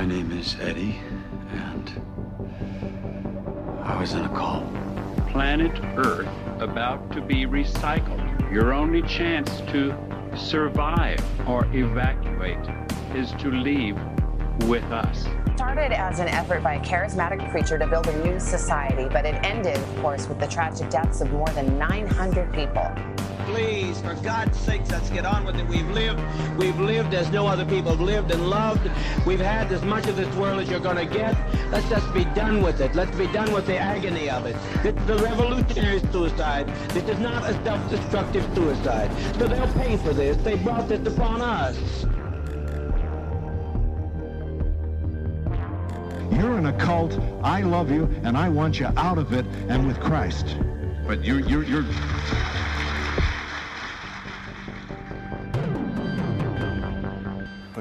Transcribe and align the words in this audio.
My 0.00 0.06
name 0.06 0.32
is 0.32 0.56
Eddie, 0.58 0.98
and 1.52 2.00
I 3.82 4.00
was 4.00 4.14
in 4.14 4.24
a 4.24 4.30
call. 4.30 4.62
Planet 5.28 5.78
Earth 5.94 6.26
about 6.58 7.12
to 7.12 7.20
be 7.20 7.44
recycled. 7.44 8.50
Your 8.50 8.72
only 8.72 9.02
chance 9.02 9.60
to 9.72 9.94
survive 10.34 11.22
or 11.46 11.66
evacuate 11.74 12.66
is 13.14 13.32
to 13.32 13.50
leave 13.50 13.98
with 14.68 14.84
us. 14.84 15.26
Started 15.56 15.92
as 15.92 16.18
an 16.18 16.28
effort 16.28 16.62
by 16.62 16.76
a 16.76 16.80
charismatic 16.80 17.50
preacher 17.50 17.76
to 17.76 17.86
build 17.86 18.06
a 18.06 18.24
new 18.24 18.40
society, 18.40 19.06
but 19.12 19.26
it 19.26 19.34
ended, 19.44 19.76
of 19.76 19.96
course, 20.00 20.26
with 20.28 20.40
the 20.40 20.46
tragic 20.46 20.88
deaths 20.88 21.20
of 21.20 21.30
more 21.30 21.48
than 21.48 21.78
900 21.78 22.50
people. 22.54 22.90
Please, 23.50 24.00
for 24.00 24.14
God's 24.14 24.56
sake, 24.60 24.82
let's 24.90 25.10
get 25.10 25.26
on 25.26 25.44
with 25.44 25.56
it. 25.56 25.66
We've 25.66 25.90
lived, 25.90 26.20
we've 26.56 26.78
lived 26.78 27.14
as 27.14 27.30
no 27.30 27.48
other 27.48 27.64
people 27.64 27.90
have 27.90 28.00
lived 28.00 28.30
and 28.30 28.48
loved. 28.48 28.88
We've 29.26 29.40
had 29.40 29.72
as 29.72 29.82
much 29.82 30.06
of 30.06 30.14
this 30.14 30.32
world 30.36 30.60
as 30.60 30.70
you're 30.70 30.78
going 30.78 30.96
to 30.96 31.04
get. 31.04 31.36
Let's 31.72 31.88
just 31.88 32.14
be 32.14 32.24
done 32.26 32.62
with 32.62 32.80
it. 32.80 32.94
Let's 32.94 33.16
be 33.16 33.26
done 33.26 33.52
with 33.52 33.66
the 33.66 33.76
agony 33.76 34.30
of 34.30 34.46
it. 34.46 34.54
This 34.84 34.94
is 35.02 35.10
a 35.10 35.24
revolutionary 35.24 35.98
suicide. 36.12 36.68
This 36.90 37.02
is 37.08 37.18
not 37.18 37.42
a 37.42 37.52
self-destructive 37.64 38.48
suicide. 38.54 39.10
So 39.36 39.48
they'll 39.48 39.72
pay 39.72 39.96
for 39.96 40.12
this. 40.12 40.36
They 40.36 40.54
brought 40.54 40.88
this 40.88 41.04
upon 41.12 41.40
us. 41.40 41.76
You're 46.32 46.56
in 46.56 46.66
a 46.66 46.76
cult. 46.78 47.18
I 47.42 47.62
love 47.62 47.90
you, 47.90 48.08
and 48.22 48.36
I 48.36 48.48
want 48.48 48.78
you 48.78 48.86
out 48.96 49.18
of 49.18 49.32
it 49.32 49.44
and 49.68 49.88
with 49.88 49.98
Christ. 49.98 50.56
But 51.04 51.24
you're 51.24 51.40
you're 51.40 51.64
you're. 51.64 51.84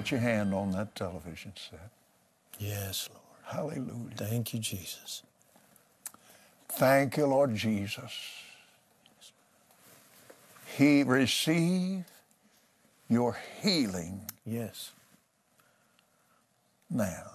Put 0.10 0.14
your 0.16 0.22
hand 0.22 0.56
on 0.56 0.72
that 0.72 0.96
television 0.96 1.54
set. 1.56 1.92
Yes, 2.58 3.10
Lord. 3.14 3.76
Hallelujah. 3.76 4.16
Thank 4.16 4.56
you, 4.56 4.60
Jesus. 4.60 5.22
Thank 6.68 7.16
you, 7.16 7.28
Lord 7.28 7.54
Jesus. 7.54 8.12
He 10.66 11.04
receive 11.04 12.06
your 13.08 13.38
healing 13.62 14.22
Yes. 14.48 14.94
now. 16.90 17.30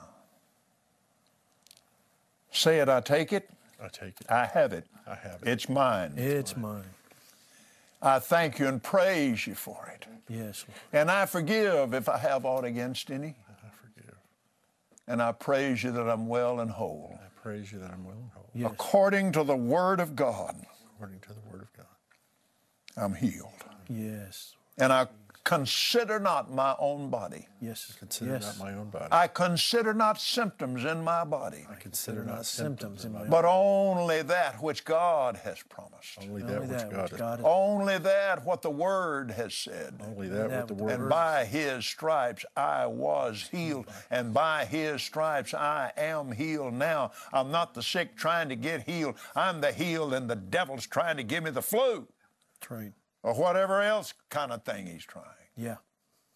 Say 2.50 2.80
it, 2.80 2.88
I 2.88 3.00
take 3.02 3.32
it. 3.32 3.48
I 3.80 3.86
take 3.86 4.20
it. 4.20 4.26
I 4.28 4.46
have 4.46 4.72
it. 4.72 4.84
I 5.06 5.14
have 5.14 5.42
it. 5.42 5.48
It's 5.48 5.68
mine. 5.68 6.14
It's 6.16 6.56
mine. 6.56 6.82
I 8.04 8.18
thank 8.18 8.58
you 8.58 8.66
and 8.66 8.82
praise 8.82 9.46
you 9.46 9.54
for 9.54 9.90
it. 9.94 10.06
Yes, 10.28 10.66
Lord. 10.68 10.80
And 10.92 11.10
I 11.10 11.24
forgive 11.24 11.94
if 11.94 12.08
I 12.08 12.18
have 12.18 12.44
aught 12.44 12.64
against 12.64 13.10
any. 13.10 13.34
I 13.48 13.70
forgive. 13.70 14.14
And 15.08 15.22
I 15.22 15.32
praise 15.32 15.82
you 15.82 15.90
that 15.92 16.08
I'm 16.08 16.28
well 16.28 16.60
and 16.60 16.70
whole. 16.70 17.18
I 17.18 17.40
praise 17.40 17.72
you 17.72 17.78
that 17.78 17.90
I'm 17.90 18.04
well 18.04 18.16
and 18.16 18.30
whole. 18.34 18.50
Yes. 18.54 18.70
According 18.70 19.32
to 19.32 19.42
the 19.42 19.56
word 19.56 20.00
of 20.00 20.14
God, 20.14 20.54
According 20.94 21.20
to 21.20 21.28
the 21.28 21.40
word 21.50 21.62
of 21.62 21.72
God. 21.72 21.86
I'm 22.96 23.14
healed. 23.14 23.64
Yes. 23.88 24.54
And 24.78 24.92
I 24.92 25.08
consider 25.44 26.18
not 26.18 26.50
my 26.50 26.74
own 26.78 27.10
body. 27.10 27.46
Yes. 27.60 27.94
Consider 27.98 28.32
yes. 28.32 28.58
not 28.58 28.66
my 28.66 28.74
own 28.74 28.88
body. 28.88 29.08
I 29.12 29.26
consider 29.28 29.92
not 29.92 30.20
symptoms 30.20 30.84
in 30.84 31.04
my 31.04 31.24
body, 31.24 31.66
I 31.70 31.74
consider 31.74 32.24
not 32.24 32.46
symptoms 32.46 33.04
in 33.04 33.12
my 33.12 33.20
body. 33.20 33.30
but 33.30 33.44
only 33.44 34.22
that 34.22 34.62
which 34.62 34.84
God 34.84 35.36
has 35.36 35.62
promised. 35.62 36.18
Only 36.20 36.42
Only 36.42 36.52
that 36.52 36.60
which 36.62 36.70
that 36.70 36.90
God 36.90 37.02
which 37.02 37.10
has. 37.10 37.20
God 37.20 37.38
has 37.40 37.46
Only 37.46 37.98
that 37.98 38.44
what 38.44 38.62
the 38.62 38.70
Word 38.70 39.30
has 39.32 39.54
said. 39.54 40.00
Only 40.02 40.28
that 40.28 40.48
that 40.50 40.58
what 40.60 40.68
the 40.68 40.74
word 40.74 41.00
And 41.00 41.08
by 41.10 41.44
His 41.44 41.84
stripes 41.84 42.44
I 42.56 42.86
was 42.86 43.48
healed, 43.52 43.86
and 44.10 44.32
by 44.32 44.64
His 44.64 45.02
stripes 45.02 45.52
I 45.52 45.92
am 45.96 46.32
healed 46.32 46.74
now. 46.74 47.12
I'm 47.32 47.50
not 47.50 47.74
the 47.74 47.82
sick 47.82 48.16
trying 48.16 48.48
to 48.48 48.56
get 48.56 48.88
healed. 48.88 49.16
I'm 49.36 49.60
the 49.60 49.72
healed, 49.72 50.14
and 50.14 50.28
the 50.28 50.36
devil's 50.36 50.86
trying 50.86 51.18
to 51.18 51.22
give 51.22 51.44
me 51.44 51.50
the 51.50 51.62
flu 51.62 52.08
That's 52.60 52.70
right. 52.70 52.92
Or 53.24 53.34
whatever 53.34 53.80
else 53.80 54.12
kind 54.28 54.52
of 54.52 54.62
thing 54.62 54.86
he's 54.86 55.04
trying. 55.04 55.24
Yeah. 55.56 55.76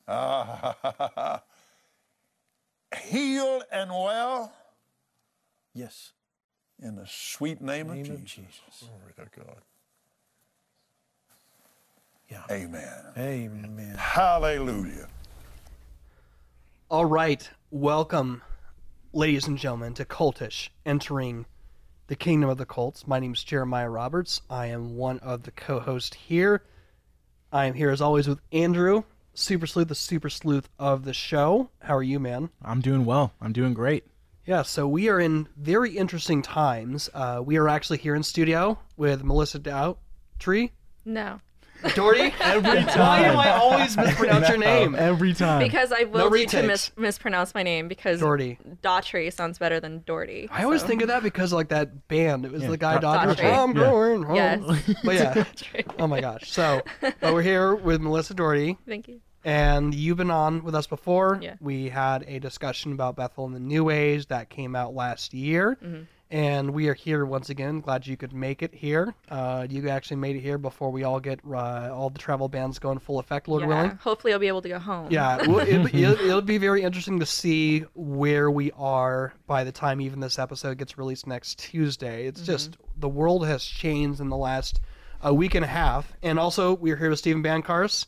Ah, 0.08 1.42
healed 3.04 3.62
and 3.70 3.90
well 3.90 4.52
Yes. 5.74 6.12
in 6.82 6.96
the 6.96 7.06
sweet 7.06 7.60
name, 7.60 7.88
Name 7.88 8.00
of 8.06 8.10
of 8.10 8.24
Jesus. 8.24 8.58
Jesus. 8.66 8.88
Glory 8.88 9.12
to 9.16 9.40
God. 9.40 9.56
Yeah. 12.30 12.42
Amen. 12.50 13.04
Amen. 13.16 13.94
Hallelujah. 13.98 15.08
All 16.90 17.04
right, 17.04 17.48
welcome, 17.70 18.40
ladies 19.12 19.46
and 19.46 19.58
gentlemen, 19.58 19.92
to 19.94 20.06
Cultish 20.06 20.70
entering 20.86 21.44
the 22.06 22.16
kingdom 22.16 22.48
of 22.48 22.56
the 22.56 22.64
cults. 22.64 23.06
My 23.06 23.18
name 23.20 23.34
is 23.34 23.44
Jeremiah 23.44 23.90
Roberts. 23.90 24.40
I 24.48 24.66
am 24.66 24.96
one 24.96 25.18
of 25.18 25.42
the 25.42 25.50
co-hosts 25.50 26.16
here. 26.16 26.62
I 27.52 27.66
am 27.66 27.74
here 27.74 27.90
as 27.90 28.00
always 28.00 28.28
with 28.28 28.40
Andrew, 28.52 29.04
Super 29.34 29.66
Sleuth, 29.66 29.88
the 29.88 29.94
Super 29.94 30.28
Sleuth 30.28 30.68
of 30.78 31.04
the 31.04 31.14
show. 31.14 31.70
How 31.80 31.96
are 31.96 32.02
you, 32.02 32.20
man? 32.20 32.50
I'm 32.62 32.80
doing 32.80 33.04
well. 33.04 33.32
I'm 33.40 33.52
doing 33.52 33.72
great. 33.72 34.04
Yeah, 34.44 34.62
so 34.62 34.88
we 34.88 35.08
are 35.08 35.20
in 35.20 35.48
very 35.56 35.96
interesting 35.96 36.42
times. 36.42 37.10
Uh, 37.12 37.42
we 37.44 37.56
are 37.56 37.68
actually 37.68 37.98
here 37.98 38.14
in 38.14 38.22
studio 38.22 38.78
with 38.96 39.22
Melissa 39.22 39.58
Daughtry. 39.60 40.70
No, 41.04 41.40
Dougherty? 41.94 42.34
Every 42.40 42.80
Why 42.80 42.82
time. 42.84 43.32
do 43.34 43.38
I 43.38 43.50
always 43.50 43.96
mispronounce 43.96 44.48
your 44.48 44.58
name? 44.58 44.94
Every 44.94 45.32
time. 45.34 45.60
because 45.62 45.92
I 45.92 46.04
will 46.04 46.30
need 46.30 46.48
to 46.50 46.56
retakes. 46.58 46.92
mis- 46.96 46.96
mispronounce 46.96 47.54
my 47.54 47.62
name 47.62 47.88
because 47.88 48.20
Dougherty. 48.20 48.58
Daughtry 48.82 49.32
sounds 49.32 49.58
better 49.58 49.78
than 49.80 50.02
Dougherty. 50.06 50.48
I 50.50 50.64
always 50.64 50.80
so- 50.82 50.86
think 50.88 51.02
of 51.02 51.08
that 51.08 51.22
because 51.22 51.52
like 51.52 51.68
that 51.68 52.08
band, 52.08 52.44
it 52.44 52.52
was 52.52 52.62
Yeah, 52.62 52.70
the 52.70 52.76
guy 52.76 52.94
Da- 52.98 53.00
Dodger. 53.26 53.42
Daughtry. 53.42 53.58
I'm 53.58 53.76
Yeah. 53.76 53.82
going 53.84 54.22
home. 54.24 54.36
Yes. 54.36 54.94
But 55.04 55.14
yeah. 55.14 55.34
Daughtry. 55.34 55.94
Oh 55.98 56.06
my 56.06 56.20
gosh. 56.20 56.50
So, 56.50 56.82
but 57.00 57.32
we're 57.32 57.42
here 57.42 57.74
with 57.74 58.00
Melissa 58.00 58.34
Dougherty, 58.34 58.76
Thank 58.86 59.08
you. 59.08 59.20
and 59.44 59.94
you've 59.94 60.16
been 60.16 60.30
on 60.30 60.64
with 60.64 60.74
us 60.74 60.86
before. 60.86 61.38
Yeah. 61.40 61.54
We 61.60 61.88
had 61.90 62.24
a 62.26 62.38
discussion 62.40 62.92
about 62.92 63.16
Bethel 63.16 63.46
and 63.46 63.54
the 63.54 63.60
New 63.60 63.90
Age 63.90 64.26
that 64.28 64.50
came 64.50 64.74
out 64.74 64.94
last 64.94 65.32
year, 65.32 65.78
Mm-hmm. 65.82 66.02
And 66.30 66.74
we 66.74 66.88
are 66.88 66.94
here 66.94 67.24
once 67.24 67.48
again. 67.48 67.80
Glad 67.80 68.06
you 68.06 68.16
could 68.16 68.34
make 68.34 68.62
it 68.62 68.74
here. 68.74 69.14
Uh, 69.30 69.66
you 69.68 69.88
actually 69.88 70.18
made 70.18 70.36
it 70.36 70.40
here 70.40 70.58
before 70.58 70.90
we 70.90 71.02
all 71.02 71.20
get 71.20 71.40
uh, 71.50 71.90
all 71.90 72.10
the 72.10 72.18
travel 72.18 72.48
bans 72.48 72.78
go 72.78 72.92
in 72.92 72.98
full 72.98 73.18
effect, 73.18 73.48
Lord 73.48 73.62
yeah. 73.62 73.68
willing. 73.68 73.90
Hopefully, 74.02 74.34
I'll 74.34 74.38
be 74.38 74.48
able 74.48 74.60
to 74.62 74.68
go 74.68 74.78
home. 74.78 75.08
Yeah, 75.10 75.40
it'll, 75.40 75.58
it'll, 75.60 75.86
it'll 75.94 76.42
be 76.42 76.58
very 76.58 76.82
interesting 76.82 77.18
to 77.20 77.26
see 77.26 77.80
where 77.94 78.50
we 78.50 78.70
are 78.72 79.32
by 79.46 79.64
the 79.64 79.72
time 79.72 80.02
even 80.02 80.20
this 80.20 80.38
episode 80.38 80.76
gets 80.76 80.98
released 80.98 81.26
next 81.26 81.58
Tuesday. 81.58 82.26
It's 82.26 82.42
just 82.42 82.76
the 82.98 83.08
world 83.08 83.46
has 83.46 83.64
changed 83.64 84.20
in 84.20 84.28
the 84.28 84.36
last 84.36 84.80
uh, 85.24 85.32
week 85.32 85.54
and 85.54 85.64
a 85.64 85.68
half, 85.68 86.12
and 86.22 86.38
also 86.38 86.74
we're 86.74 86.96
here 86.96 87.08
with 87.08 87.20
Steven 87.20 87.42
Bancarz. 87.42 88.06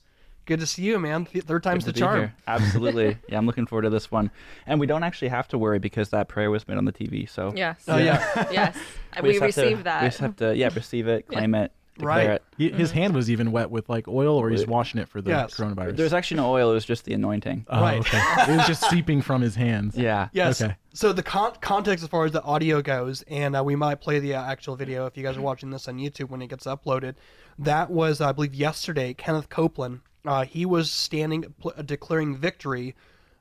Good 0.50 0.58
to 0.58 0.66
see 0.66 0.82
you, 0.82 0.98
man. 0.98 1.26
Third 1.26 1.62
time's 1.62 1.84
the 1.84 1.92
charm. 1.92 2.18
here. 2.18 2.34
Absolutely. 2.48 3.16
yeah, 3.28 3.38
I'm 3.38 3.46
looking 3.46 3.66
forward 3.66 3.82
to 3.82 3.90
this 3.90 4.10
one. 4.10 4.32
And 4.66 4.80
we 4.80 4.86
don't 4.88 5.04
actually 5.04 5.28
have 5.28 5.46
to 5.48 5.58
worry 5.58 5.78
because 5.78 6.08
that 6.08 6.26
prayer 6.26 6.50
was 6.50 6.66
made 6.66 6.76
on 6.76 6.86
the 6.86 6.92
TV. 6.92 7.28
So 7.30 7.52
Yes. 7.54 7.84
Oh 7.86 7.98
yeah, 7.98 8.48
yes. 8.50 8.76
We, 9.22 9.38
just 9.38 9.40
have 9.42 9.54
to- 9.54 9.60
received 9.62 9.84
that. 9.84 10.02
We 10.02 10.08
just 10.08 10.18
have 10.18 10.34
to, 10.38 10.56
yeah, 10.56 10.68
receive 10.74 11.06
it, 11.06 11.28
claim 11.28 11.54
it, 11.54 11.70
Right. 12.00 12.30
it. 12.30 12.42
He- 12.58 12.70
His 12.72 12.90
hand 12.90 13.14
was 13.14 13.30
even 13.30 13.52
wet 13.52 13.70
with 13.70 13.88
like 13.88 14.08
oil, 14.08 14.36
or 14.36 14.50
he's 14.50 14.66
washing 14.66 15.00
it 15.00 15.08
for 15.08 15.22
the 15.22 15.30
Yes. 15.30 15.54
coronavirus. 15.54 15.96
There's 15.96 16.12
actually 16.12 16.38
no 16.38 16.50
oil. 16.50 16.72
It 16.72 16.74
was 16.74 16.84
just 16.84 17.04
the 17.04 17.14
anointing. 17.14 17.66
oh, 17.68 17.80
Right. 17.80 18.00
okay. 18.00 18.20
it 18.52 18.56
was 18.56 18.66
just 18.66 18.90
seeping 18.90 19.22
from 19.22 19.42
his 19.42 19.54
hands. 19.54 19.96
Yeah. 19.96 20.30
yes. 20.32 20.60
Okay. 20.60 20.74
So 20.94 21.12
the 21.12 21.22
con- 21.22 21.54
context 21.60 22.02
as 22.02 22.08
far 22.10 22.24
as 22.24 22.32
the 22.32 22.42
audio 22.42 22.82
goes, 22.82 23.22
and 23.28 23.54
uh, 23.56 23.62
we 23.62 23.76
might 23.76 24.00
play 24.00 24.18
the 24.18 24.34
uh, 24.34 24.42
actual 24.42 24.74
video 24.74 25.06
if 25.06 25.16
you 25.16 25.22
guys 25.22 25.36
are 25.36 25.40
watching 25.42 25.70
this 25.70 25.86
on 25.86 25.98
YouTube 25.98 26.28
when 26.30 26.42
it 26.42 26.48
gets 26.48 26.64
uploaded. 26.66 27.14
That 27.56 27.88
was, 27.88 28.20
I 28.20 28.32
believe, 28.32 28.52
yesterday. 28.56 29.14
Kenneth 29.14 29.48
Copeland. 29.48 30.00
Uh, 30.24 30.44
he 30.44 30.66
was 30.66 30.90
standing, 30.90 31.54
pl- 31.60 31.74
declaring 31.84 32.36
victory 32.36 32.94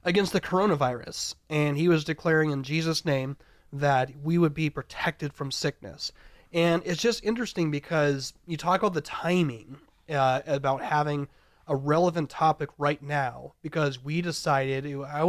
against 0.03 0.33
the 0.33 0.41
coronavirus, 0.41 1.35
and 1.49 1.77
he 1.77 1.87
was 1.87 2.03
declaring 2.03 2.51
in 2.51 2.63
Jesus' 2.63 3.05
name 3.05 3.37
that 3.71 4.11
we 4.23 4.37
would 4.37 4.53
be 4.53 4.69
protected 4.69 5.33
from 5.33 5.51
sickness. 5.51 6.11
And 6.53 6.81
it's 6.85 7.01
just 7.01 7.23
interesting 7.23 7.69
because 7.69 8.33
you 8.47 8.57
talk 8.57 8.81
about 8.81 8.93
the 8.93 9.01
timing 9.01 9.77
uh, 10.09 10.41
about 10.47 10.81
having 10.81 11.27
a 11.67 11.75
relevant 11.75 12.29
topic 12.31 12.69
right 12.79 13.01
now 13.03 13.53
because 13.61 14.03
we 14.03 14.21
decided 14.21 14.85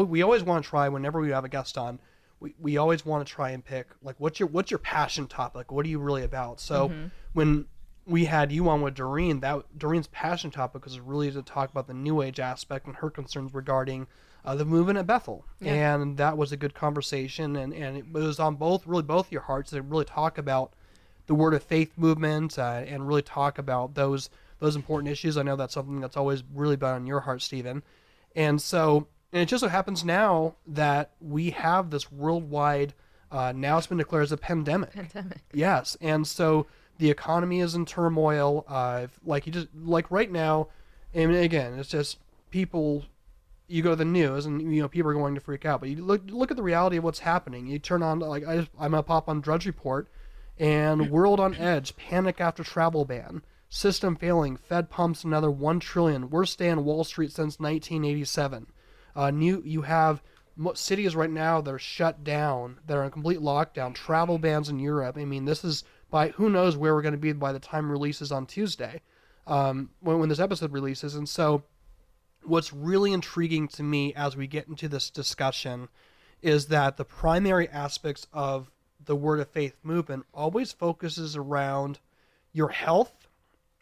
we 0.08 0.22
always 0.22 0.42
want 0.42 0.64
to 0.64 0.70
try 0.70 0.88
whenever 0.88 1.20
we 1.20 1.30
have 1.30 1.44
a 1.44 1.50
guest 1.50 1.76
on 1.76 2.00
we, 2.40 2.54
we 2.58 2.78
always 2.78 3.04
want 3.04 3.26
to 3.26 3.30
try 3.30 3.50
and 3.50 3.62
pick 3.62 3.88
like 4.02 4.16
what's 4.18 4.40
your 4.40 4.48
what's 4.48 4.70
your 4.70 4.78
passion 4.78 5.26
topic? 5.26 5.70
What 5.70 5.84
are 5.84 5.88
you 5.90 5.98
really 5.98 6.24
about? 6.24 6.58
So 6.58 6.90
when 7.34 7.66
we 8.10 8.24
had 8.26 8.50
you 8.52 8.68
on 8.68 8.82
with 8.82 8.94
Doreen 8.94 9.40
that 9.40 9.62
Doreen's 9.78 10.08
passion 10.08 10.50
topic 10.50 10.84
was 10.84 10.98
really 11.00 11.30
to 11.30 11.42
talk 11.42 11.70
about 11.70 11.86
the 11.86 11.94
new 11.94 12.20
age 12.22 12.40
aspect 12.40 12.86
and 12.86 12.96
her 12.96 13.08
concerns 13.10 13.54
regarding 13.54 14.06
uh, 14.44 14.54
the 14.54 14.64
movement 14.64 14.98
at 14.98 15.06
Bethel 15.06 15.44
Yeah. 15.60 15.72
and 16.00 16.16
that 16.16 16.36
was 16.36 16.50
a 16.52 16.56
good 16.56 16.74
conversation 16.74 17.56
and, 17.56 17.72
and 17.72 17.96
it 17.96 18.10
was 18.12 18.38
on 18.40 18.56
both 18.56 18.86
really 18.86 19.02
both 19.04 19.30
your 19.30 19.42
hearts 19.42 19.70
to 19.70 19.82
really 19.82 20.04
talk 20.04 20.38
about 20.38 20.72
the 21.26 21.34
word 21.34 21.54
of 21.54 21.62
faith 21.62 21.92
movement 21.96 22.58
uh, 22.58 22.82
and 22.86 23.06
really 23.06 23.22
talk 23.22 23.58
about 23.58 23.94
those 23.94 24.28
those 24.58 24.76
important 24.76 25.10
issues. 25.10 25.38
I 25.38 25.42
know 25.42 25.56
that's 25.56 25.72
something 25.72 26.00
that's 26.00 26.16
always 26.18 26.42
really 26.54 26.76
been 26.76 26.90
on 26.90 27.06
your 27.06 27.20
heart, 27.20 27.40
Steven. 27.40 27.82
And 28.36 28.60
so 28.60 29.06
And 29.32 29.40
it 29.42 29.46
just 29.46 29.60
so 29.62 29.68
happens 29.68 30.04
now 30.04 30.56
that 30.66 31.12
we 31.20 31.50
have 31.50 31.90
this 31.90 32.10
worldwide. 32.10 32.92
Uh, 33.30 33.52
now 33.54 33.78
it's 33.78 33.86
been 33.86 33.98
declared 33.98 34.24
as 34.24 34.32
a 34.32 34.36
pandemic. 34.36 34.92
Pandemic. 34.92 35.38
Yes, 35.52 35.96
and 36.00 36.26
so 36.26 36.66
the 37.00 37.10
economy 37.10 37.60
is 37.60 37.74
in 37.74 37.86
turmoil. 37.86 38.64
Uh, 38.68 39.08
like 39.24 39.46
you 39.46 39.52
just 39.52 39.68
like 39.74 40.10
right 40.10 40.30
now, 40.30 40.68
and 41.12 41.34
again, 41.34 41.78
it's 41.78 41.88
just 41.88 42.18
people. 42.50 43.04
You 43.66 43.82
go 43.82 43.90
to 43.90 43.96
the 43.96 44.04
news, 44.04 44.46
and 44.46 44.74
you 44.74 44.82
know 44.82 44.88
people 44.88 45.10
are 45.10 45.14
going 45.14 45.34
to 45.34 45.40
freak 45.40 45.64
out. 45.64 45.80
But 45.80 45.88
you 45.88 46.04
look 46.04 46.22
look 46.28 46.50
at 46.50 46.56
the 46.56 46.62
reality 46.62 46.98
of 46.98 47.04
what's 47.04 47.20
happening. 47.20 47.66
You 47.66 47.78
turn 47.78 48.02
on 48.02 48.20
like 48.20 48.46
I, 48.46 48.68
I'm 48.78 48.92
gonna 48.92 49.02
pop 49.02 49.28
on 49.28 49.40
Drudge 49.40 49.66
Report, 49.66 50.08
and 50.58 51.10
world 51.10 51.40
on 51.40 51.54
edge, 51.56 51.96
panic 51.96 52.40
after 52.40 52.62
travel 52.62 53.04
ban, 53.04 53.42
system 53.68 54.14
failing, 54.16 54.56
Fed 54.56 54.90
pumps 54.90 55.24
another 55.24 55.50
one 55.50 55.80
trillion, 55.80 56.30
worst 56.30 56.58
day 56.58 56.68
on 56.68 56.84
Wall 56.84 57.04
Street 57.04 57.32
since 57.32 57.58
1987. 57.58 58.66
Uh, 59.16 59.30
new 59.30 59.62
you 59.64 59.82
have 59.82 60.22
cities 60.74 61.16
right 61.16 61.30
now 61.30 61.60
that 61.60 61.72
are 61.72 61.78
shut 61.78 62.22
down, 62.22 62.80
that 62.86 62.96
are 62.96 63.04
in 63.04 63.10
complete 63.10 63.40
lockdown, 63.40 63.94
travel 63.94 64.38
bans 64.38 64.68
in 64.68 64.78
Europe. 64.78 65.16
I 65.16 65.24
mean, 65.24 65.46
this 65.46 65.64
is 65.64 65.84
by 66.10 66.28
who 66.30 66.50
knows 66.50 66.76
where 66.76 66.94
we're 66.94 67.02
going 67.02 67.12
to 67.12 67.18
be 67.18 67.32
by 67.32 67.52
the 67.52 67.58
time 67.58 67.90
releases 67.90 68.32
on 68.32 68.46
Tuesday, 68.46 69.00
um, 69.46 69.90
when, 70.00 70.18
when 70.18 70.28
this 70.28 70.40
episode 70.40 70.72
releases. 70.72 71.14
And 71.14 71.28
so, 71.28 71.62
what's 72.42 72.72
really 72.72 73.12
intriguing 73.12 73.68
to 73.68 73.82
me 73.82 74.14
as 74.14 74.36
we 74.36 74.46
get 74.46 74.68
into 74.68 74.88
this 74.88 75.10
discussion 75.10 75.88
is 76.42 76.66
that 76.66 76.96
the 76.96 77.04
primary 77.04 77.68
aspects 77.68 78.26
of 78.32 78.70
the 79.04 79.16
Word 79.16 79.40
of 79.40 79.48
Faith 79.48 79.76
movement 79.82 80.24
always 80.32 80.72
focuses 80.72 81.36
around 81.36 81.98
your 82.52 82.70
health 82.70 83.28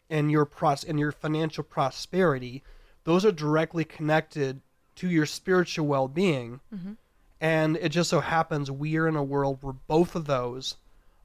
and 0.09 0.31
your 0.31 0.45
pros- 0.45 0.83
and 0.83 0.99
your 0.99 1.11
financial 1.11 1.63
prosperity. 1.63 2.63
Those 3.03 3.25
are 3.25 3.31
directly 3.31 3.85
connected 3.85 4.61
to 4.95 5.09
your 5.09 5.25
spiritual 5.25 5.87
well-being. 5.87 6.59
Mhm. 6.73 6.97
And 7.39 7.77
it 7.77 7.89
just 7.89 8.09
so 8.09 8.19
happens 8.19 8.69
we 8.69 8.97
are 8.97 9.07
in 9.07 9.15
a 9.15 9.23
world 9.23 9.59
where 9.61 9.73
both 9.73 10.15
of 10.15 10.25
those 10.25 10.75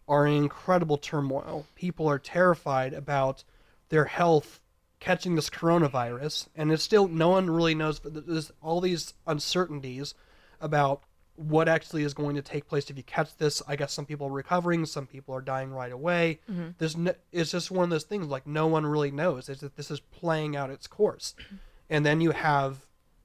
are 0.08 0.26
in 0.26 0.34
incredible 0.34 0.98
turmoil. 0.98 1.66
People 1.74 2.08
are 2.08 2.18
terrified 2.18 2.92
about 2.92 3.44
their 3.88 4.04
health 4.04 4.60
catching 5.00 5.34
this 5.34 5.50
coronavirus, 5.50 6.48
and 6.56 6.72
it's 6.72 6.82
still 6.82 7.08
no 7.08 7.28
one 7.28 7.50
really 7.50 7.74
knows. 7.74 8.00
There's 8.04 8.50
all 8.62 8.80
these 8.80 9.14
uncertainties 9.26 10.14
about 10.60 11.02
what 11.36 11.68
actually 11.68 12.04
is 12.04 12.14
going 12.14 12.36
to 12.36 12.42
take 12.42 12.66
place 12.68 12.88
if 12.88 12.96
you 12.96 13.02
catch 13.02 13.36
this. 13.36 13.60
I 13.66 13.76
guess 13.76 13.92
some 13.92 14.06
people 14.06 14.28
are 14.28 14.32
recovering, 14.32 14.86
some 14.86 15.06
people 15.06 15.34
are 15.34 15.40
dying 15.40 15.72
right 15.72 15.90
away. 15.92 16.40
Mhm. 16.50 16.74
There's 16.78 16.96
no, 16.96 17.12
it's 17.32 17.50
just 17.50 17.70
one 17.70 17.84
of 17.84 17.90
those 17.90 18.04
things 18.04 18.28
like 18.28 18.46
no 18.46 18.66
one 18.66 18.86
really 18.86 19.10
knows. 19.10 19.48
It's 19.48 19.60
that 19.62 19.76
this 19.76 19.90
is 19.90 20.00
playing 20.00 20.54
out 20.56 20.70
its 20.70 20.86
course, 20.86 21.34
and 21.90 22.06
then 22.06 22.20
you 22.20 22.30
have 22.30 22.78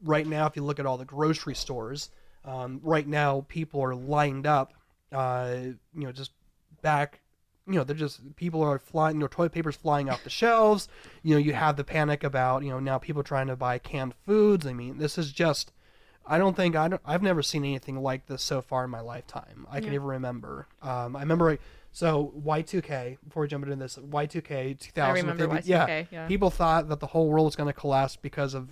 right 0.04 0.26
now 0.26 0.48
if 0.48 0.56
you 0.56 0.64
look 0.64 0.80
at 0.80 0.86
all 0.86 0.98
the 0.98 1.06
grocery 1.06 1.56
stores, 1.56 2.10
um, 2.46 2.80
right 2.84 3.08
now 3.08 3.46
people 3.48 3.82
are 3.82 3.94
lined 3.96 4.48
up, 4.48 4.74
uh, 5.12 5.56
you 5.94 6.04
know, 6.04 6.12
just 6.12 6.32
back 6.82 7.22
you 7.68 7.76
know, 7.76 7.84
they're 7.84 7.96
just 7.96 8.36
people 8.36 8.64
are 8.64 8.80
flying, 8.80 9.18
you 9.18 9.20
know, 9.20 9.28
toilet 9.28 9.52
paper's 9.52 9.76
flying 9.76 10.10
off 10.10 10.24
the 10.24 10.30
shelves. 10.32 10.88
You 11.22 11.36
know, 11.36 11.40
you 11.40 11.54
have 11.54 11.76
the 11.78 11.84
panic 11.84 12.24
about, 12.24 12.64
you 12.64 12.72
know, 12.72 12.80
now 12.80 12.98
people 12.98 13.22
trying 13.22 13.46
to 13.46 13.56
buy 13.56 13.78
canned 13.78 14.16
foods. 14.26 14.66
I 14.66 14.74
mean, 14.74 14.98
this 14.98 15.20
is 15.20 15.32
just, 15.32 15.72
I 16.26 16.40
don't 16.40 16.56
think 16.56 16.76
I 16.76 16.88
don't, 16.88 17.02
I've 17.06 17.22
never 17.22 17.44
seen 17.44 17.64
anything 17.64 18.02
like 18.02 18.26
this 18.26 18.42
so 18.42 18.64
far 18.64 18.86
in 18.86 18.90
my 18.90 19.02
lifetime. 19.02 19.68
I 19.70 19.82
can 19.82 19.90
Yeah. 19.90 19.96
even 19.96 20.08
remember. 20.08 20.66
Um, 20.82 21.16
I 21.16 21.20
remember. 21.20 21.60
So 21.92 22.34
Y2K. 22.44 23.18
Before 23.24 23.42
we 23.42 23.48
jump 23.48 23.66
into 23.66 23.76
this, 23.76 23.98
Y2K 23.98 24.80
2000. 24.80 25.00
I 25.08 25.20
remember 25.20 25.46
they- 25.46 25.62
Y2K, 25.62 26.08
yeah. 26.10 26.28
People 26.28 26.50
thought 26.50 26.90
that 26.90 27.00
the 27.00 27.08
whole 27.08 27.30
world 27.30 27.46
was 27.46 27.56
going 27.56 27.68
to 27.72 27.74
collapse 27.80 28.16
because 28.16 28.56
of 28.56 28.70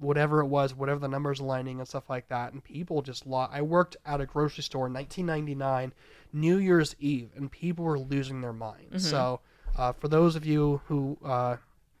whatever 0.00 0.40
it 0.40 0.46
was, 0.46 0.74
whatever 0.74 0.98
the 0.98 1.08
numbers 1.08 1.38
aligning 1.40 1.78
and 1.78 1.86
stuff 1.86 2.08
like 2.10 2.28
that. 2.28 2.52
And 2.52 2.64
people 2.64 3.02
just 3.02 3.26
lost. 3.26 3.52
I 3.54 3.62
worked 3.62 3.96
at 4.04 4.20
a 4.20 4.26
grocery 4.26 4.64
store 4.64 4.86
in 4.86 4.92
1999, 4.94 5.92
New 6.32 6.58
Year's 6.58 6.94
Eve, 6.98 7.30
and 7.36 7.50
people 7.50 7.84
were 7.84 7.98
losing 7.98 8.40
their 8.40 8.52
minds. 8.52 9.06
Mhm. 9.06 9.10
So, 9.10 9.40
uh, 9.76 9.92
for 9.92 10.08
those 10.08 10.36
of 10.36 10.44
you 10.46 10.80
who 10.86 11.18
uh, 11.24 11.56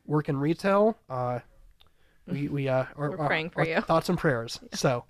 work 0.06 0.28
in 0.28 0.36
retail, 0.38 0.96
uh, 1.08 1.40
we 2.26 2.48
we 2.56 2.68
uh, 2.68 2.84
are, 2.96 3.10
We're 3.10 3.16
praying 3.26 3.50
for 3.50 3.66
you. 3.66 3.80
Thoughts 3.80 4.08
and 4.08 4.18
prayers. 4.18 4.60
So, 4.72 5.04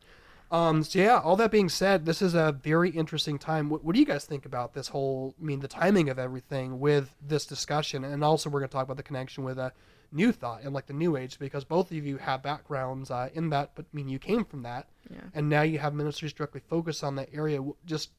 um, 0.50 0.82
so 0.82 0.98
yeah. 0.98 1.18
All 1.20 1.36
that 1.36 1.50
being 1.50 1.68
said, 1.68 2.06
this 2.06 2.22
is 2.22 2.34
a 2.34 2.52
very 2.62 2.90
interesting 2.90 3.38
time. 3.38 3.68
What, 3.70 3.84
what 3.84 3.94
do 3.94 4.00
you 4.00 4.06
guys 4.06 4.24
think 4.24 4.46
about 4.46 4.74
this 4.74 4.88
whole? 4.88 5.34
I 5.40 5.44
mean, 5.44 5.60
the 5.60 5.68
timing 5.68 6.08
of 6.08 6.18
everything 6.18 6.80
with 6.80 7.14
this 7.26 7.46
discussion, 7.46 8.04
and 8.04 8.24
also 8.24 8.50
we're 8.50 8.60
going 8.60 8.68
to 8.68 8.72
talk 8.72 8.84
about 8.84 8.96
the 8.96 9.02
connection 9.02 9.44
with 9.44 9.58
a 9.58 9.72
new 10.12 10.32
thought 10.32 10.62
and 10.64 10.72
like 10.74 10.86
the 10.86 10.92
new 10.92 11.16
age, 11.16 11.38
because 11.38 11.62
both 11.64 11.92
of 11.92 12.04
you 12.04 12.16
have 12.16 12.42
backgrounds 12.42 13.10
uh, 13.12 13.28
in 13.32 13.50
that. 13.50 13.70
But 13.76 13.84
I 13.92 13.96
mean, 13.96 14.08
you 14.08 14.18
came 14.18 14.44
from 14.44 14.62
that, 14.64 14.88
Yeah. 15.08 15.20
and 15.34 15.48
now 15.48 15.62
you 15.62 15.78
have 15.78 15.94
ministries 15.94 16.32
directly 16.32 16.60
focused 16.68 17.04
on 17.04 17.14
that 17.16 17.28
area. 17.32 17.60
Just 17.86 18.10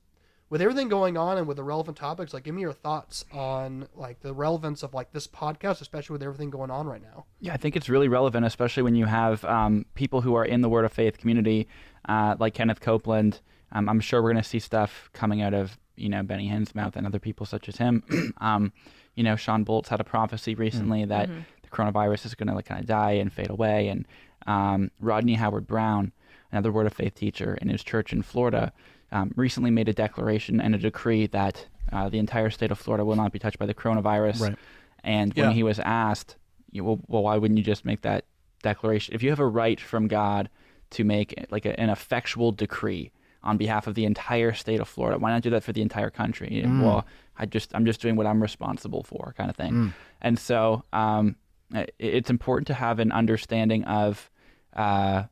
with 0.52 0.62
everything 0.62 0.88
going 0.90 1.18
on 1.18 1.38
and 1.40 1.48
with 1.48 1.58
the 1.58 1.64
relevant 1.64 1.98
topics, 1.98 2.34
like 2.34 2.44
give 2.44 2.54
me 2.54 2.62
your 2.62 2.74
thoughts 2.74 3.26
on 3.32 3.88
like 3.96 4.20
the 4.20 4.34
relevance 4.34 4.84
of 4.84 4.94
like 4.94 5.12
this 5.14 5.26
podcast, 5.26 5.82
especially 5.82 6.14
with 6.14 6.22
everything 6.22 6.52
going 6.52 6.70
on 6.70 6.86
right 6.86 7.02
now. 7.02 7.26
Yeah, 7.40 7.54
I 7.54 7.58
think 7.58 7.76
it's 7.76 7.90
really 7.90 8.08
relevant, 8.10 8.46
especially 8.46 8.84
when 8.84 8.94
you 8.94 9.06
have 9.06 9.44
um, 9.46 9.86
people 9.96 10.22
who 10.22 10.36
are 10.36 10.46
in 10.46 10.62
the 10.62 10.70
Word 10.70 10.86
of 10.86 10.92
Faith 10.92 11.18
community, 11.18 11.68
uh, 12.08 12.36
like 12.38 12.54
Kenneth 12.54 12.82
Copeland. 12.82 13.40
Um, 13.72 13.88
I'm 13.90 14.02
sure 14.02 14.22
we're 14.22 14.34
going 14.34 14.44
to 14.44 14.48
see 14.50 14.60
stuff 14.60 15.10
coming 15.14 15.42
out 15.42 15.54
of 15.54 15.78
you 15.96 16.10
know 16.10 16.22
Benny 16.22 16.48
Hinn's 16.48 16.76
mouth 16.76 16.96
and 16.96 17.08
other 17.08 17.20
people 17.20 17.46
such 17.46 17.70
as 17.70 17.78
him. 17.78 18.04
um, 18.42 18.74
you 19.16 19.24
know, 19.24 19.36
Shawn 19.38 19.64
Bolz's 19.64 19.90
had 19.90 20.00
a 20.02 20.04
prophecy 20.06 20.54
recently 20.56 21.06
that 21.06 21.30
Mhm. 21.30 21.46
the 21.64 21.70
coronavirus 21.70 22.26
is 22.26 22.36
going 22.36 22.48
to 22.48 22.54
like 22.56 22.66
kind 22.66 22.80
of 22.82 22.88
die 22.88 23.14
and 23.14 23.32
fade 23.32 23.50
away, 23.50 23.88
and 23.88 24.06
um, 24.48 24.92
Rodney 25.00 25.36
Howard-Browne, 25.36 26.12
another 26.52 26.72
Word 26.72 26.88
of 26.88 26.94
Faith 26.94 27.16
teacher 27.16 27.58
in 27.62 27.70
his 27.70 27.84
church 27.84 28.12
in 28.12 28.22
Florida, 28.22 28.74
um, 29.12 29.32
recently 29.36 29.72
made 29.72 29.90
a 29.90 29.94
declaration 29.94 30.62
and 30.62 30.74
a 30.76 30.78
decree 30.78 31.28
that 31.28 31.66
uh, 31.92 32.08
the 32.10 32.18
entire 32.20 32.50
state 32.50 32.72
of 32.72 32.80
Florida 32.80 33.04
will 33.06 33.16
not 33.16 33.32
be 33.32 33.40
touched 33.40 33.60
by 33.60 33.66
the 33.66 33.74
coronavirus. 33.74 34.40
Right. 34.42 34.56
And 35.04 35.34
when 35.34 35.48
Yeah. 35.50 35.54
he 35.54 35.64
was 35.64 35.80
asked, 35.80 36.38
you, 36.72 36.84
well, 36.86 37.00
well, 37.08 37.24
why 37.24 37.38
wouldn't 37.38 37.58
you 37.58 37.64
just 37.64 37.84
make 37.86 38.02
that 38.02 38.26
declaration? 38.64 39.14
If 39.16 39.24
you 39.24 39.30
have 39.30 39.40
a 39.40 39.46
right 39.48 39.80
from 39.80 40.08
God 40.08 40.50
to 40.92 41.04
make 41.04 41.34
like 41.52 41.66
a, 41.66 41.78
an 41.80 41.90
effectual 41.90 42.52
decree 42.52 43.12
on 43.44 43.58
behalf 43.58 43.88
of 43.88 43.96
the 43.96 44.06
entire 44.06 44.54
state 44.54 44.80
of 44.80 44.88
Florida, 44.88 45.18
why 45.18 45.32
not 45.32 45.42
do 45.42 45.50
that 45.50 45.64
for 45.64 45.74
the 45.74 45.82
entire 45.82 46.10
country? 46.12 46.62
Mm. 46.66 46.84
Well, 46.84 47.06
I 47.38 47.46
just 47.48 47.74
I'm 47.76 47.86
just 47.86 48.00
doing 48.02 48.16
what 48.16 48.28
I'm 48.28 48.42
responsible 48.42 49.04
for, 49.04 49.34
kind 49.36 49.50
of 49.50 49.56
thing. 49.56 49.74
Mm. 49.74 49.94
And 50.22 50.40
so 50.40 50.84
um, 50.94 51.36
it- 51.74 51.94
it's 52.00 52.30
important 52.30 52.68
to 52.68 52.74
have 52.76 53.00
an 53.00 53.12
understanding 53.12 53.84
of 53.86 54.30
uh, 54.76 55.24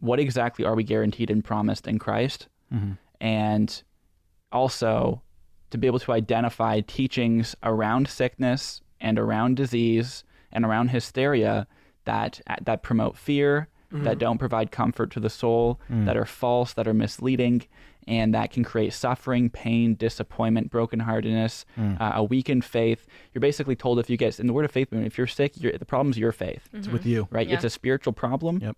what 0.00 0.18
exactly 0.18 0.64
are 0.64 0.74
we 0.74 0.82
guaranteed 0.82 1.30
and 1.30 1.44
promised 1.44 1.86
in 1.86 1.98
Christ, 1.98 2.48
Mhm. 2.72 2.98
and 3.20 3.82
also 4.52 5.22
to 5.70 5.78
be 5.78 5.86
able 5.86 5.98
to 6.00 6.12
identify 6.12 6.80
teachings 6.80 7.56
around 7.62 8.08
sickness 8.08 8.80
and 9.00 9.18
around 9.18 9.56
disease 9.56 10.24
and 10.52 10.64
around 10.64 10.88
hysteria 10.88 11.66
that 12.04 12.40
that 12.62 12.82
promote 12.82 13.16
fear, 13.16 13.68
that 13.90 14.16
Mhm. 14.16 14.20
don't 14.20 14.38
provide 14.38 14.70
comfort 14.70 15.10
to 15.12 15.20
the 15.20 15.30
soul, 15.30 15.80
Mm. 15.90 16.06
that 16.06 16.16
are 16.16 16.24
false, 16.24 16.72
that 16.74 16.86
are 16.86 16.94
misleading, 16.94 17.62
and 18.06 18.32
that 18.34 18.50
can 18.52 18.62
create 18.62 18.92
suffering, 18.92 19.50
pain, 19.50 19.94
disappointment, 19.94 20.70
brokenheartedness, 20.70 21.64
Mm. 21.76 22.00
uh, 22.00 22.12
a 22.14 22.24
weakened 22.24 22.64
faith. 22.64 23.06
You're 23.34 23.40
basically 23.40 23.74
told 23.76 23.98
if 23.98 24.08
you 24.08 24.16
get 24.16 24.38
in 24.38 24.46
the 24.46 24.52
word 24.52 24.64
of 24.64 24.70
faith, 24.70 24.92
if 24.92 25.18
you're 25.18 25.26
sick, 25.26 25.60
you're, 25.60 25.72
the 25.72 25.84
problem's 25.84 26.16
your 26.18 26.32
faith, 26.32 26.68
It's 26.72 26.88
with 26.88 27.04
you. 27.04 27.26
right? 27.30 27.50
It's 27.50 27.64
a 27.64 27.70
spiritual 27.70 28.12
problem. 28.12 28.58
Yep. 28.62 28.76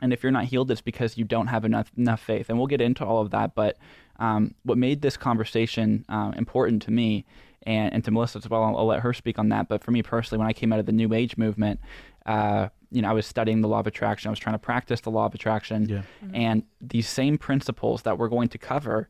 And 0.00 0.12
if 0.12 0.22
you're 0.22 0.32
not 0.32 0.44
healed, 0.44 0.70
it's 0.70 0.80
because 0.80 1.18
you 1.18 1.24
don't 1.24 1.48
have 1.48 1.64
enough 1.64 1.90
enough 1.96 2.20
faith. 2.20 2.48
And 2.48 2.58
we'll 2.58 2.66
get 2.68 2.80
into 2.80 3.04
all 3.04 3.20
of 3.20 3.30
that. 3.30 3.54
But 3.54 3.76
um, 4.18 4.54
what 4.62 4.78
made 4.78 5.02
this 5.02 5.16
conversation 5.16 6.04
um, 6.08 6.34
important 6.34 6.82
to 6.82 6.90
me 6.90 7.24
and, 7.64 7.92
and 7.92 8.04
to 8.04 8.10
Melissa 8.10 8.38
as 8.38 8.48
well, 8.48 8.62
I'll, 8.62 8.76
I'll 8.76 8.86
let 8.86 9.00
her 9.00 9.12
speak 9.12 9.38
on 9.38 9.48
that. 9.50 9.68
But 9.68 9.82
for 9.82 9.90
me 9.90 10.02
personally, 10.02 10.38
when 10.38 10.48
I 10.48 10.52
came 10.52 10.72
out 10.72 10.78
of 10.78 10.86
the 10.86 10.92
New 10.92 11.12
Age 11.12 11.36
movement, 11.36 11.80
uh, 12.26 12.68
you 12.90 13.02
know, 13.02 13.10
I 13.10 13.12
was 13.12 13.26
studying 13.26 13.60
the 13.60 13.68
law 13.68 13.80
of 13.80 13.86
attraction. 13.86 14.28
I 14.28 14.30
was 14.30 14.38
trying 14.38 14.54
to 14.54 14.58
practice 14.60 15.00
the 15.00 15.10
law 15.10 15.26
of 15.26 15.34
attraction. 15.34 15.88
Yeah. 15.88 16.02
And 16.32 16.62
these 16.80 17.08
same 17.08 17.36
principles 17.38 18.02
that 18.02 18.18
we're 18.18 18.28
going 18.28 18.48
to 18.50 18.58
cover, 18.58 19.08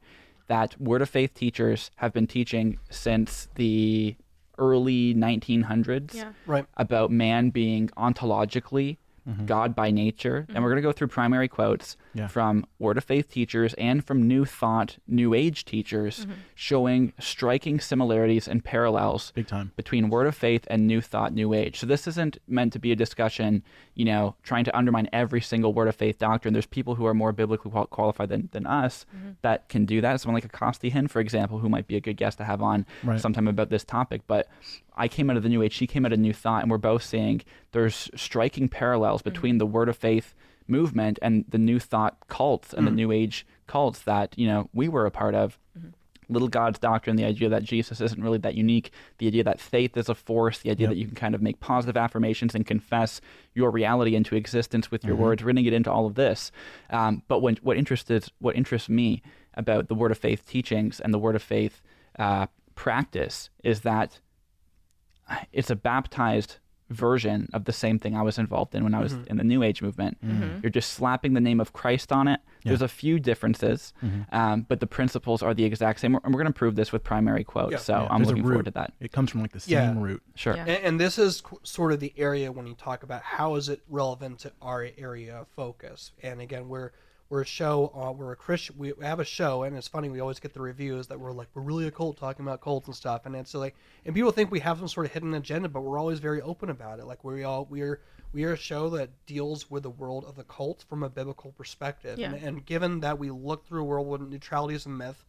that 0.48 0.80
Word 0.80 1.02
of 1.02 1.08
Faith 1.10 1.34
teachers 1.34 1.90
have 1.96 2.12
been 2.12 2.26
teaching 2.26 2.78
since 2.90 3.48
the 3.54 4.16
early 4.56 5.14
1900s 5.14 6.14
Yeah. 6.14 6.32
Right. 6.46 6.66
about 6.76 7.10
man 7.12 7.50
being 7.50 7.88
ontologically 7.96 8.96
Mm-hmm. 9.28 9.46
God 9.46 9.74
by 9.74 9.90
nature. 9.90 10.46
And 10.48 10.48
we're 10.48 10.54
mm-hmm. 10.54 10.64
going 10.64 10.76
to 10.76 10.82
go 10.82 10.92
through 10.92 11.08
primary 11.08 11.48
quotes 11.48 11.96
Yeah. 12.14 12.28
from 12.28 12.64
Word 12.78 12.96
of 12.96 13.04
Faith 13.04 13.30
teachers 13.30 13.74
and 13.74 14.04
from 14.04 14.26
New 14.26 14.44
Thought, 14.44 14.96
New 15.06 15.34
Age 15.34 15.64
teachers 15.64 16.20
mm-hmm. 16.20 16.32
showing 16.54 17.12
striking 17.20 17.78
similarities 17.78 18.48
and 18.48 18.64
parallels 18.64 19.32
Big 19.34 19.46
time. 19.46 19.72
between 19.76 20.08
Word 20.08 20.26
of 20.26 20.34
Faith 20.34 20.66
and 20.70 20.86
New 20.86 21.00
Thought, 21.00 21.34
New 21.34 21.52
Age. 21.52 21.78
So 21.78 21.86
this 21.86 22.06
isn't 22.06 22.38
meant 22.48 22.72
to 22.72 22.78
be 22.78 22.90
a 22.92 22.96
discussion, 22.96 23.62
you 23.94 24.04
know, 24.06 24.34
trying 24.42 24.64
to 24.64 24.76
undermine 24.76 25.08
every 25.12 25.40
single 25.40 25.74
Word 25.74 25.88
of 25.88 25.96
Faith 25.96 26.18
doctrine. 26.18 26.54
There's 26.54 26.66
people 26.66 26.94
who 26.94 27.04
are 27.06 27.14
more 27.14 27.32
biblically 27.32 27.70
qualified 27.90 28.30
than, 28.30 28.48
than 28.52 28.66
us 28.66 29.04
that 29.42 29.68
can 29.68 29.84
do 29.84 30.00
that. 30.00 30.20
Someone 30.20 30.34
like 30.34 30.44
a 30.44 30.48
Costi 30.48 30.90
Hinn, 30.90 31.08
for 31.10 31.20
example, 31.20 31.58
who 31.58 31.68
might 31.68 31.86
be 31.86 31.96
a 31.96 32.00
good 32.00 32.16
guest 32.16 32.38
to 32.38 32.44
have 32.44 32.62
on 32.62 32.86
Right. 33.04 33.20
sometime 33.20 33.46
about 33.48 33.68
this 33.70 33.84
topic. 33.84 34.22
But 34.26 34.48
I 34.96 35.06
came 35.08 35.30
out 35.30 35.36
of 35.36 35.42
the 35.42 35.48
New 35.48 35.62
Age, 35.62 35.72
she 35.72 35.86
came 35.86 36.04
out 36.06 36.12
of 36.12 36.18
New 36.18 36.32
Thought, 36.32 36.62
and 36.62 36.70
we're 36.70 36.78
both 36.78 37.04
seeing 37.04 37.42
there's 37.72 38.10
striking 38.16 38.68
parallels 38.68 39.17
between 39.22 39.58
the 39.58 39.66
Word 39.66 39.88
of 39.88 39.96
Faith 39.96 40.34
movement 40.66 41.18
and 41.22 41.44
the 41.48 41.58
new 41.58 41.78
thought 41.78 42.16
cults 42.28 42.74
and 42.74 42.86
the 42.86 42.90
new 42.90 43.10
age 43.10 43.46
cults 43.66 44.00
that 44.00 44.34
you 44.38 44.46
know 44.46 44.68
we 44.72 44.88
were 44.88 45.06
a 45.06 45.10
part 45.10 45.34
of. 45.34 45.58
Little 46.30 46.48
god's 46.48 46.78
doctrine 46.78 47.16
the 47.16 47.24
idea 47.24 47.48
that 47.48 47.62
jesus 47.62 48.02
isn't 48.02 48.22
really 48.22 48.36
that 48.36 48.54
unique 48.54 48.90
the 49.16 49.26
idea 49.26 49.42
that 49.44 49.58
faith 49.58 49.96
is 49.96 50.10
a 50.10 50.14
force 50.14 50.58
the 50.58 50.70
idea 50.70 50.84
Yep. 50.88 50.90
that 50.90 50.98
you 51.00 51.06
can 51.06 51.14
kind 51.14 51.34
of 51.34 51.40
make 51.40 51.58
positive 51.58 51.96
affirmations 51.96 52.54
and 52.54 52.66
confess 52.66 53.22
your 53.54 53.70
reality 53.70 54.14
into 54.14 54.36
existence 54.36 54.90
with 54.90 55.04
your 55.06 55.16
Mhm. 55.16 55.20
words 55.20 55.42
we're 55.42 55.46
going 55.46 55.56
to 55.56 55.62
get 55.62 55.72
into 55.72 55.90
all 55.90 56.04
of 56.04 56.16
this. 56.16 56.52
Um, 56.90 57.22
but 57.28 57.40
when, 57.40 57.56
what 57.62 57.78
interested 57.78 58.26
what 58.40 58.56
interests 58.56 58.90
me 58.90 59.22
about 59.54 59.88
the 59.88 59.94
word 59.94 60.10
of 60.10 60.18
faith 60.18 60.44
teachings 60.44 61.00
and 61.00 61.14
the 61.14 61.18
word 61.18 61.34
of 61.34 61.42
faith 61.42 61.80
uh, 62.18 62.46
practice 62.74 63.48
is 63.64 63.80
that 63.80 64.20
it's 65.50 65.70
a 65.70 65.76
baptized 65.76 66.58
version 66.90 67.48
of 67.52 67.64
the 67.64 67.72
same 67.72 67.98
thing 67.98 68.16
I 68.16 68.22
was 68.22 68.38
involved 68.38 68.74
in 68.74 68.82
when 68.84 68.94
I 68.94 69.00
was 69.00 69.14
Mhm. 69.14 69.26
in 69.26 69.36
the 69.36 69.44
New 69.44 69.62
Age 69.62 69.82
movement. 69.82 70.18
Mhm. 70.24 70.62
You're 70.62 70.70
just 70.70 70.92
slapping 70.92 71.34
the 71.34 71.40
name 71.40 71.60
of 71.60 71.72
Christ 71.72 72.12
on 72.12 72.28
it. 72.28 72.40
Yeah. 72.62 72.70
There's 72.70 72.82
a 72.82 72.88
few 72.88 73.18
differences, 73.20 73.92
Mhm. 74.02 74.26
um, 74.32 74.62
but 74.68 74.80
the 74.80 74.86
principles 74.86 75.42
are 75.42 75.52
the 75.54 75.64
exact 75.64 76.00
same. 76.00 76.14
And 76.14 76.24
we're 76.34 76.40
going 76.42 76.46
to 76.52 76.58
prove 76.58 76.76
this 76.76 76.90
with 76.92 77.04
primary 77.04 77.44
quotes. 77.44 77.72
Yeah. 77.72 77.78
So 77.78 77.92
Yeah, 77.92 78.06
I'm 78.10 78.18
there's 78.20 78.28
looking 78.28 78.42
forward 78.44 78.64
to 78.64 78.70
that. 78.72 78.92
It 79.00 79.12
comes 79.12 79.30
from 79.30 79.42
like 79.42 79.52
the 79.52 79.62
Yeah. 79.66 79.88
same 79.88 79.98
root. 80.00 80.22
Sure. 80.34 80.54
Yeah. 80.56 80.62
And, 80.62 80.84
and 80.84 81.00
this 81.00 81.18
is 81.18 81.40
qu- 81.42 81.60
sort 81.62 81.92
of 81.92 82.00
the 82.00 82.12
area 82.16 82.50
when 82.52 82.66
you 82.66 82.74
talk 82.74 83.02
about 83.02 83.22
how 83.22 83.54
is 83.56 83.68
it 83.68 83.82
relevant 83.88 84.38
to 84.40 84.52
our 84.62 84.86
area 84.96 85.36
of 85.36 85.48
focus. 85.48 86.12
And 86.22 86.40
again, 86.40 86.68
we're 86.68 86.92
we're 87.30 87.42
a 87.42 87.46
show, 87.46 87.92
uh, 87.94 88.10
we're 88.12 88.32
a 88.32 88.36
Christian, 88.36 88.76
we 88.78 88.92
have 89.02 89.20
a 89.20 89.24
show, 89.24 89.62
and 89.64 89.76
it's 89.76 89.88
funny 89.88 90.08
we 90.08 90.20
always 90.20 90.40
get 90.40 90.54
the 90.54 90.60
reviews 90.60 91.06
that 91.08 91.20
we're 91.20 91.32
like 91.32 91.48
we're 91.54 91.62
really 91.62 91.86
a 91.86 91.90
cult 91.90 92.16
talking 92.16 92.44
about 92.44 92.60
cults 92.60 92.86
and 92.86 92.96
stuff, 92.96 93.26
and 93.26 93.36
it's 93.36 93.54
like, 93.54 93.76
and 94.06 94.14
people 94.14 94.30
think 94.32 94.50
we 94.50 94.60
have 94.60 94.78
some 94.78 94.88
sort 94.88 95.06
of 95.06 95.12
hidden 95.12 95.34
agenda, 95.34 95.68
but 95.68 95.82
we're 95.82 95.98
always 95.98 96.20
very 96.20 96.40
open 96.40 96.70
about 96.70 97.00
it. 97.00 97.04
Like 97.04 97.24
we 97.24 97.44
all 97.44 97.66
we're 97.68 98.00
we 98.32 98.44
are 98.44 98.52
a 98.52 98.56
show 98.56 98.90
that 98.90 99.10
deals 99.26 99.70
with 99.70 99.82
the 99.82 99.90
world 99.90 100.24
of 100.24 100.36
the 100.36 100.44
cult 100.44 100.84
from 100.88 101.02
a 101.02 101.08
biblical 101.10 101.52
perspective, 101.52 102.18
Yeah. 102.18 102.32
and, 102.32 102.42
and 102.42 102.66
given 102.66 103.00
that 103.00 103.18
we 103.18 103.30
look 103.30 103.66
through 103.66 103.82
a 103.82 103.84
world 103.84 104.06
where 104.06 104.18
neutrality 104.18 104.74
is 104.74 104.86
a 104.86 104.90
myth, 104.90 105.24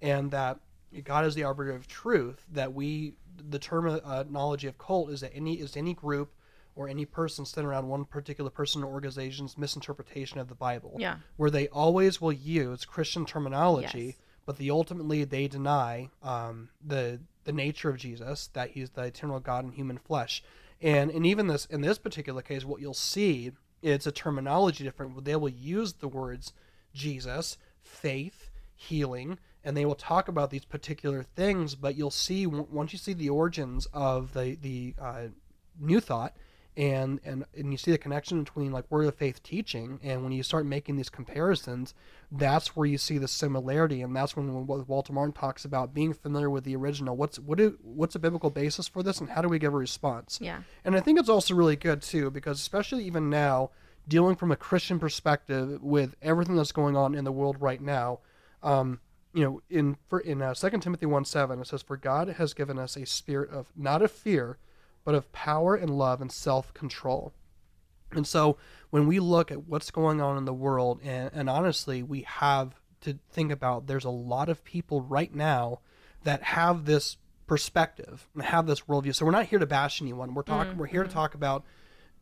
and 0.00 0.30
that 0.30 0.58
God 1.04 1.24
is 1.24 1.34
the 1.34 1.44
arbiter 1.44 1.72
of 1.72 1.86
truth. 1.86 2.44
That 2.52 2.72
we, 2.72 3.14
the 3.50 3.58
terminology 3.58 4.68
of 4.68 4.78
cult 4.78 5.10
is 5.10 5.20
that 5.20 5.34
any 5.34 5.54
is 5.54 5.76
any 5.76 5.94
group 5.94 6.32
or 6.74 6.88
any 6.88 7.04
person 7.04 7.44
centered 7.44 7.68
around 7.68 7.88
one 7.88 8.04
particular 8.04 8.50
person 8.50 8.82
or 8.82 8.92
organization's 8.92 9.58
misinterpretation 9.58 10.38
of 10.38 10.48
the 10.48 10.54
Bible. 10.54 10.96
Yeah. 10.98 11.16
Where 11.36 11.50
they 11.50 11.68
always 11.68 12.20
will 12.20 12.32
use 12.32 12.84
Christian 12.84 13.26
terminology, 13.26 14.04
Yes. 14.04 14.14
but 14.46 14.56
the 14.56 14.70
ultimately 14.70 15.24
they 15.24 15.48
deny 15.48 16.10
um, 16.22 16.70
the 16.84 17.20
the 17.44 17.52
nature 17.52 17.88
of 17.90 17.96
Jesus, 17.96 18.46
that 18.52 18.70
he's 18.70 18.90
the 18.90 19.02
eternal 19.02 19.40
God 19.40 19.64
in 19.64 19.72
human 19.72 19.98
flesh. 19.98 20.42
And 20.80 21.10
and 21.10 21.26
even 21.26 21.46
this 21.46 21.66
in 21.66 21.80
this 21.80 21.98
particular 21.98 22.42
case, 22.42 22.64
what 22.64 22.80
you'll 22.80 22.94
see 22.94 23.52
it's 23.82 24.06
a 24.06 24.12
terminology 24.12 24.84
different. 24.84 25.24
They 25.24 25.36
will 25.36 25.48
use 25.48 25.94
the 25.94 26.08
words 26.08 26.52
Jesus, 26.94 27.58
faith, 27.80 28.48
healing, 28.74 29.38
and 29.64 29.76
they 29.76 29.84
will 29.84 29.96
talk 29.96 30.28
about 30.28 30.50
these 30.50 30.64
particular 30.64 31.22
things. 31.22 31.74
But 31.74 31.96
you'll 31.96 32.10
see 32.10 32.46
once 32.46 32.92
you 32.92 32.98
see 32.98 33.12
the 33.12 33.28
origins 33.30 33.86
of 33.92 34.32
the 34.34 34.56
the 34.60 34.94
uh, 35.00 35.22
new 35.80 36.00
thought, 36.00 36.36
and 36.76 37.20
and 37.24 37.44
and 37.56 37.70
you 37.70 37.76
see 37.76 37.90
the 37.90 37.98
connection 37.98 38.42
between 38.42 38.72
like 38.72 38.90
word 38.90 39.06
of 39.06 39.14
faith 39.14 39.42
teaching, 39.42 40.00
and 40.02 40.22
when 40.22 40.32
you 40.32 40.42
start 40.42 40.64
making 40.64 40.96
these 40.96 41.10
comparisons, 41.10 41.94
that's 42.30 42.74
where 42.74 42.86
you 42.86 42.96
see 42.96 43.18
the 43.18 43.28
similarity, 43.28 44.00
and 44.00 44.16
that's 44.16 44.36
when 44.36 44.66
what 44.66 44.88
Walter 44.88 45.12
Martin 45.12 45.32
talks 45.32 45.64
about 45.64 45.92
being 45.92 46.14
familiar 46.14 46.48
with 46.48 46.64
the 46.64 46.74
original. 46.74 47.16
What's 47.16 47.38
what 47.38 47.58
do, 47.58 47.78
what's 47.82 48.14
a 48.14 48.18
biblical 48.18 48.48
basis 48.48 48.88
for 48.88 49.02
this, 49.02 49.20
and 49.20 49.30
how 49.30 49.42
do 49.42 49.48
we 49.48 49.58
give 49.58 49.74
a 49.74 49.76
response? 49.76 50.38
Yeah. 50.40 50.62
And 50.84 50.96
I 50.96 51.00
think 51.00 51.18
it's 51.18 51.28
also 51.28 51.54
really 51.54 51.76
good 51.76 52.00
too, 52.00 52.30
because 52.30 52.58
especially 52.58 53.04
even 53.04 53.28
now, 53.28 53.70
dealing 54.08 54.36
from 54.36 54.50
a 54.50 54.56
Christian 54.56 54.98
perspective 54.98 55.82
with 55.82 56.14
everything 56.22 56.56
that's 56.56 56.72
going 56.72 56.96
on 56.96 57.14
in 57.14 57.24
the 57.24 57.32
world 57.32 57.58
right 57.60 57.82
now, 57.82 58.20
um, 58.62 59.00
you 59.34 59.44
know, 59.44 59.60
in 59.68 59.98
for 60.08 60.20
in 60.20 60.40
uh, 60.40 60.54
Second 60.54 60.80
Timothy 60.80 61.04
one 61.04 61.26
seven 61.26 61.60
it 61.60 61.66
says, 61.66 61.82
"For 61.82 61.98
God 61.98 62.28
has 62.28 62.54
given 62.54 62.78
us 62.78 62.96
a 62.96 63.04
spirit 63.04 63.50
of 63.50 63.66
not 63.76 64.00
of 64.00 64.10
fear, 64.10 64.56
but 65.04 65.14
of 65.14 65.32
power 65.32 65.74
and 65.74 65.90
love 65.90 66.20
and 66.20 66.32
self 66.32 66.72
control." 66.74 67.32
And 68.10 68.26
so 68.26 68.58
when 68.90 69.06
we 69.06 69.20
look 69.20 69.50
at 69.50 69.66
what's 69.66 69.90
going 69.90 70.20
on 70.20 70.36
in 70.36 70.44
the 70.44 70.52
world, 70.52 71.00
and, 71.02 71.30
and 71.32 71.48
honestly, 71.48 72.02
we 72.02 72.22
have 72.22 72.74
to 73.02 73.18
think 73.30 73.50
about 73.50 73.86
there's 73.86 74.04
a 74.04 74.10
lot 74.10 74.48
of 74.48 74.64
people 74.64 75.00
right 75.00 75.34
now 75.34 75.80
that 76.24 76.42
have 76.42 76.84
this 76.84 77.16
perspective 77.46 78.28
and 78.34 78.44
have 78.44 78.66
this 78.66 78.82
worldview. 78.82 79.14
So 79.14 79.24
we're 79.24 79.32
not 79.32 79.46
here 79.46 79.58
to 79.58 79.66
bash 79.66 80.00
anyone. 80.00 80.34
We're 80.34 80.42
talking. 80.42 80.74
Mm, 80.74 80.76
we're 80.76 80.86
here 80.86 81.02
to 81.02 81.08
mm. 81.08 81.12
talk 81.12 81.34
about. 81.34 81.64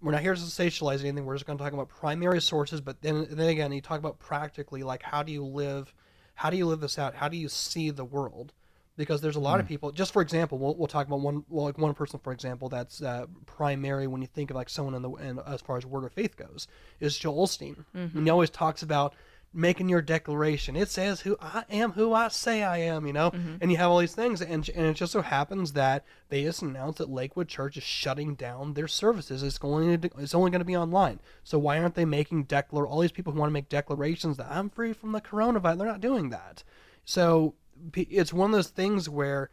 We're 0.03 0.13
not 0.13 0.23
here 0.23 0.35
to 0.35 0.41
sensationalize 0.41 1.01
anything. 1.01 1.27
We're 1.27 1.35
just 1.35 1.47
going 1.47 1.59
to 1.59 1.63
talk 1.63 1.75
about 1.75 1.91
primary 1.91 2.41
sources. 2.41 2.81
But 2.81 3.03
then, 3.03 3.27
then 3.31 3.49
again, 3.49 3.71
you 3.71 3.83
talk 3.83 3.99
about 3.99 4.19
practically, 4.19 4.83
like 4.83 5.03
how 5.03 5.23
do 5.23 5.31
you 5.31 5.45
live? 5.45 5.95
How 6.35 6.49
do 6.49 6.57
you 6.57 6.67
live 6.67 6.81
this 6.81 6.99
out? 6.99 7.15
How 7.15 7.29
do 7.29 7.37
you 7.37 7.49
see 7.49 7.91
the 7.91 8.05
world? 8.05 8.55
Because 9.01 9.21
there's 9.21 9.37
a 9.37 9.41
lot 9.41 9.61
of 9.61 9.67
hmm. 9.67 9.71
people. 9.71 9.93
Just 9.93 10.13
for 10.13 10.23
example, 10.23 10.59
we'll, 10.59 10.77
we'll 10.77 10.87
talk 10.87 11.07
about 11.07 11.21
one, 11.21 11.45
well, 11.49 11.65
like 11.65 11.79
one 11.79 11.95
person, 11.95 12.21
for 12.21 12.33
example, 12.33 12.69
that's 12.69 13.03
uh, 13.03 13.27
primary 13.47 14.07
when 14.07 14.21
you 14.21 14.29
think 14.29 14.51
of 14.51 14.57
like 14.57 14.69
someone 14.69 14.95
in 14.95 15.03
the, 15.03 15.11
in, 15.13 15.39
as 15.47 15.63
far 15.63 15.77
as 15.77 15.87
word 15.87 16.05
of 16.05 16.13
faith 16.13 16.37
goes, 16.37 16.69
is 17.01 17.17
Joel 17.17 17.47
Osteen. 17.47 17.85
And 18.15 18.25
he 18.25 18.31
always 18.31 18.51
talks 18.51 18.83
about 18.83 19.15
making 19.53 19.89
your 19.89 20.03
declaration. 20.03 20.77
It 20.77 20.89
says 20.89 21.23
who 21.23 21.37
I 21.41 21.65
am, 21.71 21.93
who 21.93 22.13
I 22.13 22.29
say 22.29 22.63
I 22.63 22.79
am, 22.79 23.07
you 23.07 23.13
know. 23.13 23.31
Mm-hmm. 23.31 23.57
And 23.61 23.71
you 23.71 23.79
have 23.79 23.91
all 23.91 23.99
these 23.99 24.15
things, 24.15 24.41
and 24.41 24.69
and 24.69 24.87
it 24.87 24.95
just 24.95 25.13
so 25.13 25.23
happens 25.23 25.73
that 25.73 26.05
they 26.29 26.45
just 26.45 26.63
announced 26.63 26.99
that 26.99 27.11
Lakewood 27.11 27.49
Church 27.49 27.77
is 27.77 27.83
shutting 27.83 28.35
down 28.35 28.75
their 28.75 28.89
services. 28.89 29.43
It's 29.43 29.59
going 29.59 30.01
to, 30.01 30.11
it's 30.19 30.35
only 30.35 30.51
going 30.51 30.61
to 30.61 30.65
be 30.67 30.77
online. 30.77 31.21
So 31.43 31.59
why 31.59 31.79
aren't 31.79 31.95
they 31.95 32.05
making 32.05 32.45
declar? 32.45 32.87
All 32.87 33.01
these 33.01 33.13
people 33.13 33.33
who 33.33 33.41
want 33.41 33.51
to 33.51 33.55
make 33.55 33.69
declarations 33.69 34.37
that 34.37 34.51
I'm 34.51 34.71
free 34.71 34.93
from 34.93 35.13
the 35.13 35.21
coronavirus, 35.21 35.79
they're 35.79 35.87
not 35.87 36.01
doing 36.01 36.31
that. 36.31 36.63
So 37.05 37.55
it's 37.95 38.33
one 38.33 38.51
of 38.51 38.57
those 38.57 38.69
things 38.69 39.09
where 39.09 39.51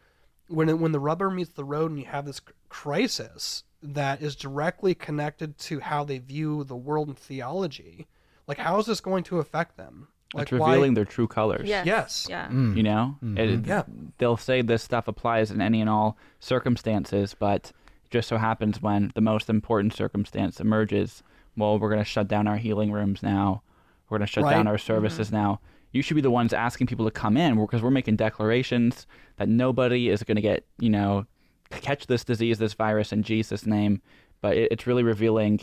when 0.48 0.68
it, 0.68 0.78
when 0.78 0.92
the 0.92 1.00
rubber 1.00 1.30
meets 1.30 1.52
the 1.52 1.64
road 1.64 1.90
and 1.90 2.00
you 2.00 2.06
have 2.06 2.26
this 2.26 2.40
crisis 2.68 3.64
that 3.82 4.22
is 4.22 4.34
directly 4.34 4.94
connected 4.94 5.58
to 5.58 5.80
how 5.80 6.04
they 6.04 6.18
view 6.18 6.64
the 6.64 6.76
world 6.76 7.08
and 7.08 7.18
theology, 7.18 8.06
like 8.46 8.58
how 8.58 8.78
is 8.78 8.86
this 8.86 9.00
going 9.00 9.22
to 9.24 9.38
affect 9.38 9.76
them? 9.76 10.08
Like 10.34 10.50
it's 10.50 10.52
why- 10.58 10.70
revealing 10.70 10.94
their 10.94 11.04
true 11.04 11.26
colors. 11.28 11.68
Yes. 11.68 11.86
Yes. 11.86 12.26
Yeah. 12.28 12.48
Mm. 12.48 12.76
You 12.76 12.82
know, 12.82 13.16
mm-hmm. 13.24 13.38
It- 13.38 13.66
Yeah. 13.66 13.82
they'll 14.18 14.36
say 14.36 14.62
this 14.62 14.82
stuff 14.82 15.08
applies 15.08 15.50
in 15.50 15.60
any 15.60 15.80
and 15.80 15.88
all 15.88 16.16
circumstances, 16.40 17.34
but 17.38 17.72
just 18.10 18.28
so 18.28 18.36
happens 18.38 18.82
when 18.82 19.12
the 19.14 19.20
most 19.20 19.48
important 19.50 19.94
circumstance 19.94 20.60
emerges, 20.60 21.22
well, 21.56 21.78
we're 21.78 21.90
going 21.90 22.00
to 22.00 22.04
shut 22.04 22.28
down 22.28 22.46
our 22.46 22.56
healing 22.56 22.90
rooms 22.92 23.22
now. 23.22 23.62
We're 24.08 24.18
going 24.18 24.26
to 24.26 24.32
shut 24.32 24.44
Right. 24.44 24.54
down 24.54 24.66
our 24.66 24.78
services 24.78 25.28
mm-hmm. 25.28 25.36
now. 25.36 25.60
You 25.92 26.02
should 26.02 26.14
be 26.16 26.20
the 26.20 26.30
ones 26.30 26.52
asking 26.52 26.86
people 26.86 27.04
to 27.06 27.10
come 27.10 27.36
in 27.36 27.58
because 27.58 27.82
we're 27.82 27.90
making 27.90 28.16
declarations 28.16 29.06
that 29.36 29.48
nobody 29.48 30.08
is 30.08 30.22
going 30.22 30.36
to 30.36 30.42
get, 30.42 30.64
you 30.78 30.90
know, 30.90 31.26
catch 31.70 32.06
this 32.06 32.24
disease, 32.24 32.58
this 32.58 32.74
virus 32.74 33.12
in 33.12 33.22
Jesus' 33.22 33.66
name. 33.66 34.02
But 34.40 34.56
it, 34.56 34.72
it's 34.72 34.86
really 34.86 35.02
revealing 35.02 35.60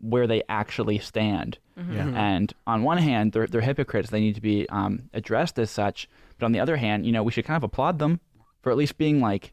where 0.00 0.26
they 0.26 0.42
actually 0.48 0.98
stand. 0.98 1.58
Yeah. 1.76 2.08
And 2.14 2.52
on 2.66 2.82
one 2.82 2.98
hand, 2.98 3.32
they're, 3.32 3.46
they're 3.46 3.60
hypocrites. 3.62 4.10
They 4.10 4.20
need 4.20 4.34
to 4.34 4.40
be 4.40 4.68
um, 4.68 5.08
addressed 5.14 5.58
as 5.58 5.70
such. 5.70 6.08
But 6.38 6.46
on 6.46 6.52
the 6.52 6.60
other 6.60 6.76
hand, 6.76 7.06
you 7.06 7.12
know, 7.12 7.22
we 7.22 7.32
should 7.32 7.44
kind 7.46 7.56
of 7.56 7.64
applaud 7.64 7.98
them 7.98 8.20
for 8.62 8.70
at 8.70 8.76
least 8.76 8.98
being 8.98 9.20
like, 9.20 9.52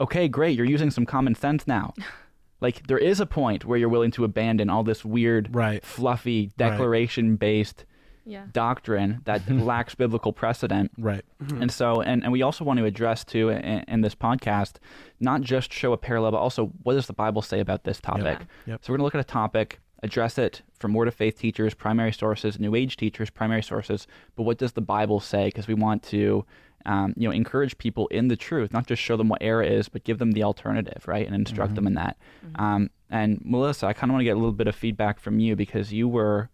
okay, 0.00 0.26
great, 0.28 0.56
you're 0.56 0.66
using 0.66 0.90
some 0.90 1.06
common 1.06 1.34
sense 1.34 1.66
now. 1.66 1.94
like, 2.60 2.86
there 2.88 2.98
is 2.98 3.20
a 3.20 3.26
point 3.26 3.64
where 3.64 3.78
you're 3.78 3.88
willing 3.88 4.10
to 4.12 4.24
abandon 4.24 4.68
all 4.68 4.82
this 4.82 5.04
weird, 5.04 5.54
Right. 5.54 5.84
fluffy, 5.84 6.50
declaration 6.56 7.36
based 7.36 7.84
Yeah. 8.26 8.46
doctrine 8.52 9.20
that 9.24 9.48
lacks 9.50 9.94
biblical 9.94 10.32
precedent. 10.32 10.92
Right. 10.96 11.24
And 11.60 11.70
so, 11.70 12.00
and, 12.00 12.22
and 12.22 12.32
we 12.32 12.42
also 12.42 12.64
want 12.64 12.78
to 12.78 12.84
address 12.86 13.22
too 13.24 13.50
in, 13.50 13.84
in 13.86 14.00
this 14.00 14.14
podcast, 14.14 14.76
not 15.20 15.42
just 15.42 15.72
show 15.72 15.92
a 15.92 15.98
parallel, 15.98 16.30
but 16.32 16.38
also 16.38 16.66
what 16.82 16.94
does 16.94 17.06
the 17.06 17.12
Bible 17.12 17.42
say 17.42 17.60
about 17.60 17.84
this 17.84 18.00
topic? 18.00 18.38
Yep. 18.66 18.84
So 18.84 18.92
we're 18.92 18.96
going 18.96 19.00
to 19.00 19.04
look 19.04 19.14
at 19.14 19.20
a 19.20 19.24
topic, 19.24 19.78
address 20.02 20.38
it 20.38 20.62
from 20.78 20.94
Word 20.94 21.08
of 21.08 21.14
Faith 21.14 21.38
teachers, 21.38 21.74
primary 21.74 22.12
sources, 22.12 22.58
New 22.58 22.74
Age 22.74 22.96
teachers, 22.96 23.30
primary 23.30 23.62
sources. 23.62 24.06
But 24.36 24.44
what 24.44 24.58
does 24.58 24.72
the 24.72 24.80
Bible 24.80 25.20
say? 25.20 25.46
Because 25.46 25.66
we 25.66 25.74
want 25.74 26.02
to, 26.04 26.44
um, 26.86 27.14
you 27.16 27.28
know, 27.28 27.34
encourage 27.34 27.76
people 27.78 28.06
in 28.08 28.28
the 28.28 28.36
truth, 28.36 28.72
not 28.72 28.86
just 28.86 29.02
show 29.02 29.16
them 29.16 29.28
what 29.28 29.42
error 29.42 29.62
is, 29.62 29.88
but 29.88 30.04
give 30.04 30.18
them 30.18 30.32
the 30.32 30.42
alternative, 30.42 31.04
right, 31.06 31.26
and 31.26 31.34
instruct 31.34 31.74
them 31.74 31.86
in 31.86 31.94
that. 31.94 32.16
Um, 32.56 32.90
and 33.10 33.40
Melissa, 33.44 33.86
I 33.86 33.92
kind 33.92 34.10
of 34.10 34.14
want 34.14 34.20
to 34.20 34.24
get 34.24 34.32
a 34.32 34.40
little 34.40 34.52
bit 34.52 34.66
of 34.66 34.74
feedback 34.74 35.20
from 35.20 35.38
you 35.40 35.56
because 35.56 35.92
you 35.92 36.08
were 36.08 36.50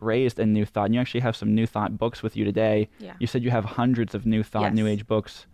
raised 0.00 0.38
in 0.38 0.52
New 0.52 0.64
Thought. 0.64 0.86
And 0.86 0.94
you 0.94 1.00
actually 1.00 1.20
have 1.20 1.36
some 1.36 1.54
New 1.54 1.66
Thought 1.66 1.98
books 1.98 2.22
with 2.22 2.36
you 2.36 2.44
today. 2.44 2.88
Yeah. 2.98 3.14
You 3.18 3.26
said 3.26 3.42
you 3.42 3.50
have 3.50 3.64
hundreds 3.64 4.14
of 4.14 4.26
New 4.26 4.42
Thought, 4.42 4.74
New 4.74 4.86
Age 4.86 5.06
books 5.06 5.46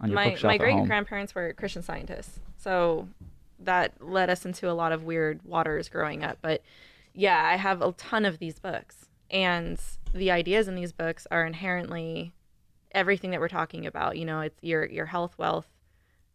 on 0.00 0.10
your 0.10 0.16
my 0.16 0.30
bookshelf 0.30 0.50
my 0.50 0.58
great 0.58 0.84
grandparents 0.86 1.34
were 1.34 1.52
Christian 1.54 1.82
scientists, 1.82 2.40
so 2.56 3.08
that 3.60 3.92
led 4.00 4.30
us 4.30 4.44
into 4.44 4.70
a 4.70 4.72
lot 4.72 4.92
of 4.92 5.04
weird 5.04 5.40
waters 5.44 5.88
growing 5.88 6.22
up. 6.22 6.38
But 6.42 6.62
yeah, 7.12 7.42
I 7.44 7.56
have 7.56 7.80
a 7.80 7.92
ton 7.92 8.24
of 8.24 8.38
these 8.38 8.58
books, 8.58 9.06
and 9.30 9.80
the 10.12 10.30
ideas 10.30 10.68
in 10.68 10.74
these 10.74 10.92
books 10.92 11.26
are 11.30 11.46
inherently 11.46 12.32
everything 12.92 13.30
that 13.30 13.40
we're 13.40 13.48
talking 13.48 13.86
about. 13.86 14.16
You 14.16 14.24
know, 14.24 14.40
it's 14.40 14.62
your 14.62 14.86
your 14.86 15.06
health, 15.06 15.34
wealth, 15.38 15.66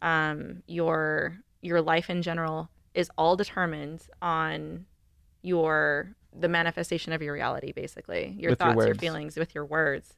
um, 0.02 0.64
your 0.68 1.38
your 1.62 1.82
life 1.82 2.10
in 2.10 2.22
general 2.22 2.70
is 2.94 3.10
all 3.18 3.36
determined 3.36 4.02
on 4.22 4.86
your 5.42 6.16
the 6.38 6.48
manifestation 6.48 7.14
of 7.14 7.22
your 7.22 7.34
reality, 7.34 7.72
basically, 7.72 8.36
your 8.40 8.52
With 8.52 8.60
thoughts, 8.60 8.76
your, 8.78 8.88
words. 8.88 9.00
feelings, 9.00 9.38
with 9.38 9.56
your 9.56 9.66
words. 9.66 10.14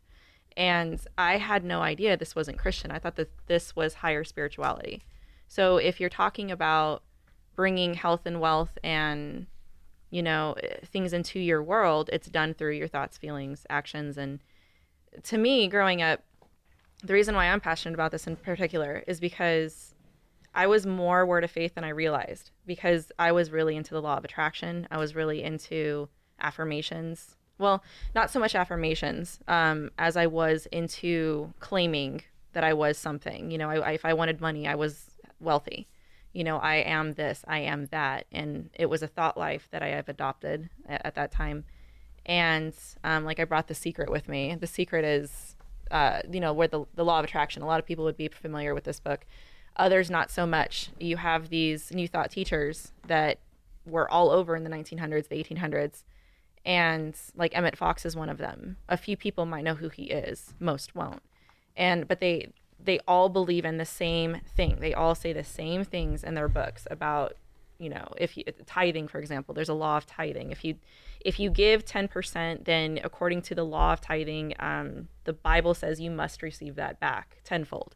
And 0.58 1.00
I 1.18 1.38
had 1.38 1.64
no 1.64 1.82
idea 1.82 2.18
this 2.18 2.36
wasn't 2.36 2.58
Christian. 2.58 2.92
I 2.92 3.00
thought 3.00 3.16
that 3.16 3.32
this 3.48 3.76
was 3.76 3.96
higher 3.96 4.24
spirituality. 4.24 5.02
So 5.48 5.78
if 5.78 6.00
you're 6.00 6.10
talking 6.10 6.52
about 6.52 7.04
bringing 7.56 7.94
health 7.94 8.22
and 8.26 8.40
wealth 8.40 8.78
and 8.84 9.48
you 10.10 10.24
know 10.24 10.56
eh, 10.64 10.78
things 10.86 11.14
into 11.14 11.40
your 11.40 11.64
world, 11.64 12.10
it's 12.12 12.28
done 12.28 12.54
through 12.54 12.74
your 12.74 12.88
thoughts, 12.88 13.18
feelings, 13.18 13.66
actions, 13.70 14.18
and 14.18 14.40
to 15.24 15.38
me, 15.38 15.68
growing 15.68 16.02
up, 16.02 16.22
the 17.04 17.14
reason 17.14 17.36
why 17.36 17.48
I'm 17.48 17.60
passionate 17.60 17.94
about 17.94 18.12
this 18.12 18.28
in 18.28 18.36
particular 18.36 19.04
is 19.08 19.20
because 19.20 19.91
I 20.54 20.68
was 20.68 20.86
more 20.86 21.26
word 21.26 21.44
of 21.44 21.52
faith 21.52 21.76
than 21.76 21.84
I 21.84 21.90
realized 21.90 22.52
because 22.66 23.12
I 23.18 23.32
was 23.32 23.52
really 23.52 23.76
into 23.76 23.94
the 23.94 24.02
law 24.02 24.18
of 24.18 24.26
attraction. 24.26 24.88
I 24.92 24.98
was 24.98 25.16
really 25.16 25.44
into 25.44 26.10
affirmations. 26.40 27.36
Well, 27.58 27.84
not 28.14 28.32
so 28.32 28.40
much 28.40 28.56
affirmations 28.56 29.40
um, 29.48 29.92
as 29.98 30.18
I 30.18 30.28
was 30.28 30.66
into 30.68 31.54
claiming 31.60 32.24
that 32.54 32.64
I 32.64 32.74
was 32.74 32.98
something. 32.98 33.50
You 33.50 33.58
know, 33.58 33.70
I, 33.70 33.76
I, 33.78 33.92
if 33.92 34.04
I 34.04 34.14
wanted 34.14 34.42
money, 34.42 34.68
I 34.68 34.76
was 34.76 35.12
wealthy. 35.40 35.88
You 36.34 36.44
know, 36.44 36.58
I 36.58 36.76
am 36.76 37.14
this, 37.14 37.44
I 37.48 37.60
am 37.60 37.88
that. 37.88 38.26
And 38.32 38.70
it 38.74 38.88
was 38.88 39.04
a 39.04 39.08
thought 39.08 39.38
life 39.38 39.68
that 39.72 39.82
I 39.82 39.88
have 39.90 40.10
adopted 40.10 40.70
at, 40.88 41.06
at 41.06 41.16
that 41.16 41.32
time. 41.32 41.66
And 42.26 42.74
um, 43.04 43.26
like 43.26 43.40
I 43.40 43.46
brought 43.46 43.68
The 43.68 43.76
Secret 43.76 44.10
with 44.10 44.28
me. 44.28 44.56
The 44.56 44.68
Secret 44.68 45.06
is, 45.06 45.56
uh, 45.92 46.22
you 46.30 46.40
know, 46.40 46.54
where 46.54 46.68
the, 46.68 46.86
the 46.96 47.06
law 47.06 47.20
of 47.20 47.26
attraction, 47.26 47.62
a 47.62 47.66
lot 47.66 47.80
of 47.80 47.86
people 47.86 48.06
would 48.06 48.18
be 48.18 48.28
familiar 48.28 48.74
with 48.74 48.84
this 48.84 49.00
book 49.00 49.26
others 49.76 50.10
not 50.10 50.32
so 50.32 50.46
much. 50.46 50.90
You 51.00 51.18
have 51.18 51.50
these 51.50 51.92
new 51.92 52.08
thought 52.08 52.32
teachers 52.32 52.92
that 53.08 53.40
were 53.86 54.10
all 54.10 54.30
over 54.30 54.56
in 54.56 54.64
the 54.64 54.70
1900s, 54.70 55.28
the 55.28 55.44
1800s, 55.44 56.04
and 56.66 57.18
like 57.36 57.56
Emmett 57.56 57.78
Fox 57.78 58.06
is 58.06 58.16
one 58.16 58.30
of 58.30 58.38
them. 58.38 58.78
A 58.88 58.98
few 58.98 59.18
people 59.18 59.46
might 59.46 59.64
know 59.64 59.76
who 59.76 59.90
he 59.90 60.04
is, 60.04 60.54
most 60.60 60.96
won't. 60.96 61.24
And 61.76 62.08
but 62.08 62.20
they 62.20 62.52
they 62.84 63.00
all 63.08 63.30
believe 63.30 63.66
in 63.66 63.78
the 63.78 63.86
same 63.86 64.38
thing. 64.56 64.78
They 64.80 64.94
all 64.94 65.16
say 65.16 65.34
the 65.34 65.44
same 65.44 65.84
things 65.84 66.24
in 66.24 66.34
their 66.34 66.48
books 66.48 66.88
about, 66.90 67.36
you 67.80 67.90
know, 67.90 68.08
if 68.18 68.38
you 68.38 68.44
tithing 68.66 69.08
for 69.08 69.20
example, 69.20 69.56
there's 69.56 69.70
a 69.70 69.74
law 69.74 69.98
of 69.98 70.06
tithing. 70.06 70.52
If 70.52 70.64
you 70.64 70.76
if 71.24 71.40
you 71.40 71.52
give 71.52 71.86
10%, 71.86 72.66
then 72.66 73.00
according 73.04 73.44
to 73.44 73.54
the 73.54 73.64
law 73.64 73.94
of 73.94 74.02
tithing, 74.02 74.56
um, 74.58 75.08
the 75.26 75.34
Bible 75.34 75.76
says 75.76 76.02
you 76.02 76.10
must 76.10 76.42
receive 76.42 76.76
that 76.76 77.00
back 77.00 77.38
tenfold 77.44 77.96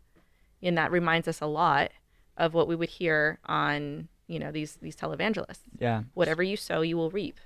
and 0.66 0.78
that 0.78 0.92
reminds 0.92 1.28
us 1.28 1.40
a 1.40 1.46
lot 1.46 1.92
of 2.38 2.54
what 2.54 2.68
we 2.68 2.76
would 2.76 2.90
hear 2.90 3.40
on 3.46 4.10
you 4.28 4.40
know 4.40 4.52
these 4.52 4.78
these 4.82 4.96
televangelists. 4.96 5.60
Yeah. 5.80 6.04
whatever 6.14 6.44
you 6.44 6.58
sow 6.58 6.82
you 6.82 6.98
will 6.98 7.12
reap. 7.12 7.40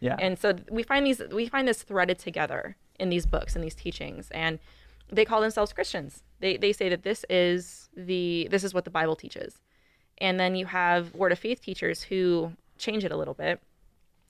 Yeah. 0.00 0.16
and 0.18 0.38
so 0.38 0.54
we 0.70 0.82
find 0.82 1.06
these 1.06 1.22
we 1.32 1.46
find 1.46 1.66
this 1.66 1.82
threaded 1.82 2.18
together 2.18 2.76
in 3.00 3.08
these 3.08 3.26
books 3.26 3.54
and 3.54 3.64
these 3.64 3.74
teachings 3.74 4.30
and 4.30 4.58
they 5.10 5.24
call 5.24 5.40
themselves 5.40 5.72
christians. 5.72 6.22
They 6.40 6.56
they 6.56 6.72
say 6.72 6.88
that 6.90 7.02
this 7.02 7.24
is 7.30 7.88
the 7.96 8.48
this 8.50 8.62
is 8.62 8.74
what 8.74 8.84
the 8.84 8.90
bible 8.90 9.16
teaches. 9.16 9.60
And 10.18 10.38
then 10.40 10.54
you 10.54 10.66
have 10.66 11.14
word 11.14 11.32
of 11.32 11.38
faith 11.38 11.60
teachers 11.60 12.02
who 12.02 12.52
change 12.78 13.04
it 13.04 13.12
a 13.12 13.16
little 13.16 13.34
bit. 13.34 13.60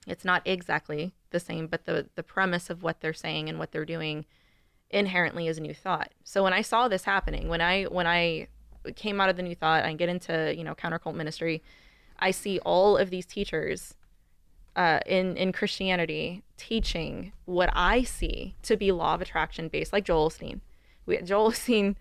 It's 0.05 0.25
not 0.25 0.41
exactly 0.45 1.13
the 1.31 1.39
same 1.39 1.67
but 1.67 1.85
the 1.85 2.07
the 2.15 2.23
premise 2.23 2.69
of 2.69 2.81
what 2.81 3.01
they're 3.01 3.13
saying 3.13 3.49
and 3.49 3.59
what 3.59 3.71
they're 3.71 3.85
doing 3.85 4.25
inherently 4.89 5.47
is 5.47 5.57
a 5.57 5.61
new 5.61 5.73
thought. 5.73 6.11
So 6.23 6.43
when 6.43 6.53
I 6.53 6.61
saw 6.61 6.87
this 6.87 7.03
happening, 7.03 7.47
when 7.47 7.61
I 7.61 7.83
when 7.83 8.07
I 8.07 8.47
came 8.95 9.19
out 9.19 9.29
of 9.29 9.37
the 9.37 9.43
new 9.43 9.55
thought, 9.55 9.83
I 9.83 9.93
get 9.93 10.09
into 10.09 10.53
you 10.55 10.63
know 10.63 10.75
counter 10.75 10.99
cult 10.99 11.15
ministry, 11.15 11.61
I 12.19 12.31
see 12.31 12.59
all 12.59 12.97
of 12.97 13.09
these 13.09 13.25
teachers 13.25 13.95
uh, 14.75 14.99
in 15.05 15.35
in 15.37 15.51
Christianity 15.51 16.43
teaching 16.57 17.33
what 17.45 17.69
I 17.73 18.03
see 18.03 18.55
to 18.63 18.77
be 18.77 18.91
law 18.91 19.13
of 19.13 19.21
attraction 19.21 19.67
based, 19.67 19.93
like 19.93 20.05
Joel 20.05 20.29
Osteen. 20.29 20.61
We, 21.05 21.21
Joel 21.21 21.51
Osteen, 21.51 21.95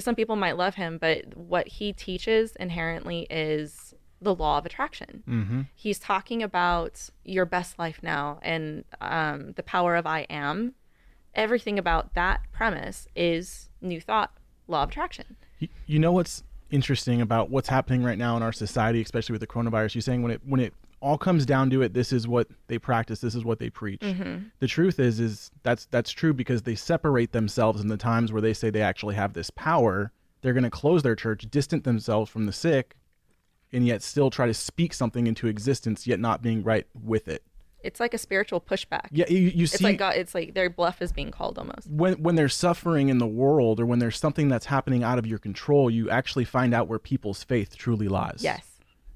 some 0.00 0.14
people 0.14 0.36
might 0.36 0.56
love 0.56 0.74
him, 0.74 0.98
but 0.98 1.36
what 1.36 1.68
he 1.68 1.92
teaches 1.92 2.56
inherently 2.56 3.26
is 3.30 3.94
the 4.20 4.34
law 4.34 4.58
of 4.58 4.66
attraction. 4.66 5.22
Mm-hmm. 5.28 5.60
He's 5.74 5.98
talking 5.98 6.42
about 6.42 7.10
your 7.24 7.44
best 7.44 7.78
life 7.78 8.00
now 8.02 8.38
and 8.42 8.84
um, 9.00 9.52
the 9.52 9.62
power 9.62 9.94
of 9.94 10.06
I 10.06 10.20
am 10.30 10.74
everything 11.36 11.78
about 11.78 12.14
that 12.14 12.40
premise 12.52 13.06
is 13.14 13.68
new 13.80 14.00
thought, 14.00 14.32
law 14.66 14.82
of 14.82 14.88
attraction. 14.88 15.36
You, 15.86 15.98
know 15.98 16.12
what's 16.12 16.42
interesting 16.70 17.20
about 17.20 17.50
what's 17.50 17.68
happening 17.68 18.02
right 18.02 18.18
now 18.18 18.36
in 18.36 18.42
our 18.42 18.52
society, 18.52 19.00
especially 19.00 19.32
with 19.34 19.40
the 19.40 19.46
coronavirus? 19.46 19.94
You're 19.94 20.02
saying 20.02 20.22
when 20.22 20.32
it 20.32 20.40
when 20.44 20.60
it 20.60 20.74
all 21.00 21.18
comes 21.18 21.46
down 21.46 21.70
to 21.70 21.82
it, 21.82 21.92
this 21.92 22.12
is 22.12 22.26
what 22.26 22.48
they 22.66 22.78
practice, 22.78 23.20
this 23.20 23.34
is 23.34 23.44
what 23.44 23.58
they 23.58 23.70
preach. 23.70 24.00
Mhm. 24.00 24.50
The 24.58 24.66
truth 24.66 24.98
is, 24.98 25.20
is 25.20 25.50
that's 25.62 25.86
that's 25.86 26.10
true 26.10 26.34
because 26.34 26.62
they 26.62 26.74
separate 26.74 27.32
themselves 27.32 27.80
in 27.80 27.88
the 27.88 27.96
times 27.96 28.32
where 28.32 28.42
they 28.42 28.54
say 28.54 28.70
they 28.70 28.82
actually 28.82 29.14
have 29.14 29.34
this 29.34 29.50
power. 29.50 30.10
They're 30.42 30.54
going 30.54 30.64
to 30.64 30.70
close 30.70 31.02
their 31.02 31.16
church, 31.16 31.46
distant 31.50 31.84
themselves 31.84 32.30
from 32.30 32.46
the 32.46 32.52
sick, 32.52 32.96
and 33.72 33.86
yet 33.86 34.02
still 34.02 34.30
try 34.30 34.46
to 34.46 34.54
speak 34.54 34.94
something 34.94 35.26
into 35.26 35.46
existence, 35.46 36.06
yet 36.06 36.20
not 36.20 36.42
being 36.42 36.62
right 36.62 36.86
with 36.94 37.28
it. 37.28 37.42
It's 37.86 38.00
like 38.00 38.12
a 38.14 38.18
spiritual 38.18 38.60
pushback. 38.60 39.06
Yeah, 39.12 39.24
you, 39.28 39.38
you 39.38 39.64
it's 39.64 39.72
see, 39.78 39.84
like 39.84 39.98
God, 39.98 40.16
it's 40.16 40.34
like 40.34 40.54
their 40.54 40.68
bluff 40.68 41.00
is 41.00 41.12
being 41.12 41.30
called 41.30 41.58
almost. 41.58 41.88
when 41.90 42.14
when 42.22 42.34
there's 42.34 42.54
suffering 42.54 43.08
in 43.08 43.18
the 43.18 43.26
world 43.26 43.80
or 43.80 43.86
when 43.86 43.98
there's 44.00 44.18
something 44.18 44.48
that's 44.48 44.66
happening 44.66 45.02
out 45.02 45.18
of 45.18 45.26
your 45.26 45.38
control, 45.38 45.90
you 45.90 46.10
actually 46.10 46.44
find 46.44 46.74
out 46.74 46.88
where 46.88 46.98
people's 46.98 47.42
faith 47.44 47.76
truly 47.76 48.08
lies. 48.08 48.40
Yes. 48.40 48.64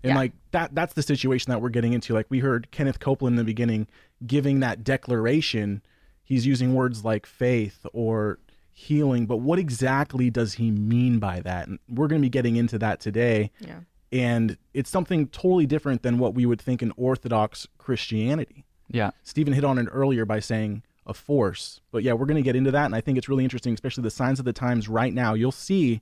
And 0.02 0.10
Yeah. 0.10 0.16
like 0.16 0.32
that 0.52 0.74
that's 0.74 0.94
the 0.94 1.02
situation 1.02 1.50
that 1.50 1.60
we're 1.60 1.68
getting 1.68 1.92
into. 1.92 2.14
Like 2.14 2.26
we 2.30 2.38
heard 2.38 2.70
Kenneth 2.70 3.00
Copeland 3.00 3.34
in 3.34 3.36
the 3.38 3.44
beginning 3.44 3.86
giving 4.26 4.60
that 4.60 4.84
declaration. 4.84 5.82
He's 6.22 6.46
using 6.46 6.74
words 6.74 7.04
like 7.04 7.26
faith 7.26 7.84
or 7.92 8.38
healing, 8.72 9.26
but 9.26 9.38
what 9.38 9.58
exactly 9.58 10.30
does 10.30 10.54
he 10.54 10.70
mean 10.70 11.18
by 11.18 11.40
that? 11.40 11.68
And 11.68 11.78
we're 11.88 12.06
going 12.08 12.20
to 12.22 12.24
be 12.24 12.30
getting 12.30 12.56
into 12.56 12.78
that 12.78 13.00
today. 13.00 13.50
Yeah. 13.60 13.80
And 14.12 14.56
it's 14.74 14.90
something 14.90 15.28
totally 15.28 15.66
different 15.66 16.02
than 16.02 16.18
what 16.18 16.34
we 16.34 16.44
would 16.46 16.60
think 16.60 16.82
in 16.82 16.92
Orthodox 16.96 17.66
Christianity. 17.78 18.64
Yeah. 18.90 19.10
Steven 19.22 19.52
hit 19.52 19.64
on 19.64 19.78
it 19.78 19.86
earlier 19.92 20.24
by 20.24 20.40
saying 20.40 20.82
a 21.06 21.14
force. 21.14 21.80
But 21.92 22.02
yeah, 22.02 22.12
we're 22.14 22.26
going 22.26 22.36
to 22.36 22.42
get 22.42 22.56
into 22.56 22.72
that. 22.72 22.86
And 22.86 22.94
I 22.94 23.00
think 23.00 23.18
it's 23.18 23.28
really 23.28 23.44
interesting, 23.44 23.72
especially 23.72 24.02
the 24.02 24.10
signs 24.10 24.38
of 24.40 24.44
the 24.44 24.52
times 24.52 24.88
right 24.88 25.14
now. 25.14 25.34
You'll 25.34 25.52
see 25.52 26.00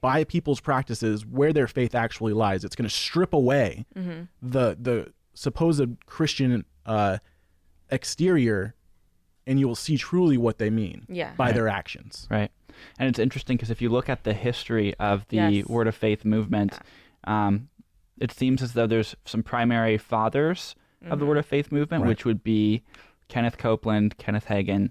by 0.00 0.22
people's 0.24 0.60
practices 0.60 1.26
where 1.26 1.52
their 1.52 1.66
faith 1.66 1.94
actually 1.94 2.32
lies. 2.32 2.64
It's 2.64 2.76
going 2.76 2.88
to 2.88 2.94
strip 2.94 3.32
away 3.34 3.86
Mhm. 3.96 4.28
the 4.40 4.76
the 4.80 5.12
supposed 5.34 5.86
Christian 6.06 6.64
uh, 6.86 7.18
exterior, 7.90 8.74
and 9.46 9.58
you 9.60 9.66
will 9.68 9.74
see 9.74 9.96
truly 9.96 10.36
what 10.36 10.58
they 10.58 10.70
mean 10.70 11.06
Yeah. 11.08 11.32
by 11.36 11.46
Right. 11.46 11.54
their 11.54 11.68
actions. 11.68 12.26
Right. 12.30 12.50
And 12.98 13.08
it's 13.08 13.18
interesting 13.18 13.56
because 13.56 13.70
if 13.70 13.80
you 13.80 13.88
look 13.88 14.08
at 14.08 14.24
the 14.24 14.34
history 14.34 14.94
of 14.94 15.26
the 15.28 15.36
Yes. 15.36 15.66
Word 15.66 15.86
of 15.86 15.94
Faith 15.94 16.24
movement, 16.24 16.78
um, 17.26 17.68
it 18.18 18.32
seems 18.32 18.62
as 18.62 18.72
though 18.72 18.86
there's 18.86 19.14
some 19.24 19.42
primary 19.42 19.98
fathers 19.98 20.74
of 21.10 21.18
the 21.18 21.24
Mhm. 21.24 21.28
Word 21.28 21.38
of 21.38 21.46
Faith 21.46 21.70
movement, 21.70 22.02
Right. 22.02 22.08
which 22.08 22.24
would 22.24 22.42
be 22.42 22.82
Kenneth 23.28 23.58
Copeland, 23.58 24.16
Kenneth 24.18 24.46
Hagin, 24.46 24.90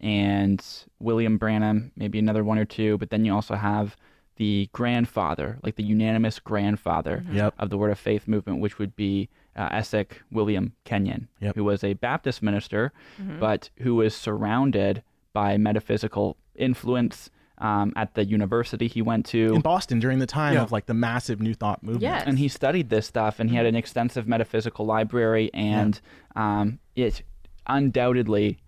and 0.00 0.64
William 0.98 1.38
Branham, 1.38 1.92
maybe 1.96 2.18
another 2.18 2.42
one 2.44 2.58
or 2.58 2.64
two. 2.64 2.98
But 2.98 3.10
then 3.10 3.24
you 3.24 3.32
also 3.34 3.54
have 3.54 3.96
the 4.36 4.68
grandfather, 4.72 5.58
like 5.62 5.76
the 5.76 5.82
unanimous 5.82 6.38
grandfather 6.40 7.24
Yep. 7.30 7.54
of 7.58 7.70
the 7.70 7.76
Word 7.78 7.90
of 7.92 7.98
Faith 7.98 8.26
movement, 8.26 8.60
which 8.60 8.78
would 8.78 8.96
be 8.96 9.28
uh, 9.54 9.68
Essek 9.68 10.12
William 10.30 10.72
Kenyon, 10.84 11.28
Yep. 11.40 11.56
who 11.56 11.64
was 11.64 11.84
a 11.84 11.92
Baptist 11.92 12.42
minister, 12.42 12.90
Mhm. 13.20 13.38
but 13.38 13.68
who 13.80 13.94
was 13.96 14.14
surrounded 14.14 15.02
by 15.34 15.58
metaphysical 15.58 16.38
influence 16.54 17.30
um, 17.62 17.92
at 17.96 18.14
the 18.14 18.24
university 18.24 18.88
he 18.88 19.00
went 19.00 19.24
to. 19.26 19.54
In 19.54 19.60
Boston 19.62 19.98
during 20.00 20.18
the 20.18 20.26
time 20.26 20.54
Yeah. 20.54 20.62
of 20.62 20.72
like 20.72 20.86
the 20.86 20.94
massive 20.94 21.40
New 21.40 21.54
Thought 21.54 21.82
movement. 21.82 22.02
Yes. 22.02 22.24
And 22.26 22.38
he 22.38 22.48
studied 22.48 22.90
this 22.90 23.06
stuff, 23.06 23.38
and 23.40 23.48
he 23.48 23.56
had 23.56 23.64
an 23.66 23.76
extensive 23.76 24.26
metaphysical 24.28 24.84
library, 24.84 25.48
and 25.54 26.00
um, 26.36 26.78
it 26.96 27.22
undoubtedly 27.66 28.58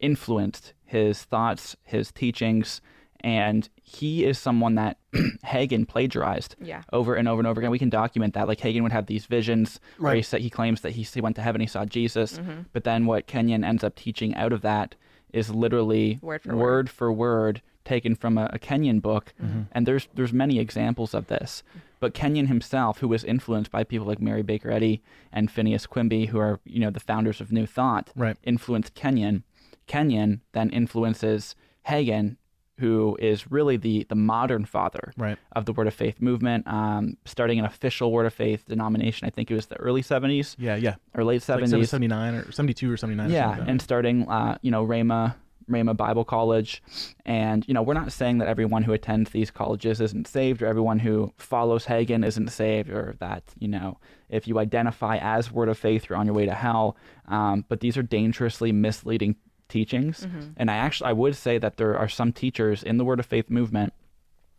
influenced 0.00 0.74
his 0.84 1.22
thoughts, 1.24 1.76
his 1.82 2.12
teachings, 2.12 2.80
and 3.20 3.68
he 3.82 4.24
is 4.24 4.38
someone 4.38 4.74
that 4.74 4.98
Hagin 5.44 5.88
plagiarized 5.88 6.56
Yeah. 6.60 6.82
over 6.92 7.14
and 7.14 7.26
over 7.26 7.40
and 7.40 7.46
over 7.46 7.60
again. 7.60 7.70
We 7.70 7.78
can 7.78 7.88
document 7.88 8.34
that. 8.34 8.46
Like 8.48 8.60
Hagin 8.60 8.82
would 8.82 8.92
have 8.92 9.06
these 9.06 9.24
visions 9.26 9.80
where 9.98 10.12
he 10.12 10.18
Right. 10.18 10.24
said 10.26 10.40
he 10.42 10.50
claims 10.50 10.82
that 10.82 10.92
he, 10.92 11.02
he 11.02 11.20
went 11.22 11.36
to 11.36 11.42
heaven, 11.42 11.60
he 11.62 11.66
saw 11.66 11.86
Jesus, 11.86 12.38
Mhm. 12.38 12.66
but 12.74 12.84
then 12.84 13.06
what 13.06 13.26
Kenyon 13.26 13.64
ends 13.64 13.82
up 13.82 13.94
teaching 13.94 14.34
out 14.34 14.52
of 14.52 14.60
that 14.60 14.94
is 15.32 15.48
literally 15.54 16.18
Word 16.22 16.42
for 16.42 16.54
word 16.56 16.90
for 16.90 17.12
word 17.12 17.62
taken 17.84 18.14
from 18.14 18.38
a, 18.38 18.48
a 18.52 18.58
Kenyon 18.58 19.00
book, 19.00 19.32
and 19.72 19.86
there's 19.86 20.08
there's 20.14 20.32
many 20.32 20.58
examples 20.58 21.14
of 21.14 21.26
this. 21.28 21.62
But 22.00 22.12
Kenyon 22.14 22.46
himself, 22.48 22.98
who 22.98 23.08
was 23.08 23.24
influenced 23.24 23.70
by 23.70 23.82
people 23.84 24.06
like 24.06 24.20
Mary 24.20 24.42
Baker 24.42 24.70
Eddy 24.70 25.02
and 25.32 25.50
Phineas 25.50 25.86
Quimby, 25.86 26.26
who 26.26 26.38
are 26.38 26.60
you 26.64 26.80
know 26.80 26.90
the 26.90 27.00
founders 27.00 27.40
of 27.40 27.50
New 27.52 27.66
Thought, 27.66 28.10
Right. 28.16 28.36
influenced 28.44 28.94
Kenyon. 28.94 29.42
Kenyon 29.86 30.40
then 30.52 30.70
influences 30.70 31.54
Hagin 31.88 32.36
who 32.80 33.16
is 33.20 33.52
really 33.52 33.76
the 33.76 34.04
the 34.08 34.16
modern 34.16 34.64
father 34.64 35.12
Right. 35.16 35.38
of 35.52 35.64
the 35.64 35.72
Word 35.72 35.86
of 35.86 35.94
Faith 35.94 36.20
movement, 36.20 36.66
um, 36.66 37.16
starting 37.24 37.60
an 37.60 37.64
official 37.64 38.10
Word 38.10 38.26
of 38.26 38.34
Faith 38.34 38.64
denomination. 38.66 39.28
I 39.28 39.30
think 39.30 39.48
it 39.50 39.54
was 39.54 39.66
the 39.66 39.76
early 39.76 40.02
'70s. 40.02 40.56
Yeah, 40.58 40.74
yeah. 40.74 40.96
or 41.14 41.22
late 41.22 41.48
Like 41.48 41.60
'70s. 41.60 41.86
79 41.88 42.34
or 42.34 42.50
72 42.50 42.90
or 42.90 42.96
79. 42.96 43.30
Yeah, 43.30 43.46
like 43.50 43.58
that. 43.60 43.68
and 43.68 43.80
starting, 43.80 44.28
uh, 44.28 44.58
you 44.60 44.72
know, 44.72 44.84
Rhema, 44.84 45.36
Rhema 45.70 45.96
Bible 45.96 46.24
College, 46.24 46.82
and 47.24 47.66
you 47.66 47.74
know, 47.74 47.82
we're 47.82 47.94
not 47.94 48.12
saying 48.12 48.38
that 48.38 48.48
everyone 48.48 48.82
who 48.82 48.92
attends 48.92 49.30
these 49.30 49.50
colleges 49.50 50.00
isn't 50.00 50.26
saved, 50.28 50.62
or 50.62 50.66
everyone 50.66 50.98
who 51.00 51.32
follows 51.36 51.86
Hagin 51.86 52.24
isn't 52.24 52.48
saved, 52.48 52.90
or 52.90 53.14
that 53.20 53.42
you 53.58 53.68
know, 53.68 53.98
if 54.28 54.46
you 54.48 54.58
identify 54.58 55.16
as 55.18 55.50
Word 55.52 55.68
of 55.68 55.78
Faith, 55.78 56.08
you're 56.08 56.18
on 56.18 56.26
your 56.26 56.34
way 56.34 56.46
to 56.46 56.54
hell. 56.54 56.96
Um, 57.28 57.64
but 57.68 57.80
these 57.80 57.96
are 57.96 58.02
dangerously 58.02 58.72
misleading 58.72 59.36
teachings, 59.68 60.26
Mhm. 60.26 60.52
and 60.56 60.70
I 60.70 60.74
actually 60.76 61.10
I 61.10 61.14
would 61.14 61.34
say 61.36 61.58
that 61.58 61.76
there 61.78 61.96
are 61.96 62.08
some 62.08 62.32
teachers 62.32 62.82
in 62.82 62.98
the 62.98 63.04
Word 63.04 63.18
of 63.20 63.26
Faith 63.26 63.48
movement, 63.50 63.92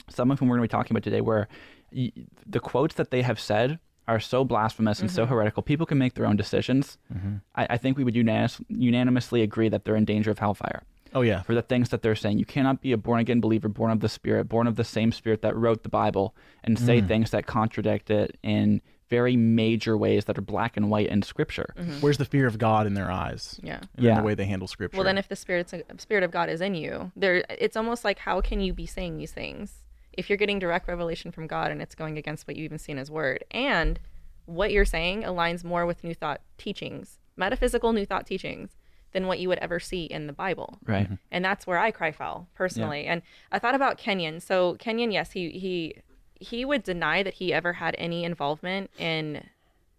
some 0.10 0.32
of 0.32 0.40
whom 0.40 0.50
we're 0.50 0.58
going 0.58 0.68
to 0.68 0.72
be 0.74 0.78
talking 0.78 0.94
about 0.96 1.04
today, 1.04 1.22
where 1.22 1.48
y- 1.96 2.12
the 2.46 2.60
quotes 2.60 2.96
that 2.96 3.12
they 3.12 3.22
have 3.22 3.40
said 3.40 3.80
are 4.08 4.20
so 4.20 4.44
blasphemous 4.44 5.00
and 5.00 5.10
so 5.10 5.26
Mhm. 5.26 5.30
heretical. 5.30 5.64
People 5.64 5.86
can 5.88 5.98
make 5.98 6.14
their 6.14 6.28
own 6.28 6.36
decisions. 6.36 6.98
Mhm. 7.12 7.42
I, 7.56 7.68
I 7.72 7.78
think 7.78 7.98
we 7.98 8.04
would 8.04 8.16
unanimous, 8.16 8.62
unanimously 8.70 9.42
agree 9.42 9.68
that 9.70 9.84
they're 9.84 9.96
in 9.96 10.06
danger 10.06 10.30
of 10.30 10.38
hellfire. 10.38 10.84
Oh 11.16 11.22
yeah. 11.22 11.42
For 11.42 11.56
the 11.56 11.62
things 11.62 11.90
that 11.90 12.02
they're 12.04 12.16
saying, 12.16 12.38
you 12.38 12.46
cannot 12.46 12.82
be 12.82 12.92
a 12.92 12.98
born 12.98 13.20
again 13.22 13.40
believer, 13.40 13.70
born 13.70 13.90
of 13.90 14.02
the 14.02 14.10
Spirit, 14.10 14.50
born 14.50 14.68
of 14.68 14.76
the 14.76 14.84
same 14.84 15.12
Spirit 15.12 15.42
that 15.42 15.56
wrote 15.56 15.82
the 15.84 15.90
Bible, 15.90 16.36
and 16.64 16.78
say 16.78 17.02
Mm. 17.02 17.08
things 17.08 17.32
that 17.32 17.46
contradict 17.48 18.10
it 18.12 18.38
in 18.44 18.82
very 19.10 19.38
major 19.38 19.96
ways 19.98 20.26
that 20.26 20.38
are 20.38 20.42
black 20.42 20.76
and 20.76 20.90
white 20.90 21.08
in 21.08 21.22
Scripture. 21.22 21.74
Where's 22.02 22.18
the 22.18 22.26
fear 22.26 22.48
of 22.48 22.58
God 22.58 22.86
in 22.86 22.96
their 22.96 23.10
eyes? 23.10 23.60
Yeah. 23.64 23.76
And 23.96 24.00
in 24.00 24.04
Yeah. 24.04 24.20
the 24.20 24.26
way 24.26 24.36
they 24.36 24.46
handle 24.46 24.68
scripture. 24.68 24.98
Well, 24.98 25.06
then 25.06 25.18
if 25.18 25.28
the 25.30 25.36
spirit's 25.36 25.74
spirit 25.98 26.24
of 26.24 26.32
God 26.32 26.50
is 26.50 26.60
in 26.60 26.76
you, 26.76 27.12
there 27.16 27.46
it's 27.50 27.78
almost 27.78 28.04
like 28.04 28.20
how 28.20 28.42
can 28.42 28.60
you 28.60 28.74
be 28.74 28.86
saying 28.86 29.18
these 29.18 29.32
things 29.32 29.84
if 30.14 30.30
you're 30.30 30.38
getting 30.38 30.60
direct 30.60 30.88
revelation 30.88 31.32
from 31.32 31.46
God 31.48 31.72
and 31.72 31.82
it's 31.82 31.94
going 31.96 32.18
against 32.18 32.48
what 32.48 32.56
you 32.58 32.64
even 32.66 32.78
see 32.80 32.92
in 32.92 32.98
His 32.98 33.12
Word, 33.12 33.44
and 33.52 34.00
what 34.46 34.72
you're 34.72 34.86
saying 34.86 35.24
aligns 35.24 35.64
more 35.64 35.86
with 35.86 36.04
New 36.04 36.14
Thought 36.14 36.42
teachings, 36.58 37.20
metaphysical 37.38 37.94
New 37.94 38.06
Thought 38.06 38.26
teachings, 38.26 38.76
than 39.16 39.28
what 39.28 39.40
you 39.40 39.48
would 39.48 39.60
ever 39.60 39.80
see 39.80 40.04
in 40.04 40.28
the 40.28 40.34
Bible. 40.34 40.78
Right. 40.86 41.06
Mm-hmm. 41.06 41.16
And 41.32 41.46
that's 41.46 41.66
where 41.66 41.80
I 41.80 41.90
cry 41.90 42.12
foul 42.12 42.50
personally. 42.54 43.06
And 43.06 43.22
I 43.50 43.60
thought 43.60 43.74
about 43.74 43.98
Kenyon. 43.98 44.42
So 44.42 44.76
Kenyon, 44.76 45.10
yes, 45.10 45.32
he 45.32 45.52
he 45.52 45.96
he 46.34 46.66
would 46.66 46.84
deny 46.84 47.24
that 47.24 47.36
he 47.36 47.54
ever 47.54 47.74
had 47.74 47.96
any 47.98 48.26
involvement 48.26 48.92
in 49.00 49.42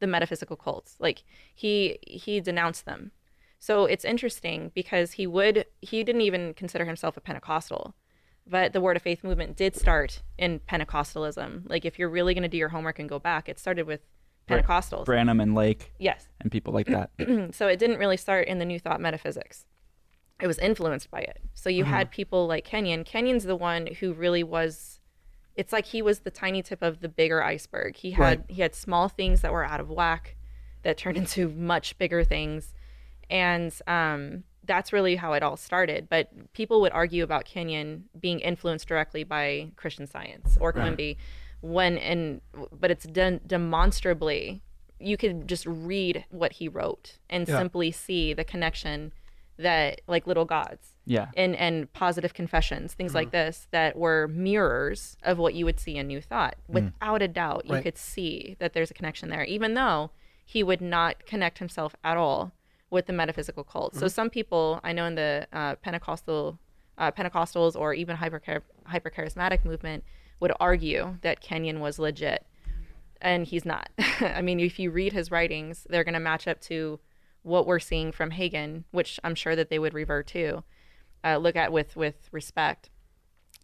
the 0.00 0.07
metaphysical 0.07 0.55
cults. 0.55 0.96
Like 1.00 1.24
he 1.55 1.98
he 2.07 2.40
denounced 2.40 2.85
them. 2.85 3.11
So 3.59 3.87
it's 3.87 4.05
interesting 4.05 4.70
because 4.74 5.12
he 5.12 5.26
would 5.26 5.64
he 5.81 6.05
didn't 6.05 6.20
even 6.20 6.52
consider 6.52 6.85
himself 6.85 7.16
a 7.16 7.20
Pentecostal. 7.22 7.94
But 8.46 8.74
the 8.74 8.83
Word 8.83 8.96
of 8.96 9.02
Faith 9.02 9.24
movement 9.24 9.57
did 9.57 9.74
start 9.74 10.22
in 10.37 10.61
Pentecostalism. 10.61 11.62
Like 11.70 11.87
if 11.87 11.98
you're 11.98 12.11
really 12.11 12.35
going 12.35 12.42
to 12.42 12.48
do 12.48 12.59
your 12.59 12.68
homework 12.68 12.98
and 12.98 13.09
go 13.09 13.18
back, 13.18 13.48
it 13.48 13.59
started 13.59 13.87
with 13.87 14.02
Bra- 14.02 14.15
Pentecostals. 14.49 15.05
Branham 15.05 15.41
and 15.41 15.55
Lake. 15.55 15.93
Yes. 15.99 16.29
And 16.41 16.51
people 16.51 16.73
like 16.73 16.87
that. 16.87 17.11
so 17.55 17.67
it 17.67 17.79
didn't 17.79 17.99
really 17.99 18.17
start 18.17 18.49
in 18.49 18.59
the 18.59 18.65
New 18.65 18.79
Thought 18.79 19.01
metaphysics. 19.01 19.67
It 20.41 20.47
was 20.47 20.59
influenced 20.59 21.11
by 21.11 21.21
it. 21.21 21.41
So 21.55 21.69
you 21.71 21.85
Mhm. 21.85 21.89
had 21.89 22.11
people 22.11 22.47
like 22.47 22.65
Kenyon. 22.65 23.05
Kenyon's 23.05 23.45
the 23.45 23.57
one 23.57 23.87
who 24.01 24.13
really 24.13 24.43
was. 24.45 25.01
It's 25.57 25.73
like 25.73 25.87
he 25.87 26.03
was 26.03 26.21
the 26.21 26.31
tiny 26.31 26.63
tip 26.63 26.83
of 26.83 27.01
the 27.01 27.09
bigger 27.09 27.43
iceberg. 27.43 27.97
He 27.97 28.11
had 28.13 28.23
Right. 28.23 28.45
he 28.49 28.63
had 28.63 28.75
small 28.75 29.09
things 29.09 29.41
that 29.41 29.53
were 29.53 29.65
out 29.65 29.81
of 29.81 29.89
whack, 29.91 30.37
that 30.83 30.99
turned 30.99 31.17
into 31.23 31.49
much 31.49 31.97
bigger 31.99 32.23
things, 32.23 32.75
and 33.31 33.73
um, 33.87 34.45
that's 34.65 34.93
really 34.93 35.17
how 35.17 35.33
it 35.33 35.43
all 35.43 35.57
started. 35.57 36.09
But 36.11 36.53
people 36.53 36.81
would 36.83 36.93
argue 36.93 37.25
about 37.25 37.45
Kenyon 37.47 38.05
being 38.21 38.41
influenced 38.41 38.87
directly 38.87 39.25
by 39.25 39.71
Christian 39.77 40.07
Science 40.07 40.59
or 40.61 40.73
Right. 40.73 41.17
Quimby, 41.61 41.75
when 41.75 41.99
and 41.99 42.40
but 42.73 42.90
it's 42.90 43.05
done 43.07 43.40
demonstrably. 43.47 44.62
You 44.99 45.16
could 45.19 45.47
just 45.47 45.66
read 45.66 46.25
what 46.31 46.53
he 46.55 46.69
wrote 46.69 47.19
and 47.29 47.47
Yeah. 47.47 47.59
simply 47.59 47.90
see 47.92 48.33
the 48.33 48.45
connection 48.45 49.12
that 49.59 50.01
like 50.07 50.27
little 50.27 50.45
gods 50.45 50.97
Yeah. 51.07 51.29
and 51.35 51.55
and 51.57 51.90
positive 51.95 52.35
confessions 52.35 52.92
things 52.95 53.11
Mm-hmm. 53.12 53.16
like 53.16 53.31
this 53.31 53.69
that 53.71 53.97
were 53.97 54.29
mirrors 54.29 55.16
of 55.23 55.38
what 55.38 55.55
you 55.55 55.64
would 55.64 55.81
see 55.81 55.97
in 55.97 56.07
new 56.09 56.21
thought 56.21 56.57
without 56.69 57.23
a 57.23 57.29
doubt 57.29 57.64
you 57.64 57.73
Right. 57.75 57.83
could 57.83 57.97
see 57.97 58.57
that 58.59 58.75
there's 58.75 58.90
a 58.90 58.95
connection 58.95 59.31
there 59.31 59.45
even 59.45 59.73
though 59.73 60.11
he 60.45 60.62
would 60.62 60.83
not 60.83 61.25
connect 61.25 61.59
himself 61.59 61.97
at 62.05 62.19
all 62.19 62.53
with 62.90 63.07
the 63.07 63.14
metaphysical 63.14 63.64
cult 63.64 63.95
so 63.97 64.05
Mhm. 64.07 64.11
some 64.11 64.29
people 64.31 64.79
i 64.85 64.92
know 64.92 65.07
in 65.07 65.14
the 65.14 65.47
uh, 65.55 65.75
pentecostal 65.77 66.59
uh, 66.99 67.11
pentecostals 67.11 67.75
or 67.75 67.95
even 67.95 68.16
hyper 68.16 68.42
hyper 68.85 69.09
charismatic 69.11 69.64
movement 69.64 70.05
would 70.40 70.53
argue 70.61 71.16
that 71.22 71.40
kenyon 71.40 71.81
was 71.81 71.99
legit 71.99 72.46
and 73.20 73.46
he's 73.46 73.64
not 73.64 73.88
i 74.20 74.40
mean 74.42 74.61
if 74.61 74.79
you 74.79 74.90
read 74.90 75.12
his 75.12 75.31
writings 75.31 75.87
they're 75.90 76.05
going 76.05 76.14
to 76.14 76.20
match 76.20 76.46
up 76.46 76.61
to 76.61 76.99
what 77.42 77.64
we're 77.64 77.79
seeing 77.79 78.11
from 78.11 78.33
Hagin, 78.33 78.83
which 78.90 79.20
I'm 79.22 79.37
sure 79.37 79.55
that 79.55 79.70
they 79.70 79.79
would 79.79 79.94
revert 79.94 80.27
to, 80.29 80.64
uh, 81.22 81.37
look 81.37 81.55
at 81.55 81.70
with 81.70 81.94
with 81.94 82.29
respect. 82.33 82.90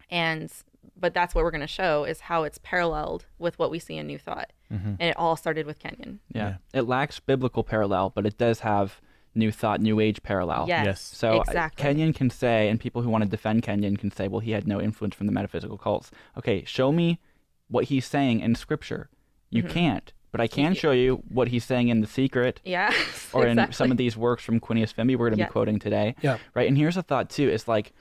And 0.08 0.52
but 0.96 1.14
that's 1.14 1.35
what 1.35 1.42
we're 1.42 1.50
going 1.50 1.62
to 1.62 1.66
show 1.66 2.04
is 2.04 2.20
how 2.20 2.44
it's 2.44 2.58
paralleled 2.62 3.26
with 3.40 3.58
what 3.58 3.72
we 3.72 3.80
see 3.80 3.96
in 3.96 4.06
New 4.06 4.18
Thought, 4.18 4.52
Mhm. 4.72 4.96
and 5.00 5.02
it 5.02 5.16
all 5.16 5.35
started 5.35 5.66
with 5.66 5.80
Kenyon. 5.80 6.20
Yeah. 6.32 6.58
It 6.72 6.82
lacks 6.82 7.18
biblical 7.18 7.64
parallel, 7.64 8.11
but 8.11 8.24
it 8.24 8.38
does 8.38 8.61
have 8.61 9.00
New 9.35 9.51
Thought, 9.51 9.81
New 9.81 9.99
Age 10.01 10.23
parallel. 10.23 10.66
Yes, 10.68 10.85
Yes. 10.87 11.01
So 11.01 11.38
uh, 11.38 11.40
exactly. 11.47 11.83
Kenyon 11.83 12.12
can 12.12 12.31
say, 12.31 12.68
and 12.68 12.79
people 12.79 13.03
who 13.03 13.09
want 13.11 13.25
to 13.25 13.31
defend 13.31 13.62
Kenyon 13.62 13.97
can 13.97 14.11
say, 14.11 14.29
well, 14.29 14.40
he 14.40 14.51
had 14.53 14.66
no 14.66 14.81
influence 14.81 15.14
from 15.14 15.27
the 15.27 15.33
metaphysical 15.33 15.79
cults. 15.79 16.11
Okay, 16.37 16.64
show 16.64 16.92
me 16.92 17.18
what 17.68 17.85
he's 17.85 18.05
saying 18.07 18.40
in 18.40 18.55
Scripture. 18.55 19.09
You 19.51 19.62
Mhm. 19.62 19.71
can't, 19.71 20.12
but 20.31 20.40
I 20.40 20.47
can 20.47 20.75
show 20.75 20.92
you 20.92 21.23
what 21.29 21.49
he's 21.49 21.64
saying 21.64 21.88
in 21.88 22.01
The 22.01 22.07
Secret. 22.07 22.61
Yeah, 22.64 22.92
Or 23.33 23.47
in 23.47 23.73
some 23.73 23.90
of 23.90 23.97
these 23.97 24.16
works 24.16 24.45
from 24.45 24.61
Quinius 24.61 24.95
Fimby 24.95 25.16
we're 25.16 25.29
going 25.29 25.35
to 25.35 25.38
Yeah. 25.38 25.47
be 25.47 25.53
quoting 25.53 25.79
today. 25.79 26.14
Yeah. 26.23 26.38
Right. 26.55 26.68
And 26.68 26.77
here's 26.77 26.97
a 26.97 27.03
thought 27.03 27.31
too: 27.31 27.49
is 27.49 27.66
like, 27.68 27.92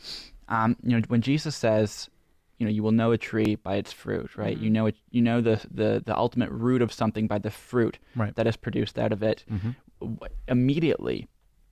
um, 0.49 0.75
you 0.83 0.97
know, 0.97 1.03
when 1.07 1.21
Jesus 1.21 1.55
says, 1.55 2.09
you 2.57 2.65
know, 2.65 2.71
you 2.71 2.83
will 2.83 2.91
know 2.91 3.11
a 3.11 3.17
tree 3.17 3.55
by 3.55 3.75
its 3.75 3.91
fruit, 3.91 4.37
right? 4.37 4.55
Mm-hmm. 4.55 4.63
You 4.63 4.69
know 4.69 4.85
it. 4.87 4.95
You 5.09 5.21
know 5.21 5.41
the 5.41 5.65
the 5.71 6.03
the 6.05 6.15
ultimate 6.17 6.49
root 6.51 6.81
of 6.81 6.91
something 6.93 7.27
by 7.27 7.39
the 7.39 7.49
fruit 7.49 7.97
Right. 8.15 8.35
that 8.35 8.45
is 8.47 8.55
produced 8.57 8.99
out 8.99 9.11
of 9.13 9.23
it. 9.23 9.43
Mhm. 9.51 9.75
W- 10.01 10.17
Immediately, 10.47 11.27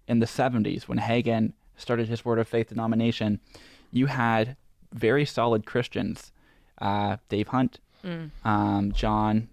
in 0.07 0.19
the 0.19 0.25
'70s, 0.25 0.87
when 0.87 0.97
Hagin 0.99 1.53
started 1.75 2.07
his 2.07 2.23
Word 2.23 2.39
of 2.39 2.47
Faith 2.47 2.69
denomination, 2.69 3.39
you 3.91 4.05
had 4.07 4.55
very 4.93 5.25
solid 5.25 5.65
Christians, 5.65 6.31
uh, 6.79 7.17
Dave 7.29 7.49
Hunt, 7.49 7.79
Mm. 8.03 8.29
um, 8.45 8.91
John 8.93 9.49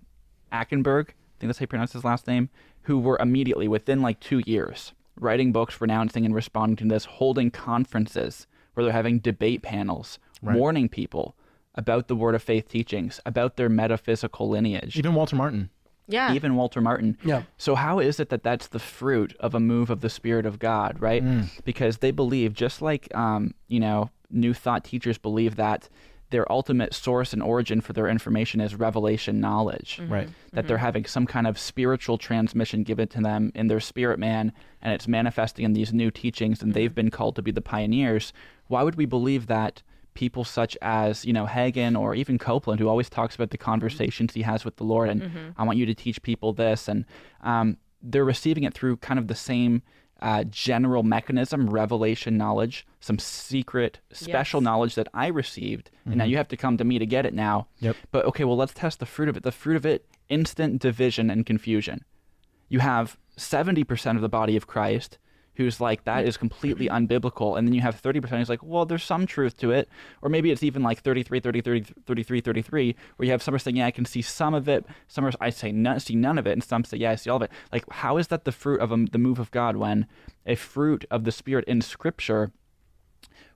Ankerberg, 0.52 1.08
I 1.08 1.38
think 1.40 1.48
that's 1.48 1.58
how 1.58 1.64
you 1.64 1.68
pronounce 1.68 1.92
his 1.92 2.04
last 2.04 2.26
name, 2.28 2.48
who 2.82 2.98
were 2.98 3.18
immediately 3.20 3.66
within 3.68 4.00
like 4.02 4.20
two 4.20 4.40
years 4.46 4.92
writing 5.18 5.50
books, 5.50 5.80
renouncing 5.80 6.24
and 6.26 6.34
responding 6.34 6.76
to 6.76 6.84
this, 6.84 7.06
holding 7.06 7.50
conferences 7.50 8.46
where 8.74 8.84
they're 8.84 8.92
having 8.92 9.18
debate 9.18 9.62
panels, 9.62 10.18
Right. 10.42 10.54
warning 10.56 10.88
people 10.90 11.34
about 11.74 12.06
the 12.08 12.14
Word 12.14 12.34
of 12.34 12.42
Faith 12.42 12.68
teachings, 12.68 13.18
about 13.26 13.56
their 13.56 13.68
metaphysical 13.70 14.48
lineage. 14.50 14.96
Even 14.98 15.14
Walter 15.14 15.34
Martin. 15.36 15.70
Yeah. 16.09 16.33
Even 16.35 16.55
Walter 16.55 16.81
Martin. 16.81 17.19
Yeah. 17.25 17.42
So 17.59 17.75
how 17.75 17.99
is 17.99 18.21
it 18.21 18.29
that 18.29 18.42
that's 18.42 18.69
the 18.69 18.79
fruit 18.79 19.35
of 19.40 19.55
a 19.55 19.61
move 19.61 19.90
of 19.90 20.01
the 20.01 20.11
Spirit 20.11 20.47
of 20.47 20.59
God, 20.59 21.01
right? 21.01 21.25
Mm. 21.25 21.49
Because 21.64 21.99
they 21.99 22.11
believe, 22.11 22.55
just 22.55 22.81
like 22.81 23.14
um, 23.14 23.55
you 23.69 23.81
know, 23.81 24.11
New 24.31 24.55
Thought 24.55 24.85
teachers 24.85 25.19
believe 25.19 25.57
that 25.57 25.88
their 26.31 26.51
ultimate 26.51 26.92
source 26.92 27.33
and 27.33 27.42
origin 27.42 27.81
for 27.81 27.92
their 27.92 28.09
information 28.09 28.61
is 28.61 28.75
revelation 28.75 29.40
knowledge, 29.40 30.01
Right. 30.09 30.29
That 30.53 30.66
they're 30.66 30.79
having 30.79 31.05
some 31.05 31.25
kind 31.27 31.47
of 31.47 31.57
spiritual 31.59 32.19
transmission 32.19 32.83
given 32.83 33.07
to 33.09 33.21
them 33.21 33.53
in 33.55 33.69
their 33.69 33.79
spirit 33.79 34.19
man, 34.19 34.53
and 34.83 34.92
it's 34.92 35.07
manifesting 35.07 35.64
in 35.64 35.73
these 35.73 35.92
new 35.92 36.11
teachings, 36.11 36.62
and 36.62 36.75
they've 36.75 36.95
been 36.95 37.11
called 37.11 37.37
to 37.37 37.42
be 37.42 37.53
the 37.53 37.61
pioneers. 37.61 38.33
Why 38.66 38.83
would 38.83 38.97
we 38.97 39.07
believe 39.07 39.47
that? 39.47 39.83
People 40.16 40.44
such 40.44 40.76
as 40.83 41.24
you 41.24 41.33
know 41.33 41.46
Hagin 41.46 41.94
or 41.98 42.14
even 42.14 42.38
Copeland, 42.38 42.81
who 42.81 42.88
always 42.88 43.09
talks 43.11 43.35
about 43.35 43.50
the 43.50 43.59
conversations 43.59 44.33
he 44.35 44.42
has 44.42 44.64
with 44.64 44.76
the 44.76 44.85
Lord, 44.85 45.09
and 45.11 45.22
Mhm. 45.22 45.52
I 45.57 45.62
want 45.64 45.79
you 45.79 45.87
to 45.87 45.94
teach 45.94 46.20
people 46.22 46.52
this, 46.55 46.88
and 46.88 47.05
um, 47.42 47.76
they're 48.02 48.24
receiving 48.24 48.64
it 48.64 48.72
through 48.74 48.96
kind 48.96 49.18
of 49.20 49.29
the 49.29 49.35
same 49.35 49.83
uh, 50.22 50.42
general 50.44 51.02
mechanism, 51.02 51.68
revelation 51.68 52.38
knowledge, 52.38 52.87
some 53.00 53.18
secret, 53.18 53.98
special 54.11 54.61
Yes. 54.61 54.64
knowledge 54.64 54.94
that 54.94 55.09
I 55.12 55.26
received, 55.26 55.90
and 56.07 56.16
now 56.16 56.24
Mhm. 56.24 56.31
you 56.31 56.37
have 56.38 56.48
to 56.48 56.57
come 56.57 56.79
to 56.79 56.85
me 56.85 56.98
to 56.98 57.05
get 57.05 57.26
it 57.26 57.35
now. 57.35 57.66
Yep. 57.81 57.96
But 58.12 58.24
okay, 58.24 58.44
well, 58.44 58.57
let's 58.57 58.72
test 58.72 58.98
the 58.98 59.05
fruit 59.05 59.29
of 59.29 59.37
it. 59.37 59.42
The 59.42 59.52
fruit 59.52 59.76
of 59.76 59.85
it: 59.85 60.07
instant 60.31 60.81
division 60.81 61.29
and 61.29 61.44
confusion. 61.44 62.05
You 62.70 62.79
have 62.81 63.18
seventy 63.37 63.85
percent 63.85 64.16
of 64.16 64.22
the 64.22 64.31
body 64.31 64.57
of 64.57 64.66
Christ 64.66 65.18
who's 65.57 65.81
like 65.81 66.05
that 66.05 66.27
is 66.27 66.37
completely 66.37 66.88
mm-hmm. 66.88 67.07
unbiblical. 67.07 67.59
And 67.59 67.66
then 67.66 67.75
you 67.75 67.81
have 67.81 68.01
30% 68.01 68.29
who's 68.38 68.49
like 68.49 68.62
well 68.62 68.85
there's 68.85 69.05
some 69.05 69.27
truth 69.27 69.57
to 69.59 69.71
it. 69.71 69.88
Or 70.23 70.29
maybe 70.29 70.51
it's 70.51 70.62
even 70.62 70.83
like 70.83 71.03
33 71.03 71.40
30, 71.40 71.61
30 71.61 71.81
33 72.07 72.40
33 72.40 72.97
where 73.16 73.27
you 73.27 73.33
have 73.33 73.42
some 73.42 73.55
are 73.55 73.59
saying 73.59 73.77
yeah 73.77 73.87
i 73.87 73.90
can 73.90 74.05
see 74.05 74.23
some 74.23 74.55
of 74.55 74.69
it. 74.69 74.85
Some 75.09 75.25
are 75.25 75.33
i 75.40 75.51
say 75.51 75.73
none, 75.73 76.01
see 76.01 76.14
none 76.14 76.38
of 76.38 76.47
it. 76.47 76.53
And 76.53 76.64
some 76.64 76.85
say 76.85 76.99
yeah 76.99 77.12
i 77.12 77.14
see 77.14 77.31
all 77.31 77.37
of 77.37 77.42
it. 77.42 77.51
Like 77.73 77.85
how 77.90 78.16
is 78.16 78.29
that 78.29 78.45
the 78.45 78.53
fruit 78.53 78.81
of 78.81 78.92
a, 78.92 79.05
the 79.11 79.19
move 79.19 79.38
of 79.38 79.51
god 79.51 79.77
when 79.77 80.07
a 80.45 80.55
fruit 80.55 81.05
of 81.11 81.25
the 81.25 81.33
spirit 81.33 81.64
in 81.66 81.81
scripture 81.81 82.53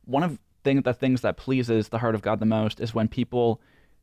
one 0.04 0.22
of 0.22 0.38
thing 0.64 0.82
the 0.82 0.94
things 0.94 1.20
that 1.22 1.36
pleases 1.36 1.88
the 1.88 1.98
heart 1.98 2.14
of 2.14 2.22
God 2.22 2.40
the 2.40 2.46
most 2.46 2.80
is 2.80 2.94
when 2.94 3.08
people 3.08 3.60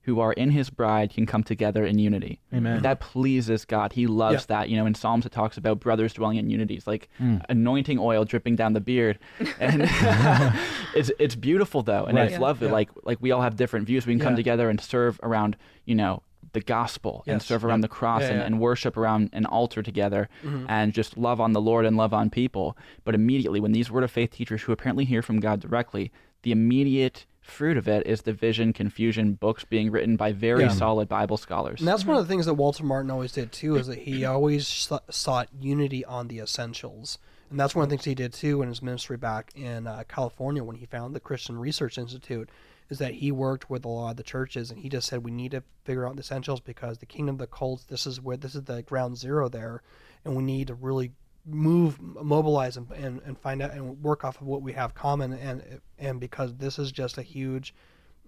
who 0.08 0.20
are 0.22 0.32
in 0.34 0.50
his 0.52 0.70
bride 0.72 1.14
can 1.14 1.26
come 1.26 1.44
together 1.44 1.86
in 1.86 2.00
unity. 2.00 2.40
Amen. 2.54 2.82
That 2.82 3.00
pleases 3.02 3.66
God. 3.66 3.92
He 3.94 4.08
loves 4.08 4.44
Yeah. 4.50 4.58
that. 4.62 4.70
You 4.70 4.78
know, 4.78 4.86
in 4.88 4.96
Psalms 4.96 5.26
it 5.26 5.32
talks 5.34 5.58
about 5.58 5.80
brothers 5.82 6.14
dwelling 6.14 6.38
in 6.38 6.50
unity. 6.50 6.76
It's 6.76 6.88
like 6.88 7.10
Mm. 7.20 7.44
anointing 7.50 8.00
oil 8.00 8.24
dripping 8.26 8.56
down 8.56 8.72
the 8.74 8.80
beard. 8.82 9.20
And 9.60 9.84
it's 10.96 11.12
it's 11.20 11.36
beautiful 11.36 11.84
though, 11.84 12.06
and 12.06 12.18
Right. 12.18 12.26
it's 12.26 12.34
Yeah. 12.34 12.40
lovely. 12.40 12.68
Yeah. 12.68 12.74
Like 12.74 12.90
like 13.04 13.18
we 13.22 13.32
all 13.32 13.42
have 13.42 13.56
different 13.56 13.86
views. 13.86 14.08
We 14.08 14.14
can 14.14 14.20
come 14.22 14.36
together 14.36 14.70
and 14.70 14.80
serve 14.80 15.20
around, 15.22 15.58
you 15.86 15.94
know, 15.96 16.24
the 16.54 16.62
gospel 16.62 17.24
and 17.28 17.42
serve 17.42 17.66
around 17.66 17.80
Yep. 17.80 17.90
the 17.90 17.96
cross 17.96 18.22
Yeah, 18.22 18.28
and, 18.30 18.38
yeah. 18.40 18.46
and 18.46 18.60
worship 18.60 18.96
around 18.98 19.30
an 19.34 19.46
altar 19.46 19.84
together 19.84 20.30
Mhm. 20.44 20.66
and 20.70 20.94
just 20.94 21.18
love 21.18 21.42
on 21.42 21.52
the 21.52 21.62
Lord 21.62 21.86
and 21.86 21.98
love 21.98 22.14
on 22.14 22.30
people. 22.30 22.78
But 23.04 23.14
immediately 23.14 23.60
when 23.60 23.74
these 23.74 23.92
word 23.92 24.04
of 24.06 24.12
faith 24.12 24.32
teachers 24.32 24.62
who 24.64 24.72
apparently 24.72 25.04
hear 25.06 25.22
from 25.22 25.40
God 25.42 25.60
directly, 25.60 26.12
the 26.44 26.52
immediate 26.54 27.26
fruit 27.48 27.78
of 27.78 27.88
it 27.88 28.06
is 28.06 28.22
division, 28.22 28.74
confusion, 28.74 29.34
books 29.34 29.64
being 29.66 29.90
written 29.92 30.16
by 30.18 30.32
very 30.32 30.64
Yeah. 30.64 30.70
solid 30.70 31.08
Bible 31.08 31.38
scholars. 31.38 31.80
And 31.80 31.88
that's 31.88 32.06
one 32.06 32.18
of 32.18 32.28
the 32.28 32.32
things 32.32 32.46
that 32.46 32.56
Walter 32.56 32.84
Martin 32.84 33.10
always 33.12 33.32
did 33.32 33.52
too, 33.52 33.76
is 33.78 33.88
that 33.88 34.00
he 34.00 34.26
always 34.26 34.90
sought 35.10 35.48
unity 35.60 36.04
on 36.06 36.28
the 36.28 36.40
essentials. 36.40 37.18
And 37.50 37.60
that's 37.60 37.74
one 37.74 37.84
of 37.84 37.90
the 37.90 37.96
things 37.96 38.06
he 38.06 38.16
did 38.16 38.34
too 38.34 38.62
in 38.62 38.68
his 38.70 38.82
ministry 38.82 39.16
back 39.18 39.52
in 39.56 39.88
uh, 39.88 40.04
California 40.10 40.64
when 40.64 40.76
he 40.76 40.86
founded 40.86 41.16
the 41.16 41.20
Christian 41.22 41.58
Research 41.58 41.98
Institute, 41.98 42.50
is 42.90 43.00
that 43.00 43.16
he 43.16 43.32
worked 43.32 43.70
with 43.70 43.86
a 43.86 43.88
lot 43.88 44.12
of 44.12 44.18
the 44.18 44.24
churches 44.24 44.70
and 44.72 44.80
he 44.82 44.90
just 44.90 45.08
said 45.08 45.24
we 45.24 45.32
need 45.32 45.52
to 45.52 45.64
figure 45.86 46.06
out 46.08 46.16
the 46.16 46.22
essentials 46.22 46.60
because 46.60 46.98
the 46.98 47.06
kingdom 47.06 47.36
of 47.36 47.40
the 47.40 47.48
cults, 47.48 47.86
this 47.86 48.06
is 48.06 48.20
where 48.22 48.36
this 48.38 48.56
is 48.56 48.64
the 48.64 48.82
ground 48.82 49.18
zero 49.18 49.48
there, 49.50 49.82
and 50.26 50.36
we 50.36 50.44
need 50.44 50.68
to 50.68 50.74
really 50.74 51.12
move, 51.48 52.00
mobilize, 52.02 52.78
and, 52.78 52.92
and, 52.92 53.22
and 53.26 53.40
find 53.40 53.62
out 53.62 53.72
and 53.72 54.04
work 54.04 54.24
off 54.26 54.42
of 54.42 54.48
what 54.48 54.62
we 54.62 54.74
have 54.74 54.94
common, 54.94 55.34
and 55.34 55.80
and 55.98 56.20
because 56.20 56.56
this 56.58 56.78
is 56.78 56.92
just 56.92 57.18
a 57.18 57.22
huge 57.24 57.74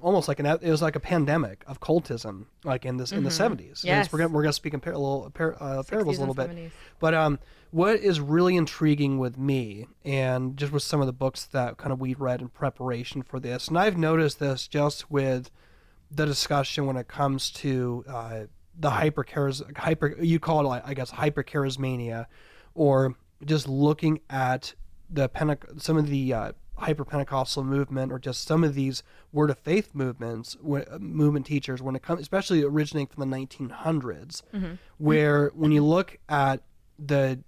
almost 0.02 0.30
like 0.30 0.40
an 0.40 0.46
it 0.46 0.62
was 0.64 0.82
like 0.82 0.96
a 0.96 1.00
pandemic 1.02 1.62
of 1.68 1.82
cultism 1.82 2.46
like 2.64 2.86
in 2.86 2.96
this 2.96 3.12
in 3.12 3.22
the 3.26 3.30
Mhm. 3.30 3.58
70s 3.58 3.84
Yes. 3.84 4.14
we're 4.14 4.20
gonna 4.20 4.30
we're 4.34 4.44
gonna 4.44 4.54
speak 4.54 4.74
in 4.74 4.80
par- 4.80 4.94
little, 4.94 5.30
par- 5.34 5.58
uh, 5.60 5.84
parables 5.84 6.16
a 6.16 6.20
little 6.22 6.34
bit 6.34 6.48
70s. 6.50 6.72
but 7.02 7.14
um 7.14 7.38
what 7.72 7.98
is 7.98 8.22
really 8.22 8.56
intriguing 8.56 9.20
with 9.20 9.38
me 9.38 9.88
and 10.06 10.56
just 10.56 10.72
with 10.72 10.84
some 10.84 11.02
of 11.02 11.06
the 11.06 11.12
books 11.12 11.44
that 11.48 11.76
kind 11.76 11.92
of 11.92 12.00
we 12.00 12.14
read 12.14 12.40
in 12.40 12.48
preparation 12.48 13.22
for 13.24 13.42
this 13.42 13.68
and 13.68 13.78
i've 13.78 13.98
noticed 13.98 14.40
this 14.40 14.70
just 14.70 15.12
with 15.12 15.52
the 16.10 16.26
discussion 16.26 16.86
when 16.86 16.96
it 16.96 17.10
comes 17.10 17.52
to 17.52 18.06
uh, 18.08 18.40
the 18.80 18.92
hyper 18.92 19.26
hyper 19.76 20.16
you 20.22 20.40
call 20.40 20.72
it 20.74 20.82
i 20.86 20.94
guess 20.94 21.10
hyper 21.10 21.44
charismania 21.44 22.26
or 22.80 23.14
just 23.44 23.68
looking 23.68 24.22
at 24.30 24.74
the 25.10 25.28
Pente- 25.28 25.82
some 25.82 25.98
of 25.98 26.08
the 26.08 26.34
uh, 26.34 26.52
hyper 26.78 27.04
Pentecostal 27.04 27.62
movement 27.66 28.10
or 28.10 28.20
just 28.20 28.44
some 28.48 28.64
of 28.64 28.74
these 28.74 29.04
word 29.34 29.50
of 29.50 29.60
faith 29.60 29.90
movements, 29.94 30.56
wh- 30.66 30.88
movement 30.98 31.46
teachers, 31.46 31.82
when 31.82 31.94
it 31.96 32.02
comes, 32.02 32.22
especially 32.22 32.64
originating 32.64 33.08
from 33.08 33.30
the 33.30 33.36
1900s, 33.38 34.44
Mhm. 34.54 34.78
where 34.98 35.50
when 35.54 35.72
you 35.74 35.84
look 35.84 36.18
at 36.30 36.64
the 36.98 37.40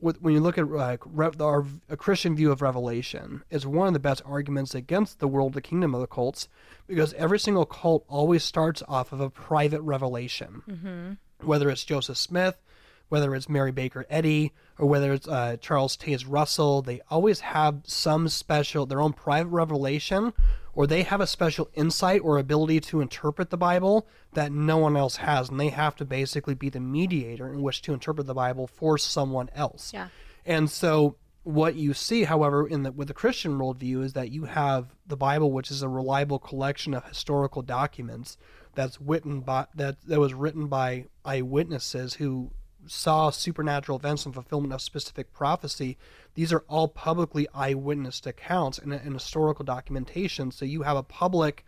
when 0.00 0.32
you 0.32 0.40
look 0.40 0.56
at 0.58 0.70
like 0.70 1.00
rev, 1.04 1.40
our 1.42 1.64
a 1.90 1.96
Christian 1.96 2.34
view 2.36 2.50
of 2.50 2.60
Revelation, 2.62 3.42
it's 3.50 3.66
one 3.66 3.86
of 3.86 3.92
the 3.94 4.00
best 4.00 4.22
arguments 4.24 4.74
against 4.74 5.18
the 5.18 5.28
world, 5.28 5.52
the 5.52 5.60
kingdom 5.60 5.94
of 5.94 6.00
the 6.00 6.06
cults, 6.06 6.48
because 6.86 7.12
every 7.14 7.38
single 7.38 7.66
cult 7.66 8.02
always 8.08 8.42
starts 8.44 8.82
off 8.88 9.12
of 9.12 9.20
a 9.20 9.28
private 9.30 9.82
revelation 9.82 10.62
Mhm. 10.68 11.18
whether 11.46 11.68
it's 11.70 11.84
Joseph 11.84 12.16
Smith, 12.16 12.62
whether 13.10 13.34
it's 13.34 13.46
Mary 13.48 13.72
Baker 13.72 14.06
Eddy, 14.08 14.52
or 14.78 14.86
whether 14.86 15.12
it's 15.12 15.28
uh, 15.28 15.56
Charles 15.60 15.96
Taze 15.96 16.24
Russell, 16.28 16.82
they 16.82 17.00
always 17.10 17.40
have 17.40 17.82
some 17.84 18.28
special, 18.28 18.86
their 18.86 19.00
own 19.00 19.12
private 19.12 19.50
revelation, 19.50 20.32
or 20.74 20.86
they 20.86 21.02
have 21.02 21.20
a 21.20 21.26
special 21.26 21.70
insight 21.74 22.20
or 22.24 22.38
ability 22.38 22.80
to 22.80 23.00
interpret 23.00 23.50
the 23.50 23.56
Bible 23.56 24.06
that 24.32 24.50
no 24.50 24.76
one 24.78 24.96
else 24.96 25.16
has. 25.16 25.48
And 25.48 25.60
they 25.60 25.68
have 25.68 25.94
to 25.96 26.04
basically 26.04 26.54
be 26.54 26.68
the 26.68 26.80
mediator 26.80 27.52
in 27.52 27.62
which 27.62 27.82
to 27.82 27.94
interpret 27.94 28.26
the 28.26 28.34
Bible 28.34 28.66
for 28.66 28.98
someone 28.98 29.48
else. 29.54 29.92
Yeah. 29.94 30.08
And 30.44 30.68
so 30.68 31.16
what 31.44 31.76
you 31.76 31.94
see, 31.94 32.24
however, 32.24 32.66
in 32.66 32.82
the 32.82 32.92
with 32.92 33.08
the 33.08 33.14
Christian 33.14 33.58
worldview 33.58 34.02
is 34.02 34.14
that 34.14 34.30
you 34.30 34.46
have 34.46 34.94
the 35.06 35.16
Bible, 35.16 35.52
which 35.52 35.70
is 35.70 35.82
a 35.82 35.88
reliable 35.88 36.38
collection 36.38 36.94
of 36.94 37.04
historical 37.04 37.62
documents 37.62 38.36
that's 38.74 39.00
written 39.00 39.40
by 39.40 39.66
that 39.74 40.00
that 40.06 40.18
was 40.18 40.34
written 40.34 40.66
by 40.66 41.04
eyewitnesses 41.24 42.14
who 42.14 42.50
saw 42.86 43.30
supernatural 43.30 43.98
events 43.98 44.24
and 44.24 44.34
fulfillment 44.34 44.72
of 44.72 44.80
specific 44.80 45.32
prophecy. 45.32 45.96
These 46.34 46.52
are 46.52 46.64
all 46.68 46.88
publicly 46.88 47.46
eyewitness 47.54 48.20
accounts 48.26 48.78
and, 48.78 48.92
and 48.92 49.14
historical 49.14 49.64
documentation. 49.64 50.50
So 50.50 50.64
you 50.64 50.82
have 50.82 50.96
a 50.96 51.02
public 51.02 51.64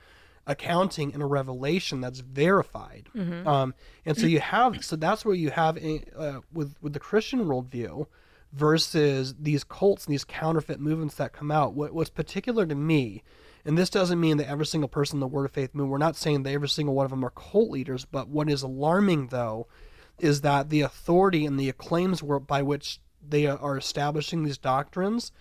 accounting 0.47 1.13
and 1.13 1.23
a 1.23 1.27
revelation 1.27 2.01
that's 2.01 2.21
verified. 2.21 3.09
Mhm. 3.15 3.47
Um, 3.47 3.75
and 4.05 4.17
so 4.17 4.27
you 4.27 4.41
have 4.41 4.85
so 4.85 4.97
that's 4.97 5.25
where 5.25 5.35
you 5.35 5.51
have 5.51 5.77
uh, 6.17 6.41
with 6.53 6.75
with 6.81 6.93
the 6.93 7.01
Christian 7.01 7.47
worldview 7.47 8.07
versus 8.53 9.35
these 9.39 9.65
cults 9.65 10.07
and 10.07 10.13
these 10.13 10.25
counterfeit 10.25 10.81
movements 10.81 11.17
that 11.17 11.33
come 11.33 11.51
out. 11.51 11.75
What, 11.75 11.93
what's 11.93 12.11
particular 12.11 12.65
to 12.65 12.75
me, 12.75 13.23
and 13.65 13.77
this 13.77 13.91
doesn't 13.91 14.21
mean 14.21 14.37
that 14.37 14.49
every 14.49 14.67
single 14.67 14.89
person 14.89 15.17
in 15.17 15.21
the 15.21 15.27
Word 15.27 15.45
of 15.45 15.51
Faith 15.51 15.75
movement, 15.75 15.91
we're 15.91 15.99
not 15.99 16.17
saying 16.17 16.45
that 16.45 16.53
every 16.53 16.69
single 16.69 16.95
one 16.95 17.05
of 17.05 17.11
them 17.11 17.25
are 17.25 17.31
cult 17.31 17.71
leaders, 17.71 18.05
but 18.05 18.29
what 18.29 18.49
is 18.49 18.63
alarming 18.63 19.29
though 19.29 19.67
is 20.19 20.41
that 20.43 20.71
the 20.71 20.81
authority 20.81 21.45
and 21.47 21.59
the 21.59 21.69
acclaims 21.69 22.23
were- 22.23 22.41
by 22.41 22.63
which 22.63 23.01
they 23.27 23.47
are 23.47 23.77
establishing 23.77 24.45
these 24.45 24.59
doctrines, 24.59 25.33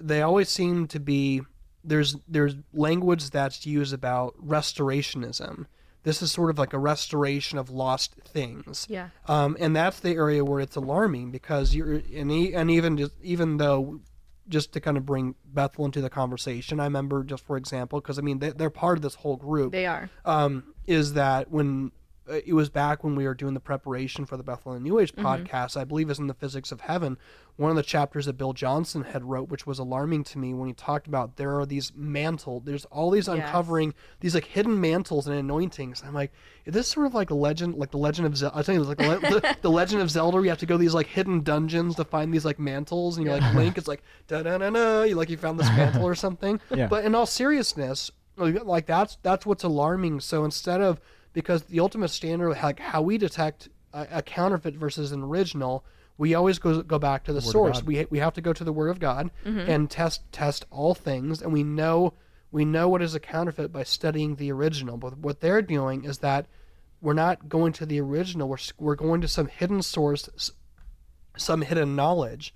they 0.00 0.22
always 0.22 0.48
seem 0.48 0.86
to 0.88 0.98
be 1.00 1.42
there's 1.84 2.16
there's 2.26 2.56
language 2.74 3.30
that's 3.30 3.64
used 3.64 3.94
about 3.94 4.34
restorationism. 4.44 5.66
This 6.02 6.22
is 6.22 6.32
sort 6.32 6.50
of 6.50 6.58
like 6.58 6.72
a 6.72 6.78
restoration 6.78 7.58
of 7.58 7.70
lost 7.70 8.14
things. 8.24 8.86
Yeah. 8.88 9.08
Um, 9.26 9.56
and 9.60 9.74
that's 9.74 10.00
the 10.00 10.10
area 10.10 10.44
where 10.44 10.60
it's 10.60 10.76
alarming 10.76 11.30
because 11.30 11.74
you're 11.74 12.02
and, 12.14 12.30
e- 12.32 12.54
and 12.54 12.70
even 12.70 12.96
just, 12.96 13.12
even 13.22 13.56
though 13.58 14.00
just 14.48 14.72
to 14.72 14.80
kind 14.80 14.96
of 14.96 15.04
bring 15.04 15.34
Bethel 15.44 15.84
into 15.84 16.00
the 16.00 16.08
conversation, 16.10 16.80
I 16.80 16.84
remember 16.84 17.22
just 17.24 17.44
for 17.44 17.56
example 17.56 18.00
because 18.00 18.18
I 18.18 18.22
mean 18.22 18.38
they, 18.38 18.50
they're 18.50 18.70
part 18.70 18.98
of 18.98 19.02
this 19.02 19.14
whole 19.16 19.36
group. 19.36 19.72
They 19.72 19.86
are. 19.86 20.08
Um, 20.24 20.74
is 20.86 21.14
that 21.14 21.50
when 21.50 21.92
it 22.30 22.52
was 22.54 22.68
back 22.68 23.02
when 23.04 23.14
we 23.14 23.24
were 23.26 23.34
doing 23.34 23.54
the 23.54 23.60
preparation 23.60 24.24
for 24.26 24.36
the 24.36 24.58
and 24.66 24.82
New 24.82 24.98
Age 24.98 25.14
Mhm. 25.14 25.22
podcast, 25.22 25.76
I 25.76 25.84
believe 25.84 26.10
is 26.10 26.18
in 26.18 26.26
the 26.26 26.34
Physics 26.34 26.70
of 26.72 26.82
Heaven. 26.82 27.16
One 27.56 27.70
of 27.70 27.76
the 27.76 27.82
chapters 27.82 28.26
that 28.26 28.34
Bill 28.34 28.52
Johnson 28.52 29.02
had 29.02 29.24
wrote, 29.24 29.48
which 29.48 29.66
was 29.66 29.78
alarming 29.78 30.24
to 30.24 30.38
me 30.38 30.54
when 30.54 30.68
he 30.68 30.74
talked 30.74 31.06
about 31.06 31.36
there 31.36 31.58
are 31.58 31.66
these 31.66 31.92
mantle, 31.96 32.60
there's 32.60 32.84
all 32.86 33.10
these 33.10 33.26
Yes. 33.28 33.36
uncovering 33.38 33.94
these 34.20 34.34
like 34.34 34.44
hidden 34.44 34.80
mantles 34.80 35.26
and 35.26 35.36
anointings. 35.36 36.02
I'm 36.06 36.14
like, 36.14 36.32
is 36.66 36.74
this 36.74 36.88
sort 36.88 37.06
of 37.06 37.14
like 37.14 37.30
legend, 37.30 37.74
like 37.76 37.90
the 37.90 37.98
Legend 37.98 38.26
of 38.26 38.36
Zelda? 38.36 38.56
I 38.56 38.62
think 38.62 38.76
it 38.76 38.80
was 38.80 38.88
like 38.88 38.98
the, 38.98 39.18
the, 39.40 39.56
the 39.62 39.70
Legend 39.70 40.02
of 40.02 40.10
Zelda. 40.10 40.36
Where 40.36 40.44
you 40.44 40.50
have 40.50 40.58
to 40.58 40.66
go 40.66 40.74
to 40.74 40.78
these 40.78 40.94
like 40.94 41.06
hidden 41.06 41.42
dungeons 41.42 41.96
to 41.96 42.04
find 42.04 42.32
these 42.32 42.44
like 42.44 42.58
mantles, 42.58 43.16
and 43.16 43.26
you're 43.26 43.38
like 43.38 43.54
Link. 43.54 43.76
It's 43.78 43.88
like 43.88 44.02
da 44.28 44.42
da 44.42 44.58
da 44.58 44.70
da. 44.70 45.02
You 45.02 45.14
like 45.16 45.30
you 45.30 45.36
found 45.36 45.58
this 45.58 45.68
mantle 45.68 46.04
or 46.04 46.14
something. 46.26 46.60
Yeah. 46.74 46.86
But 46.88 47.04
in 47.04 47.14
all 47.14 47.26
seriousness, 47.26 48.10
like 48.36 48.86
that's 48.86 49.18
that's 49.22 49.44
what's 49.46 49.64
alarming. 49.64 50.20
So 50.20 50.44
instead 50.44 50.80
of 50.80 51.00
because 51.32 51.62
the 51.64 51.80
ultimate 51.80 52.08
standard, 52.08 52.50
like 52.62 52.80
how 52.80 53.02
we 53.02 53.18
detect 53.18 53.68
a, 53.92 54.06
a 54.12 54.22
counterfeit 54.22 54.74
versus 54.74 55.12
an 55.12 55.22
original, 55.22 55.84
we 56.16 56.34
always 56.34 56.58
go 56.58 56.82
go 56.82 56.98
back 56.98 57.24
to 57.24 57.32
the, 57.32 57.38
Word 57.40 57.46
of 57.46 57.52
source. 57.52 57.82
We 57.82 58.06
we 58.10 58.18
have 58.18 58.34
to 58.34 58.40
go 58.40 58.52
to 58.52 58.64
the 58.64 58.72
Word 58.72 58.88
of 58.88 58.98
God 58.98 59.30
Mhm. 59.46 59.68
and 59.68 59.90
test 59.90 60.22
test 60.32 60.64
all 60.70 60.94
things, 60.94 61.40
and 61.42 61.52
we 61.52 61.62
know 61.62 62.14
we 62.50 62.64
know 62.64 62.88
what 62.88 63.02
is 63.02 63.14
a 63.14 63.20
counterfeit 63.20 63.72
by 63.72 63.82
studying 63.84 64.36
the 64.36 64.50
original. 64.50 64.96
But 64.96 65.18
what 65.18 65.40
they're 65.40 65.62
doing 65.62 66.04
is 66.04 66.18
that 66.18 66.46
we're 67.00 67.12
not 67.12 67.48
going 67.48 67.72
to 67.74 67.86
the 67.86 68.00
original. 68.00 68.48
We're 68.48 68.56
we're 68.78 68.96
going 68.96 69.20
to 69.20 69.28
some 69.28 69.46
hidden 69.46 69.82
source, 69.82 70.50
some 71.36 71.62
hidden 71.62 71.94
knowledge, 71.94 72.54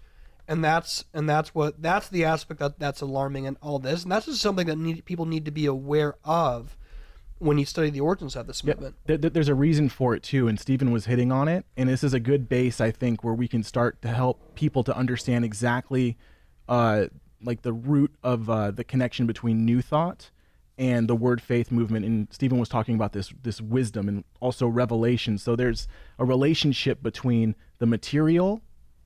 and 0.49 0.65
that's 0.65 1.05
and 1.15 1.29
that's 1.29 1.55
what 1.55 1.81
that's 1.81 2.09
the 2.09 2.25
aspect 2.25 2.61
that 2.61 2.79
that's 2.79 3.01
alarming 3.01 3.45
in 3.45 3.57
all 3.63 3.79
this, 3.79 4.03
and 4.03 4.11
that's 4.11 4.27
just 4.27 4.41
something 4.41 4.67
that 4.67 4.79
need, 4.79 5.05
people 5.05 5.27
need 5.27 5.45
to 5.45 5.51
be 5.51 5.67
aware 5.67 6.17
of 6.25 6.77
when 7.43 7.59
you 7.59 7.65
study 7.65 7.91
the 7.91 8.01
origins 8.01 8.37
of 8.37 8.47
this 8.47 8.63
movement. 8.63 8.95
There- 9.07 9.19
there- 9.19 9.31
there's 9.31 9.49
a 9.49 9.55
reason 9.55 9.89
for 9.89 10.15
it 10.15 10.23
too, 10.23 10.47
and 10.49 10.59
Steven 10.59 10.93
was 10.93 11.07
hitting 11.07 11.33
on 11.33 11.49
it. 11.49 11.67
And 11.77 11.89
this 11.89 12.05
is 12.05 12.15
a 12.15 12.21
good 12.21 12.49
base, 12.49 12.81
I 12.81 12.91
think, 12.93 13.25
where 13.25 13.35
we 13.35 13.49
can 13.49 13.63
start 13.63 14.01
to 14.03 14.09
help 14.09 14.55
people 14.55 14.85
to 14.85 14.97
understand 14.97 15.45
exactly, 15.45 16.17
uh, 16.69 17.07
like 17.43 17.63
the 17.63 17.73
root 17.73 18.15
of 18.23 18.49
uh, 18.49 18.71
the 18.71 18.85
connection 18.85 19.27
between 19.27 19.65
New 19.65 19.83
Thought 19.83 20.31
and 20.79 21.09
the 21.09 21.17
Word 21.17 21.41
Faith 21.41 21.71
movement. 21.73 22.07
And 22.07 22.29
Steven 22.31 22.59
was 22.59 22.69
talking 22.69 22.95
about 22.95 23.13
this 23.13 23.33
this 23.43 23.61
wisdom 23.61 24.09
and 24.09 24.25
also 24.41 24.69
revelation. 24.69 25.37
So 25.37 25.57
there's 25.57 25.89
a 26.21 26.25
relationship 26.25 27.03
between 27.03 27.57
the 27.79 27.87
material 27.87 28.63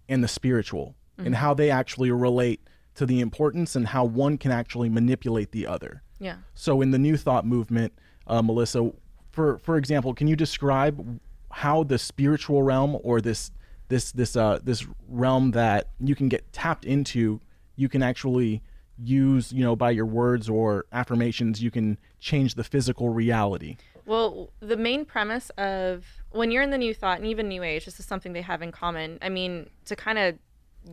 and 0.08 0.22
the 0.22 0.28
spiritual, 0.28 0.94
and 1.16 1.28
Mhm. 1.34 1.38
how 1.38 1.54
they 1.54 1.70
actually 1.70 2.10
relate 2.10 2.60
to 2.96 3.06
the 3.06 3.20
importance 3.20 3.74
and 3.74 3.88
how 3.88 4.04
one 4.04 4.36
can 4.38 4.50
actually 4.52 4.88
manipulate 4.90 5.52
the 5.52 5.66
other. 5.66 6.02
Yeah. 6.18 6.36
So 6.54 6.80
in 6.82 6.90
the 6.92 6.98
New 6.98 7.16
Thought 7.16 7.44
movement, 7.46 7.92
uh, 8.26 8.42
Melissa, 8.42 8.90
for 9.32 9.58
for 9.58 9.76
example, 9.76 10.14
can 10.14 10.26
you 10.28 10.36
describe 10.36 11.20
how 11.50 11.82
the 11.82 11.98
spiritual 11.98 12.62
realm 12.62 12.96
or 13.02 13.20
this 13.20 13.50
this 13.88 14.12
this 14.12 14.36
uh 14.36 14.58
this 14.62 14.86
realm 15.08 15.52
that 15.52 15.88
you 16.00 16.14
can 16.14 16.28
get 16.28 16.52
tapped 16.52 16.84
into, 16.84 17.40
you 17.76 17.88
can 17.88 18.02
actually 18.02 18.62
use, 18.98 19.52
you 19.52 19.62
know, 19.62 19.76
by 19.76 19.90
your 19.90 20.06
words 20.06 20.48
or 20.48 20.86
affirmations, 20.92 21.62
you 21.62 21.70
can 21.70 21.98
change 22.18 22.54
the 22.54 22.64
physical 22.64 23.10
reality. 23.10 23.76
Well, 24.06 24.50
the 24.60 24.76
main 24.76 25.04
premise 25.04 25.50
of 25.58 26.06
when 26.30 26.50
you're 26.50 26.62
in 26.62 26.70
the 26.70 26.78
New 26.78 26.94
Thought 26.94 27.18
and 27.18 27.26
even 27.26 27.48
New 27.48 27.62
Age, 27.62 27.84
this 27.84 28.00
is 28.00 28.06
something 28.06 28.32
they 28.32 28.42
have 28.42 28.62
in 28.62 28.72
common. 28.72 29.18
I 29.20 29.28
mean, 29.28 29.68
to 29.84 29.96
kind 29.96 30.18
of 30.18 30.38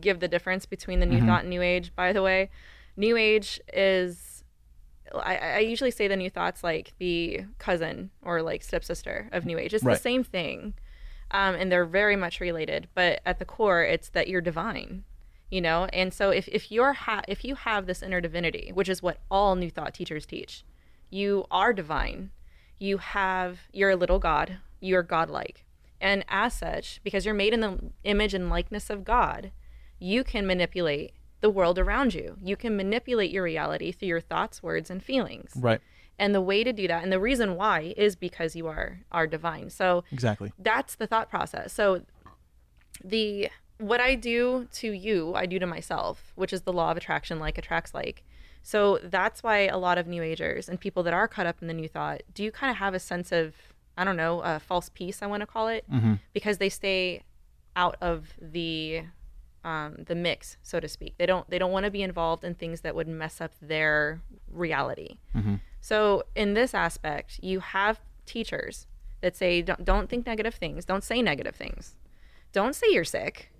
give 0.00 0.20
the 0.20 0.28
difference 0.28 0.66
between 0.66 1.00
the 1.00 1.06
New 1.06 1.20
Mhm. 1.20 1.26
Thought 1.26 1.40
and 1.42 1.50
New 1.50 1.62
Age, 1.62 1.92
by 1.94 2.12
the 2.12 2.22
way, 2.22 2.50
New 2.96 3.16
Age 3.16 3.60
is. 3.72 4.33
I, 5.14 5.36
I 5.36 5.58
usually 5.58 5.90
say 5.90 6.08
the 6.08 6.16
New 6.16 6.30
Thought's 6.30 6.64
like 6.64 6.92
the 6.98 7.42
cousin 7.58 8.10
or 8.22 8.42
like 8.42 8.62
stepsister 8.62 9.28
of 9.32 9.44
New 9.44 9.58
Age. 9.58 9.74
It's 9.74 9.84
Right. 9.84 9.94
the 9.94 10.00
same 10.00 10.24
thing, 10.24 10.74
um, 11.30 11.54
and 11.54 11.70
they're 11.70 11.84
very 11.84 12.16
much 12.16 12.40
related. 12.40 12.88
But 12.94 13.20
at 13.26 13.38
the 13.38 13.44
core, 13.44 13.82
it's 13.84 14.08
that 14.10 14.28
you're 14.28 14.40
divine, 14.40 15.04
you 15.50 15.60
know. 15.60 15.84
And 15.92 16.12
so 16.12 16.30
if 16.30 16.48
if 16.48 16.72
you're 16.72 16.94
ha- 16.94 17.22
if 17.28 17.44
you 17.44 17.54
have 17.54 17.86
this 17.86 18.02
inner 18.02 18.20
divinity, 18.20 18.70
which 18.72 18.88
is 18.88 19.02
what 19.02 19.18
all 19.30 19.54
New 19.56 19.70
Thought 19.70 19.94
teachers 19.94 20.26
teach, 20.26 20.64
you 21.10 21.44
are 21.50 21.72
divine. 21.72 22.30
You 22.78 22.98
have 22.98 23.60
you're 23.72 23.90
a 23.90 23.96
little 23.96 24.18
God. 24.18 24.58
You're 24.80 25.02
godlike, 25.02 25.64
and 26.00 26.24
as 26.28 26.54
such, 26.54 27.00
because 27.04 27.24
you're 27.24 27.34
made 27.34 27.54
in 27.54 27.60
the 27.60 27.78
image 28.04 28.34
and 28.34 28.50
likeness 28.50 28.90
of 28.90 29.04
God, 29.04 29.50
you 29.98 30.24
can 30.24 30.46
manipulate 30.46 31.12
the 31.40 31.50
world 31.50 31.78
around 31.78 32.14
you. 32.14 32.36
You 32.42 32.56
can 32.56 32.76
manipulate 32.76 33.30
your 33.30 33.42
reality 33.42 33.92
through 33.92 34.08
your 34.08 34.20
thoughts, 34.20 34.62
words, 34.62 34.90
and 34.90 35.02
feelings. 35.02 35.52
Right. 35.56 35.80
And 36.18 36.34
the 36.34 36.40
way 36.40 36.62
to 36.64 36.72
do 36.72 36.86
that, 36.88 37.02
and 37.02 37.10
the 37.12 37.18
reason 37.20 37.56
why, 37.56 37.92
is 37.96 38.14
because 38.16 38.54
you 38.54 38.66
are 38.68 39.00
are 39.12 39.26
divine. 39.26 39.70
So 39.70 40.04
Exactly. 40.12 40.52
that's 40.58 40.94
the 40.94 41.06
thought 41.06 41.28
process. 41.28 41.72
So 41.72 42.02
the 43.04 43.48
what 43.78 44.00
I 44.00 44.14
do 44.14 44.68
to 44.74 44.90
you, 44.92 45.34
I 45.34 45.46
do 45.46 45.58
to 45.58 45.66
myself, 45.66 46.32
which 46.36 46.52
is 46.52 46.62
the 46.62 46.72
law 46.72 46.90
of 46.92 46.96
attraction, 46.96 47.40
like 47.40 47.58
attracts 47.58 47.92
like. 47.92 48.22
So 48.62 48.98
that's 49.02 49.42
why 49.42 49.66
a 49.66 49.76
lot 49.76 49.98
of 49.98 50.06
New 50.06 50.22
Agers 50.22 50.68
and 50.68 50.80
people 50.80 51.02
that 51.02 51.12
are 51.12 51.26
caught 51.28 51.46
up 51.46 51.56
in 51.60 51.66
the 51.68 51.74
New 51.74 51.88
Thought 51.88 52.22
do 52.32 52.44
you 52.44 52.52
kind 52.52 52.70
of 52.70 52.76
have 52.78 52.94
a 52.94 53.00
sense 53.00 53.32
of, 53.32 53.54
I 53.98 54.04
don't 54.04 54.16
know, 54.16 54.40
a 54.40 54.60
false 54.60 54.88
peace, 54.88 55.20
I 55.22 55.26
want 55.26 55.40
to 55.40 55.46
call 55.46 55.68
it, 55.68 55.84
Mhm. 55.92 56.20
because 56.32 56.58
they 56.58 56.68
stay 56.70 57.22
out 57.76 57.96
of 58.00 58.34
the 58.40 59.02
um, 59.64 59.96
the 60.06 60.14
mix, 60.14 60.56
so 60.62 60.78
to 60.80 60.88
speak. 60.88 61.14
They 61.18 61.26
don't 61.26 61.48
they 61.50 61.58
don't 61.58 61.72
want 61.72 61.84
to 61.84 61.90
be 61.90 62.02
involved 62.02 62.44
in 62.44 62.54
things 62.54 62.82
that 62.82 62.94
would 62.94 63.08
mess 63.08 63.40
up 63.40 63.52
their 63.60 64.20
reality. 64.50 65.16
Mhm. 65.34 65.60
So 65.80 66.24
in 66.34 66.54
this 66.54 66.74
aspect, 66.74 67.40
you 67.42 67.60
have 67.60 68.00
teachers 68.26 68.86
that 69.20 69.36
say 69.36 69.62
don't, 69.62 69.84
don't 69.84 70.08
think 70.08 70.26
negative 70.26 70.54
things, 70.54 70.84
don't 70.84 71.04
say 71.04 71.22
negative 71.22 71.54
things. 71.56 71.96
Don't 72.52 72.74
say 72.74 72.86
you're 72.90 73.04
sick. 73.04 73.50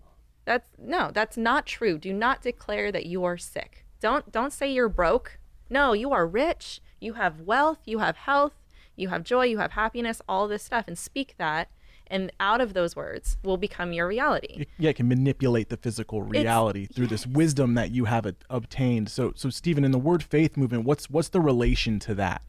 That's 0.44 0.68
no, 0.78 1.10
that's 1.12 1.36
not 1.36 1.66
true. 1.66 1.98
Do 1.98 2.12
not 2.12 2.42
declare 2.42 2.92
that 2.92 3.06
you 3.06 3.24
are 3.24 3.38
sick. 3.38 3.84
Don't 4.00 4.30
don't 4.30 4.52
say 4.52 4.70
you're 4.70 4.88
broke. 4.90 5.38
No, 5.70 5.92
you 5.94 6.12
are 6.12 6.26
rich. 6.26 6.80
You 7.00 7.14
have 7.14 7.40
wealth, 7.40 7.78
you 7.86 7.98
have 7.98 8.16
health, 8.16 8.52
you 8.96 9.08
have 9.08 9.24
joy, 9.24 9.44
you 9.46 9.58
have 9.58 9.72
happiness, 9.72 10.20
all 10.28 10.46
this 10.48 10.62
stuff 10.62 10.84
and 10.86 10.98
speak 10.98 11.34
that 11.38 11.68
and 12.14 12.30
out 12.40 12.60
of 12.60 12.72
those 12.74 12.94
words 12.96 13.36
will 13.42 13.56
become 13.56 13.92
your 13.92 14.06
reality. 14.06 14.66
Yeah, 14.78 14.90
it 14.90 14.96
can 14.96 15.08
manipulate 15.08 15.68
the 15.68 15.76
physical 15.76 16.22
reality 16.22 16.86
through 16.86 17.08
this 17.08 17.26
wisdom 17.26 17.74
that 17.74 17.90
you 17.90 18.04
have 18.06 18.24
it, 18.24 18.36
obtained. 18.48 19.08
So, 19.10 19.32
so 19.34 19.50
Steven, 19.50 19.84
in 19.84 19.90
the 19.90 19.98
word 19.98 20.22
faith 20.22 20.56
movement, 20.56 20.84
what's 20.84 21.10
what's 21.10 21.28
the 21.30 21.40
relation 21.40 21.98
to 22.00 22.14
that? 22.14 22.42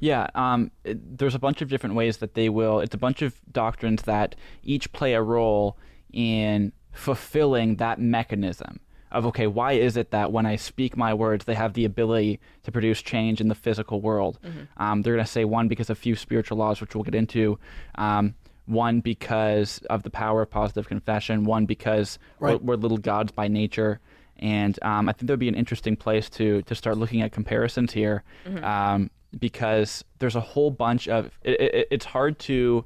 Yeah, 0.00 0.26
um, 0.34 0.70
it- 0.84 1.18
there's 1.18 1.34
a 1.34 1.38
bunch 1.38 1.62
of 1.62 1.68
different 1.68 1.94
ways 1.94 2.18
that 2.18 2.34
they 2.34 2.48
will. 2.48 2.80
It's 2.80 2.94
a 2.94 2.98
bunch 2.98 3.22
of 3.22 3.40
doctrines 3.50 4.02
that 4.02 4.34
each 4.62 4.92
play 4.92 5.14
a 5.14 5.22
role 5.22 5.76
in 6.12 6.72
fulfilling 6.92 7.76
that 7.76 7.98
mechanism 8.00 8.80
of 9.12 9.24
okay, 9.24 9.46
why 9.46 9.72
is 9.72 9.96
it 9.96 10.10
that 10.10 10.32
when 10.32 10.44
I 10.44 10.56
speak 10.56 10.96
my 10.96 11.14
words, 11.14 11.44
they 11.44 11.54
have 11.54 11.72
the 11.74 11.84
ability 11.84 12.40
to 12.64 12.72
produce 12.72 13.00
change 13.00 13.40
in 13.40 13.48
the 13.48 13.54
physical 13.54 14.00
world? 14.00 14.38
Mhm. 14.44 14.66
Um, 14.76 15.02
they're 15.02 15.14
going 15.14 15.24
to 15.24 15.30
say 15.30 15.44
one 15.44 15.68
because 15.68 15.88
of 15.88 15.96
few 15.96 16.16
spiritual 16.16 16.58
laws, 16.58 16.80
which 16.80 16.94
we'll 16.94 17.04
get 17.04 17.14
into. 17.14 17.58
Um, 17.94 18.34
one 18.66 19.00
because 19.00 19.78
of 19.90 20.02
the 20.02 20.10
power 20.10 20.42
of 20.42 20.50
positive 20.50 20.88
confession. 20.88 21.44
One 21.44 21.66
because 21.66 22.18
Right. 22.40 22.60
we're, 22.62 22.74
we're 22.74 22.80
little 22.80 22.98
gods 22.98 23.32
by 23.32 23.48
nature. 23.48 24.00
And 24.38 24.78
um, 24.82 25.08
I 25.08 25.12
think 25.12 25.28
there'd 25.28 25.38
be 25.40 25.48
an 25.48 25.54
interesting 25.54 25.96
place 25.96 26.28
to 26.30 26.60
to 26.62 26.74
start 26.74 26.98
looking 26.98 27.22
at 27.22 27.32
comparisons 27.32 27.92
here, 27.92 28.22
Mhm. 28.46 28.62
um, 28.62 29.10
because 29.38 30.04
there's 30.18 30.36
a 30.36 30.40
whole 30.40 30.70
bunch 30.70 31.08
of. 31.08 31.30
It, 31.42 31.58
it, 31.60 31.88
it's 31.90 32.04
hard 32.04 32.38
to 32.40 32.84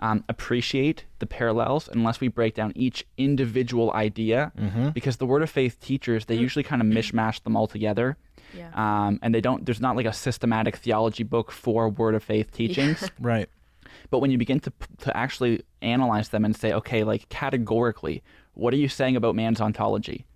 um, 0.00 0.24
appreciate 0.28 1.04
the 1.20 1.26
parallels 1.26 1.88
unless 1.92 2.20
we 2.20 2.26
break 2.28 2.54
down 2.54 2.72
each 2.74 3.06
individual 3.16 3.92
idea, 3.92 4.52
Mhm. 4.58 4.92
because 4.92 5.16
the 5.16 5.26
Word 5.26 5.42
of 5.42 5.48
Faith 5.50 5.80
teachers 5.80 6.26
they 6.26 6.34
usually 6.34 6.62
kind 6.64 6.82
of 6.82 6.88
mishmash 6.88 7.42
them 7.44 7.56
all 7.56 7.66
together. 7.68 8.16
Yeah. 8.54 8.68
Um, 8.74 9.18
and 9.22 9.34
they 9.34 9.40
don't. 9.40 9.64
There's 9.64 9.80
not 9.80 9.96
like 9.96 10.04
a 10.06 10.12
systematic 10.12 10.76
theology 10.76 11.22
book 11.22 11.50
for 11.50 11.88
Word 11.88 12.14
of 12.14 12.22
Faith 12.22 12.50
teachings. 12.52 13.08
Right. 13.20 13.48
But 14.12 14.18
when 14.20 14.30
you 14.30 14.36
begin 14.36 14.60
to 14.60 14.72
to 14.98 15.16
actually 15.16 15.62
analyze 15.80 16.28
them 16.28 16.44
and 16.44 16.54
say, 16.54 16.70
okay, 16.74 17.02
like 17.02 17.28
categorically, 17.30 18.22
what 18.52 18.74
are 18.74 18.76
you 18.76 18.88
saying 18.88 19.16
about 19.16 19.34
man's 19.34 19.58
ontology? 19.60 20.26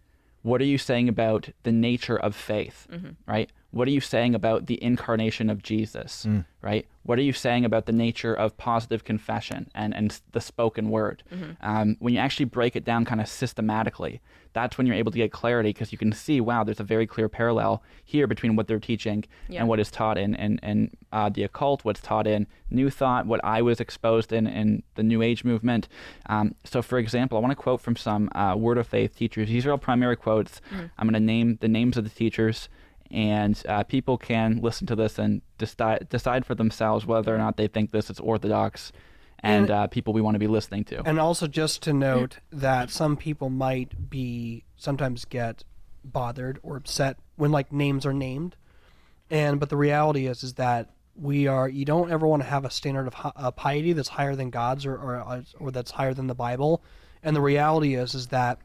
What 0.41 0.63
are 0.63 0.65
you 0.65 0.79
saying 0.79 1.11
about 1.11 1.51
the 1.63 1.73
nature 1.73 2.17
of 2.17 2.35
faith? 2.35 2.87
Mhm. 2.91 3.17
Right? 3.27 3.51
What 3.73 3.89
are 3.89 3.91
you 3.91 4.01
saying 4.01 4.35
about 4.35 4.67
the 4.67 4.83
incarnation 4.83 5.51
of 5.51 5.63
Jesus? 5.63 6.25
Mm. 6.27 6.45
Right? 6.63 6.87
What 7.03 7.19
are 7.19 7.23
you 7.23 7.33
saying 7.33 7.65
about 7.65 7.87
the 7.87 7.93
nature 7.93 8.35
of 8.35 8.57
positive 8.57 9.05
confession 9.05 9.71
and, 9.75 9.95
and 9.95 10.19
the 10.33 10.41
spoken 10.41 10.91
word? 10.91 11.23
Mhm. 11.33 11.57
Um, 11.61 11.97
when 12.01 12.15
you 12.15 12.19
actually 12.21 12.47
break 12.47 12.75
it 12.75 12.85
down 12.85 13.05
kind 13.05 13.21
of 13.21 13.29
systematically, 13.29 14.21
that's 14.53 14.77
when 14.79 14.87
you're 14.87 14.97
able 14.97 15.13
to 15.13 15.19
get 15.19 15.31
clarity 15.31 15.69
because 15.71 15.93
you 15.93 15.99
can 15.99 16.11
see, 16.13 16.41
wow, 16.41 16.65
there's 16.65 16.81
a 16.81 16.85
very 16.85 17.07
clear 17.07 17.29
parallel 17.29 17.83
here 18.05 18.27
between 18.27 18.57
what 18.57 18.67
they're 18.67 18.81
teaching 18.81 19.25
Yeah. 19.49 19.61
and 19.61 19.69
what 19.69 19.79
is 19.79 19.91
taught 19.91 20.19
in, 20.19 20.35
in, 20.35 20.59
in 20.63 20.91
uh, 21.13 21.29
the 21.29 21.45
occult, 21.45 21.85
what's 21.85 22.01
taught 22.01 22.27
in 22.27 22.47
New 22.71 22.91
Thought, 22.91 23.27
what 23.27 23.45
I 23.45 23.63
was 23.63 23.81
exposed 23.81 24.33
in 24.33 24.47
in 24.47 24.83
the 24.97 25.03
New 25.05 25.23
Age 25.23 25.45
movement. 25.45 25.87
Um, 26.27 26.55
so, 26.65 26.83
for 26.83 26.99
example, 26.99 27.37
I 27.39 27.41
want 27.41 27.53
to 27.53 27.57
quote 27.57 27.81
from 27.81 27.95
some 27.97 28.31
uh, 28.35 28.55
Word 28.57 28.79
of 28.79 28.87
Faith 28.89 29.15
teachers. 29.17 29.49
These 29.49 29.67
are 29.67 29.71
all 29.73 29.79
primary 29.79 30.17
quotes. 30.17 30.61
Mm. 30.75 30.91
I'm 30.99 31.07
going 31.07 31.15
to 31.15 31.21
name 31.21 31.59
the 31.61 31.69
names 31.69 31.97
of 31.97 32.05
the 32.05 32.11
teachers, 32.11 32.69
and 33.11 33.61
uh, 33.69 33.83
people 33.85 34.19
can 34.19 34.61
listen 34.61 34.87
to 34.89 34.97
this 34.97 35.19
and 35.19 35.43
decide 35.59 36.09
decide 36.09 36.45
for 36.47 36.55
themselves 36.55 37.07
whether 37.07 37.35
or 37.35 37.39
not 37.39 37.57
they 37.57 37.69
think 37.69 37.93
this 37.93 38.11
is 38.11 38.19
orthodox 38.21 38.93
and 39.41 39.63
And- 39.65 39.71
uh, 39.71 39.87
people 39.89 40.13
we 40.13 40.21
want 40.23 40.35
to 40.35 40.39
be 40.39 40.47
listening 40.47 40.85
to. 40.85 41.03
And 41.07 41.19
also, 41.21 41.47
just 41.47 41.83
to 41.83 41.93
note 41.93 42.39
that 42.51 42.91
some 42.91 43.17
people 43.17 43.51
might 43.51 44.11
be 44.11 44.65
sometimes 44.77 45.25
get 45.25 45.63
bothered 46.05 46.59
or 46.63 46.77
upset 46.77 47.19
when 47.37 47.51
like 47.53 47.73
names 47.73 48.07
are 48.07 48.15
named, 48.15 48.57
and 49.31 49.59
but 49.61 49.69
the 49.71 49.77
reality 49.77 50.27
is 50.27 50.43
is 50.43 50.55
that 50.55 50.91
we 51.15 51.47
are 51.47 51.69
you 51.69 51.85
don't 51.85 52.11
ever 52.11 52.27
want 52.27 52.43
to 52.43 52.49
have 52.49 52.65
a 52.65 52.71
standard 52.71 53.07
of 53.09 53.15
uh, 53.37 53.51
piety 53.51 53.93
that's 53.93 54.11
higher 54.11 54.37
than 54.37 54.51
God's 54.51 54.87
or, 54.87 54.95
or 54.95 55.43
or 55.59 55.71
that's 55.71 55.93
higher 55.93 56.15
than 56.15 56.27
the 56.27 56.35
Bible, 56.35 56.83
and 57.23 57.35
the 57.35 57.41
reality 57.41 57.95
is 57.95 58.15
is 58.15 58.29
that 58.29 58.61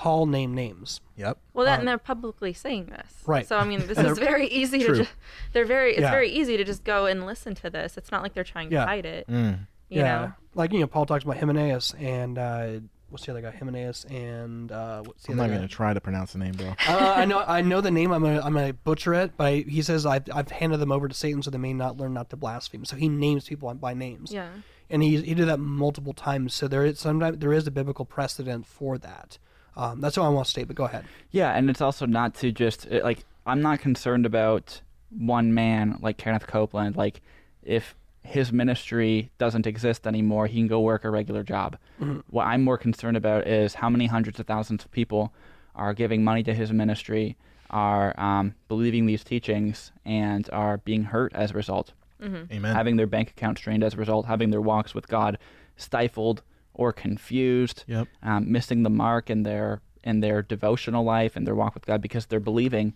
Paul 0.00 0.24
name 0.24 0.54
names. 0.54 1.02
Yep. 1.16 1.36
Well, 1.52 1.66
that, 1.66 1.74
Um, 1.74 1.78
and 1.80 1.88
they're 1.88 1.98
publicly 1.98 2.54
saying 2.54 2.86
this. 2.86 3.12
Right. 3.26 3.46
So 3.46 3.58
I 3.58 3.64
mean, 3.64 3.86
this 3.86 3.98
is 3.98 4.18
very 4.18 4.46
easy 4.48 4.78
to. 4.78 4.84
True. 4.86 4.96
Just, 4.96 5.12
they're 5.52 5.66
very. 5.66 5.90
It's 5.92 6.00
Yeah. 6.00 6.10
very 6.10 6.30
easy 6.30 6.56
to 6.56 6.64
just 6.64 6.84
go 6.84 7.04
and 7.04 7.26
listen 7.26 7.54
to 7.56 7.68
this. 7.68 7.98
It's 7.98 8.10
not 8.10 8.22
like 8.22 8.32
they're 8.32 8.42
trying 8.42 8.72
Yeah. 8.72 8.80
to 8.80 8.86
hide 8.86 9.04
it. 9.04 9.28
Mm. 9.28 9.66
You 9.90 10.00
yeah, 10.00 10.18
know. 10.20 10.32
like 10.54 10.72
you 10.72 10.80
know, 10.80 10.86
Paul 10.86 11.04
talks 11.04 11.24
about 11.24 11.36
Hymenaeus 11.36 11.92
and 11.98 12.38
uh, 12.38 12.68
what's 13.10 13.26
the 13.26 13.32
other 13.32 13.42
guy? 13.42 13.50
Hymenaeus 13.50 14.04
and 14.06 14.72
uh, 14.72 15.02
what's 15.02 15.24
the 15.24 15.32
I'm 15.32 15.40
other 15.40 15.48
not 15.48 15.52
guy? 15.52 15.58
going 15.58 15.68
to 15.68 15.74
try 15.74 15.92
to 15.92 16.00
pronounce 16.00 16.32
the 16.32 16.38
name, 16.38 16.52
bro. 16.52 16.68
uh, 16.88 17.12
I 17.16 17.24
know 17.26 17.40
I 17.40 17.60
know 17.60 17.80
the 17.82 17.90
name. 17.90 18.10
I'm 18.12 18.22
gonna 18.22 18.40
I'm 18.40 18.54
gonna 18.54 18.72
butcher 18.72 19.12
it, 19.14 19.32
but 19.36 19.46
I, 19.48 19.56
he 19.68 19.82
says 19.82 20.06
I've 20.06 20.24
I've 20.32 20.50
handed 20.50 20.78
them 20.78 20.92
over 20.92 21.08
to 21.08 21.14
Satan 21.14 21.42
so 21.42 21.50
they 21.50 21.58
may 21.58 21.74
not 21.74 21.98
learn 21.98 22.14
not 22.14 22.30
to 22.30 22.36
blaspheme. 22.36 22.86
So 22.86 22.96
he 22.96 23.08
names 23.10 23.46
people 23.48 23.72
by 23.74 23.92
names. 23.92 24.32
Yeah. 24.32 24.48
And 24.88 25.02
he 25.02 25.20
he 25.20 25.34
did 25.34 25.46
that 25.48 25.58
multiple 25.60 26.14
times. 26.14 26.54
So 26.54 26.66
there 26.68 26.84
is 26.86 26.98
sometimes 27.00 27.38
there 27.38 27.52
is 27.52 27.66
a 27.66 27.70
biblical 27.70 28.04
precedent 28.06 28.66
for 28.66 28.96
that. 28.98 29.38
Um, 29.76 30.00
that's 30.00 30.18
all 30.18 30.26
I 30.26 30.28
want 30.30 30.46
to 30.46 30.50
state. 30.50 30.66
But 30.66 30.76
go 30.76 30.84
ahead. 30.84 31.04
Yeah, 31.30 31.50
and 31.52 31.70
it's 31.70 31.80
also 31.80 32.06
not 32.06 32.34
to 32.36 32.52
just 32.52 32.90
like 32.90 33.24
I'm 33.46 33.62
not 33.62 33.80
concerned 33.80 34.26
about 34.26 34.80
one 35.10 35.52
man 35.54 35.98
like 36.00 36.16
Kenneth 36.18 36.46
Copeland. 36.46 36.96
Like 36.96 37.20
if 37.62 37.94
his 38.22 38.52
ministry 38.52 39.30
doesn't 39.38 39.66
exist 39.66 40.06
anymore, 40.06 40.46
he 40.46 40.58
can 40.58 40.66
go 40.68 40.80
work 40.80 41.04
a 41.04 41.10
regular 41.10 41.42
job. 41.42 41.78
Mhm. 42.00 42.22
What 42.28 42.46
I'm 42.46 42.62
more 42.62 42.76
concerned 42.78 43.16
about 43.16 43.46
is 43.46 43.74
how 43.74 43.88
many 43.88 44.06
hundreds 44.06 44.38
of 44.38 44.46
thousands 44.46 44.84
of 44.84 44.90
people 44.90 45.32
are 45.74 45.94
giving 45.94 46.22
money 46.22 46.42
to 46.42 46.52
his 46.52 46.70
ministry, 46.72 47.36
are 47.70 48.18
um, 48.20 48.54
believing 48.68 49.06
these 49.06 49.24
teachings, 49.24 49.90
and 50.04 50.48
are 50.52 50.78
being 50.78 51.04
hurt 51.04 51.32
as 51.34 51.52
a 51.52 51.54
result. 51.54 51.92
Mhm. 52.20 52.52
Amen. 52.52 52.74
Having 52.76 52.96
their 52.96 53.06
bank 53.06 53.30
account 53.30 53.56
strained 53.56 53.82
as 53.82 53.94
a 53.94 53.96
result, 53.96 54.26
having 54.26 54.50
their 54.50 54.60
walks 54.60 54.94
with 54.94 55.08
God 55.08 55.38
stifled 55.76 56.42
or 56.80 56.92
confused, 56.94 57.84
Yep. 57.86 58.08
um, 58.22 58.50
missing 58.50 58.82
the 58.82 58.90
mark 58.90 59.28
in 59.30 59.42
their 59.44 59.82
in 60.02 60.20
their 60.20 60.40
devotional 60.40 61.04
life 61.04 61.36
and 61.36 61.46
their 61.46 61.54
walk 61.54 61.74
with 61.74 61.84
God 61.84 62.00
because 62.00 62.24
they're 62.24 62.40
believing 62.40 62.94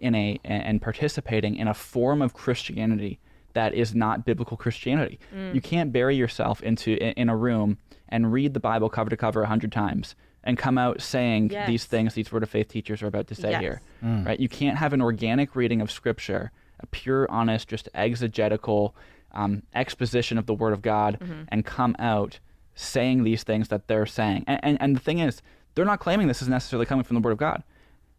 in 0.00 0.16
a 0.16 0.40
and 0.44 0.82
participating 0.82 1.54
in 1.54 1.68
a 1.68 1.74
form 1.74 2.20
of 2.20 2.34
Christianity 2.34 3.20
that 3.52 3.72
is 3.72 3.94
not 3.94 4.24
biblical 4.24 4.56
Christianity. 4.56 5.20
Mm. 5.32 5.54
You 5.54 5.60
can't 5.60 5.92
bury 5.92 6.16
yourself 6.16 6.60
into 6.62 6.90
in, 7.00 7.12
in 7.12 7.28
a 7.28 7.36
room 7.36 7.78
and 8.08 8.32
read 8.32 8.52
the 8.52 8.60
Bible 8.60 8.90
cover 8.90 9.10
to 9.10 9.16
cover 9.16 9.42
a 9.42 9.46
hundred 9.46 9.70
times 9.70 10.16
and 10.42 10.58
come 10.58 10.76
out 10.76 11.00
saying 11.00 11.52
these 11.68 11.84
things 11.84 12.14
these 12.14 12.32
word 12.32 12.42
of 12.42 12.50
faith 12.50 12.66
teachers 12.66 13.00
are 13.00 13.06
about 13.06 13.28
to 13.28 13.36
say 13.36 13.52
Yes. 13.52 13.60
here. 13.60 13.80
Mm. 14.02 14.26
Right? 14.26 14.40
You 14.40 14.48
can't 14.48 14.76
have 14.78 14.92
an 14.92 15.00
organic 15.00 15.54
reading 15.54 15.80
of 15.80 15.88
scripture, 15.92 16.50
a 16.80 16.86
pure, 16.86 17.30
honest, 17.30 17.68
just 17.68 17.88
exegetical 17.94 18.96
um, 19.32 19.62
exposition 19.76 20.36
of 20.36 20.46
the 20.46 20.54
word 20.54 20.72
of 20.72 20.82
God, 20.82 21.18
Mhm. 21.20 21.44
and 21.50 21.64
come 21.64 21.94
out 22.00 22.40
saying 22.80 23.24
these 23.24 23.42
things 23.42 23.68
that 23.68 23.88
they're 23.88 24.06
saying. 24.06 24.44
And, 24.46 24.60
and, 24.62 24.78
and 24.80 24.96
the 24.96 25.00
thing 25.00 25.18
is, 25.18 25.42
they're 25.74 25.84
not 25.84 26.00
claiming 26.00 26.26
this 26.28 26.42
is 26.42 26.48
necessarily 26.48 26.86
coming 26.86 27.04
from 27.04 27.14
the 27.14 27.20
word 27.20 27.32
of 27.32 27.38
God. 27.38 27.62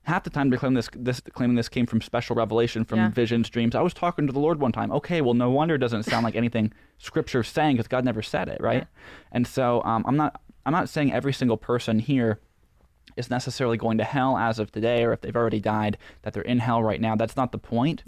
Half 0.04 0.24
the 0.24 0.30
time 0.32 0.50
they're 0.50 0.58
claiming 0.58 0.76
this, 0.76 0.90
this 0.96 1.22
claiming 1.34 1.56
this 1.56 1.70
came 1.70 1.86
from 1.86 2.02
special 2.02 2.36
revelation, 2.36 2.86
from 2.86 2.98
Yeah. 3.00 3.10
visions, 3.10 3.50
dreams. 3.50 3.76
I 3.76 3.82
was 3.82 3.94
talking 3.94 4.26
to 4.26 4.34
the 4.34 4.40
Lord 4.40 4.60
one 4.60 4.72
time. 4.72 4.92
Okay, 4.92 5.22
well, 5.22 5.36
no 5.36 5.52
wonder 5.52 5.76
it 5.76 5.80
doesn't 5.80 6.04
sound 6.04 6.24
like 6.24 6.36
anything 6.36 6.74
Scripture's 6.98 7.48
saying 7.50 7.76
because 7.76 7.88
God 7.88 8.04
never 8.04 8.22
said 8.24 8.48
it, 8.48 8.60
right? 8.62 8.88
And 9.32 9.46
so 9.46 9.84
um, 9.84 10.04
I'm 10.08 10.18
not 10.18 10.42
I'm 10.66 10.74
not 10.74 10.90
saying 10.90 11.12
every 11.14 11.34
single 11.34 11.58
person 11.58 12.00
here 12.00 12.40
is 13.18 13.30
necessarily 13.30 13.78
going 13.78 13.98
to 13.98 14.04
hell 14.04 14.38
as 14.38 14.60
of 14.60 14.72
today, 14.72 15.04
or 15.04 15.14
if 15.14 15.22
they've 15.22 15.36
already 15.36 15.60
died, 15.60 15.98
that 16.22 16.34
they're 16.34 16.44
in 16.44 16.60
hell 16.60 16.82
right 16.84 17.02
now. 17.02 17.16
That's 17.16 17.36
not 17.36 17.52
the 17.52 17.58
point. 17.58 18.04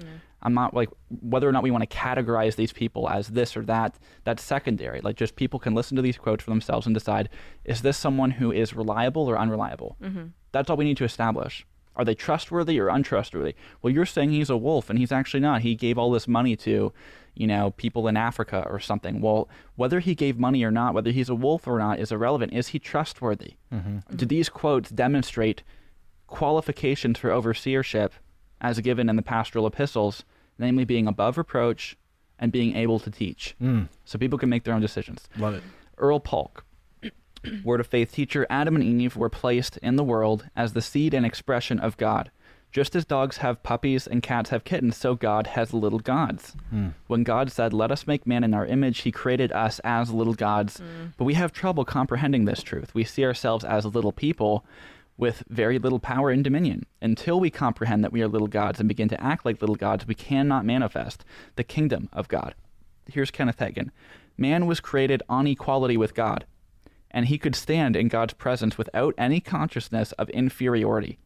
I'm 0.45 0.53
not 0.53 0.73
like 0.73 0.89
whether 1.21 1.47
or 1.47 1.53
not 1.53 1.63
we 1.63 1.71
want 1.71 1.89
to 1.89 1.97
categorize 1.97 2.55
these 2.57 2.73
people 2.73 3.09
as 3.09 3.29
this 3.29 3.55
or 3.55 3.63
that. 3.65 3.95
That's 4.25 4.43
secondary. 4.43 4.99
Like 5.01 5.15
just 5.15 5.35
people 5.37 5.57
can 5.57 5.73
listen 5.73 5.95
to 5.95 6.01
these 6.01 6.17
quotes 6.17 6.43
for 6.43 6.49
themselves 6.51 6.85
and 6.85 6.93
decide: 6.93 7.29
is 7.63 7.81
this 7.81 7.97
someone 7.97 8.31
who 8.31 8.51
is 8.51 8.73
reliable 8.73 9.29
or 9.29 9.37
unreliable? 9.39 9.95
Mhm. 10.03 10.31
That's 10.51 10.69
all 10.69 10.75
we 10.77 10.83
need 10.85 10.97
to 10.97 11.05
establish. 11.05 11.65
Are 11.95 12.03
they 12.05 12.15
trustworthy 12.15 12.79
or 12.79 12.87
untrustworthy? 12.87 13.53
Well, 13.81 13.93
you're 13.93 14.05
saying 14.05 14.31
he's 14.31 14.49
a 14.49 14.57
wolf, 14.57 14.89
and 14.89 14.97
he's 14.97 15.11
actually 15.11 15.41
not. 15.41 15.61
He 15.61 15.75
gave 15.75 15.97
all 15.97 16.09
this 16.11 16.27
money 16.27 16.55
to, 16.57 16.91
you 17.35 17.47
know, 17.47 17.71
people 17.71 18.07
in 18.07 18.17
Africa 18.17 18.65
or 18.69 18.79
something. 18.79 19.21
Well, 19.21 19.47
whether 19.75 19.99
he 19.99 20.15
gave 20.15 20.39
money 20.39 20.63
or 20.63 20.71
not, 20.71 20.93
whether 20.95 21.11
he's 21.11 21.29
a 21.29 21.35
wolf 21.35 21.67
or 21.67 21.77
not, 21.77 21.99
is 21.99 22.11
irrelevant. 22.11 22.51
Is 22.53 22.69
he 22.69 22.79
trustworthy? 22.79 23.53
Mhm. 23.71 24.03
Do 24.17 24.25
these 24.25 24.49
quotes 24.49 24.89
demonstrate 24.89 25.61
qualifications 26.27 27.19
for 27.19 27.29
overseership 27.29 28.11
as 28.59 28.79
given 28.79 29.09
in 29.09 29.15
the 29.15 29.21
pastoral 29.21 29.67
epistles, 29.67 30.23
namely 30.57 30.85
being 30.85 31.07
above 31.07 31.37
reproach 31.37 31.95
and 32.39 32.51
being 32.51 32.75
able 32.75 32.99
to 32.99 33.11
teach? 33.11 33.55
Mm. 33.61 33.89
So 34.05 34.17
people 34.17 34.39
can 34.39 34.49
make 34.49 34.63
their 34.63 34.73
own 34.73 34.81
decisions. 34.81 35.27
Love 35.37 35.53
it. 35.53 35.63
Earl 35.99 36.19
Paulk, 36.19 36.65
Word 37.63 37.79
of 37.79 37.87
Faith 37.87 38.11
teacher, 38.11 38.47
Adam 38.49 38.75
and 38.75 39.01
Eve 39.01 39.15
were 39.15 39.29
placed 39.29 39.77
in 39.77 39.95
the 39.95 40.03
world 40.03 40.45
as 40.55 40.73
the 40.73 40.81
seed 40.81 41.13
and 41.13 41.25
expression 41.25 41.79
of 41.79 41.97
God. 41.97 42.31
Just 42.71 42.95
as 42.95 43.05
dogs 43.05 43.37
have 43.37 43.61
puppies 43.61 44.07
and 44.07 44.23
cats 44.23 44.49
have 44.49 44.63
kittens, 44.63 44.97
so 44.97 45.13
God 45.13 45.45
has 45.45 45.75
little 45.75 45.99
gods. 45.99 46.55
Hmm. 46.71 46.89
When 47.05 47.21
God 47.21 47.51
said, 47.51 47.71
Let 47.71 47.91
us 47.91 48.07
make 48.07 48.25
man 48.25 48.43
in 48.43 48.55
our 48.55 48.65
image, 48.65 49.01
he 49.01 49.11
created 49.11 49.51
us 49.51 49.79
as 49.83 50.11
little 50.11 50.33
gods. 50.33 50.81
But 51.15 51.25
we 51.25 51.35
have 51.35 51.51
trouble 51.51 51.85
comprehending 51.85 52.45
this 52.45 52.63
truth. 52.63 52.95
We 52.95 53.03
see 53.03 53.23
ourselves 53.23 53.63
as 53.63 53.85
little 53.85 54.11
people 54.11 54.65
with 55.17 55.43
very 55.47 55.77
little 55.77 55.99
power 55.99 56.31
and 56.31 56.43
dominion. 56.43 56.87
Until 56.99 57.39
we 57.39 57.51
comprehend 57.51 58.03
that 58.03 58.11
we 58.11 58.23
are 58.23 58.27
little 58.27 58.47
gods 58.47 58.79
and 58.79 58.89
begin 58.89 59.09
to 59.09 59.23
act 59.23 59.45
like 59.45 59.61
little 59.61 59.75
gods, 59.75 60.07
we 60.07 60.15
cannot 60.15 60.65
manifest 60.65 61.23
the 61.55 61.63
kingdom 61.63 62.09
of 62.11 62.27
God. 62.27 62.55
Here's 63.07 63.29
Kenneth 63.29 63.59
Hagin 63.59 63.91
Man 64.35 64.65
was 64.65 64.79
created 64.79 65.21
on 65.29 65.45
equality 65.45 65.95
with 65.95 66.15
God 66.15 66.45
and 67.13 67.27
he 67.27 67.37
could 67.37 67.55
stand 67.55 67.95
in 67.95 68.07
God's 68.07 68.33
presence 68.33 68.77
without 68.77 69.13
any 69.17 69.39
consciousness 69.39 70.11
of 70.13 70.29
inferiority. 70.31 71.19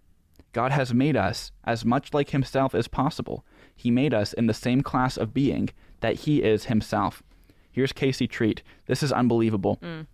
God 0.53 0.71
has 0.71 0.93
made 0.93 1.15
us 1.15 1.51
as 1.63 1.85
much 1.85 2.13
like 2.13 2.31
himself 2.31 2.75
as 2.75 2.87
possible. 2.87 3.45
He 3.75 3.91
made 3.91 4.13
us 4.13 4.33
in 4.33 4.47
the 4.47 4.53
same 4.53 4.81
class 4.81 5.17
of 5.17 5.33
being 5.33 5.69
that 6.01 6.21
he 6.21 6.43
is 6.43 6.65
himself. 6.65 7.23
Here's 7.71 7.93
Casey 7.93 8.27
Treat. 8.27 8.63
This 8.87 9.03
is 9.03 9.11
unbelievable. 9.11 9.77
Mm. 9.81 10.07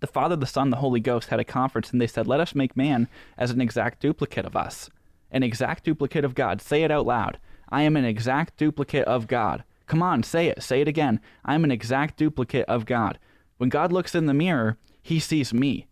The 0.00 0.06
Father, 0.06 0.36
the 0.36 0.46
Son, 0.46 0.70
the 0.70 0.76
Holy 0.76 1.00
Ghost 1.00 1.28
had 1.28 1.40
a 1.40 1.44
conference 1.44 1.90
and 1.90 2.00
they 2.00 2.06
said, 2.06 2.26
Let 2.26 2.40
us 2.40 2.54
make 2.54 2.76
man 2.76 3.08
as 3.38 3.50
an 3.50 3.60
exact 3.60 4.00
duplicate 4.00 4.44
of 4.44 4.56
us. 4.56 4.90
An 5.30 5.42
exact 5.42 5.84
duplicate 5.84 6.24
of 6.24 6.34
God. 6.34 6.60
Say 6.60 6.82
it 6.82 6.90
out 6.90 7.06
loud. 7.06 7.38
I 7.68 7.82
am 7.82 7.96
an 7.96 8.04
exact 8.04 8.56
duplicate 8.58 9.06
of 9.06 9.26
God. 9.26 9.64
Come 9.86 10.02
on, 10.02 10.22
say 10.22 10.48
it. 10.48 10.62
Say 10.62 10.80
it 10.80 10.88
again. 10.88 11.20
I 11.44 11.54
am 11.54 11.64
an 11.64 11.70
exact 11.70 12.16
duplicate 12.18 12.66
of 12.68 12.84
God. 12.84 13.18
When 13.56 13.70
God 13.70 13.92
looks 13.92 14.14
in 14.14 14.26
the 14.26 14.34
mirror, 14.34 14.76
he 15.06 15.20
sees 15.20 15.54
me. 15.54 15.86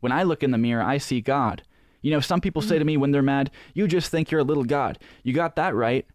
When 0.00 0.12
I 0.12 0.22
look 0.22 0.42
in 0.42 0.50
the 0.50 0.58
mirror, 0.58 0.82
I 0.82 0.98
see 0.98 1.22
God. 1.22 1.62
You 2.02 2.10
know, 2.10 2.20
some 2.20 2.42
people 2.42 2.60
say 2.60 2.78
to 2.78 2.84
me 2.84 2.98
when 2.98 3.10
they're 3.10 3.22
mad, 3.22 3.50
You 3.72 3.88
just 3.88 4.10
think 4.10 4.30
you're 4.30 4.42
a 4.42 4.44
little 4.44 4.64
God. 4.64 4.98
You 5.22 5.32
got 5.32 5.56
that 5.56 5.74
right. 5.74 6.06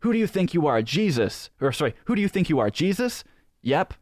Who 0.00 0.12
do 0.12 0.18
you 0.18 0.26
think 0.26 0.52
you 0.52 0.66
are? 0.66 0.82
Jesus. 0.82 1.48
Or, 1.62 1.72
sorry, 1.72 1.94
who 2.04 2.14
do 2.14 2.20
you 2.20 2.28
think 2.28 2.50
you 2.50 2.58
are? 2.58 2.68
Jesus? 2.68 3.24
Yep. 3.62 3.94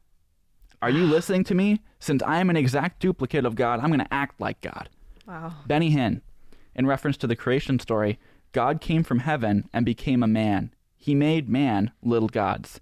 Are 0.83 0.91
you 0.91 1.05
listening 1.05 1.45
to 1.45 1.55
me? 1.55 1.81
Since 2.01 2.23
I 2.25 2.41
am 2.41 2.51
an 2.51 2.57
exact 2.57 3.01
duplicate 3.01 3.47
of 3.47 3.55
God, 3.55 3.79
I'm 3.79 3.89
going 3.89 4.01
to 4.01 4.15
act 4.15 4.41
like 4.41 4.61
God. 4.61 4.89
Wow. 5.27 5.55
Benny 5.67 5.93
Hinn, 5.93 6.23
in 6.75 6.87
reference 6.87 7.17
to 7.19 7.29
the 7.29 7.37
creation 7.37 7.79
story, 7.79 8.19
God 8.51 8.81
came 8.81 9.05
from 9.05 9.21
heaven 9.21 9.69
and 9.73 9.87
became 9.87 10.25
a 10.25 10.29
man. 10.29 10.75
He 10.97 11.15
made 11.15 11.49
man 11.49 11.93
little 12.03 12.29
gods. 12.29 12.81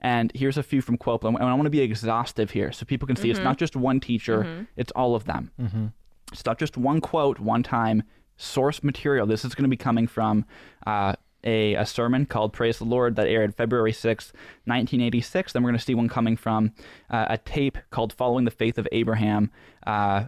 And 0.00 0.30
here's 0.34 0.58
a 0.58 0.62
few 0.62 0.80
from 0.82 0.98
Copeland. 0.98 1.36
And 1.38 1.46
I 1.48 1.54
want 1.54 1.64
to 1.66 1.70
be 1.70 1.80
exhaustive 1.80 2.50
here 2.50 2.70
so 2.72 2.84
people 2.84 3.06
can 3.06 3.16
see 3.16 3.30
it's 3.30 3.40
Mhm. 3.40 3.44
not 3.44 3.58
just 3.58 3.74
one 3.76 3.98
teacher, 4.00 4.42
Mhm. 4.44 4.66
it's 4.76 4.92
all 4.92 5.14
of 5.14 5.24
them. 5.24 5.50
Mhm. 5.60 5.92
It's 6.32 6.44
not 6.44 6.58
just 6.58 6.76
one 6.76 7.00
quote, 7.00 7.38
one 7.40 7.62
time, 7.62 8.02
source 8.36 8.82
material. 8.84 9.26
This 9.26 9.44
is 9.44 9.54
going 9.54 9.64
to 9.64 9.68
be 9.70 9.76
coming 9.76 10.06
from 10.06 10.44
uh, 10.86 11.14
a, 11.44 11.74
a 11.74 11.86
sermon 11.86 12.26
called 12.26 12.52
Praise 12.52 12.78
the 12.78 12.84
Lord 12.84 13.16
that 13.16 13.26
aired 13.28 13.54
February 13.54 13.92
6, 13.92 14.32
1986. 14.66 15.52
Then 15.52 15.62
we're 15.62 15.70
going 15.70 15.78
to 15.78 15.84
see 15.84 15.94
one 15.94 16.08
coming 16.08 16.36
from 16.36 16.72
uh, 17.10 17.26
a 17.30 17.38
tape 17.38 17.78
called 17.90 18.12
Following 18.12 18.44
the 18.44 18.50
Faith 18.50 18.78
of 18.78 18.86
Abraham. 18.92 19.50
Uh, 19.86 20.24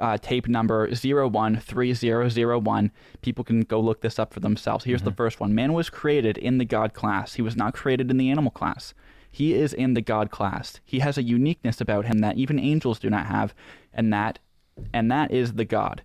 uh, 0.00 0.18
tape 0.18 0.48
number 0.48 0.92
013001. 0.92 2.92
People 3.22 3.44
can 3.44 3.62
go 3.62 3.80
look 3.80 4.00
this 4.00 4.18
up 4.18 4.32
for 4.32 4.40
themselves. 4.40 4.84
Here's 4.84 5.02
the 5.02 5.12
first 5.12 5.40
one 5.40 5.54
Man 5.54 5.72
was 5.72 5.90
created 5.90 6.38
in 6.38 6.58
the 6.58 6.64
God 6.64 6.94
class, 6.94 7.34
he 7.34 7.42
was 7.42 7.56
not 7.56 7.74
created 7.74 8.10
in 8.10 8.16
the 8.16 8.30
animal 8.30 8.50
class. 8.50 8.94
He 9.32 9.54
is 9.54 9.72
in 9.72 9.94
the 9.94 10.00
God 10.00 10.30
class. 10.30 10.80
He 10.84 10.98
has 10.98 11.16
a 11.16 11.22
uniqueness 11.22 11.80
about 11.80 12.06
him 12.06 12.18
that 12.18 12.36
even 12.36 12.58
angels 12.58 12.98
do 12.98 13.08
not 13.08 13.26
have, 13.26 13.54
and 13.92 14.12
that 14.12 14.38
and 14.92 15.10
that 15.10 15.30
is 15.30 15.54
the 15.54 15.64
God. 15.64 16.02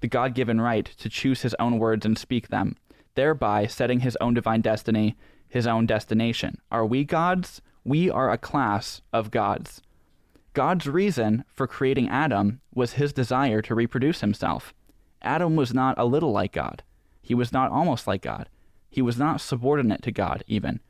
The 0.00 0.08
God 0.08 0.34
given 0.34 0.60
right 0.60 0.86
to 0.98 1.08
choose 1.08 1.42
his 1.42 1.54
own 1.58 1.78
words 1.78 2.06
and 2.06 2.16
speak 2.16 2.48
them, 2.48 2.76
thereby 3.14 3.66
setting 3.66 4.00
his 4.00 4.16
own 4.20 4.34
divine 4.34 4.60
destiny, 4.60 5.16
his 5.48 5.66
own 5.66 5.86
destination. 5.86 6.58
Are 6.70 6.86
we 6.86 7.04
gods? 7.04 7.60
We 7.84 8.10
are 8.10 8.30
a 8.30 8.38
class 8.38 9.02
of 9.12 9.30
gods. 9.30 9.82
God's 10.58 10.88
reason 10.88 11.44
for 11.54 11.68
creating 11.68 12.08
Adam 12.08 12.60
was 12.74 12.94
his 12.94 13.12
desire 13.12 13.62
to 13.62 13.76
reproduce 13.76 14.22
himself. 14.22 14.74
Adam 15.22 15.54
was 15.54 15.72
not 15.72 15.96
a 15.96 16.04
little 16.04 16.32
like 16.32 16.50
God. 16.50 16.82
He 17.22 17.32
was 17.32 17.52
not 17.52 17.70
almost 17.70 18.08
like 18.08 18.22
God. 18.22 18.48
He 18.90 19.00
was 19.00 19.16
not 19.16 19.40
subordinate 19.40 20.02
to 20.02 20.10
God, 20.10 20.42
even. 20.48 20.80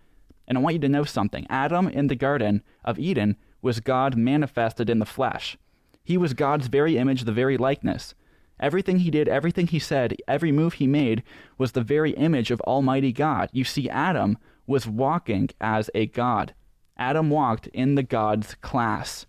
And 0.46 0.56
I 0.56 0.62
want 0.62 0.72
you 0.72 0.80
to 0.80 0.88
know 0.88 1.04
something 1.04 1.46
Adam 1.50 1.86
in 1.86 2.06
the 2.06 2.16
Garden 2.16 2.62
of 2.82 2.98
Eden 2.98 3.36
was 3.60 3.80
God 3.80 4.16
manifested 4.16 4.88
in 4.88 5.00
the 5.00 5.04
flesh. 5.04 5.58
He 6.02 6.16
was 6.16 6.32
God's 6.32 6.68
very 6.68 6.96
image, 6.96 7.24
the 7.24 7.32
very 7.32 7.58
likeness. 7.58 8.14
Everything 8.58 9.00
he 9.00 9.10
did, 9.10 9.28
everything 9.28 9.66
he 9.66 9.78
said, 9.78 10.16
every 10.26 10.50
move 10.50 10.72
he 10.72 10.86
made 10.86 11.22
was 11.58 11.72
the 11.72 11.82
very 11.82 12.12
image 12.12 12.50
of 12.50 12.62
Almighty 12.62 13.12
God. 13.12 13.50
You 13.52 13.64
see, 13.64 13.90
Adam 13.90 14.38
was 14.66 14.88
walking 14.88 15.50
as 15.60 15.90
a 15.94 16.06
God. 16.06 16.54
Adam 16.96 17.28
walked 17.28 17.66
in 17.66 17.96
the 17.96 18.02
God's 18.02 18.54
class. 18.62 19.26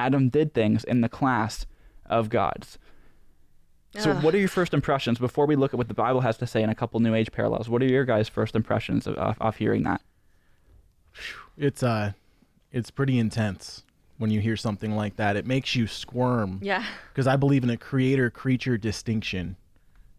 Adam 0.00 0.28
did 0.28 0.54
things 0.54 0.82
in 0.84 1.02
the 1.02 1.08
class 1.08 1.66
of 2.06 2.28
gods. 2.30 2.78
So, 3.96 4.12
Ugh. 4.12 4.22
what 4.22 4.34
are 4.34 4.38
your 4.38 4.48
first 4.48 4.72
impressions 4.72 5.18
before 5.18 5.46
we 5.46 5.56
look 5.56 5.74
at 5.74 5.78
what 5.78 5.88
the 5.88 5.94
Bible 5.94 6.20
has 6.20 6.36
to 6.38 6.46
say 6.46 6.62
in 6.62 6.70
a 6.70 6.74
couple 6.74 7.00
New 7.00 7.14
Age 7.14 7.32
parallels? 7.32 7.68
What 7.68 7.82
are 7.82 7.86
your 7.86 8.04
guys' 8.04 8.28
first 8.28 8.54
impressions 8.54 9.06
of, 9.06 9.16
of, 9.16 9.36
of 9.40 9.56
hearing 9.56 9.82
that? 9.82 10.00
It's 11.56 11.82
uh, 11.82 12.12
it's 12.72 12.90
pretty 12.90 13.18
intense 13.18 13.82
when 14.18 14.30
you 14.30 14.40
hear 14.40 14.56
something 14.56 14.94
like 14.94 15.16
that. 15.16 15.36
It 15.36 15.44
makes 15.44 15.74
you 15.74 15.86
squirm. 15.86 16.60
Yeah. 16.62 16.84
Because 17.12 17.26
I 17.26 17.36
believe 17.36 17.64
in 17.64 17.70
a 17.70 17.76
creator 17.76 18.30
creature 18.30 18.78
distinction. 18.78 19.56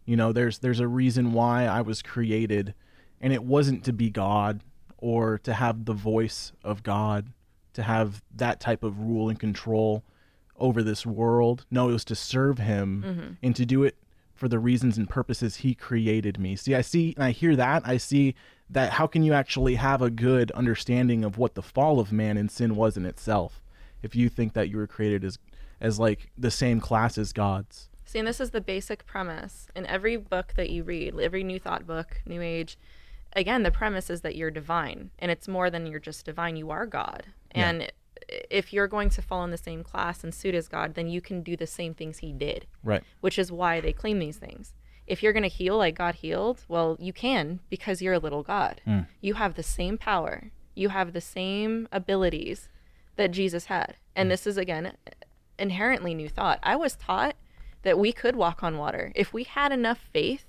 You 0.04 0.16
know, 0.16 0.32
there's 0.32 0.58
there's 0.58 0.80
a 0.80 0.88
reason 0.88 1.32
why 1.32 1.64
I 1.64 1.80
was 1.80 2.02
created, 2.02 2.74
and 3.20 3.32
it 3.32 3.42
wasn't 3.42 3.84
to 3.84 3.92
be 3.92 4.10
God 4.10 4.60
or 4.98 5.38
to 5.38 5.54
have 5.54 5.86
the 5.86 5.94
voice 5.94 6.52
of 6.62 6.82
God, 6.82 7.32
to 7.74 7.82
have 7.82 8.22
that 8.34 8.60
type 8.60 8.82
of 8.82 9.00
rule 9.00 9.28
and 9.28 9.38
control 9.38 10.04
over 10.58 10.82
this 10.82 11.04
world. 11.06 11.64
No, 11.70 11.88
it 11.88 11.92
was 11.92 12.04
to 12.06 12.14
serve 12.14 12.58
Him 12.58 13.02
Mhm. 13.06 13.36
and 13.42 13.56
to 13.56 13.64
do 13.66 13.82
it 13.84 13.96
for 14.34 14.48
the 14.48 14.58
reasons 14.58 14.98
and 14.98 15.08
purposes 15.08 15.56
He 15.56 15.74
created 15.74 16.38
me. 16.38 16.56
See, 16.56 16.74
I 16.74 16.80
see 16.82 17.14
and 17.16 17.24
I 17.24 17.30
hear 17.30 17.56
that. 17.56 17.82
I 17.86 17.96
see 17.96 18.34
that 18.70 18.92
how 18.92 19.06
can 19.06 19.22
you 19.22 19.32
actually 19.32 19.74
have 19.76 20.00
a 20.02 20.10
good 20.10 20.50
understanding 20.52 21.24
of 21.24 21.36
what 21.38 21.54
the 21.54 21.62
fall 21.62 22.00
of 22.00 22.12
man 22.12 22.36
and 22.36 22.50
sin 22.50 22.74
was 22.76 22.96
in 22.96 23.04
itself 23.06 23.62
if 24.02 24.14
you 24.16 24.28
think 24.28 24.52
that 24.54 24.68
you 24.68 24.76
were 24.76 24.86
created 24.86 25.24
as 25.24 25.38
as 25.80 25.98
like 25.98 26.30
the 26.38 26.50
same 26.50 26.78
class 26.80 27.18
as 27.18 27.32
gods. 27.32 27.88
See, 28.04 28.18
and 28.20 28.28
this 28.28 28.40
is 28.40 28.50
the 28.50 28.60
basic 28.60 29.04
premise 29.04 29.68
in 29.74 29.84
every 29.86 30.16
book 30.16 30.52
that 30.56 30.70
you 30.70 30.84
read, 30.84 31.18
every 31.18 31.42
New 31.42 31.58
Thought 31.58 31.86
book, 31.86 32.20
New 32.24 32.40
Age. 32.40 32.76
Again, 33.34 33.62
the 33.62 33.70
premise 33.70 34.10
is 34.10 34.20
that 34.22 34.36
you're 34.36 34.50
divine, 34.50 35.10
and 35.18 35.30
it's 35.30 35.48
more 35.48 35.70
than 35.70 35.86
you're 35.86 36.00
just 36.00 36.26
divine. 36.26 36.56
You 36.56 36.70
are 36.70 36.86
God, 36.86 37.26
Yeah. 37.54 37.68
and 37.68 37.92
if 38.50 38.72
you're 38.72 38.88
going 38.88 39.10
to 39.10 39.22
fall 39.22 39.42
in 39.44 39.50
the 39.50 39.56
same 39.56 39.82
class 39.82 40.22
and 40.22 40.34
suit 40.34 40.54
as 40.54 40.68
God, 40.68 40.94
then 40.94 41.08
you 41.08 41.20
can 41.20 41.42
do 41.42 41.56
the 41.56 41.66
same 41.66 41.94
things 41.94 42.18
he 42.18 42.32
did. 42.32 42.66
Right. 42.82 43.02
Which 43.20 43.38
is 43.38 43.50
why 43.50 43.80
they 43.80 43.92
claim 43.92 44.18
these 44.18 44.36
things. 44.38 44.74
If 45.06 45.22
you're 45.22 45.32
going 45.32 45.42
to 45.42 45.48
heal 45.48 45.76
like 45.76 45.96
God 45.96 46.16
healed, 46.16 46.64
well, 46.68 46.96
you 47.00 47.12
can 47.12 47.60
because 47.68 48.00
you're 48.00 48.14
a 48.14 48.18
little 48.20 48.42
God. 48.42 48.80
Mm. 48.86 49.06
You 49.20 49.34
have 49.34 49.54
the 49.54 49.62
same 49.62 49.98
power. 49.98 50.52
You 50.74 50.90
have 50.90 51.12
the 51.12 51.20
same 51.20 51.88
abilities 51.90 52.68
that 53.16 53.32
Jesus 53.32 53.66
had. 53.66 53.96
And 54.14 54.30
this 54.30 54.46
is 54.46 54.56
again 54.56 54.92
inherently 55.58 56.14
new 56.14 56.28
thought. 56.28 56.60
I 56.62 56.76
was 56.76 56.94
taught 56.96 57.34
that 57.82 57.98
we 57.98 58.12
could 58.12 58.36
walk 58.36 58.62
on 58.62 58.78
water. 58.78 59.12
If 59.14 59.32
we 59.32 59.42
had 59.44 59.72
enough 59.72 59.98
faith, 60.12 60.44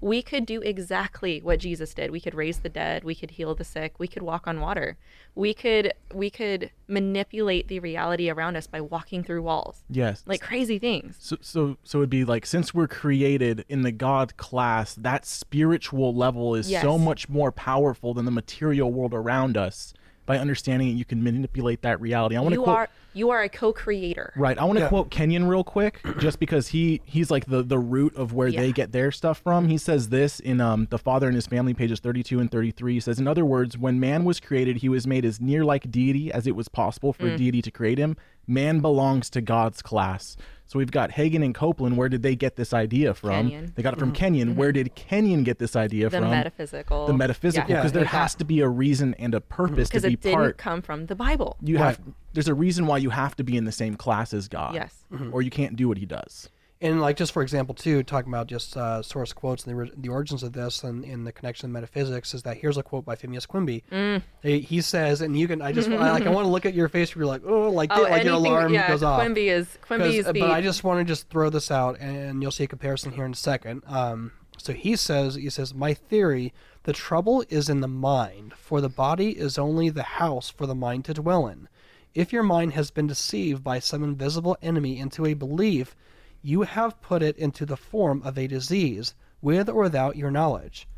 we 0.00 0.22
could 0.22 0.44
do 0.44 0.60
exactly 0.60 1.40
what 1.40 1.58
Jesus 1.58 1.94
did. 1.94 2.10
We 2.10 2.20
could 2.20 2.34
raise 2.34 2.58
the 2.58 2.68
dead, 2.68 3.02
we 3.02 3.14
could 3.14 3.32
heal 3.32 3.54
the 3.54 3.64
sick, 3.64 3.94
we 3.98 4.06
could 4.06 4.22
walk 4.22 4.46
on 4.46 4.60
water. 4.60 4.96
We 5.34 5.54
could 5.54 5.92
we 6.14 6.30
could 6.30 6.70
manipulate 6.86 7.68
the 7.68 7.80
reality 7.80 8.30
around 8.30 8.56
us 8.56 8.66
by 8.66 8.80
walking 8.80 9.22
through 9.22 9.42
walls. 9.42 9.84
Yes. 9.88 10.22
Like 10.26 10.40
crazy 10.40 10.78
things. 10.78 11.16
So, 11.18 11.36
so, 11.40 11.76
so 11.84 11.98
it'd 11.98 12.10
be 12.10 12.24
like 12.24 12.46
since 12.46 12.74
we're 12.74 12.88
created 12.88 13.64
in 13.68 13.82
the 13.82 13.92
God 13.92 14.36
class, 14.36 14.94
that 14.96 15.24
spiritual 15.26 16.14
level 16.14 16.54
is 16.54 16.70
Yes. 16.70 16.82
so 16.82 16.98
much 16.98 17.28
more 17.28 17.52
powerful 17.52 18.14
than 18.14 18.24
the 18.24 18.30
material 18.30 18.92
world 18.92 19.14
around 19.14 19.56
us. 19.56 19.94
By 20.26 20.38
understanding 20.38 20.88
it, 20.88 20.92
you 20.92 21.04
can 21.04 21.22
manipulate 21.22 21.82
that 21.82 22.00
reality. 22.00 22.36
I 22.36 22.40
want 22.40 22.54
to 22.54 22.62
quote. 22.62 22.76
are 22.76 22.88
you 23.16 23.30
are 23.30 23.42
a 23.42 23.48
co-creator. 23.48 24.32
Right. 24.36 24.58
I 24.58 24.64
want 24.64 24.78
to 24.78 24.84
Yeah. 24.84 24.88
quote 24.88 25.10
Kenyon 25.10 25.46
real 25.46 25.64
quick, 25.64 26.00
just 26.18 26.38
because 26.38 26.68
he 26.68 27.00
he's 27.04 27.30
like 27.30 27.46
the 27.46 27.62
the 27.62 27.78
root 27.78 28.14
of 28.16 28.32
where 28.32 28.50
they 28.52 28.72
get 28.72 28.92
their 28.92 29.10
stuff 29.10 29.38
from. 29.38 29.68
He 29.68 29.78
says 29.78 30.08
this 30.10 30.38
in 30.40 30.60
um 30.60 30.86
the 30.90 30.98
Father 30.98 31.26
and 31.26 31.34
His 31.34 31.46
Family 31.46 31.74
pages 31.74 32.00
thirty 32.00 32.22
two 32.22 32.38
and 32.40 32.50
thirty 32.50 32.70
three. 32.70 32.94
He 32.94 33.00
says, 33.00 33.18
in 33.18 33.26
other 33.26 33.44
words, 33.44 33.76
when 33.78 33.98
man 33.98 34.24
was 34.24 34.40
created, 34.40 34.78
he 34.78 34.88
was 34.88 35.06
made 35.06 35.24
as 35.24 35.40
near 35.40 35.64
like 35.64 35.90
deity 35.90 36.30
as 36.32 36.46
it 36.46 36.54
was 36.54 36.68
possible 36.68 37.12
for 37.12 37.24
Mm. 37.26 37.36
deity 37.38 37.62
to 37.62 37.70
create 37.70 37.98
him. 37.98 38.16
Man 38.46 38.78
belongs 38.80 39.28
to 39.30 39.40
God's 39.40 39.82
class. 39.82 40.36
So 40.68 40.78
we've 40.80 40.90
got 40.90 41.10
Hagin 41.12 41.44
and 41.44 41.54
Copeland. 41.54 41.96
Where 41.96 42.08
did 42.08 42.22
they 42.22 42.34
get 42.36 42.56
this 42.56 42.72
idea 42.74 43.14
from? 43.14 43.30
Kenyon. 43.48 43.72
They 43.76 43.82
got 43.84 43.94
it 43.94 44.00
from 44.00 44.10
Mhm. 44.10 44.14
Kenyon. 44.16 44.56
Where 44.56 44.72
did 44.72 44.94
Kenyon 44.96 45.44
get 45.44 45.58
this 45.60 45.76
idea 45.76 46.06
The 46.10 46.18
from? 46.18 46.24
The 46.24 46.30
metaphysical. 46.30 47.06
The 47.06 47.12
metaphysical, 47.14 47.70
Yeah. 47.70 47.76
because 47.76 47.92
there 47.92 48.02
Yeah. 48.02 48.08
has 48.08 48.34
to 48.36 48.44
be 48.44 48.60
a 48.60 48.68
reason 48.68 49.14
and 49.18 49.32
a 49.34 49.40
purpose 49.40 49.88
to 49.90 50.00
be 50.00 50.00
part. 50.00 50.10
Because 50.12 50.22
be 50.24 50.28
it 50.30 50.36
didn't 50.42 50.58
come 50.58 50.82
from 50.82 51.06
the 51.06 51.14
Bible. 51.14 51.56
You 51.62 51.78
have 51.78 52.00
there's 52.36 52.48
a 52.48 52.54
reason 52.54 52.86
why 52.86 52.98
you 52.98 53.10
have 53.10 53.34
to 53.36 53.42
be 53.44 53.56
in 53.56 53.64
the 53.64 53.72
same 53.72 53.96
class 53.96 54.32
as 54.32 54.46
God. 54.46 54.74
Yes. 54.74 54.94
Mhm. 55.12 55.32
Or 55.32 55.42
you 55.42 55.50
can't 55.50 55.74
do 55.74 55.88
what 55.88 55.98
he 55.98 56.06
does. 56.06 56.48
And 56.82 57.00
like 57.00 57.16
just 57.16 57.32
for 57.32 57.42
example, 57.42 57.74
too, 57.74 58.02
talking 58.02 58.30
about 58.30 58.46
just 58.48 58.76
uh, 58.76 59.00
source 59.02 59.32
quotes 59.32 59.64
and 59.66 59.78
the, 59.78 59.90
the 59.96 60.08
origins 60.10 60.42
of 60.42 60.52
this 60.52 60.84
and 60.84 61.02
in 61.06 61.24
the 61.24 61.32
connection 61.32 61.70
to 61.70 61.72
metaphysics 61.72 62.34
is 62.34 62.42
that 62.42 62.58
here's 62.58 62.76
a 62.76 62.82
quote 62.82 63.06
by 63.06 63.16
Phineas 63.16 63.46
Quimby. 63.46 63.82
Mm. 63.90 64.22
He, 64.42 64.60
he 64.60 64.80
says, 64.82 65.22
and 65.22 65.38
you 65.38 65.48
can 65.48 65.62
I 65.62 65.72
just 65.72 65.88
I, 66.04 66.12
like 66.12 66.26
I 66.26 66.30
want 66.30 66.44
to 66.44 66.50
look 66.50 66.66
at 66.66 66.74
your 66.74 66.90
face. 66.90 67.16
Where 67.16 67.24
you're 67.24 67.32
like, 67.32 67.40
oh, 67.46 67.70
like 67.70 67.90
Oh, 67.94 68.02
like 68.02 68.24
your 68.24 68.34
anything- 68.34 68.52
alarm 68.52 68.74
yeah, 68.74 68.88
goes 68.88 69.02
off. 69.02 69.18
Quimby 69.20 69.48
is- 69.48 69.78
Quimby 69.80 70.04
'Cause- 70.04 70.14
is 70.16 70.24
the- 70.26 70.34
But 70.34 70.50
I 70.50 70.60
just 70.60 70.84
want 70.84 71.00
to 71.00 71.04
just 71.04 71.30
throw 71.30 71.48
this 71.48 71.70
out, 71.70 71.98
and 71.98 72.42
you'll 72.42 72.52
see 72.52 72.64
a 72.64 72.68
comparison 72.68 73.10
here 73.12 73.24
in 73.24 73.32
a 73.32 73.36
second. 73.36 73.82
Um, 73.86 74.32
so 74.58 74.74
he 74.74 74.96
says, 74.96 75.36
he 75.36 75.48
says, 75.48 75.72
my 75.74 75.94
theory, 75.94 76.52
the 76.84 76.92
trouble 76.92 77.42
is 77.48 77.70
in 77.70 77.80
the 77.80 77.88
mind, 77.88 78.52
for 78.54 78.82
the 78.82 78.88
body 78.90 79.30
is 79.30 79.56
only 79.58 79.88
the 79.88 80.02
house 80.02 80.50
for 80.50 80.66
the 80.66 80.74
mind 80.74 81.06
to 81.06 81.14
dwell 81.14 81.46
in. 81.46 81.68
If 82.16 82.32
your 82.32 82.42
mind 82.42 82.72
has 82.72 82.90
been 82.90 83.06
deceived 83.06 83.62
by 83.62 83.78
some 83.78 84.02
invisible 84.02 84.56
enemy 84.62 84.98
into 84.98 85.26
a 85.26 85.34
belief, 85.34 85.94
you 86.40 86.62
have 86.62 86.98
put 87.02 87.22
it 87.22 87.36
into 87.36 87.66
the 87.66 87.76
form 87.76 88.22
of 88.24 88.38
a 88.38 88.46
disease, 88.46 89.14
with 89.42 89.68
or 89.68 89.82
without 89.82 90.16
your 90.16 90.30
knowledge. 90.30 90.88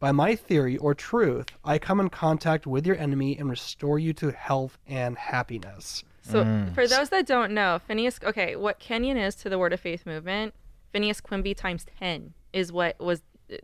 By 0.00 0.12
my 0.12 0.34
theory 0.34 0.78
or 0.78 0.94
truth, 0.94 1.48
I 1.62 1.78
come 1.78 2.00
in 2.00 2.08
contact 2.08 2.66
with 2.66 2.86
your 2.86 2.96
enemy 2.96 3.36
and 3.38 3.50
restore 3.50 3.98
you 3.98 4.14
to 4.14 4.30
health 4.32 4.78
and 4.86 5.18
happiness. 5.18 6.04
So 6.22 6.42
Mm. 6.42 6.74
for 6.74 6.86
those 6.86 7.10
that 7.10 7.26
don't 7.26 7.52
know, 7.52 7.78
Phineas 7.86 8.18
okay, 8.24 8.56
what 8.56 8.78
Kenyon 8.78 9.18
is 9.18 9.34
to 9.36 9.50
the 9.50 9.58
Word 9.58 9.74
of 9.74 9.80
Faith 9.80 10.06
movement, 10.06 10.54
Phineas 10.90 11.20
Quimby 11.20 11.52
times 11.54 11.84
10 11.98 12.32
is 12.54 12.72
what 12.72 12.98
was 12.98 13.20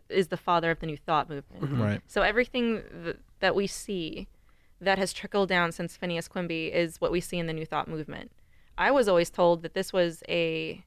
is 0.09 0.27
the 0.27 0.37
father 0.37 0.69
of 0.69 0.79
the 0.79 0.85
New 0.85 0.97
Thought 0.97 1.27
movement. 1.27 1.63
Mhm. 1.63 1.79
Right. 1.79 2.01
So 2.05 2.21
everything 2.21 2.83
th- 3.03 3.17
that 3.39 3.55
we 3.55 3.65
see 3.65 4.27
that 4.81 4.97
has 4.97 5.13
trickled 5.13 5.49
down 5.49 5.71
since 5.71 5.97
Phineas 5.97 6.27
Quimby 6.27 6.67
is 6.73 6.99
what 7.01 7.11
we 7.11 7.19
see 7.21 7.37
in 7.37 7.47
the 7.47 7.53
New 7.53 7.65
Thought 7.65 7.87
movement. 7.87 8.31
I 8.77 8.91
was 8.91 9.07
always 9.07 9.29
told 9.29 9.61
that 9.63 9.73
this 9.73 9.91
was 9.91 10.23
a 10.29 10.83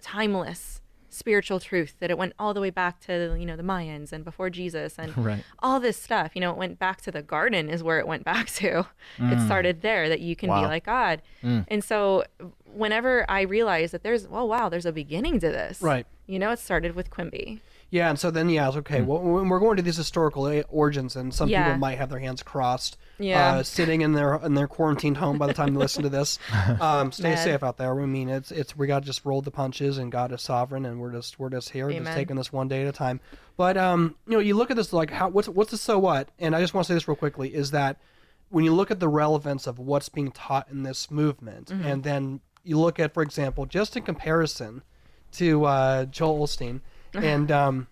timeless 0.00 0.80
spiritual 1.10 1.58
truth 1.58 1.96
that 2.00 2.10
it 2.10 2.18
went 2.18 2.34
all 2.38 2.52
the 2.52 2.60
way 2.60 2.68
back 2.68 3.00
to 3.00 3.34
you 3.40 3.46
know 3.46 3.56
the 3.56 3.62
Mayans 3.62 4.12
and 4.12 4.22
before 4.24 4.50
Jesus 4.50 4.98
and 4.98 5.16
Right. 5.24 5.42
all 5.60 5.80
this 5.80 6.00
stuff 6.00 6.32
you 6.34 6.40
know 6.42 6.50
it 6.50 6.58
went 6.58 6.78
back 6.78 7.00
to 7.02 7.10
the 7.10 7.22
garden 7.22 7.70
is 7.70 7.82
where 7.82 7.98
it 7.98 8.06
went 8.06 8.24
back 8.24 8.46
to 8.60 8.80
it 8.80 8.86
Mm. 9.18 9.46
started 9.46 9.80
there 9.80 10.08
that 10.10 10.20
you 10.20 10.36
can 10.36 10.48
be 10.50 10.66
like 10.66 10.84
God 10.84 11.22
Mm. 11.42 11.64
and 11.68 11.82
so 11.82 12.24
whenever 12.72 13.24
I 13.28 13.40
realize 13.40 13.90
that 13.92 14.02
there's 14.02 14.28
oh 14.30 14.44
wow 14.44 14.68
there's 14.68 14.84
a 14.86 14.92
beginning 14.92 15.40
to 15.40 15.48
this 15.48 15.80
Right. 15.80 16.06
you 16.26 16.38
know 16.38 16.50
it 16.50 16.58
started 16.58 16.94
with 16.94 17.08
Quimby 17.10 17.60
Yeah, 17.90 18.10
and 18.10 18.18
so 18.18 18.30
then 18.30 18.50
yeah, 18.50 18.68
it's 18.68 18.76
okay. 18.78 19.00
Well, 19.00 19.20
we're 19.20 19.58
going 19.60 19.76
to 19.78 19.82
these 19.82 19.96
historical 19.96 20.62
origins, 20.68 21.16
and 21.16 21.32
some 21.32 21.48
Yeah. 21.48 21.64
people 21.64 21.78
might 21.78 21.96
have 21.96 22.10
their 22.10 22.18
hands 22.18 22.42
crossed, 22.42 22.98
Yeah. 23.18 23.54
uh, 23.56 23.62
sitting 23.62 24.02
in 24.02 24.12
their 24.12 24.34
in 24.34 24.52
their 24.54 24.68
quarantined 24.68 25.16
home 25.16 25.38
by 25.38 25.46
the 25.46 25.54
time 25.54 25.72
they 25.72 25.78
listen 25.80 26.02
to 26.02 26.10
this. 26.10 26.38
Um, 26.80 27.12
stay 27.12 27.30
Mad. 27.30 27.38
safe 27.44 27.62
out 27.62 27.78
there. 27.78 27.98
I 27.98 28.04
mean, 28.06 28.28
it's 28.28 28.50
it's 28.50 28.76
we 28.76 28.86
got 28.86 29.00
to 29.00 29.06
just 29.06 29.24
roll 29.24 29.40
the 29.40 29.50
punches, 29.50 29.96
and 29.96 30.12
God 30.12 30.32
is 30.32 30.42
sovereign, 30.42 30.84
and 30.84 31.00
we're 31.00 31.12
just 31.12 31.38
we're 31.38 31.48
just 31.48 31.70
here, 31.70 31.90
just 31.90 32.12
taking 32.12 32.36
this 32.36 32.52
one 32.52 32.68
day 32.68 32.82
at 32.82 32.88
a 32.88 32.92
time. 32.92 33.20
But 33.56 33.78
um, 33.78 34.16
you 34.26 34.34
know, 34.34 34.40
you 34.40 34.54
look 34.54 34.70
at 34.70 34.76
this 34.76 34.92
like 34.92 35.10
how 35.10 35.28
what's 35.30 35.48
what's 35.48 35.70
the 35.70 35.78
so 35.78 35.98
what? 35.98 36.28
And 36.38 36.54
I 36.54 36.60
just 36.60 36.74
want 36.74 36.86
to 36.86 36.90
say 36.92 36.94
this 36.94 37.08
real 37.08 37.16
quickly 37.16 37.54
is 37.54 37.70
that 37.70 37.96
when 38.50 38.64
you 38.66 38.74
look 38.74 38.90
at 38.90 39.00
the 39.00 39.08
relevance 39.08 39.66
of 39.66 39.78
what's 39.78 40.10
being 40.10 40.30
taught 40.30 40.68
in 40.70 40.82
this 40.82 41.10
movement, 41.10 41.68
Mhm. 41.68 41.84
and 41.84 42.02
then 42.04 42.40
you 42.64 42.78
look 42.78 43.00
at, 43.00 43.14
for 43.14 43.22
example, 43.22 43.64
just 43.64 43.96
in 43.96 44.02
comparison 44.02 44.82
to 45.32 45.64
uh, 45.64 46.04
Joel 46.06 46.46
Osteen, 46.46 46.80
and 47.14 47.50
um, 47.50 47.86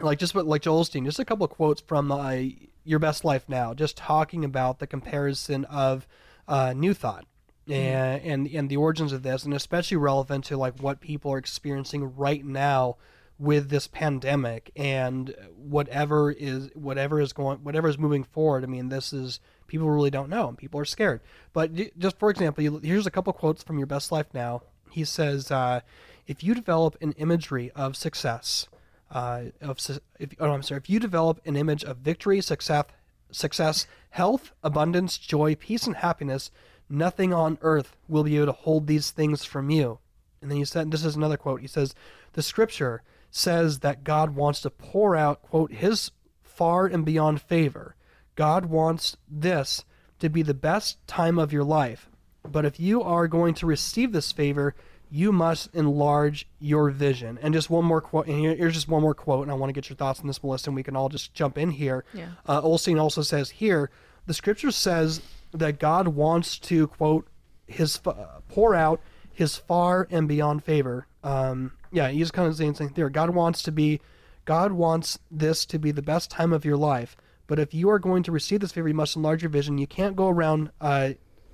like 0.00 0.18
just 0.18 0.34
what 0.34 0.46
like 0.46 0.62
Joel 0.62 0.84
Osteen, 0.84 1.04
just 1.04 1.18
a 1.18 1.24
couple 1.24 1.44
of 1.44 1.50
quotes 1.50 1.80
from 1.80 2.10
uh, 2.12 2.36
Your 2.84 2.98
Best 2.98 3.24
Life 3.24 3.48
Now, 3.48 3.74
just 3.74 3.96
talking 3.96 4.44
about 4.44 4.78
the 4.78 4.86
comparison 4.86 5.64
of 5.66 6.06
uh, 6.48 6.72
New 6.72 6.94
Thought 6.94 7.26
and, 7.68 8.22
and 8.22 8.46
and 8.48 8.68
the 8.68 8.76
origins 8.76 9.12
of 9.12 9.22
this, 9.22 9.44
and 9.44 9.54
especially 9.54 9.96
relevant 9.96 10.44
to 10.46 10.56
like 10.56 10.80
what 10.80 11.00
people 11.00 11.32
are 11.32 11.38
experiencing 11.38 12.16
right 12.16 12.44
now 12.44 12.96
with 13.38 13.70
this 13.70 13.86
pandemic 13.88 14.70
and 14.76 15.34
whatever 15.56 16.30
is 16.30 16.70
whatever 16.74 17.20
is 17.20 17.32
going 17.32 17.58
whatever 17.58 17.88
is 17.88 17.98
moving 17.98 18.24
forward. 18.24 18.64
I 18.64 18.66
mean, 18.66 18.88
this 18.88 19.12
is 19.12 19.40
people 19.66 19.90
really 19.90 20.10
don't 20.10 20.28
know, 20.28 20.48
and 20.48 20.58
people 20.58 20.80
are 20.80 20.84
scared. 20.84 21.20
But 21.52 21.98
just 21.98 22.18
for 22.18 22.30
example, 22.30 22.62
you, 22.62 22.80
here's 22.82 23.06
a 23.06 23.10
couple 23.10 23.32
quotes 23.32 23.62
from 23.62 23.78
Your 23.78 23.86
Best 23.86 24.12
Life 24.12 24.28
Now. 24.34 24.62
He 24.90 25.04
says, 25.04 25.50
uh, 25.50 25.80
"If 26.26 26.42
you 26.42 26.54
develop 26.54 26.96
an 27.00 27.12
imagery 27.12 27.70
of 27.72 27.96
success." 27.96 28.68
uh, 29.12 29.44
of 29.60 29.78
if 30.18 30.34
oh, 30.40 30.50
I'm 30.50 30.62
sorry, 30.62 30.78
if 30.78 30.88
you 30.90 30.98
develop 30.98 31.40
an 31.44 31.56
image 31.56 31.84
of 31.84 31.98
victory, 31.98 32.40
success, 32.40 32.86
success, 33.30 33.86
health, 34.10 34.52
abundance, 34.62 35.18
joy, 35.18 35.54
peace, 35.54 35.86
and 35.86 35.96
happiness, 35.96 36.50
nothing 36.88 37.32
on 37.32 37.58
earth 37.60 37.96
will 38.08 38.24
be 38.24 38.36
able 38.36 38.46
to 38.46 38.52
hold 38.52 38.86
these 38.86 39.10
things 39.10 39.44
from 39.44 39.70
you. 39.70 39.98
And 40.40 40.50
then 40.50 40.58
he 40.58 40.64
said, 40.64 40.90
this 40.90 41.04
is 41.04 41.14
another 41.14 41.36
quote. 41.36 41.60
He 41.60 41.66
says, 41.66 41.94
the 42.32 42.42
scripture 42.42 43.02
says 43.30 43.80
that 43.80 44.02
God 44.02 44.34
wants 44.34 44.60
to 44.62 44.70
pour 44.70 45.14
out, 45.14 45.42
quote, 45.42 45.72
his 45.72 46.10
far 46.42 46.86
and 46.86 47.04
beyond 47.04 47.40
favor. 47.40 47.96
God 48.34 48.66
wants 48.66 49.16
this 49.30 49.84
to 50.20 50.28
be 50.28 50.42
the 50.42 50.54
best 50.54 51.06
time 51.06 51.38
of 51.38 51.52
your 51.52 51.64
life. 51.64 52.08
But 52.50 52.64
if 52.64 52.80
you 52.80 53.02
are 53.02 53.28
going 53.28 53.54
to 53.54 53.66
receive 53.66 54.12
this 54.12 54.32
favor, 54.32 54.74
you 55.12 55.30
must 55.30 55.68
enlarge 55.74 56.48
your 56.58 56.88
vision. 56.90 57.38
And 57.42 57.52
just 57.52 57.68
one 57.68 57.84
more 57.84 58.00
quote. 58.00 58.28
And 58.28 58.40
here's 58.56 58.72
just 58.72 58.88
one 58.88 59.02
more 59.02 59.14
quote, 59.14 59.42
and 59.42 59.52
I 59.52 59.54
want 59.54 59.68
to 59.68 59.74
get 59.74 59.90
your 59.90 59.96
thoughts 59.96 60.20
on 60.20 60.26
this, 60.26 60.42
Melissa, 60.42 60.70
and 60.70 60.74
we 60.74 60.82
can 60.82 60.96
all 60.96 61.10
just 61.10 61.34
jump 61.34 61.58
in 61.58 61.70
here. 61.70 62.06
Yeah. 62.14 62.28
Uh, 62.46 62.62
Osteen 62.62 62.98
also 62.98 63.20
says 63.20 63.50
here, 63.50 63.90
the 64.24 64.32
scripture 64.32 64.70
says 64.70 65.20
that 65.52 65.78
God 65.78 66.08
wants 66.08 66.58
to 66.60 66.86
quote 66.86 67.28
his 67.66 68.00
uh, 68.06 68.40
pour 68.48 68.74
out 68.74 69.02
his 69.30 69.54
far 69.54 70.08
and 70.10 70.26
beyond 70.26 70.64
favor. 70.64 71.06
Um, 71.22 71.72
yeah, 71.90 72.08
he's 72.08 72.30
kind 72.30 72.48
of 72.48 72.56
saying 72.56 72.76
something 72.76 72.94
there. 72.94 73.10
God 73.10 73.30
wants 73.30 73.62
to 73.64 73.70
be, 73.70 74.00
God 74.46 74.72
wants 74.72 75.18
this 75.30 75.66
to 75.66 75.78
be 75.78 75.90
the 75.90 76.00
best 76.00 76.30
time 76.30 76.54
of 76.54 76.64
your 76.64 76.78
life. 76.78 77.18
But 77.46 77.58
if 77.58 77.74
you 77.74 77.90
are 77.90 77.98
going 77.98 78.22
to 78.22 78.32
receive 78.32 78.60
this 78.60 78.72
favor, 78.72 78.88
you 78.88 78.94
must 78.94 79.14
enlarge 79.14 79.42
your 79.42 79.50
vision. 79.50 79.76
You 79.76 79.86
can't 79.86 80.16
go 80.16 80.28
around 80.28 80.70
uh, 80.80 81.10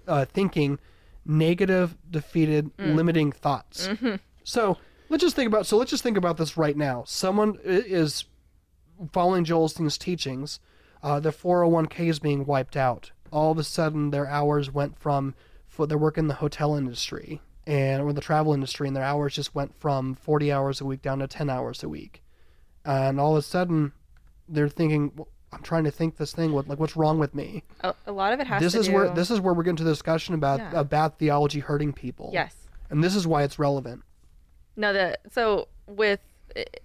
uh, 0.07 0.27
thinking 0.27 0.79
negative, 1.29 1.97
defeated, 2.11 2.77
Mm. 2.79 2.95
limiting 2.97 3.31
thoughts. 3.33 3.87
Mhm. 3.89 4.19
So 4.43 4.79
let's 5.11 5.23
just 5.23 5.37
think 5.37 5.47
about. 5.47 5.67
So 5.67 5.77
let's 5.77 5.91
just 5.91 6.03
think 6.03 6.17
about 6.17 6.39
this 6.39 6.57
right 6.57 6.77
now. 6.77 7.05
Someone 7.07 7.59
is 7.65 8.25
following 9.13 9.45
Joel 9.45 9.69
Osteen's 9.69 9.99
teachings. 9.99 10.59
Uh, 11.03 11.21
their 11.21 11.31
401k 11.33 12.09
is 12.09 12.19
being 12.19 12.45
wiped 12.47 12.77
out. 12.77 13.13
All 13.31 13.53
of 13.53 13.59
a 13.59 13.63
sudden, 13.65 14.11
their 14.11 14.27
hours 14.27 14.73
went 14.73 14.99
from 14.99 15.35
for 15.69 15.87
their 15.87 15.99
work 15.99 16.19
in 16.19 16.27
the 16.29 16.35
hotel 16.35 16.75
industry 16.75 17.41
and 17.67 18.03
or 18.03 18.13
the 18.15 18.21
travel 18.23 18.53
industry, 18.55 18.89
and 18.89 18.97
their 18.97 19.05
hours 19.05 19.35
just 19.35 19.55
went 19.55 19.79
from 19.79 20.15
40 20.15 20.51
hours 20.51 20.81
a 20.81 20.85
week 20.87 21.03
down 21.03 21.19
to 21.19 21.29
10 21.29 21.51
hours 21.51 21.83
a 21.83 21.89
week. 21.89 22.23
And 22.85 23.21
all 23.21 23.33
of 23.33 23.39
a 23.39 23.43
sudden, 23.43 23.93
they're 24.49 24.69
thinking, 24.71 25.13
"Well, 25.15 25.29
I'm 25.53 25.63
trying 25.63 25.85
to 25.85 25.91
think 25.91 26.17
this 26.17 26.33
thing. 26.33 26.53
What 26.53 26.69
like 26.69 26.79
what's 26.79 26.97
wrong 26.97 27.19
with 27.19 27.35
me? 27.35 27.63
A, 27.81 27.95
a 28.07 28.13
lot 28.13 28.33
of 28.33 28.41
it 28.41 28.47
has 28.47 28.61
this 28.63 28.73
to 28.75 28.81
is 28.81 28.87
do. 28.89 28.95
where 28.95 29.09
this 29.09 29.31
is 29.31 29.41
where 29.41 29.55
we're 29.55 29.63
getting 29.63 29.77
to 29.77 29.85
the 29.85 29.91
discussion 29.93 30.35
about 30.35 30.61
Yeah. 30.61 30.71
about 30.81 31.19
theology 31.19 31.61
hurting 31.61 31.93
people. 31.93 32.31
Yes. 32.33 32.55
And 32.91 33.03
this 33.03 33.15
is 33.15 33.27
why 33.27 33.43
it's 33.43 33.59
relevant. 33.59 34.03
No, 34.77 34.93
the 34.93 35.19
so 35.31 35.69
with 35.87 36.21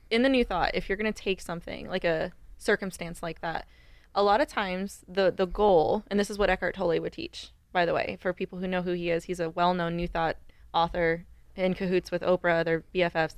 in 0.10 0.22
the 0.24 0.30
new 0.30 0.44
thought, 0.46 0.72
if 0.74 0.88
you're 0.90 0.98
going 0.98 1.12
to 1.12 1.22
take 1.22 1.42
something 1.42 1.88
like 1.88 2.04
a 2.04 2.32
circumstance 2.58 3.22
like 3.24 3.42
that, 3.42 3.68
a 4.16 4.24
lot 4.24 4.40
of 4.42 4.48
times 4.48 5.04
the 5.08 5.32
the 5.36 5.46
goal, 5.46 6.04
and 6.10 6.20
this 6.20 6.30
is 6.30 6.38
what 6.38 6.50
Eckhart 6.50 6.76
Tolle 6.76 7.00
would 7.00 7.14
teach, 7.14 7.52
by 7.72 7.86
the 7.86 7.94
way, 7.94 8.18
for 8.22 8.32
people 8.34 8.60
who 8.60 8.68
know 8.68 8.82
who 8.82 8.94
he 8.94 9.10
is, 9.10 9.26
he's 9.26 9.40
a 9.40 9.50
well-known 9.50 9.96
new 9.96 10.08
thought 10.08 10.38
author 10.74 11.26
in 11.56 11.74
cahoots 11.74 12.12
with 12.12 12.22
Oprah, 12.22 12.64
they're 12.66 12.84
BFFs. 12.96 13.36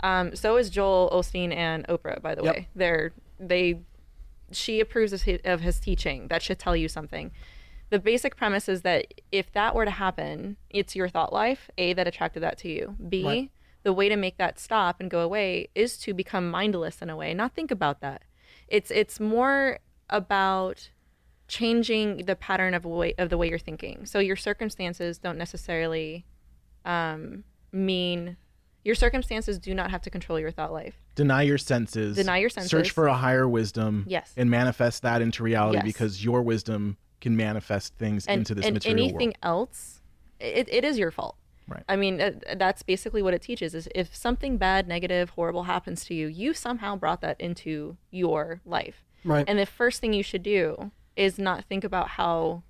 Um, 0.00 0.36
so 0.36 0.56
is 0.56 0.70
Joel 0.70 1.10
Osteen 1.12 1.54
and 1.54 1.86
Oprah, 1.88 2.20
by 2.20 2.34
the 2.34 2.42
Yep. 2.44 2.54
way. 2.54 2.68
They're 2.74 3.12
they 3.40 3.80
she 4.52 4.80
approves 4.80 5.12
of 5.12 5.22
his, 5.22 5.40
of 5.44 5.60
his 5.60 5.80
teaching. 5.80 6.28
That 6.28 6.42
should 6.42 6.58
tell 6.58 6.76
you 6.76 6.88
something. 6.88 7.30
The 7.90 7.98
basic 7.98 8.36
premise 8.36 8.68
is 8.68 8.82
that 8.82 9.06
if 9.30 9.52
that 9.52 9.74
were 9.74 9.84
to 9.84 9.90
happen, 9.92 10.56
it's 10.70 10.96
your 10.96 11.08
thought 11.08 11.32
life, 11.32 11.70
A, 11.78 11.92
that 11.94 12.08
attracted 12.08 12.42
that 12.42 12.58
to 12.58 12.68
you. 12.68 12.96
B, 13.08 13.24
Right. 13.24 13.50
the 13.84 13.92
way 13.92 14.08
to 14.08 14.16
make 14.16 14.38
that 14.38 14.58
stop 14.58 15.00
and 15.00 15.10
go 15.10 15.20
away 15.20 15.68
is 15.74 15.96
to 15.98 16.12
become 16.12 16.50
mindless 16.50 17.00
in 17.00 17.10
a 17.10 17.16
way, 17.16 17.32
not 17.32 17.54
think 17.54 17.70
about 17.70 18.00
that. 18.00 18.22
It's 18.68 18.90
it's 18.90 19.20
more 19.20 19.78
about 20.10 20.90
changing 21.48 22.24
the 22.26 22.34
pattern 22.34 22.74
of 22.74 22.84
way 22.84 23.14
of 23.18 23.30
the 23.30 23.38
way 23.38 23.48
you're 23.48 23.58
thinking. 23.58 24.04
So 24.06 24.18
your 24.18 24.34
circumstances 24.36 25.18
don't 25.18 25.38
necessarily 25.38 26.26
um, 26.84 27.44
mean 27.72 28.36
your 28.86 28.94
circumstances 28.94 29.58
do 29.58 29.74
not 29.74 29.90
have 29.90 30.00
to 30.02 30.10
control 30.10 30.38
your 30.40 30.50
thought 30.50 30.72
life. 30.72 30.94
Deny 31.14 31.42
your 31.42 31.58
senses. 31.58 32.16
Deny 32.16 32.38
your 32.38 32.48
senses. 32.50 32.70
Search 32.70 32.90
for 32.92 33.06
a 33.08 33.14
higher 33.14 33.48
wisdom. 33.48 34.04
Yes. 34.08 34.32
And 34.36 34.48
manifest 34.50 35.02
that 35.02 35.20
into 35.20 35.42
reality 35.42 35.78
Yes. 35.78 35.84
because 35.84 36.24
your 36.24 36.40
wisdom 36.42 36.96
can 37.20 37.36
manifest 37.36 37.94
things 37.96 38.26
and, 38.26 38.38
into 38.38 38.54
this 38.54 38.64
and 38.64 38.74
material 38.74 38.98
anything 39.08 39.28
world. 39.28 39.36
else 39.42 40.00
it, 40.38 40.68
it 40.70 40.84
is 40.84 40.98
your 40.98 41.10
fault 41.10 41.34
Right. 41.66 41.82
i 41.88 41.96
mean 41.96 42.20
uh, 42.20 42.32
that's 42.56 42.82
basically 42.82 43.22
what 43.22 43.32
it 43.34 43.40
teaches 43.40 43.74
is 43.74 43.88
if 43.94 44.14
something 44.14 44.58
bad 44.58 44.86
negative 44.86 45.30
horrible 45.30 45.62
happens 45.64 46.04
to 46.04 46.14
you 46.14 46.26
you 46.28 46.52
somehow 46.52 46.94
brought 46.94 47.22
that 47.22 47.40
into 47.40 47.96
your 48.10 48.60
life 48.66 49.02
Right. 49.24 49.44
and 49.48 49.58
the 49.58 49.64
first 49.66 50.00
thing 50.00 50.12
you 50.12 50.22
should 50.22 50.42
do 50.42 50.92
is 51.16 51.38
not 51.38 51.64
think 51.64 51.82
about 51.84 52.10
how 52.10 52.62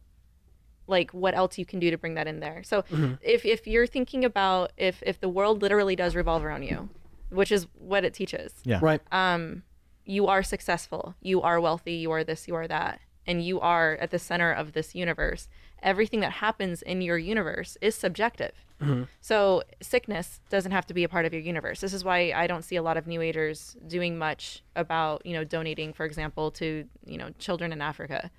like 0.86 1.10
what 1.12 1.34
else 1.34 1.58
you 1.58 1.66
can 1.66 1.78
do 1.80 1.90
to 1.90 1.98
bring 1.98 2.14
that 2.14 2.26
in 2.26 2.40
there 2.40 2.62
so 2.62 2.82
Mhm. 2.90 3.18
if 3.22 3.44
if 3.44 3.66
you're 3.66 3.86
thinking 3.86 4.24
about 4.24 4.72
if 4.76 5.02
if 5.06 5.20
the 5.20 5.28
world 5.28 5.62
literally 5.62 5.96
does 5.96 6.14
revolve 6.16 6.44
around 6.44 6.62
you 6.62 6.88
which 7.30 7.50
is 7.50 7.66
what 7.78 8.04
it 8.04 8.14
teaches 8.14 8.52
Yeah. 8.64 8.78
Right. 8.80 9.00
um, 9.12 9.62
you 10.04 10.28
are 10.28 10.44
successful, 10.44 11.16
you 11.20 11.42
are 11.42 11.60
wealthy, 11.60 11.94
you 11.94 12.12
are 12.12 12.22
this, 12.22 12.46
you 12.46 12.54
are 12.54 12.68
that, 12.68 13.00
and 13.26 13.44
you 13.44 13.58
are 13.58 13.96
at 13.96 14.12
the 14.12 14.20
center 14.20 14.52
of 14.52 14.72
this 14.72 14.94
universe. 14.94 15.48
Everything 15.82 16.20
that 16.20 16.30
happens 16.34 16.80
in 16.82 17.02
your 17.02 17.18
universe 17.18 17.76
is 17.80 17.96
subjective. 17.96 18.52
Mhm. 18.80 19.08
So 19.20 19.64
sickness 19.82 20.40
doesn't 20.48 20.70
have 20.70 20.86
to 20.86 20.94
be 20.94 21.02
a 21.02 21.08
part 21.08 21.26
of 21.26 21.32
your 21.32 21.42
universe. 21.42 21.80
This 21.80 21.92
is 21.92 22.04
why 22.04 22.32
I 22.32 22.46
don't 22.46 22.62
see 22.62 22.76
a 22.76 22.82
lot 22.82 22.96
of 22.96 23.08
new 23.08 23.20
agers 23.20 23.76
doing 23.88 24.16
much 24.16 24.62
about, 24.76 25.26
you 25.26 25.32
know, 25.32 25.42
donating, 25.42 25.92
for 25.92 26.06
example, 26.06 26.52
to, 26.52 26.84
you 27.04 27.18
know, 27.18 27.30
children 27.40 27.72
in 27.72 27.82
Africa. 27.82 28.30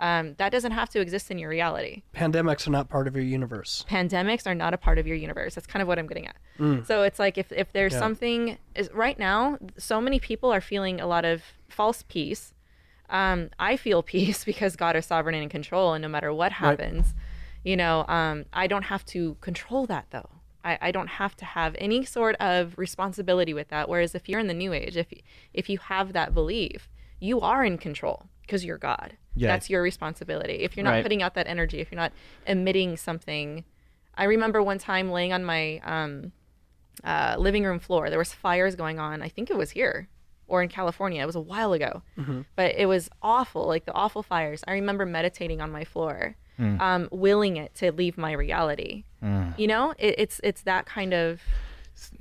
Um, 0.00 0.34
that 0.38 0.52
doesn't 0.52 0.70
have 0.72 0.88
to 0.90 1.00
exist 1.00 1.28
in 1.30 1.38
your 1.38 1.50
reality 1.50 2.02
Pandemics 2.14 2.68
are 2.68 2.70
not 2.70 2.88
part 2.88 3.08
of 3.08 3.16
your 3.16 3.24
universe. 3.24 3.84
pandemics 3.90 4.46
are 4.46 4.54
not 4.54 4.72
a 4.72 4.78
part 4.78 4.98
of 4.98 5.06
your 5.08 5.16
universe. 5.16 5.54
That's 5.56 5.66
kind 5.66 5.82
of 5.82 5.88
what 5.88 5.98
I'm 5.98 6.06
getting 6.06 6.26
at. 6.28 6.36
Mm. 6.60 6.86
So 6.86 7.02
it's 7.02 7.18
like 7.18 7.36
if, 7.36 7.50
if 7.50 7.72
there's 7.72 7.92
Yeah. 7.94 7.98
something 7.98 8.58
is 8.76 8.88
right 8.94 9.18
now, 9.18 9.58
so 9.76 10.00
many 10.00 10.20
people 10.20 10.52
are 10.52 10.60
feeling 10.60 11.00
a 11.00 11.06
lot 11.06 11.24
of 11.24 11.42
false 11.68 12.04
peace. 12.08 12.54
Um, 13.10 13.50
I 13.58 13.76
feel 13.76 14.02
peace 14.14 14.44
because 14.44 14.76
God 14.76 14.94
is 14.94 15.06
sovereign 15.06 15.34
and 15.34 15.42
in 15.44 15.48
control, 15.48 15.94
and 15.94 16.02
no 16.02 16.08
matter 16.08 16.32
what 16.32 16.52
Right. 16.52 16.78
happens, 16.78 17.14
you 17.64 17.76
know, 17.76 18.04
um, 18.06 18.44
I 18.52 18.68
don't 18.68 18.84
have 18.84 19.04
to 19.06 19.36
control 19.40 19.86
that 19.86 20.06
though. 20.10 20.28
I, 20.64 20.78
I 20.80 20.90
don't 20.92 21.08
have 21.08 21.34
to 21.36 21.44
have 21.44 21.74
any 21.78 22.04
sort 22.04 22.36
of 22.36 22.76
responsibility 22.78 23.52
with 23.54 23.68
that. 23.68 23.88
Whereas 23.88 24.14
if 24.14 24.28
you're 24.28 24.40
in 24.40 24.46
the 24.48 24.54
new 24.54 24.72
age, 24.72 24.96
if 24.96 25.06
if 25.52 25.68
you 25.68 25.78
have 25.78 26.12
that 26.12 26.34
belief, 26.34 26.88
you 27.20 27.40
are 27.40 27.64
in 27.64 27.78
control 27.78 28.28
because 28.42 28.64
you're 28.64 28.78
God. 28.78 29.16
Yeah. 29.40 29.48
That's 29.48 29.68
your 29.70 29.82
responsibility. 29.82 30.54
If 30.64 30.76
you're 30.76 30.84
not 30.84 30.92
Right. 30.92 31.02
putting 31.02 31.22
out 31.22 31.34
that 31.34 31.46
energy, 31.46 31.80
if 31.80 31.90
you're 31.90 32.00
not 32.00 32.12
emitting 32.46 32.96
something, 32.96 33.64
I 34.16 34.24
remember 34.24 34.62
one 34.62 34.78
time 34.78 35.10
laying 35.10 35.32
on 35.32 35.44
my 35.44 35.78
um, 35.84 36.32
uh, 37.04 37.36
living 37.38 37.64
room 37.64 37.78
floor. 37.78 38.10
There 38.10 38.18
was 38.18 38.32
fires 38.34 38.74
going 38.74 38.98
on. 38.98 39.22
I 39.22 39.28
think 39.28 39.50
it 39.50 39.56
was 39.56 39.70
here 39.70 40.08
or 40.48 40.62
in 40.62 40.68
California. 40.68 41.22
It 41.22 41.26
was 41.26 41.36
a 41.36 41.40
while 41.40 41.72
ago, 41.72 42.02
Mhm. 42.18 42.44
but 42.56 42.74
it 42.74 42.86
was 42.86 43.08
awful. 43.22 43.66
Like 43.66 43.84
the 43.84 43.92
awful 43.94 44.22
fires. 44.22 44.64
I 44.66 44.72
remember 44.72 45.04
meditating 45.06 45.60
on 45.60 45.70
my 45.70 45.84
floor, 45.84 46.36
Mm. 46.58 46.80
um, 46.80 47.08
willing 47.12 47.56
it 47.56 47.74
to 47.76 47.92
leave 47.92 48.18
my 48.18 48.32
reality. 48.32 49.04
Mm. 49.22 49.56
You 49.58 49.66
know, 49.68 49.94
it, 49.98 50.14
it's 50.18 50.40
it's 50.42 50.62
that 50.62 50.86
kind 50.86 51.12
of 51.14 51.40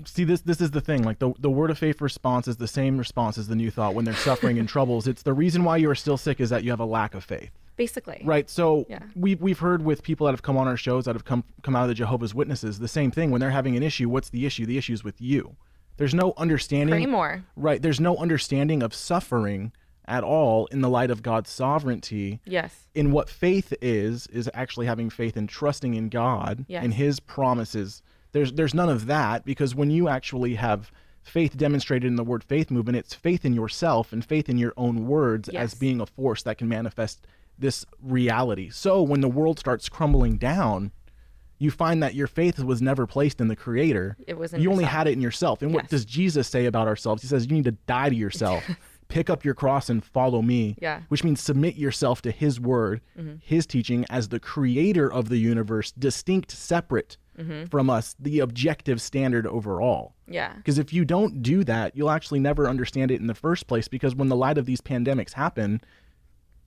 See 0.05 0.23
this 0.23 0.41
this 0.41 0.59
is 0.61 0.71
the 0.71 0.81
thing. 0.81 1.03
Like 1.03 1.19
the 1.19 1.33
the 1.39 1.49
word 1.49 1.69
of 1.71 1.77
faith 1.77 2.01
response 2.01 2.47
is 2.47 2.57
the 2.57 2.67
same 2.67 2.97
response 2.97 3.37
as 3.37 3.47
the 3.47 3.55
new 3.55 3.69
thought 3.71 3.93
when 3.93 4.05
they're 4.05 4.13
suffering 4.15 4.57
and 4.59 4.67
troubles. 4.75 5.07
It's 5.07 5.23
the 5.23 5.33
reason 5.33 5.63
why 5.63 5.77
you 5.77 5.89
are 5.89 5.95
still 5.95 6.17
sick 6.17 6.39
is 6.39 6.49
that 6.49 6.63
you 6.63 6.71
have 6.71 6.79
a 6.79 6.85
lack 6.85 7.13
of 7.13 7.23
faith. 7.23 7.51
basically 7.75 8.21
Right. 8.25 8.49
So 8.49 8.85
Yeah. 8.89 8.99
we've 9.15 9.39
we've 9.41 9.59
heard 9.59 9.83
with 9.83 10.01
people 10.03 10.25
that 10.25 10.31
have 10.33 10.41
come 10.41 10.57
on 10.57 10.67
our 10.67 10.77
shows 10.77 11.05
that 11.05 11.15
have 11.15 11.25
come 11.25 11.43
come 11.61 11.75
out 11.75 11.83
of 11.83 11.89
the 11.89 11.93
Jehovah's 11.93 12.33
Witnesses 12.33 12.79
the 12.79 12.87
same 12.87 13.11
thing. 13.11 13.29
When 13.31 13.39
they're 13.41 13.51
having 13.51 13.75
an 13.77 13.83
issue, 13.83 14.09
what's 14.09 14.29
the 14.29 14.45
issue? 14.45 14.65
The 14.65 14.77
issue 14.77 14.93
is 14.93 15.03
with 15.03 15.21
you. 15.21 15.55
There's 15.97 16.13
no 16.13 16.33
understanding. 16.37 16.93
Pray 16.95 17.05
more. 17.05 17.43
Right. 17.55 17.81
There's 17.81 17.99
no 17.99 18.17
understanding 18.17 18.81
of 18.83 18.93
suffering 18.93 19.71
at 20.05 20.23
all 20.23 20.67
in 20.67 20.81
the 20.81 20.89
light 20.89 21.11
of 21.11 21.21
God's 21.21 21.49
sovereignty. 21.49 22.39
Yes. 22.45 22.87
In 22.95 23.11
what 23.11 23.29
faith 23.29 23.73
is 23.81 24.25
is 24.27 24.49
actually 24.53 24.85
having 24.85 25.09
faith 25.09 25.35
and 25.37 25.47
trusting 25.49 25.93
in 25.95 26.09
God 26.09 26.65
Yes. 26.67 26.83
and 26.83 26.93
His 26.93 27.19
promises. 27.19 28.01
There's 28.31 28.53
there's 28.53 28.73
none 28.73 28.89
of 28.89 29.05
that 29.07 29.45
because 29.45 29.73
when 29.75 29.89
you 29.89 30.07
actually 30.09 30.55
have 30.55 30.91
faith 31.21 31.57
demonstrated 31.57 32.07
in 32.07 32.15
the 32.15 32.23
word 32.23 32.43
faith 32.43 32.71
movement, 32.71 32.97
it's 32.97 33.13
faith 33.13 33.43
in 33.45 33.53
yourself 33.53 34.13
and 34.13 34.23
faith 34.23 34.47
in 34.49 34.57
your 34.57 34.73
own 34.77 35.07
words 35.07 35.49
Yes. 35.51 35.73
as 35.73 35.73
being 35.73 35.99
a 35.99 36.05
force 36.05 36.43
that 36.43 36.57
can 36.57 36.67
manifest 36.69 37.25
this 37.59 37.85
reality. 38.01 38.69
So 38.69 39.01
when 39.01 39.21
the 39.21 39.27
world 39.27 39.59
starts 39.59 39.89
crumbling 39.89 40.37
down, 40.37 40.91
you 41.59 41.71
find 41.71 42.03
that 42.03 42.13
your 42.13 42.27
faith 42.27 42.59
was 42.59 42.81
never 42.81 43.07
placed 43.07 43.41
in 43.41 43.47
the 43.47 43.55
creator. 43.55 44.15
It 44.27 44.37
was 44.37 44.53
you 44.53 44.71
only 44.71 44.83
had 44.85 45.07
it 45.07 45.13
in 45.13 45.21
yourself. 45.21 45.61
And 45.61 45.73
what 45.73 45.89
does 45.89 46.05
Jesus 46.05 46.47
say 46.47 46.65
about 46.65 46.87
ourselves? 46.87 47.23
He 47.23 47.27
says 47.27 47.45
you 47.47 47.53
need 47.53 47.63
to 47.65 47.71
die 47.71 48.09
to 48.09 48.15
yourself. 48.15 48.63
Pick 49.09 49.29
up 49.29 49.43
your 49.45 49.53
cross 49.53 49.89
and 49.89 50.03
follow 50.05 50.41
me. 50.41 50.75
Yeah. 50.81 51.01
Which 51.07 51.23
means 51.23 51.39
submit 51.41 51.75
yourself 51.77 52.21
to 52.23 52.31
his 52.31 52.59
word, 52.59 53.01
Mhm. 53.17 53.39
his 53.41 53.65
teaching 53.65 54.05
as 54.09 54.27
the 54.29 54.39
creator 54.39 55.11
of 55.11 55.29
the 55.29 55.37
universe, 55.37 55.91
distinct, 55.93 56.51
separate 56.51 57.17
Mhm. 57.37 57.69
from 57.69 57.89
us, 57.89 58.15
the 58.19 58.39
objective 58.39 59.01
standard 59.01 59.45
overall. 59.45 60.13
Yeah. 60.27 60.53
Because 60.55 60.77
if 60.77 60.91
you 60.91 61.05
don't 61.05 61.41
do 61.41 61.63
that, 61.63 61.95
you'll 61.95 62.09
actually 62.09 62.39
never 62.39 62.67
understand 62.67 63.11
it 63.11 63.19
in 63.21 63.27
the 63.27 63.35
first 63.35 63.67
place. 63.67 63.87
Because 63.87 64.15
when 64.15 64.29
the 64.29 64.35
light 64.35 64.57
of 64.57 64.65
these 64.65 64.81
pandemics 64.81 65.33
happen, 65.33 65.81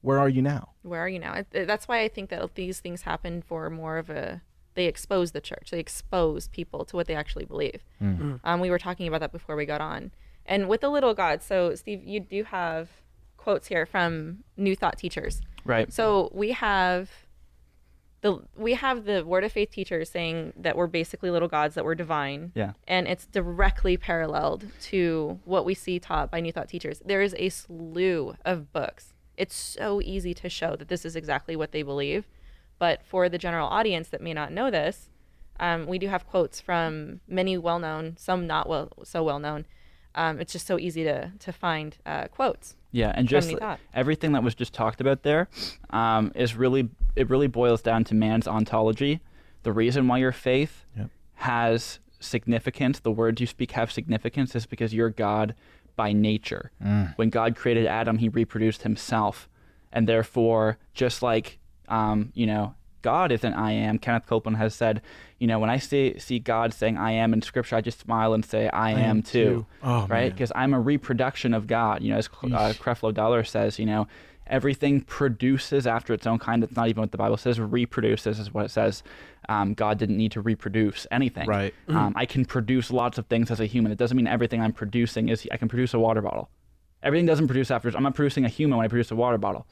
where 0.03 0.19
are 0.19 0.29
you 0.29 0.43
now? 0.43 0.71
where 0.83 1.01
are 1.01 1.09
you 1.09 1.19
now? 1.19 1.43
That's 1.51 1.87
why 1.89 2.01
I 2.01 2.09
think 2.09 2.31
that 2.31 2.55
these 2.55 2.81
things 2.81 3.03
happen 3.03 3.43
for 3.43 3.69
more 3.69 3.99
of 3.99 4.09
a 4.11 4.41
they 4.75 4.87
expose 4.87 5.33
the 5.33 5.41
church. 5.41 5.71
They 5.73 5.81
expose 5.81 6.47
people 6.49 6.85
to 6.87 6.97
what 6.97 7.07
they 7.09 7.15
actually 7.17 7.45
believe. 7.45 7.83
Mm. 8.01 8.39
Um, 8.45 8.61
we 8.61 8.71
were 8.71 8.79
talking 8.79 9.09
about 9.09 9.21
that 9.21 9.33
before 9.33 9.57
we 9.57 9.67
got 9.67 9.81
on, 9.81 10.13
and 10.47 10.69
with 10.69 10.81
the 10.81 10.89
little 10.89 11.13
God. 11.13 11.43
So 11.43 11.75
Steve, 11.75 12.05
you 12.05 12.21
do 12.21 12.45
have 12.45 12.89
quotes 13.37 13.67
here 13.67 13.85
from 13.85 14.45
New 14.57 14.77
Thought 14.77 14.97
teachers. 14.97 15.43
Right. 15.65 15.93
So 15.93 16.31
we 16.33 16.53
have 16.53 17.11
the 18.21 18.39
we 18.57 18.75
have 18.75 19.05
the 19.05 19.25
Word 19.25 19.45
of 19.45 19.53
Faith 19.53 19.71
teachers 19.71 20.11
saying 20.11 20.53
that 20.57 20.77
we're 20.77 20.87
basically 20.87 21.31
little 21.31 21.49
gods, 21.49 21.75
that 21.75 21.85
we're 21.85 21.95
divine. 21.95 22.53
Yeah. 22.55 22.73
And 22.87 23.09
it's 23.09 23.27
directly 23.27 23.97
paralleled 23.97 24.67
to 24.83 25.41
what 25.45 25.65
we 25.65 25.75
see 25.75 25.99
taught 25.99 26.31
by 26.31 26.41
New 26.41 26.53
Thought 26.53 26.69
teachers. 26.69 27.01
There 27.05 27.23
is 27.23 27.35
a 27.39 27.49
slew 27.49 28.35
of 28.45 28.73
books. 28.73 29.15
It's 29.37 29.57
so 29.57 30.01
easy 30.03 30.35
to 30.35 30.49
show 30.49 30.77
that 30.77 30.89
this 30.89 31.05
is 31.05 31.17
exactly 31.17 31.57
what 31.57 31.73
they 31.73 31.83
believe. 31.83 32.27
But 32.79 33.03
for 33.05 33.29
the 33.29 33.39
general 33.39 33.69
audience 33.69 34.09
that 34.09 34.21
may 34.21 34.35
not 34.35 34.53
know 34.53 34.71
this, 34.71 35.09
um, 35.59 35.87
we 35.87 35.99
do 35.99 36.09
have 36.09 36.27
quotes 36.27 36.61
from 36.61 37.21
many 37.29 37.57
well 37.57 37.79
known, 37.79 38.17
some 38.19 38.47
not 38.47 38.69
well 38.69 38.91
so 39.05 39.23
well 39.23 39.39
known. 39.39 39.67
Um, 40.15 40.41
it's 40.41 40.53
just 40.53 40.67
so 40.67 40.79
easy 40.79 41.05
to 41.05 41.33
to 41.39 41.53
find 41.53 41.97
uh, 42.05 42.29
quotes. 42.29 42.77
Yeah, 42.93 43.13
and 43.15 43.29
just 43.29 43.55
everything 43.95 44.33
that 44.33 44.43
was 44.43 44.55
just 44.55 44.73
talked 44.73 45.01
about 45.01 45.23
there 45.23 45.49
um, 45.91 46.33
is 46.35 46.57
really 46.57 46.89
it 47.17 47.29
really 47.29 47.47
boils 47.47 47.83
down 47.83 48.05
to 48.05 48.15
man's 48.15 48.47
ontology. 48.49 49.21
The 49.63 49.73
reason 49.73 50.09
why 50.09 50.19
your 50.19 50.33
faith 50.33 50.85
has 51.35 51.99
significance, 52.19 53.01
the 53.01 53.11
words 53.11 53.41
you 53.41 53.47
speak 53.47 53.73
have 53.73 53.91
significance, 53.91 54.55
is 54.55 54.67
because 54.67 54.95
you're 54.95 55.11
God 55.11 55.55
by 55.97 56.13
nature. 56.13 56.71
Mm. 56.83 57.17
When 57.17 57.31
God 57.31 57.57
created 57.57 57.87
Adam, 57.87 58.19
He 58.19 58.29
reproduced 58.29 58.83
Himself, 58.83 59.49
and 59.93 60.09
therefore, 60.09 60.79
just 60.95 61.23
like 61.23 61.59
um, 61.89 62.31
you 62.35 62.47
know, 62.47 62.75
God 63.03 63.33
isn't 63.33 63.55
I 63.55 63.73
am. 63.73 63.99
Kenneth 63.99 64.27
Copeland 64.27 64.59
has 64.59 64.75
said, 64.75 65.03
you 65.39 65.47
know, 65.47 65.59
when 65.59 65.71
I 65.71 65.79
see 65.79 66.19
see 66.19 66.39
God 66.39 66.73
saying 66.73 66.97
I 66.99 67.13
am 67.13 67.33
in 67.33 67.43
Scripture, 67.43 67.77
I 67.77 67.81
just 67.81 68.01
smile 68.01 68.35
and 68.35 68.45
say 68.45 68.69
I, 68.69 68.91
am, 68.93 68.99
am 68.99 69.23
too, 69.23 69.45
too. 69.45 69.67
Oh, 69.83 70.07
right? 70.07 70.33
Because 70.33 70.53
I'm 70.55 70.75
a 70.75 70.81
reproduction 70.81 71.55
of 71.55 71.67
God. 71.67 72.03
You 72.03 72.13
know, 72.13 72.19
as 72.19 72.27
uh. 72.27 72.73
Creflo 72.79 73.13
Dollar 73.13 73.45
says, 73.45 73.79
you 73.79 73.87
know, 73.87 74.07
everything 74.51 75.01
produces 75.01 75.87
after 75.87 76.13
its 76.13 76.27
own 76.27 76.39
kind. 76.39 76.63
It's 76.63 76.77
not 76.77 76.89
even 76.89 77.01
what 77.01 77.13
the 77.13 77.19
Bible 77.19 77.37
says. 77.37 77.59
Reproduces 77.59 78.39
is 78.39 78.53
what 78.53 78.67
it 78.67 78.71
says. 78.71 79.03
Um, 79.49 79.75
God 79.75 79.99
didn't 79.99 80.17
need 80.17 80.33
to 80.33 80.41
reproduce 80.41 81.07
anything. 81.11 81.49
Right. 81.49 81.73
Um, 81.89 82.13
I 82.17 82.27
can 82.27 82.45
produce 82.45 82.91
lots 82.91 83.17
of 83.17 83.27
things 83.27 83.51
as 83.51 83.61
a 83.61 83.67
human. 83.67 83.91
It 83.91 83.99
doesn't 83.99 84.17
mean 84.17 84.27
everything 84.27 84.61
I'm 84.61 84.73
producing 84.73 85.29
is. 85.29 85.49
I 85.51 85.57
can 85.57 85.69
produce 85.69 85.95
a 85.95 85.99
water 85.99 86.21
bottle. 86.21 86.51
Everything 87.03 87.25
doesn't 87.25 87.47
produce 87.47 87.71
after. 87.71 87.89
I'm 87.97 88.03
not 88.03 88.15
producing 88.15 88.45
a 88.45 88.49
human 88.49 88.77
when 88.77 88.85
I 88.85 88.89
produce 88.89 89.11
a 89.11 89.17
water 89.17 89.39
bottle, 89.39 89.67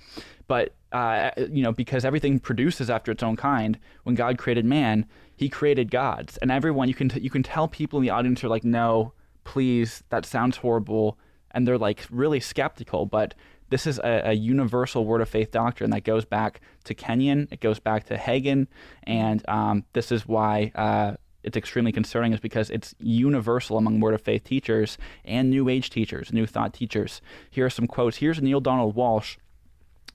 but 0.47 0.75
uh, 0.93 1.31
you 1.37 1.63
know 1.63 1.73
because 1.73 2.07
everything 2.07 2.39
produces 2.39 2.89
after 2.89 3.13
its 3.13 3.23
own 3.23 3.37
kind. 3.37 3.79
When 4.05 4.15
God 4.15 4.39
created 4.39 4.65
man, 4.65 5.05
He 5.37 5.51
created 5.51 5.91
gods, 5.91 6.39
and 6.39 6.51
everyone 6.51 6.89
you 6.89 6.95
can 6.95 7.11
t- 7.11 7.21
you 7.21 7.29
can 7.29 7.43
tell 7.43 7.69
people 7.69 7.99
in 7.99 8.03
the 8.03 8.11
audience 8.11 8.43
are 8.45 8.49
like, 8.49 8.65
no, 8.65 9.13
please, 9.45 10.03
that 10.09 10.25
sounds 10.25 10.57
horrible, 10.57 11.19
and 11.51 11.67
they're 11.67 11.79
like 11.79 12.07
really 12.11 12.41
skeptical, 12.41 13.05
but. 13.07 13.35
This 13.71 13.87
is 13.87 13.99
a, 13.99 14.31
a 14.31 14.33
universal 14.33 15.05
word 15.05 15.21
of 15.21 15.29
faith 15.29 15.51
doctrine 15.51 15.91
that 15.91 16.05
goes 16.05 16.25
back 16.25 16.61
to 16.85 16.95
Kenyon, 16.95 17.49
it 17.51 17.61
goes 17.61 17.79
back 17.79 18.05
to 18.05 18.17
Hagin, 18.17 18.67
and 19.03 19.47
um, 19.49 19.85
this 19.93 20.11
is 20.11 20.27
why 20.27 20.73
uh, 20.75 21.15
it's 21.43 21.57
extremely 21.57 21.93
concerning 21.93 22.33
is 22.33 22.41
because 22.41 22.71
it's 22.71 22.95
universal 22.99 23.79
among 23.79 24.01
Word 24.01 24.15
of 24.15 24.21
Faith 24.21 24.45
teachers 24.45 24.99
and 25.25 25.51
New 25.51 25.69
Age 25.69 25.91
teachers, 25.91 26.33
New 26.33 26.47
Thought 26.47 26.75
teachers. 26.75 27.21
Here 27.51 27.67
are 27.67 27.71
some 27.71 27.87
quotes. 27.87 28.19
Here's 28.19 28.41
Neale 28.43 28.61
Donald 28.61 28.97
Walsch. 28.97 29.37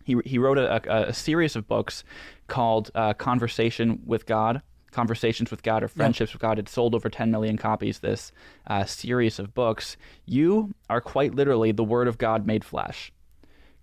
He, 0.04 0.18
he 0.26 0.38
wrote 0.38 0.58
a, 0.58 0.82
a, 0.92 1.10
a 1.10 1.14
series 1.14 1.56
of 1.56 1.68
books 1.68 2.04
called 2.48 2.92
uh, 2.94 3.14
Conversation 3.14 4.02
with 4.06 4.26
God, 4.26 4.62
Conversations 4.92 5.50
with 5.50 5.64
God, 5.64 5.82
or 5.82 5.88
Friendships 5.88 6.34
with 6.34 6.42
God. 6.42 6.60
It 6.60 6.68
sold 6.68 6.94
over 6.94 7.10
10 7.10 7.32
million 7.32 7.58
copies, 7.58 8.00
this 8.00 8.32
uh, 8.68 8.84
series 8.84 9.40
of 9.40 9.54
books. 9.54 9.96
You 10.26 10.74
are 10.90 11.02
quite 11.02 11.34
literally 11.34 11.72
the 11.72 11.84
Word 11.86 12.08
of 12.08 12.18
God 12.18 12.46
made 12.46 12.66
flesh. 12.66 13.12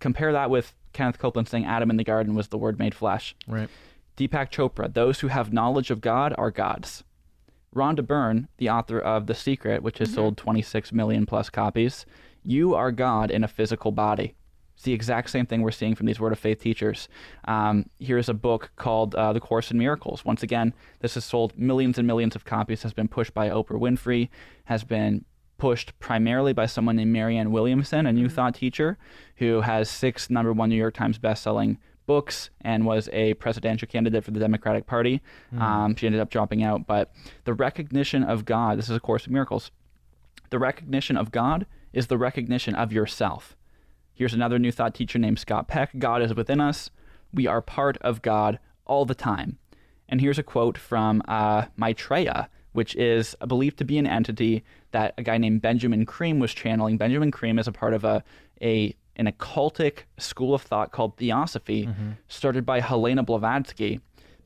Compare 0.00 0.32
that 0.32 0.50
with 0.50 0.74
Kenneth 0.92 1.18
Copeland 1.18 1.48
saying 1.48 1.64
Adam 1.64 1.90
in 1.90 1.96
the 1.96 2.04
garden 2.04 2.34
was 2.34 2.48
the 2.48 2.58
Word 2.58 2.78
made 2.78 2.94
flesh. 2.94 3.34
Right. 3.46 3.68
Deepak 4.16 4.50
Chopra, 4.50 4.92
those 4.92 5.20
who 5.20 5.28
have 5.28 5.52
knowledge 5.52 5.90
of 5.90 6.00
God 6.00 6.34
are 6.36 6.50
gods. 6.50 7.04
Rhonda 7.74 8.04
Byrne, 8.04 8.48
the 8.58 8.68
author 8.68 8.98
of 8.98 9.26
The 9.26 9.34
Secret, 9.34 9.82
which 9.82 9.98
has 9.98 10.12
sold 10.12 10.36
26 10.36 10.92
million 10.92 11.24
plus 11.24 11.48
copies, 11.48 12.04
you 12.42 12.74
are 12.74 12.90
God 12.90 13.30
in 13.30 13.44
a 13.44 13.48
physical 13.48 13.92
body. 13.92 14.34
It's 14.74 14.84
the 14.84 14.92
exact 14.92 15.30
same 15.30 15.46
thing 15.46 15.62
we're 15.62 15.70
seeing 15.70 15.94
from 15.94 16.06
these 16.06 16.18
Word 16.18 16.32
of 16.32 16.38
Faith 16.38 16.60
teachers. 16.60 17.08
Um, 17.46 17.90
here's 17.98 18.28
a 18.28 18.34
book 18.34 18.72
called 18.76 19.14
uh, 19.14 19.32
The 19.32 19.40
Course 19.40 19.70
in 19.70 19.78
Miracles. 19.78 20.24
Once 20.24 20.42
again, 20.42 20.72
this 21.00 21.14
has 21.14 21.24
sold 21.24 21.56
millions 21.56 21.98
and 21.98 22.06
millions 22.06 22.34
of 22.34 22.44
copies, 22.44 22.82
has 22.82 22.94
been 22.94 23.06
pushed 23.06 23.34
by 23.34 23.50
Oprah 23.50 23.78
Winfrey, 23.78 24.30
has 24.64 24.82
been 24.82 25.24
pushed 25.60 25.96
primarily 26.00 26.52
by 26.52 26.66
someone 26.66 26.96
named 26.96 27.12
Marianne 27.12 27.52
Williamson, 27.52 28.06
a 28.06 28.12
New 28.12 28.28
Thought 28.28 28.54
teacher, 28.54 28.98
who 29.36 29.60
has 29.60 29.88
six 29.88 30.30
number 30.30 30.52
one 30.52 30.70
New 30.70 30.74
York 30.74 30.94
Times 30.94 31.18
best-selling 31.18 31.78
books 32.06 32.50
and 32.62 32.86
was 32.86 33.08
a 33.12 33.34
presidential 33.34 33.86
candidate 33.86 34.24
for 34.24 34.32
the 34.32 34.40
Democratic 34.40 34.86
Party. 34.86 35.20
Mm. 35.54 35.60
Um, 35.60 35.96
she 35.96 36.06
ended 36.06 36.20
up 36.20 36.30
dropping 36.30 36.64
out, 36.64 36.86
but 36.86 37.12
the 37.44 37.54
recognition 37.54 38.24
of 38.24 38.44
God. 38.44 38.78
This 38.78 38.88
is 38.88 38.96
a 38.96 39.00
Course 39.00 39.26
in 39.26 39.32
Miracles. 39.32 39.70
The 40.48 40.58
recognition 40.58 41.16
of 41.16 41.30
God 41.30 41.66
is 41.92 42.08
the 42.08 42.18
recognition 42.18 42.74
of 42.74 42.92
yourself. 42.92 43.54
Here's 44.14 44.34
another 44.34 44.58
New 44.58 44.72
Thought 44.72 44.94
teacher 44.94 45.18
named 45.18 45.38
Scott 45.38 45.68
Peck. 45.68 45.90
God 45.98 46.22
is 46.22 46.34
within 46.34 46.60
us. 46.60 46.90
We 47.32 47.46
are 47.46 47.62
part 47.62 47.96
of 47.98 48.22
God 48.22 48.58
all 48.86 49.04
the 49.04 49.14
time. 49.14 49.58
And 50.08 50.20
here's 50.20 50.38
a 50.38 50.42
quote 50.42 50.76
from 50.76 51.22
uh, 51.28 51.66
Maitreya, 51.76 52.48
which 52.72 52.94
is 52.96 53.36
believed 53.46 53.78
to 53.78 53.84
be 53.84 53.98
an 53.98 54.06
entity 54.06 54.64
that 54.92 55.14
a 55.18 55.22
guy 55.22 55.38
named 55.38 55.62
Benjamin 55.62 56.06
Creme 56.06 56.38
was 56.38 56.52
channeling. 56.52 56.96
Benjamin 56.96 57.30
Creme 57.30 57.58
is 57.58 57.68
a 57.68 57.72
part 57.72 57.94
of 57.94 58.04
a, 58.04 58.22
a 58.62 58.94
an 59.16 59.26
occultic 59.26 60.04
school 60.18 60.54
of 60.54 60.62
thought 60.62 60.92
called 60.92 61.16
Theosophy, 61.16 61.86
mm-hmm. 61.86 62.12
started 62.28 62.64
by 62.64 62.80
Helena 62.80 63.22
Blavatsky 63.22 64.00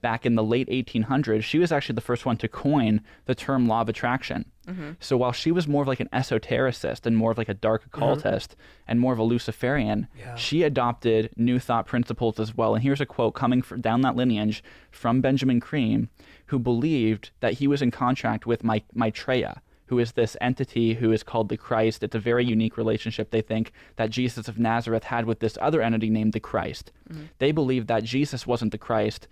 back 0.04 0.26
in 0.26 0.34
the 0.34 0.44
late 0.44 0.68
1800s. 0.68 1.42
She 1.42 1.58
was 1.58 1.72
actually 1.72 1.94
the 1.94 2.02
first 2.02 2.26
one 2.26 2.36
to 2.36 2.46
coin 2.46 3.00
the 3.24 3.34
term 3.34 3.66
law 3.66 3.80
of 3.80 3.88
attraction. 3.88 4.44
Mm-hmm. 4.66 4.90
So 5.00 5.16
while 5.16 5.32
she 5.32 5.50
was 5.50 5.66
more 5.66 5.80
of 5.80 5.88
like 5.88 6.00
an 6.00 6.10
esotericist 6.12 7.06
and 7.06 7.16
more 7.16 7.30
of 7.30 7.38
like 7.38 7.48
a 7.48 7.54
dark 7.54 7.86
occultist 7.86 8.54
and 8.86 9.00
more 9.00 9.14
of 9.14 9.18
a 9.18 9.22
Luciferian, 9.22 10.06
she 10.36 10.62
adopted 10.62 11.30
New 11.36 11.58
Thought 11.58 11.86
principles 11.86 12.38
as 12.38 12.54
well. 12.54 12.74
And 12.74 12.82
here's 12.82 13.00
a 13.00 13.06
quote 13.06 13.34
coming 13.34 13.62
fr 13.62 13.76
down 13.76 14.02
that 14.02 14.14
lineage 14.14 14.62
from 14.90 15.22
Benjamin 15.22 15.58
Creme, 15.58 16.10
who 16.54 16.58
believed 16.60 17.32
that 17.40 17.54
he 17.54 17.66
was 17.66 17.82
in 17.82 17.90
contract 17.90 18.46
with 18.46 18.62
Ma- 18.62 18.78
Maitreya, 18.94 19.60
who 19.86 19.98
is 19.98 20.12
this 20.12 20.36
entity 20.40 20.94
who 20.94 21.10
is 21.10 21.24
called 21.24 21.48
the 21.48 21.56
Christ. 21.56 22.04
It's 22.04 22.14
a 22.14 22.20
very 22.20 22.44
unique 22.44 22.76
relationship, 22.76 23.32
they 23.32 23.40
think, 23.40 23.72
that 23.96 24.10
Jesus 24.10 24.46
of 24.46 24.56
Nazareth 24.56 25.02
had 25.02 25.24
with 25.24 25.40
this 25.40 25.58
other 25.60 25.82
entity 25.82 26.10
named 26.10 26.32
the 26.32 26.38
Christ. 26.38 26.92
Mm-hmm. 27.10 27.24
They 27.38 27.50
believed 27.50 27.88
that 27.88 28.04
Jesus 28.04 28.46
wasn't 28.46 28.70
the 28.70 28.78
Christ. 28.78 29.26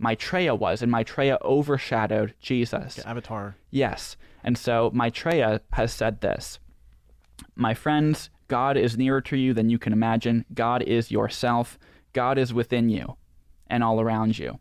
Maitreya 0.00 0.56
was, 0.56 0.82
and 0.82 0.90
Maitreya 0.90 1.38
overshadowed 1.42 2.34
Jesus. 2.40 2.98
Avatar. 3.06 3.54
Yes. 3.70 4.16
And 4.42 4.58
so 4.58 4.90
Maitreya 4.92 5.60
has 5.74 5.92
said 5.92 6.22
this 6.22 6.58
My 7.54 7.72
friends, 7.72 8.30
God 8.48 8.76
is 8.76 8.98
nearer 8.98 9.20
to 9.20 9.36
you 9.36 9.54
than 9.54 9.70
you 9.70 9.78
can 9.78 9.92
imagine. 9.92 10.44
God 10.52 10.82
is 10.82 11.12
yourself. 11.12 11.78
God 12.12 12.36
is 12.36 12.52
within 12.52 12.88
you 12.88 13.16
and 13.68 13.84
all 13.84 14.00
around 14.00 14.40
you. 14.40 14.58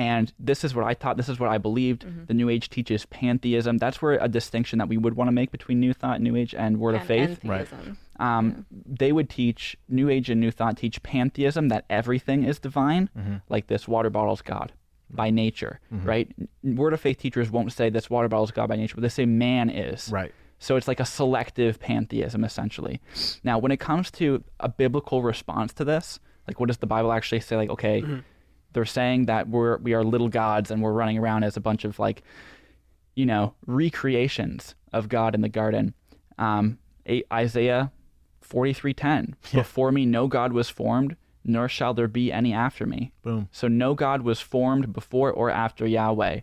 And 0.00 0.32
this 0.38 0.64
is 0.64 0.74
what 0.74 0.86
I 0.86 0.94
taught. 0.94 1.18
This 1.18 1.28
is 1.28 1.38
what 1.38 1.50
I 1.50 1.58
believed. 1.58 2.06
Mm-hmm. 2.06 2.24
The 2.24 2.32
New 2.32 2.48
Age 2.48 2.70
teaches 2.70 3.04
pantheism. 3.04 3.76
That's 3.76 4.00
where 4.00 4.14
a 4.14 4.28
distinction 4.28 4.78
that 4.78 4.88
we 4.88 4.96
would 4.96 5.14
want 5.14 5.28
to 5.28 5.32
make 5.32 5.50
between 5.50 5.78
New 5.78 5.92
Thought, 5.92 6.22
New 6.22 6.36
Age, 6.36 6.54
and 6.54 6.80
Word 6.80 6.94
of 6.94 7.02
And 7.02 7.08
Faith. 7.08 7.40
pantheism. 7.42 7.98
Um, 8.18 8.64
They 8.70 9.12
would 9.12 9.28
teach 9.28 9.76
New 9.90 10.08
Age 10.08 10.30
and 10.30 10.40
New 10.40 10.50
Thought 10.50 10.78
teach 10.78 11.02
pantheism 11.02 11.68
that 11.68 11.84
everything 11.90 12.44
is 12.44 12.58
divine, 12.58 13.10
mm-hmm. 13.16 13.36
like 13.50 13.66
this 13.66 13.86
water 13.86 14.08
bottle's 14.08 14.40
God 14.40 14.72
by 15.10 15.28
nature, 15.28 15.80
mm-hmm. 15.92 16.08
right? 16.08 16.32
Word 16.62 16.94
of 16.94 17.00
Faith 17.02 17.18
teachers 17.18 17.50
won't 17.50 17.70
say 17.70 17.90
this 17.90 18.08
water 18.08 18.28
bottle's 18.28 18.52
God 18.52 18.70
by 18.70 18.76
nature, 18.76 18.94
but 18.94 19.02
they 19.02 19.10
say 19.10 19.26
man 19.26 19.68
is. 19.68 20.08
Right. 20.10 20.32
So 20.58 20.76
it's 20.76 20.88
like 20.88 21.00
a 21.00 21.04
selective 21.04 21.78
pantheism, 21.78 22.42
essentially. 22.42 23.02
Now, 23.44 23.58
when 23.58 23.72
it 23.72 23.80
comes 23.80 24.10
to 24.12 24.44
a 24.60 24.68
biblical 24.68 25.22
response 25.22 25.74
to 25.74 25.84
this, 25.84 26.20
like 26.46 26.58
what 26.58 26.68
does 26.68 26.78
the 26.78 26.86
Bible 26.86 27.12
actually 27.12 27.40
say? 27.40 27.56
Like, 27.56 27.70
okay, 27.70 28.02
they're 28.72 28.84
saying 28.84 29.26
that 29.26 29.48
we're 29.48 29.78
we 29.78 29.94
are 29.94 30.04
little 30.04 30.28
gods 30.28 30.70
and 30.70 30.82
we're 30.82 30.92
running 30.92 31.18
around 31.18 31.44
as 31.44 31.56
a 31.56 31.60
bunch 31.60 31.84
of 31.84 31.98
like, 31.98 32.22
you 33.14 33.26
know, 33.26 33.54
recreations 33.66 34.74
of 34.92 35.08
God 35.08 35.34
in 35.34 35.40
the 35.40 35.48
garden. 35.48 35.94
Um, 36.38 36.78
Isaiah 37.32 37.92
forty 38.40 38.72
three 38.72 38.94
ten. 38.94 39.36
Before 39.52 39.92
me, 39.92 40.06
no 40.06 40.26
God 40.26 40.52
was 40.52 40.68
formed, 40.68 41.16
nor 41.44 41.68
shall 41.68 41.94
there 41.94 42.08
be 42.08 42.32
any 42.32 42.52
after 42.52 42.86
me. 42.86 43.12
Boom. 43.22 43.48
So 43.52 43.68
no 43.68 43.94
God 43.94 44.22
was 44.22 44.40
formed 44.40 44.92
before 44.92 45.32
or 45.32 45.50
after 45.50 45.86
Yahweh, 45.86 46.40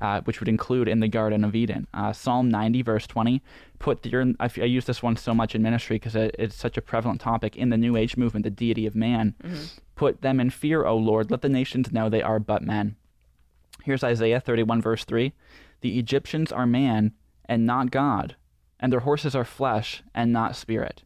uh, 0.00 0.20
which 0.22 0.40
would 0.40 0.48
include 0.48 0.88
in 0.88 1.00
the 1.00 1.08
Garden 1.08 1.44
of 1.44 1.54
Eden. 1.54 1.86
Uh, 1.94 2.12
Psalm 2.12 2.48
90, 2.48 2.82
verse 2.82 3.06
20. 3.06 3.42
Put 3.78 4.04
your, 4.06 4.24
I, 4.40 4.50
I 4.56 4.64
use 4.64 4.84
this 4.84 5.02
one 5.02 5.16
so 5.16 5.34
much 5.34 5.54
in 5.54 5.62
ministry 5.62 5.96
because 5.96 6.16
it, 6.16 6.34
it's 6.38 6.56
such 6.56 6.76
a 6.76 6.82
prevalent 6.82 7.20
topic 7.20 7.56
in 7.56 7.70
the 7.70 7.76
New 7.76 7.96
Age 7.96 8.16
movement, 8.16 8.44
the 8.44 8.50
deity 8.50 8.86
of 8.86 8.94
man. 8.94 9.34
Put 9.94 10.22
them 10.22 10.40
in 10.40 10.50
fear, 10.50 10.84
O 10.84 10.96
Lord. 10.96 11.30
Let 11.30 11.42
the 11.42 11.48
nations 11.48 11.92
know 11.92 12.08
they 12.08 12.22
are 12.22 12.38
but 12.38 12.62
men. 12.62 12.96
Here's 13.84 14.02
Isaiah 14.04 14.40
31, 14.40 14.80
verse 14.80 15.04
3. 15.04 15.32
The 15.82 15.98
Egyptians 15.98 16.50
are 16.50 16.66
man 16.66 17.12
and 17.44 17.66
not 17.66 17.90
God, 17.90 18.36
and 18.80 18.92
their 18.92 19.00
horses 19.00 19.34
are 19.34 19.44
flesh 19.44 20.02
and 20.14 20.32
not 20.32 20.56
spirit. 20.56 21.02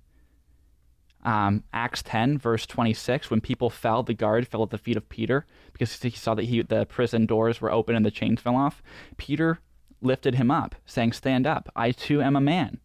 Um, 1.24 1.64
Acts 1.72 2.02
10, 2.04 2.38
verse 2.38 2.64
26, 2.64 3.30
when 3.30 3.40
people 3.40 3.70
fell, 3.70 4.02
the 4.02 4.14
guard 4.14 4.46
fell 4.46 4.62
at 4.62 4.70
the 4.70 4.78
feet 4.78 4.96
of 4.96 5.08
Peter 5.08 5.44
because 5.72 6.00
he 6.00 6.10
saw 6.10 6.34
that 6.34 6.44
he, 6.44 6.62
the 6.62 6.86
prison 6.86 7.26
doors 7.26 7.60
were 7.60 7.72
open 7.72 7.96
and 7.96 8.06
the 8.06 8.10
chains 8.10 8.40
fell 8.40 8.54
off. 8.56 8.82
Peter 9.16 9.58
lifted 10.00 10.36
him 10.36 10.50
up, 10.50 10.76
saying, 10.86 11.12
Stand 11.12 11.46
up. 11.46 11.68
I 11.74 11.90
too 11.90 12.22
am 12.22 12.36
a 12.36 12.40
man. 12.40 12.78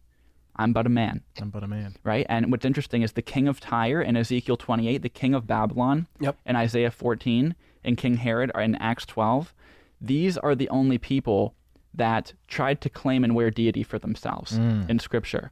I'm 0.56 0.72
but 0.72 0.84
a 0.86 0.90
man. 0.90 1.22
I'm 1.40 1.50
but 1.50 1.62
a 1.64 1.68
man. 1.68 1.94
Right? 2.04 2.26
And 2.28 2.50
what's 2.50 2.64
interesting 2.64 3.02
is 3.02 3.12
the 3.12 3.22
king 3.22 3.48
of 3.48 3.60
Tyre 3.60 4.02
in 4.02 4.16
Ezekiel 4.16 4.56
28, 4.56 5.02
the 5.02 5.08
king 5.08 5.32
of 5.34 5.46
Babylon 5.46 6.06
Yep. 6.20 6.36
in 6.46 6.56
Isaiah 6.56 6.90
14, 6.90 7.54
and 7.84 7.96
King 7.96 8.16
Herod 8.16 8.50
are 8.54 8.62
in 8.62 8.74
Acts 8.76 9.06
12. 9.06 9.52
These 10.00 10.36
are 10.38 10.54
the 10.54 10.68
only 10.70 10.98
people 10.98 11.54
that 11.92 12.32
tried 12.48 12.80
to 12.80 12.90
claim 12.90 13.22
and 13.24 13.34
wear 13.34 13.50
deity 13.50 13.82
for 13.84 13.98
themselves 13.98 14.58
Mm. 14.58 14.90
in 14.90 14.98
Scripture. 14.98 15.50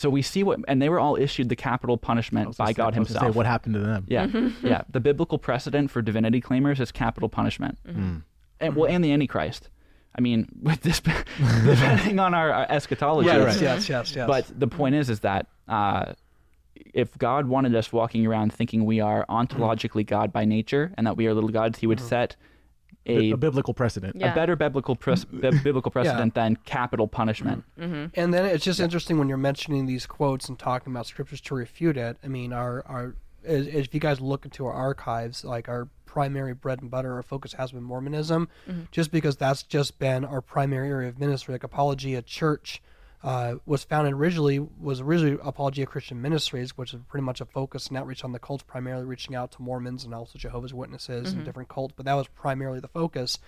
So 0.00 0.08
we 0.08 0.22
see 0.22 0.42
what, 0.42 0.60
and 0.66 0.80
they 0.80 0.88
were 0.88 0.98
all 0.98 1.16
issued 1.16 1.50
the 1.50 1.56
capital 1.56 1.98
punishment 1.98 2.56
by 2.56 2.72
God 2.72 2.96
I 2.96 3.00
was 3.00 3.08
say, 3.08 3.16
Himself. 3.16 3.36
what 3.36 3.44
happened 3.44 3.74
to 3.74 3.80
them? 3.80 4.06
Yeah, 4.08 4.28
yeah. 4.62 4.80
The 4.88 4.98
biblical 4.98 5.36
precedent 5.36 5.90
for 5.90 6.00
divinity 6.00 6.40
claimers 6.40 6.80
is 6.80 6.90
capital 6.90 7.28
punishment, 7.28 7.76
mm-hmm. 7.86 8.00
hmm. 8.00 8.16
and 8.60 8.76
well, 8.76 8.90
and 8.90 9.04
the 9.04 9.12
Antichrist. 9.12 9.68
I 10.16 10.22
mean, 10.22 10.48
with 10.62 10.80
this, 10.80 11.00
depending 11.66 12.18
on 12.18 12.32
our, 12.32 12.50
our 12.50 12.66
eschatology. 12.70 13.26
Yes, 13.26 13.60
yes, 13.60 13.88
yes, 13.90 14.16
yes. 14.16 14.26
But 14.26 14.50
the 14.58 14.68
point 14.68 14.94
is, 14.94 15.10
is 15.10 15.20
that 15.20 15.48
uh, 15.68 16.14
if 16.94 17.18
God 17.18 17.44
wanted 17.44 17.74
us 17.74 17.92
walking 17.92 18.26
around 18.26 18.54
thinking 18.54 18.86
we 18.86 19.00
are 19.00 19.26
ontologically 19.28 20.06
God 20.06 20.32
by 20.32 20.46
nature 20.46 20.94
and 20.96 21.06
that 21.06 21.18
we 21.18 21.26
are 21.26 21.34
little 21.34 21.50
gods, 21.50 21.78
He 21.78 21.86
would 21.86 21.98
mm-hmm. 21.98 22.08
set 22.08 22.36
a, 23.06 23.30
a 23.30 23.36
biblical 23.36 23.74
precedent. 23.74 24.16
Yeah. 24.16 24.32
a 24.32 24.34
better 24.34 24.56
biblical 24.56 24.96
pres- 24.96 25.24
mm. 25.24 25.40
bi- 25.40 25.62
biblical 25.62 25.90
precedent 25.90 26.34
than 26.34 26.56
capital 26.64 27.08
punishment. 27.08 27.64
Mm-hmm. 27.78 27.94
Mm-hmm. 27.94 28.20
And 28.20 28.34
then 28.34 28.46
it's 28.46 28.64
just 28.64 28.80
interesting 28.80 29.18
when 29.18 29.28
you're 29.28 29.38
mentioning 29.38 29.86
these 29.86 30.06
quotes 30.06 30.48
and 30.48 30.58
talking 30.58 30.92
about 30.92 31.06
scriptures 31.06 31.40
to 31.42 31.54
refute 31.54 31.96
it. 31.96 32.18
I 32.22 32.28
mean, 32.28 32.52
our 32.52 32.84
our 32.86 33.14
as, 33.44 33.66
as 33.66 33.86
if 33.86 33.94
you 33.94 34.00
guys 34.00 34.20
look 34.20 34.44
into 34.44 34.66
our 34.66 34.72
archives, 34.72 35.44
like 35.44 35.68
our 35.68 35.88
primary 36.04 36.54
bread 36.54 36.82
and 36.82 36.90
butter, 36.90 37.14
our 37.14 37.22
focus 37.22 37.52
has 37.54 37.72
been 37.72 37.82
Mormonism, 37.82 38.48
mm-hmm. 38.68 38.82
just 38.90 39.10
because 39.10 39.36
that's 39.36 39.62
just 39.62 39.98
been 39.98 40.24
our 40.24 40.40
primary 40.40 40.88
area 40.88 41.08
of 41.08 41.18
ministry. 41.18 41.54
Like 41.54 41.64
Apologia 41.64 42.22
Church 42.22 42.82
uh, 43.22 43.56
was 43.66 43.84
founded 43.84 44.14
originally 44.14 44.58
was 44.58 45.00
originally 45.00 45.38
Apologia 45.42 45.86
Christian 45.86 46.22
Ministries, 46.22 46.76
which 46.78 46.94
is 46.94 47.00
pretty 47.08 47.24
much 47.24 47.40
a 47.40 47.44
focus 47.44 47.88
and 47.88 47.98
outreach 47.98 48.24
on 48.24 48.32
the 48.32 48.38
cults, 48.38 48.62
primarily 48.62 49.04
reaching 49.04 49.34
out 49.34 49.52
to 49.52 49.62
Mormons 49.62 50.04
and 50.04 50.14
also 50.14 50.38
Jehovah's 50.38 50.72
Witnesses 50.72 51.32
and 51.32 51.44
different 51.44 51.68
cults. 51.68 51.94
But 51.96 52.06
that 52.06 52.14
was 52.14 52.28
primarily 52.28 52.80
the 52.80 52.88
focus. 52.88 53.38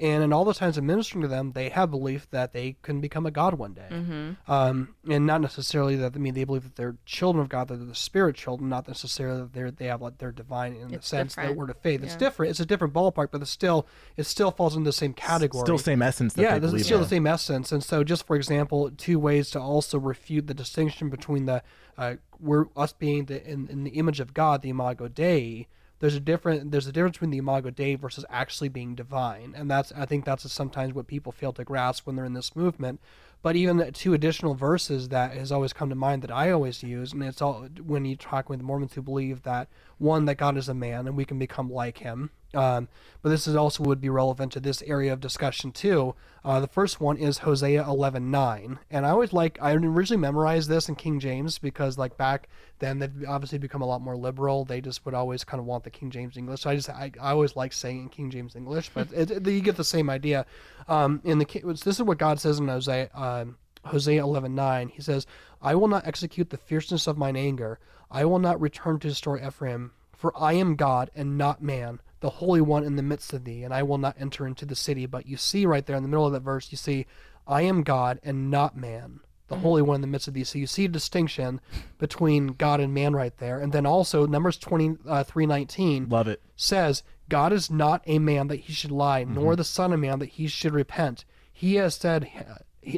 And 0.00 0.22
in 0.24 0.32
all 0.32 0.44
the 0.44 0.54
times 0.54 0.76
of 0.78 0.84
ministering 0.84 1.22
to 1.22 1.28
them, 1.28 1.52
they 1.52 1.68
have 1.68 1.90
belief 1.90 2.28
that 2.30 2.52
they 2.52 2.76
can 2.82 3.00
become 3.00 3.24
a 3.26 3.30
god 3.30 3.54
one 3.54 3.72
day, 3.74 4.34
um, 4.48 4.94
and 5.08 5.26
not 5.26 5.40
necessarily 5.40 5.96
that. 5.96 6.14
I 6.14 6.18
mean, 6.18 6.34
they 6.34 6.44
believe 6.44 6.64
that 6.64 6.76
they're 6.76 6.96
children 7.04 7.42
of 7.42 7.48
God, 7.48 7.68
that 7.68 7.76
they're 7.76 7.86
the 7.86 7.94
spirit 7.94 8.34
children, 8.36 8.68
not 8.68 8.88
necessarily 8.88 9.40
that 9.42 9.52
they're 9.52 9.70
they 9.70 9.86
have 9.86 10.02
like 10.02 10.18
they're 10.18 10.32
divine 10.32 10.74
in 10.74 10.92
It's 10.94 11.08
the 11.10 11.16
sense 11.16 11.34
that 11.34 11.42
different. 11.42 11.58
word 11.58 11.70
of 11.70 11.76
faith. 11.78 12.02
It's 12.02 12.16
different. 12.16 12.50
It's 12.50 12.60
a 12.60 12.66
different 12.66 12.92
ballpark, 12.94 13.28
but 13.30 13.42
it's 13.42 13.50
still 13.50 13.86
it 14.16 14.24
still 14.24 14.50
falls 14.50 14.74
in 14.76 14.82
the 14.84 14.92
same 14.92 15.12
category. 15.14 15.64
Still 15.64 15.78
same 15.78 16.02
essence. 16.02 16.34
That 16.34 16.42
yeah, 16.42 16.54
they 16.54 16.60
this 16.60 16.68
is 16.68 16.72
believe 16.72 16.84
still 16.86 16.98
in. 16.98 17.02
the 17.04 17.08
same 17.08 17.26
essence. 17.26 17.70
And 17.72 17.84
so, 17.84 18.02
just 18.02 18.26
for 18.26 18.34
example, 18.36 18.90
two 18.90 19.18
ways 19.18 19.50
to 19.50 19.60
also 19.60 19.98
refute 19.98 20.46
the 20.46 20.54
distinction 20.54 21.10
between 21.10 21.46
the 21.46 21.62
uh, 21.98 22.14
we're 22.40 22.66
us 22.76 22.92
being 22.92 23.26
the 23.26 23.46
in, 23.48 23.68
in 23.68 23.84
the 23.84 23.90
image 23.90 24.18
of 24.20 24.34
God, 24.34 24.62
the 24.62 24.70
Imago 24.70 25.08
Dei. 25.08 25.68
There's 26.02 26.16
a 26.16 26.20
different 26.20 26.72
there's 26.72 26.88
a 26.88 26.92
difference 26.92 27.14
between 27.14 27.30
the 27.30 27.38
Imago 27.38 27.70
Dei 27.70 27.94
versus 27.94 28.24
actually 28.28 28.68
being 28.68 28.96
divine, 28.96 29.54
and 29.56 29.70
that's 29.70 29.92
I 29.92 30.04
think 30.04 30.24
that's 30.24 30.50
sometimes 30.52 30.94
what 30.94 31.06
people 31.06 31.30
fail 31.30 31.52
to 31.52 31.62
grasp 31.62 32.08
when 32.08 32.16
they're 32.16 32.24
in 32.24 32.32
this 32.32 32.56
movement. 32.56 32.98
But 33.40 33.54
even 33.54 33.92
two 33.92 34.12
additional 34.12 34.54
verses 34.54 35.10
that 35.10 35.36
has 35.36 35.52
always 35.52 35.72
come 35.72 35.90
to 35.90 35.94
mind 35.94 36.22
that 36.22 36.32
I 36.32 36.50
always 36.50 36.82
use, 36.82 37.12
and 37.12 37.22
it's 37.22 37.40
all 37.40 37.68
when 37.80 38.04
you 38.04 38.16
talk 38.16 38.48
with 38.48 38.62
Mormons 38.62 38.94
who 38.94 39.02
believe 39.02 39.44
that 39.44 39.68
one 39.98 40.24
that 40.24 40.38
God 40.38 40.56
is 40.56 40.68
a 40.68 40.74
man 40.74 41.06
and 41.06 41.16
we 41.16 41.24
can 41.24 41.38
become 41.38 41.70
like 41.70 41.98
Him. 41.98 42.30
Um, 42.54 42.88
but 43.22 43.30
this 43.30 43.46
is 43.46 43.54
also 43.56 43.84
would 43.84 44.00
be 44.00 44.10
relevant 44.10 44.52
to 44.52 44.60
this 44.60 44.82
area 44.82 45.12
of 45.12 45.20
discussion 45.20 45.72
too. 45.72 46.14
Uh, 46.44 46.60
the 46.60 46.66
first 46.66 47.00
one 47.00 47.16
is 47.16 47.38
Hosea 47.38 47.84
11:9, 47.84 48.78
and 48.90 49.06
I 49.06 49.10
always 49.10 49.32
like 49.32 49.56
I 49.62 49.72
originally 49.72 50.20
memorized 50.20 50.68
this 50.68 50.88
in 50.88 50.96
King 50.96 51.20
James 51.20 51.58
because 51.58 51.96
like 51.96 52.16
back 52.16 52.48
then 52.82 52.98
they've 52.98 53.24
obviously 53.28 53.58
become 53.58 53.80
a 53.80 53.86
lot 53.86 54.00
more 54.02 54.16
liberal. 54.16 54.64
They 54.64 54.80
just 54.80 55.04
would 55.06 55.14
always 55.14 55.44
kind 55.44 55.60
of 55.60 55.66
want 55.66 55.84
the 55.84 55.90
King 55.90 56.10
James 56.10 56.36
English. 56.36 56.60
So 56.62 56.70
I 56.70 56.76
just 56.76 56.90
I, 56.90 57.12
I 57.20 57.30
always 57.30 57.54
like 57.56 57.72
saying 57.72 57.98
in 58.02 58.08
King 58.08 58.30
James 58.30 58.56
English, 58.56 58.90
but 58.92 59.12
it, 59.12 59.30
it- 59.30 59.46
you 59.46 59.60
get 59.60 59.76
the 59.76 59.84
same 59.84 60.10
idea. 60.10 60.44
Um, 60.88 61.20
in 61.24 61.38
the 61.38 61.46
this 61.64 61.86
is 61.86 62.02
what 62.02 62.18
God 62.18 62.40
says 62.40 62.58
in 62.58 62.68
Hosea. 62.68 63.08
Um, 63.14 63.56
Hosea 63.84 64.22
11:9 64.22 64.90
he 64.90 65.00
says, 65.02 65.26
"I 65.60 65.74
will 65.74 65.88
not 65.88 66.06
execute 66.06 66.50
the 66.50 66.56
fierceness 66.56 67.06
of 67.06 67.16
mine 67.16 67.36
anger. 67.36 67.78
I 68.10 68.24
will 68.24 68.38
not 68.38 68.60
return 68.60 68.98
to 69.00 69.08
destroy 69.08 69.44
Ephraim, 69.46 69.92
for 70.12 70.32
I 70.38 70.52
am 70.54 70.76
God 70.76 71.10
and 71.14 71.38
not 71.38 71.62
man, 71.62 72.00
the 72.20 72.30
Holy 72.30 72.60
One 72.60 72.84
in 72.84 72.96
the 72.96 73.02
midst 73.02 73.32
of 73.32 73.44
thee, 73.44 73.62
and 73.64 73.72
I 73.72 73.82
will 73.82 73.98
not 73.98 74.16
enter 74.20 74.46
into 74.46 74.66
the 74.66 74.76
city." 74.76 75.06
But 75.06 75.26
you 75.26 75.36
see 75.36 75.66
right 75.66 75.84
there 75.86 75.96
in 75.96 76.02
the 76.02 76.08
middle 76.08 76.26
of 76.26 76.32
that 76.32 76.42
verse, 76.42 76.70
you 76.70 76.76
see, 76.76 77.06
"I 77.46 77.62
am 77.62 77.82
God 77.82 78.20
and 78.24 78.50
not 78.50 78.76
man." 78.76 79.20
The 79.52 79.58
mm-hmm. 79.58 79.66
Holy 79.66 79.82
One 79.82 79.96
in 79.96 80.00
the 80.00 80.06
midst 80.06 80.28
of 80.28 80.34
these. 80.34 80.48
So 80.48 80.58
you 80.58 80.66
see 80.66 80.86
a 80.86 80.88
distinction 80.88 81.60
between 81.98 82.48
God 82.48 82.80
and 82.80 82.92
man 82.92 83.14
right 83.14 83.36
there. 83.38 83.58
And 83.58 83.72
then 83.72 83.86
also 83.86 84.26
Numbers 84.26 84.58
twenty 84.58 84.96
uh, 85.06 85.24
three 85.24 85.46
nineteen 85.46 86.08
Love 86.08 86.28
it. 86.28 86.42
says, 86.56 87.02
God 87.28 87.52
is 87.52 87.70
not 87.70 88.02
a 88.06 88.18
man 88.18 88.48
that 88.48 88.60
he 88.60 88.72
should 88.72 88.90
lie, 88.90 89.24
nor 89.24 89.52
mm-hmm. 89.52 89.58
the 89.58 89.64
Son 89.64 89.92
of 89.92 90.00
Man 90.00 90.18
that 90.18 90.30
he 90.30 90.46
should 90.46 90.74
repent. 90.74 91.24
He 91.52 91.76
has 91.76 91.94
said, 91.94 92.28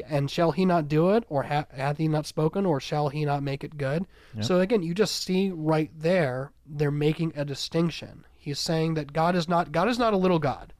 and 0.09 0.31
shall 0.31 0.51
he 0.51 0.65
not 0.65 0.87
do 0.87 1.11
it, 1.11 1.23
or 1.29 1.43
ha- 1.43 1.67
hath 1.71 1.97
he 1.97 2.07
not 2.07 2.25
spoken, 2.25 2.65
or 2.65 2.79
shall 2.79 3.09
he 3.09 3.23
not 3.23 3.43
make 3.43 3.63
it 3.63 3.77
good? 3.77 4.05
So 4.41 4.59
again, 4.59 4.81
you 4.81 4.93
just 4.93 5.23
see 5.23 5.51
right 5.53 5.91
there, 5.97 6.51
they're 6.65 6.91
making 6.91 7.33
a 7.35 7.45
distinction. 7.45 8.25
He's 8.35 8.59
saying 8.59 8.95
that 8.95 9.13
God 9.13 9.35
is 9.35 9.47
not 9.47 9.71
God 9.71 9.87
is 9.87 9.99
not 9.99 10.13
a 10.13 10.17
little 10.17 10.39
God. 10.39 10.73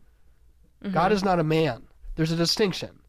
Mm-hmm. 0.83 0.93
God 0.93 1.11
is 1.11 1.23
not 1.23 1.39
a 1.39 1.43
man. 1.43 1.83
There's 2.15 2.31
a 2.31 2.35
distinction, 2.35 2.99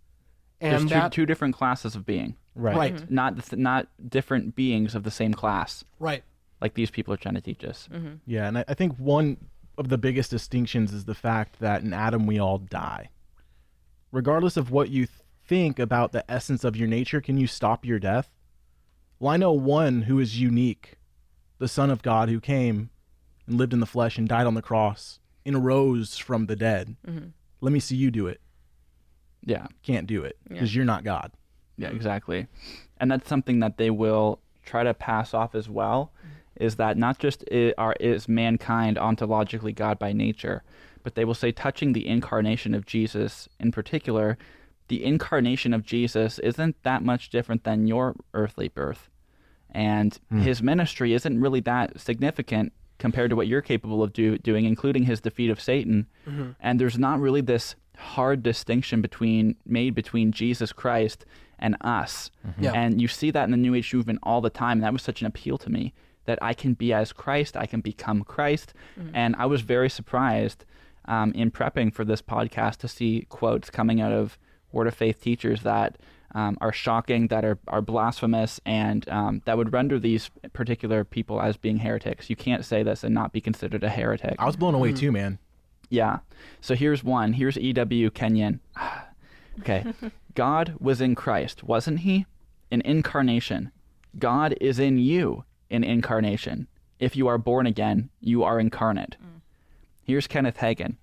There's 0.60 0.82
and 0.82 0.88
two, 0.88 0.94
that 0.94 1.12
two 1.12 1.26
different 1.26 1.54
classes 1.54 1.94
of 1.94 2.06
being, 2.06 2.36
Right. 2.58 2.76
right, 2.76 2.94
mm-hmm. 2.94 3.14
not 3.14 3.44
th- 3.44 3.60
not 3.60 3.86
different 4.08 4.56
beings 4.56 4.94
of 4.94 5.02
the 5.02 5.10
same 5.10 5.34
class, 5.34 5.84
right, 5.98 6.24
like 6.60 6.74
these 6.74 6.90
people 6.90 7.12
are 7.12 7.18
trying 7.18 7.34
to 7.34 7.40
teach 7.40 7.62
us. 7.64 7.88
Mm-hmm. 7.92 8.14
Yeah, 8.26 8.48
and 8.48 8.58
I, 8.58 8.64
I 8.68 8.74
think 8.74 8.96
one 8.96 9.36
of 9.78 9.90
the 9.90 9.98
biggest 9.98 10.30
distinctions 10.30 10.92
is 10.92 11.04
the 11.04 11.14
fact 11.14 11.60
that 11.60 11.82
in 11.82 11.92
Adam 11.92 12.26
we 12.26 12.38
all 12.38 12.58
die. 12.58 13.10
Regardless 14.10 14.56
of 14.56 14.70
what 14.70 14.88
you 14.88 15.06
think 15.46 15.78
about 15.78 16.12
the 16.12 16.28
essence 16.30 16.64
of 16.64 16.76
your 16.76 16.88
nature, 16.88 17.20
can 17.20 17.36
you 17.36 17.46
stop 17.46 17.84
your 17.84 17.98
death? 17.98 18.30
Well, 19.18 19.32
I 19.32 19.36
know 19.36 19.52
one 19.52 20.02
who 20.02 20.18
is 20.18 20.40
unique, 20.40 20.96
the 21.58 21.68
Son 21.68 21.90
of 21.90 22.02
God 22.02 22.28
who 22.28 22.40
came 22.40 22.90
and 23.46 23.58
lived 23.58 23.72
in 23.72 23.80
the 23.80 23.86
flesh 23.86 24.18
and 24.18 24.28
died 24.28 24.46
on 24.46 24.54
the 24.54 24.62
cross 24.62 25.20
and 25.44 25.56
arose 25.56 26.18
from 26.18 26.46
the 26.46 26.56
dead. 26.56 26.96
Mm-hmm. 27.06 27.28
Let 27.60 27.72
me 27.72 27.80
see 27.80 27.96
you 27.96 28.10
do 28.10 28.26
it. 28.26 28.40
Yeah, 29.44 29.66
Can't 29.82 30.06
do 30.08 30.24
it 30.24 30.36
because 30.48 30.74
you're 30.74 30.84
not 30.84 31.04
God. 31.04 31.30
Yeah, 31.76 31.88
exactly. 31.88 32.46
And 32.98 33.10
that's 33.10 33.28
something 33.28 33.60
that 33.60 33.76
they 33.76 33.90
will 33.90 34.40
try 34.64 34.82
to 34.82 34.94
pass 34.94 35.34
off 35.34 35.54
as 35.54 35.68
well. 35.68 36.12
Is 36.56 36.76
that 36.76 36.96
not 36.96 37.18
just 37.18 37.44
i 37.52 37.74
are 37.76 37.94
is 38.00 38.28
mankind 38.28 38.96
ontologically 38.96 39.74
God 39.74 39.98
by 39.98 40.12
nature, 40.12 40.62
but 41.02 41.14
they 41.14 41.24
will 41.24 41.34
say 41.34 41.52
touching 41.52 41.92
the 41.92 42.06
incarnation 42.06 42.74
of 42.74 42.86
Jesus 42.86 43.48
in 43.60 43.72
particular, 43.72 44.38
the 44.88 45.04
incarnation 45.04 45.74
of 45.74 45.84
Jesus 45.84 46.38
isn't 46.38 46.82
that 46.82 47.02
much 47.02 47.28
different 47.30 47.64
than 47.64 47.86
your 47.86 48.14
earthly 48.32 48.68
birth. 48.68 49.10
And 49.70 50.18
hmm. 50.30 50.40
his 50.40 50.62
ministry 50.62 51.12
isn't 51.12 51.40
really 51.40 51.60
that 51.60 52.00
significant 52.00 52.72
compared 52.98 53.30
to 53.30 53.36
what 53.36 53.46
you're 53.46 53.60
capable 53.60 54.02
of 54.02 54.12
do, 54.12 54.38
doing, 54.38 54.64
including 54.64 55.04
his 55.04 55.20
defeat 55.20 55.50
of 55.50 55.60
Satan. 55.60 56.06
Mm-hmm. 56.26 56.52
And 56.60 56.80
there's 56.80 56.98
not 56.98 57.20
really 57.20 57.42
this 57.42 57.74
hard 57.96 58.42
distinction 58.42 59.02
between 59.02 59.56
made 59.64 59.94
between 59.94 60.32
Jesus 60.32 60.72
Christ 60.72 61.24
and 61.58 61.76
us. 61.80 62.30
Yeah. 62.58 62.72
And 62.72 63.00
you 63.00 63.08
see 63.08 63.30
that 63.30 63.44
in 63.44 63.50
the 63.50 63.56
New 63.56 63.74
Age 63.74 63.92
movement 63.94 64.18
all 64.22 64.40
the 64.40 64.50
time. 64.50 64.78
And 64.78 64.82
that 64.82 64.92
was 64.92 65.02
such 65.02 65.20
an 65.20 65.26
appeal 65.26 65.58
to 65.58 65.70
me 65.70 65.94
that 66.26 66.38
I 66.42 66.54
can 66.54 66.74
be 66.74 66.92
as 66.92 67.12
Christ, 67.12 67.56
I 67.56 67.66
can 67.66 67.80
become 67.80 68.22
Christ. 68.24 68.74
And 69.14 69.36
I 69.36 69.46
was 69.46 69.62
very 69.62 69.88
surprised 69.88 70.64
um, 71.06 71.32
in 71.32 71.50
prepping 71.50 71.92
for 71.92 72.04
this 72.04 72.20
podcast 72.20 72.78
to 72.78 72.88
see 72.88 73.26
quotes 73.28 73.70
coming 73.70 74.00
out 74.00 74.12
of 74.12 74.38
Word 74.72 74.88
of 74.88 74.94
Faith 74.94 75.20
teachers 75.20 75.62
that 75.62 75.98
um, 76.34 76.58
are 76.60 76.72
shocking, 76.72 77.28
that 77.28 77.44
are, 77.44 77.58
are 77.68 77.80
blasphemous, 77.80 78.60
and 78.66 79.08
um, 79.08 79.40
that 79.46 79.56
would 79.56 79.72
render 79.72 79.98
these 79.98 80.30
particular 80.52 81.04
people 81.04 81.40
as 81.40 81.56
being 81.56 81.78
heretics. 81.78 82.28
You 82.28 82.36
can't 82.36 82.64
say 82.64 82.82
this 82.82 83.04
and 83.04 83.14
not 83.14 83.32
be 83.32 83.40
considered 83.40 83.82
a 83.84 83.88
heretic. 83.88 84.34
I 84.38 84.44
was 84.44 84.56
blown 84.56 84.74
away 84.74 84.92
too, 84.92 85.12
man. 85.12 85.38
Yeah. 85.88 86.18
So 86.60 86.74
here's 86.74 87.04
one. 87.04 87.32
Here's 87.32 87.56
E.W. 87.56 88.10
Kenyon. 88.10 88.60
okay. 89.60 89.84
God 90.34 90.74
was 90.78 91.00
in 91.00 91.14
Christ, 91.14 91.64
wasn't 91.64 92.00
he? 92.00 92.26
In 92.70 92.80
incarnation. 92.82 93.70
God 94.18 94.54
is 94.60 94.78
in 94.78 94.98
you 94.98 95.44
in 95.70 95.84
incarnation. 95.84 96.68
If 96.98 97.16
you 97.16 97.26
are 97.28 97.38
born 97.38 97.66
again, 97.66 98.10
you 98.20 98.42
are 98.42 98.58
incarnate. 98.58 99.16
Mm. 99.22 99.40
Here's 100.02 100.26
Kenneth 100.26 100.58
Hagin. 100.58 100.96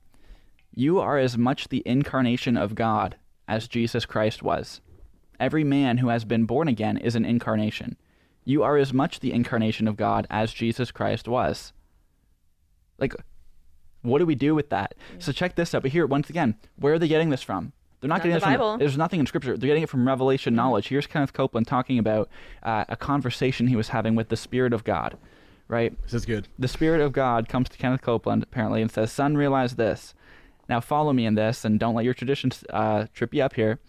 You 0.73 0.99
are 0.99 1.17
as 1.17 1.37
much 1.37 1.69
the 1.69 1.83
incarnation 1.85 2.57
of 2.57 2.75
God 2.75 3.15
as 3.47 3.67
Jesus 3.67 4.05
Christ 4.05 4.41
was. 4.41 4.81
Every 5.39 5.63
man 5.63 5.97
who 5.97 6.07
has 6.07 6.25
been 6.25 6.45
born 6.45 6.67
again 6.67 6.97
is 6.97 7.15
an 7.15 7.25
incarnation. 7.25 7.97
You 8.45 8.63
are 8.63 8.77
as 8.77 8.93
much 8.93 9.19
the 9.19 9.33
incarnation 9.33 9.87
of 9.87 9.97
God 9.97 10.25
as 10.29 10.53
Jesus 10.53 10.91
Christ 10.91 11.27
was. 11.27 11.73
Like, 12.97 13.13
what 14.01 14.19
do 14.19 14.25
we 14.25 14.35
do 14.35 14.55
with 14.55 14.69
that? 14.69 14.95
So 15.19 15.31
check 15.31 15.55
this 15.55 15.73
out. 15.73 15.81
But 15.81 15.91
here, 15.91 16.05
once 16.05 16.29
again, 16.29 16.55
where 16.75 16.93
are 16.93 16.99
they 16.99 17.07
getting 17.07 17.29
this 17.29 17.43
from? 17.43 17.73
They're 18.03 18.09
not, 18.09 18.15
Not 18.15 18.23
getting 18.23 18.31
the 18.31 18.35
this 18.39 18.43
from. 18.43 18.53
Bible. 18.53 18.77
There's 18.79 18.97
nothing 18.97 19.21
in 19.21 19.25
Scripture. 19.25 19.55
They're 19.57 19.67
getting 19.67 19.83
it 19.83 19.89
from 19.89 20.05
revelation 20.05 20.53
knowledge. 20.55 20.89
Here's 20.89 21.07
Kenneth 21.07 21.31
Copeland 21.31 21.67
talking 21.67 21.97
about 21.97 22.29
uh, 22.61 22.83
a 22.89 22.97
conversation 22.97 23.67
he 23.67 23.77
was 23.77 23.87
having 23.87 24.13
with 24.13 24.27
the 24.27 24.35
Spirit 24.35 24.73
of 24.73 24.83
God, 24.83 25.17
right? 25.69 25.93
This 26.03 26.13
is 26.13 26.25
good. 26.25 26.49
The 26.59 26.67
Spirit 26.67 26.99
of 26.99 27.13
God 27.13 27.47
comes 27.47 27.69
to 27.69 27.77
Kenneth 27.77 28.01
Copeland 28.01 28.43
apparently 28.43 28.81
and 28.81 28.91
says, 28.91 29.09
"Son, 29.09 29.37
realize 29.37 29.77
this. 29.77 30.13
Now 30.67 30.81
follow 30.81 31.13
me 31.13 31.25
in 31.25 31.35
this, 31.35 31.63
and 31.63 31.79
don't 31.79 31.95
let 31.95 32.03
your 32.03 32.13
traditions 32.13 32.65
uh, 32.71 33.05
trip 33.13 33.33
you 33.33 33.41
up 33.41 33.53
here." 33.55 33.79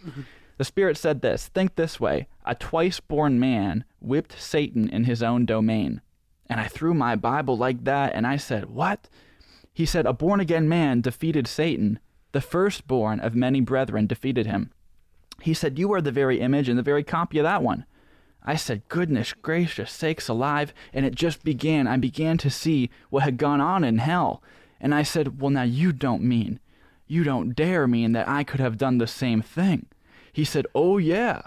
The 0.58 0.64
Spirit 0.64 0.96
said 0.96 1.20
this: 1.20 1.48
Think 1.48 1.74
this 1.74 1.98
way: 1.98 2.28
A 2.46 2.54
twice-born 2.54 3.40
man 3.40 3.84
whipped 4.00 4.40
Satan 4.40 4.88
in 4.88 5.02
his 5.04 5.24
own 5.24 5.44
domain. 5.44 6.00
And 6.48 6.60
I 6.60 6.68
threw 6.68 6.94
my 6.94 7.16
Bible 7.16 7.56
like 7.56 7.82
that, 7.82 8.12
and 8.14 8.28
I 8.28 8.36
said, 8.36 8.66
"What?" 8.66 9.08
He 9.72 9.84
said, 9.84 10.06
"A 10.06 10.12
born-again 10.12 10.68
man 10.68 11.00
defeated 11.00 11.48
Satan. 11.48 11.98
The 12.34 12.40
firstborn 12.40 13.20
of 13.20 13.34
many 13.34 13.60
brethren 13.60 14.06
defeated 14.06 14.46
him." 14.46 14.70
He 15.40 15.54
said, 15.54 15.78
You 15.78 15.92
are 15.92 16.00
the 16.00 16.10
very 16.10 16.40
image 16.40 16.68
and 16.68 16.76
the 16.76 16.82
very 16.82 17.04
copy 17.04 17.38
of 17.38 17.44
that 17.44 17.62
one. 17.62 17.84
I 18.42 18.56
said, 18.56 18.88
Goodness 18.88 19.32
gracious 19.32 19.92
sakes 19.92 20.28
alive. 20.28 20.74
And 20.92 21.06
it 21.06 21.14
just 21.14 21.44
began. 21.44 21.86
I 21.86 21.96
began 21.96 22.36
to 22.38 22.50
see 22.50 22.90
what 23.10 23.22
had 23.22 23.36
gone 23.36 23.60
on 23.60 23.84
in 23.84 23.98
hell. 23.98 24.42
And 24.80 24.92
I 24.92 25.04
said, 25.04 25.40
Well, 25.40 25.50
now 25.50 25.62
you 25.62 25.92
don't 25.92 26.22
mean. 26.22 26.58
You 27.06 27.22
don't 27.22 27.54
dare 27.54 27.86
mean 27.86 28.12
that 28.14 28.26
I 28.26 28.42
could 28.42 28.58
have 28.58 28.78
done 28.78 28.98
the 28.98 29.06
same 29.06 29.42
thing. 29.42 29.86
He 30.32 30.44
said, 30.44 30.66
Oh, 30.74 30.98
yeah. 30.98 31.42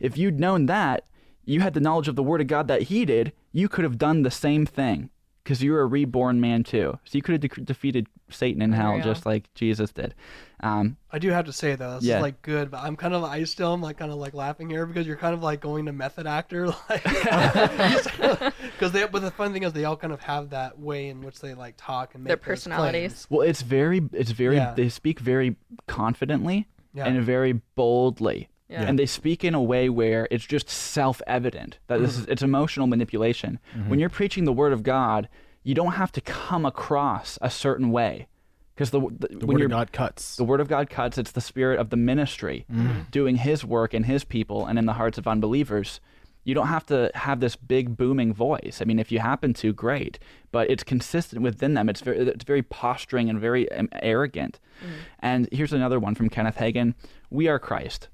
If 0.00 0.18
you'd 0.18 0.38
known 0.38 0.66
that, 0.66 1.06
you 1.46 1.60
had 1.60 1.72
the 1.72 1.80
knowledge 1.80 2.08
of 2.08 2.16
the 2.16 2.22
Word 2.22 2.42
of 2.42 2.48
God 2.48 2.68
that 2.68 2.82
he 2.82 3.06
did, 3.06 3.32
you 3.52 3.68
could 3.70 3.84
have 3.84 3.96
done 3.96 4.22
the 4.22 4.30
same 4.30 4.66
thing 4.66 5.08
because 5.46 5.62
you're 5.62 5.80
a 5.80 5.86
reborn 5.86 6.40
man 6.40 6.64
too. 6.64 6.98
So 7.04 7.16
you 7.16 7.22
could 7.22 7.40
have 7.40 7.40
de- 7.52 7.60
defeated 7.62 8.08
Satan 8.30 8.60
in 8.62 8.72
hell 8.72 8.94
Unreal. 8.94 9.04
just 9.04 9.24
like 9.24 9.52
Jesus 9.54 9.92
did. 9.92 10.12
Um, 10.60 10.96
I 11.12 11.20
do 11.20 11.30
have 11.30 11.44
to 11.44 11.52
say 11.52 11.76
though, 11.76 11.94
this 11.96 12.04
Yeah. 12.04 12.16
is 12.16 12.22
like 12.22 12.42
good, 12.42 12.70
but 12.72 12.78
I'm 12.82 12.96
kind 12.96 13.14
of 13.14 13.22
I 13.22 13.44
still 13.44 13.72
am 13.72 13.80
like 13.80 13.96
kind 13.98 14.10
of 14.10 14.18
like 14.18 14.34
laughing 14.34 14.68
here 14.68 14.84
because 14.86 15.06
you're 15.06 15.16
kind 15.16 15.34
of 15.34 15.42
like 15.44 15.60
going 15.60 15.86
to 15.86 15.92
method 15.92 16.26
actor, 16.26 16.66
like 16.90 17.04
because 18.72 18.92
they. 18.92 19.06
But 19.06 19.22
the 19.22 19.30
fun 19.30 19.52
thing 19.52 19.62
is 19.62 19.72
they 19.72 19.84
all 19.84 19.96
kind 19.96 20.12
of 20.12 20.20
have 20.20 20.50
that 20.50 20.78
way 20.78 21.08
in 21.08 21.20
which 21.20 21.38
they 21.40 21.54
like 21.54 21.74
talk 21.76 22.14
and 22.14 22.24
make 22.24 22.28
Their 22.30 22.36
personalities. 22.38 23.26
well, 23.30 23.42
it's 23.42 23.62
very, 23.62 24.02
it's 24.12 24.32
very, 24.32 24.56
Yeah. 24.56 24.74
they 24.74 24.88
speak 24.88 25.20
very 25.20 25.56
confidently 25.86 26.66
Yeah. 26.94 27.06
and 27.06 27.22
very 27.22 27.60
boldly. 27.76 28.48
Yeah. 28.68 28.82
And 28.82 28.98
they 28.98 29.06
speak 29.06 29.44
in 29.44 29.54
a 29.54 29.62
way 29.62 29.88
where 29.88 30.26
it's 30.30 30.44
just 30.44 30.68
self-evident 30.68 31.78
that 31.86 32.00
this 32.00 32.16
is 32.16 32.22
mm-hmm. 32.22 32.32
it's 32.32 32.42
emotional 32.42 32.86
manipulation. 32.88 33.60
Mm-hmm. 33.76 33.90
When 33.90 33.98
you're 34.00 34.08
preaching 34.08 34.44
the 34.44 34.52
word 34.52 34.72
of 34.72 34.82
God, 34.82 35.28
you 35.62 35.74
don't 35.74 35.92
have 35.92 36.12
to 36.12 36.20
come 36.20 36.66
across 36.66 37.38
a 37.40 37.50
certain 37.50 37.90
way 37.90 38.26
because 38.74 38.90
the, 38.90 39.00
the, 39.00 39.28
The 39.38 39.46
word 39.46 39.62
of 39.62 39.70
God 39.70 39.92
cuts. 39.92 40.36
the 40.36 40.44
word 40.44 40.60
of 40.60 40.68
God 40.68 40.90
cuts. 40.90 41.16
It's 41.16 41.32
the 41.32 41.40
spirit 41.40 41.78
of 41.78 41.90
the 41.90 41.96
ministry 41.96 42.66
mm-hmm. 42.70 43.02
doing 43.10 43.36
His 43.36 43.64
work 43.64 43.94
in 43.94 44.04
His 44.04 44.24
people 44.24 44.66
and 44.66 44.78
in 44.78 44.86
the 44.86 44.94
hearts 44.94 45.16
of 45.16 45.26
unbelievers. 45.26 46.00
You 46.44 46.54
don't 46.54 46.68
have 46.68 46.86
to 46.86 47.10
have 47.14 47.40
this 47.40 47.56
big 47.56 47.96
booming 47.96 48.32
voice. 48.32 48.78
I 48.80 48.84
mean, 48.84 49.00
if 49.00 49.10
you 49.10 49.18
happen 49.18 49.52
to, 49.54 49.72
great, 49.72 50.20
but 50.52 50.70
it's 50.70 50.84
consistent 50.84 51.42
within 51.42 51.74
them. 51.74 51.88
It's 51.88 52.00
very, 52.00 52.18
it's 52.18 52.44
very 52.44 52.62
posturing 52.62 53.28
and 53.28 53.40
very 53.40 53.70
um, 53.72 53.88
arrogant. 54.00 54.60
Mm. 54.80 54.90
And 55.18 55.48
here's 55.50 55.72
another 55.72 55.98
one 55.98 56.14
from 56.14 56.28
Kenneth 56.28 56.56
Hagin: 56.56 56.94
"We 57.30 57.48
are 57.48 57.58
Christ." 57.58 58.08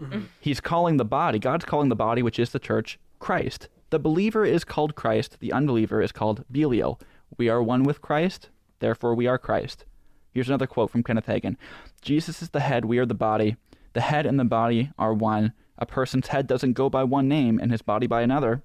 Mm-hmm. 0.00 0.20
He's 0.40 0.60
calling 0.60 0.96
the 0.96 1.04
body. 1.04 1.38
God's 1.38 1.64
calling 1.64 1.88
the 1.88 1.96
body, 1.96 2.22
which 2.22 2.38
is 2.38 2.50
the 2.50 2.58
church, 2.58 2.98
Christ. 3.18 3.68
The 3.90 3.98
believer 3.98 4.44
is 4.44 4.64
called 4.64 4.94
Christ. 4.94 5.36
The 5.40 5.52
unbeliever 5.52 6.00
is 6.00 6.12
called 6.12 6.44
Belial. 6.50 7.00
We 7.36 7.48
are 7.48 7.62
one 7.62 7.82
with 7.82 8.00
Christ. 8.00 8.48
Therefore, 8.78 9.14
we 9.14 9.26
are 9.26 9.38
Christ. 9.38 9.84
Here's 10.32 10.48
another 10.48 10.66
quote 10.66 10.90
from 10.90 11.02
Kenneth 11.02 11.26
Hagin 11.26 11.56
Jesus 12.00 12.40
is 12.40 12.50
the 12.50 12.60
head, 12.60 12.84
we 12.84 12.98
are 12.98 13.06
the 13.06 13.14
body. 13.14 13.56
The 13.92 14.00
head 14.00 14.26
and 14.26 14.38
the 14.38 14.44
body 14.44 14.90
are 14.98 15.12
one. 15.12 15.52
A 15.76 15.86
person's 15.86 16.28
head 16.28 16.46
doesn't 16.46 16.74
go 16.74 16.88
by 16.88 17.04
one 17.04 17.28
name 17.28 17.58
and 17.58 17.72
his 17.72 17.82
body 17.82 18.06
by 18.06 18.22
another. 18.22 18.62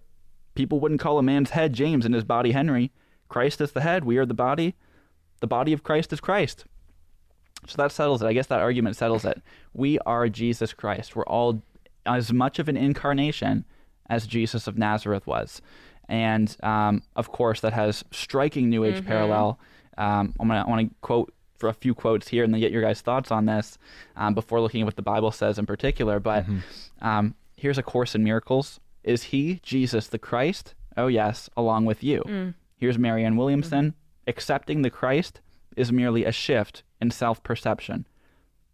People 0.53 0.79
wouldn't 0.79 1.01
call 1.01 1.17
a 1.17 1.23
man's 1.23 1.51
head 1.51 1.73
James 1.73 2.05
and 2.05 2.13
his 2.13 2.23
body 2.23 2.51
Henry. 2.51 2.91
Christ 3.27 3.59
is 3.61 3.71
the 3.71 3.81
head, 3.81 4.03
we 4.03 4.17
are 4.17 4.25
the 4.25 4.33
body. 4.33 4.75
The 5.41 5.47
body 5.47 5.73
of 5.73 5.83
Christ 5.83 6.13
is 6.13 6.19
Christ. 6.19 6.65
So 7.67 7.75
that 7.81 7.91
settles 7.91 8.21
it. 8.21 8.25
I 8.25 8.33
guess 8.33 8.47
that 8.47 8.59
argument 8.59 8.95
settles 8.95 9.25
it. 9.25 9.41
We 9.73 9.99
are 9.99 10.27
Jesus 10.29 10.73
Christ. 10.73 11.15
We're 11.15 11.23
all 11.25 11.61
as 12.05 12.31
much 12.31 12.59
of 12.59 12.69
an 12.69 12.77
incarnation 12.77 13.65
as 14.09 14.27
Jesus 14.27 14.67
of 14.67 14.77
Nazareth 14.77 15.25
was. 15.25 15.61
And 16.07 16.55
um, 16.61 17.01
of 17.15 17.31
course, 17.31 17.61
that 17.61 17.73
has 17.73 18.03
striking 18.11 18.69
New 18.69 18.83
Age 18.83 19.01
Mhm. 19.01 19.07
parallel. 19.07 19.59
Um, 19.97 20.33
I'm 20.39 20.47
gonna 20.47 20.63
I 20.65 20.69
want 20.69 20.89
to 20.89 20.95
quote 21.01 21.33
for 21.57 21.69
a 21.69 21.73
few 21.73 21.95
quotes 21.95 22.27
here 22.27 22.43
and 22.43 22.53
then 22.53 22.59
get 22.61 22.71
your 22.71 22.81
guys' 22.81 23.01
thoughts 23.01 23.31
on 23.31 23.45
this 23.45 23.77
um, 24.15 24.33
before 24.35 24.59
looking 24.61 24.81
at 24.81 24.85
what 24.85 24.97
the 24.97 25.01
Bible 25.01 25.31
says 25.31 25.57
in 25.57 25.65
particular. 25.65 26.19
But 26.19 26.45
um, 27.01 27.33
here's 27.55 27.77
a 27.77 27.83
course 27.83 28.13
in 28.13 28.23
miracles. 28.23 28.79
Is 29.03 29.23
he 29.23 29.59
Jesus 29.63 30.07
the 30.07 30.19
Christ? 30.19 30.75
Oh 30.97 31.07
yes, 31.07 31.49
along 31.57 31.85
with 31.85 32.03
you. 32.03 32.23
Mm. 32.27 32.53
Here's 32.77 32.99
Marianne 32.99 33.37
Williamson. 33.37 33.93
Accepting 34.27 34.81
the 34.81 34.89
Christ 34.89 35.39
is 35.75 35.91
merely 35.91 36.25
a 36.25 36.31
shift 36.31 36.83
in 37.01 37.11
self-perception. 37.11 38.07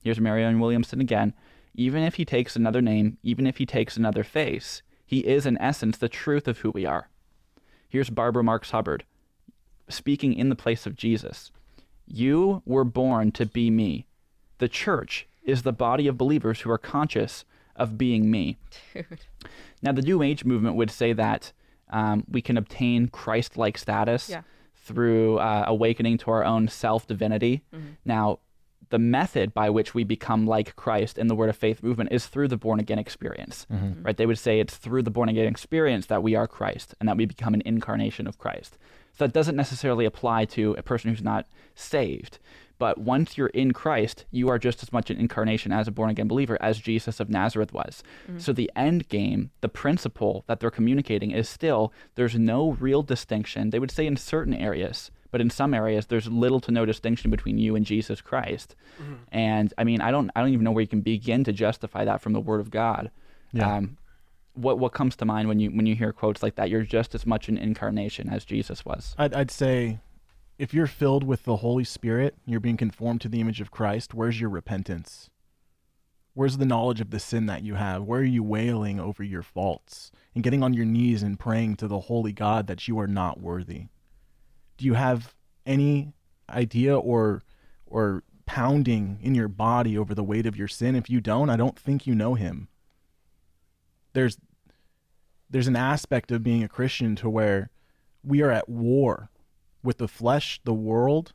Here's 0.03 0.19
Marianne 0.19 0.59
Williamson 0.59 1.01
again. 1.01 1.33
Even 1.73 2.03
if 2.03 2.15
he 2.15 2.25
takes 2.25 2.55
another 2.55 2.81
name, 2.81 3.17
even 3.23 3.47
if 3.47 3.57
he 3.57 3.65
takes 3.65 3.95
another 3.97 4.23
face, 4.23 4.81
he 5.05 5.19
is 5.19 5.45
in 5.45 5.57
essence 5.59 5.97
the 5.97 6.09
truth 6.09 6.47
of 6.47 6.59
who 6.59 6.71
we 6.71 6.85
are. 6.85 7.09
Here's 7.87 8.09
Barbara 8.09 8.43
Marx 8.43 8.71
Hubbard 8.71 9.03
speaking 9.89 10.33
in 10.33 10.49
the 10.49 10.55
place 10.55 10.85
of 10.85 10.95
Jesus. 10.95 11.51
You 12.07 12.61
were 12.65 12.83
born 12.85 13.31
to 13.33 13.45
be 13.45 13.69
me. 13.69 14.05
The 14.59 14.69
church 14.69 15.27
is 15.43 15.63
the 15.63 15.73
body 15.73 16.07
of 16.07 16.17
believers 16.17 16.61
who 16.61 16.71
are 16.71 16.77
conscious 16.77 17.45
of 17.75 17.97
being 17.97 18.29
me. 18.29 18.57
Dude. 18.93 19.05
Now, 19.81 19.91
the 19.91 20.01
New 20.01 20.21
Age 20.21 20.45
movement 20.45 20.75
would 20.75 20.91
say 20.91 21.13
that 21.13 21.51
um, 21.89 22.23
we 22.29 22.41
can 22.41 22.57
obtain 22.57 23.07
Christ 23.07 23.57
like 23.57 23.77
status 23.77 24.29
Yeah. 24.29 24.41
Through 24.81 25.37
uh, 25.37 25.63
awakening 25.67 26.17
to 26.19 26.31
our 26.31 26.43
own 26.43 26.67
self 26.67 27.07
divinity. 27.07 27.63
Mhm. 27.73 27.97
Now, 28.05 28.39
the 28.89 28.99
method 28.99 29.53
by 29.53 29.69
which 29.69 29.93
we 29.93 30.03
become 30.03 30.45
like 30.45 30.75
Christ 30.75 31.17
in 31.17 31.27
the 31.27 31.35
Word 31.35 31.49
of 31.49 31.55
Faith 31.55 31.81
movement 31.81 32.11
is 32.11 32.25
through 32.27 32.49
the 32.49 32.57
born 32.57 32.79
again 32.79 32.99
experience. 32.99 33.65
Mhm. 33.71 34.03
Right? 34.03 34.17
They 34.17 34.25
would 34.25 34.39
say 34.39 34.59
it's 34.59 34.75
through 34.75 35.03
the 35.03 35.11
born 35.11 35.29
again 35.29 35.47
experience 35.47 36.07
that 36.07 36.21
we 36.23 36.35
are 36.35 36.47
Christ 36.47 36.93
and 36.99 37.07
that 37.07 37.15
we 37.15 37.25
become 37.25 37.53
an 37.53 37.61
incarnation 37.65 38.27
of 38.27 38.37
Christ. 38.37 38.77
So 39.13 39.25
that 39.25 39.33
doesn't 39.33 39.55
necessarily 39.55 40.05
apply 40.05 40.45
to 40.45 40.73
a 40.77 40.81
person 40.83 41.09
who's 41.09 41.21
not 41.23 41.45
saved. 41.75 42.39
But 42.81 42.97
once 42.97 43.37
you're 43.37 43.53
in 43.53 43.73
Christ, 43.73 44.25
you 44.31 44.49
are 44.49 44.57
just 44.57 44.81
as 44.81 44.91
much 44.91 45.11
an 45.11 45.17
incarnation 45.17 45.71
as 45.71 45.87
a 45.87 45.91
born 45.91 46.09
again 46.09 46.27
believer 46.27 46.57
as 46.59 46.79
Jesus 46.79 47.19
of 47.19 47.29
Nazareth 47.29 47.73
was. 47.73 48.01
Mhm. 48.27 48.41
So 48.41 48.53
the 48.53 48.71
end 48.75 49.07
game, 49.07 49.51
the 49.61 49.69
principle 49.69 50.43
that 50.47 50.59
they're 50.59 50.71
communicating 50.71 51.29
is 51.29 51.47
still 51.47 51.93
there's 52.15 52.39
no 52.39 52.71
real 52.71 53.03
distinction. 53.03 53.69
They 53.69 53.77
would 53.77 53.91
say 53.91 54.07
in 54.07 54.17
certain 54.17 54.55
areas, 54.55 55.11
but 55.29 55.41
in 55.41 55.51
some 55.51 55.75
areas 55.75 56.07
there's 56.07 56.27
little 56.27 56.59
to 56.61 56.71
no 56.71 56.83
distinction 56.87 57.29
between 57.29 57.59
you 57.59 57.75
and 57.75 57.85
Jesus 57.85 58.19
Christ. 58.19 58.75
Mm-hmm. 58.99 59.13
And 59.31 59.73
I 59.77 59.83
mean, 59.83 60.01
I 60.01 60.09
don't 60.09 60.31
I 60.35 60.39
don't 60.39 60.49
even 60.49 60.63
know 60.63 60.71
where 60.71 60.81
you 60.81 60.87
can 60.87 61.01
begin 61.01 61.43
to 61.43 61.53
justify 61.53 62.03
that 62.05 62.19
from 62.19 62.33
the 62.33 62.41
word 62.41 62.61
of 62.61 62.71
God. 62.71 63.11
Yeah. 63.53 63.75
Um, 63.75 63.97
what 64.55 64.79
what 64.79 64.91
comes 64.91 65.15
to 65.17 65.25
mind 65.25 65.47
when 65.47 65.59
you 65.59 65.69
when 65.69 65.85
you 65.85 65.95
hear 65.95 66.11
quotes 66.11 66.41
like 66.41 66.55
that? 66.55 66.71
You're 66.71 66.81
just 66.81 67.13
as 67.13 67.27
much 67.27 67.47
an 67.47 67.59
incarnation 67.59 68.27
as 68.27 68.43
Jesus 68.43 68.83
was. 68.83 69.13
I'd, 69.19 69.35
I'd 69.35 69.51
say 69.51 69.99
if 70.61 70.75
you're 70.75 70.85
filled 70.85 71.23
with 71.23 71.43
the 71.43 71.55
Holy 71.55 71.83
Spirit, 71.83 72.35
you're 72.45 72.59
being 72.59 72.77
conformed 72.77 73.19
to 73.21 73.27
the 73.27 73.41
image 73.41 73.61
of 73.61 73.71
Christ, 73.71 74.13
where's 74.13 74.39
your 74.39 74.51
repentance? 74.51 75.31
Where's 76.35 76.57
the 76.57 76.67
knowledge 76.67 77.01
of 77.01 77.09
the 77.09 77.19
sin 77.19 77.47
that 77.47 77.63
you 77.63 77.73
have? 77.73 78.03
Where 78.03 78.19
are 78.19 78.23
you 78.23 78.43
wailing 78.43 78.99
over 78.99 79.23
your 79.23 79.41
faults 79.41 80.11
and 80.35 80.43
getting 80.43 80.61
on 80.61 80.75
your 80.75 80.85
knees 80.85 81.23
and 81.23 81.39
praying 81.39 81.77
to 81.77 81.87
the 81.87 82.01
holy 82.01 82.31
God 82.31 82.67
that 82.67 82.87
you 82.87 82.99
are 82.99 83.07
not 83.07 83.39
worthy? 83.39 83.87
Do 84.77 84.85
you 84.85 84.93
have 84.93 85.33
any 85.65 86.13
idea 86.47 86.95
or 86.95 87.41
or 87.87 88.21
pounding 88.45 89.17
in 89.19 89.33
your 89.33 89.47
body 89.47 89.97
over 89.97 90.13
the 90.13 90.23
weight 90.23 90.45
of 90.45 90.55
your 90.55 90.67
sin? 90.67 90.95
If 90.95 91.09
you 91.09 91.21
don't, 91.21 91.49
I 91.49 91.55
don't 91.55 91.79
think 91.79 92.05
you 92.05 92.13
know 92.13 92.35
him. 92.35 92.67
There's 94.13 94.37
there's 95.49 95.67
an 95.67 95.75
aspect 95.75 96.31
of 96.31 96.43
being 96.43 96.61
a 96.61 96.69
Christian 96.69 97.15
to 97.15 97.31
where 97.31 97.71
we 98.23 98.43
are 98.43 98.51
at 98.51 98.69
war 98.69 99.31
with 99.83 99.97
the 99.97 100.07
flesh, 100.07 100.59
the 100.63 100.73
world, 100.73 101.33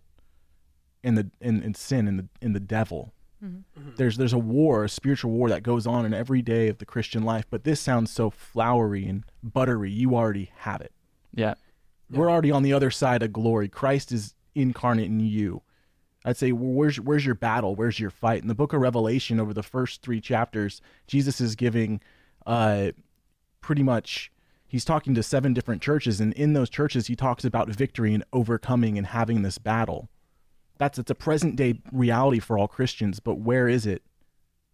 and 1.05 1.16
the 1.18 1.30
and, 1.40 1.62
and 1.62 1.76
sin 1.76 2.09
and 2.09 2.18
the 2.18 2.28
and 2.42 2.55
the 2.55 2.61
devil. 2.61 3.12
Mhm. 3.44 3.62
There's 3.97 4.16
there's 4.16 4.32
a 4.32 4.38
war, 4.38 4.84
a 4.84 4.88
spiritual 4.88 5.30
war 5.30 5.49
that 5.51 5.62
goes 5.62 5.86
on 5.86 6.07
in 6.07 6.14
every 6.14 6.42
day 6.42 6.68
of 6.68 6.78
the 6.78 6.86
Christian 6.86 7.22
life. 7.22 7.44
But 7.51 7.64
this 7.64 7.80
sounds 7.80 8.11
so 8.11 8.30
flowery 8.30 9.07
and 9.07 9.24
buttery. 9.42 9.90
You 9.90 10.14
already 10.16 10.51
have 10.59 10.80
it. 10.80 10.92
Yeah. 11.34 11.55
We're 12.11 12.30
already 12.30 12.51
on 12.53 12.62
the 12.62 12.72
other 12.72 12.90
side 12.90 13.22
of 13.22 13.32
glory. 13.32 13.68
Christ 13.68 14.12
is 14.12 14.34
incarnate 14.55 15.07
in 15.07 15.20
you. 15.20 15.62
I'd 16.24 16.36
say, 16.36 16.51
well, 16.53 16.72
where's 16.72 16.99
where's 17.01 17.26
your 17.26 17.34
battle? 17.34 17.74
Where's 17.76 18.01
your 18.01 18.11
fight? 18.11 18.42
In 18.42 18.49
the 18.49 18.55
book 18.55 18.72
of 18.72 18.80
Revelation, 18.80 19.38
over 19.38 19.53
the 19.53 19.62
first 19.62 20.03
three 20.03 20.20
chapters, 20.20 20.80
Jesus 21.07 21.40
is 21.40 21.55
giving, 21.57 22.01
uh, 22.47 22.92
pretty 23.61 23.82
much, 23.82 24.32
he's 24.67 24.85
talking 24.85 25.14
to 25.14 25.23
seven 25.23 25.53
different 25.53 25.83
churches, 25.83 26.21
and 26.21 26.33
in 26.35 26.53
those 26.53 26.71
churches, 26.71 27.07
he 27.07 27.17
talks 27.17 27.45
about 27.45 27.69
victory 27.69 28.14
and 28.14 28.25
overcoming 28.33 28.99
and 28.99 29.09
having 29.09 29.43
this 29.43 29.59
battle. 29.59 30.09
That's 30.79 30.99
it's 30.99 31.11
a 31.11 31.14
present 31.14 31.57
day 31.57 31.81
reality 31.93 32.39
for 32.39 32.59
all 32.59 32.69
Christians, 32.69 33.21
but 33.21 33.39
where 33.39 33.69
is 33.69 33.87
it 33.87 34.03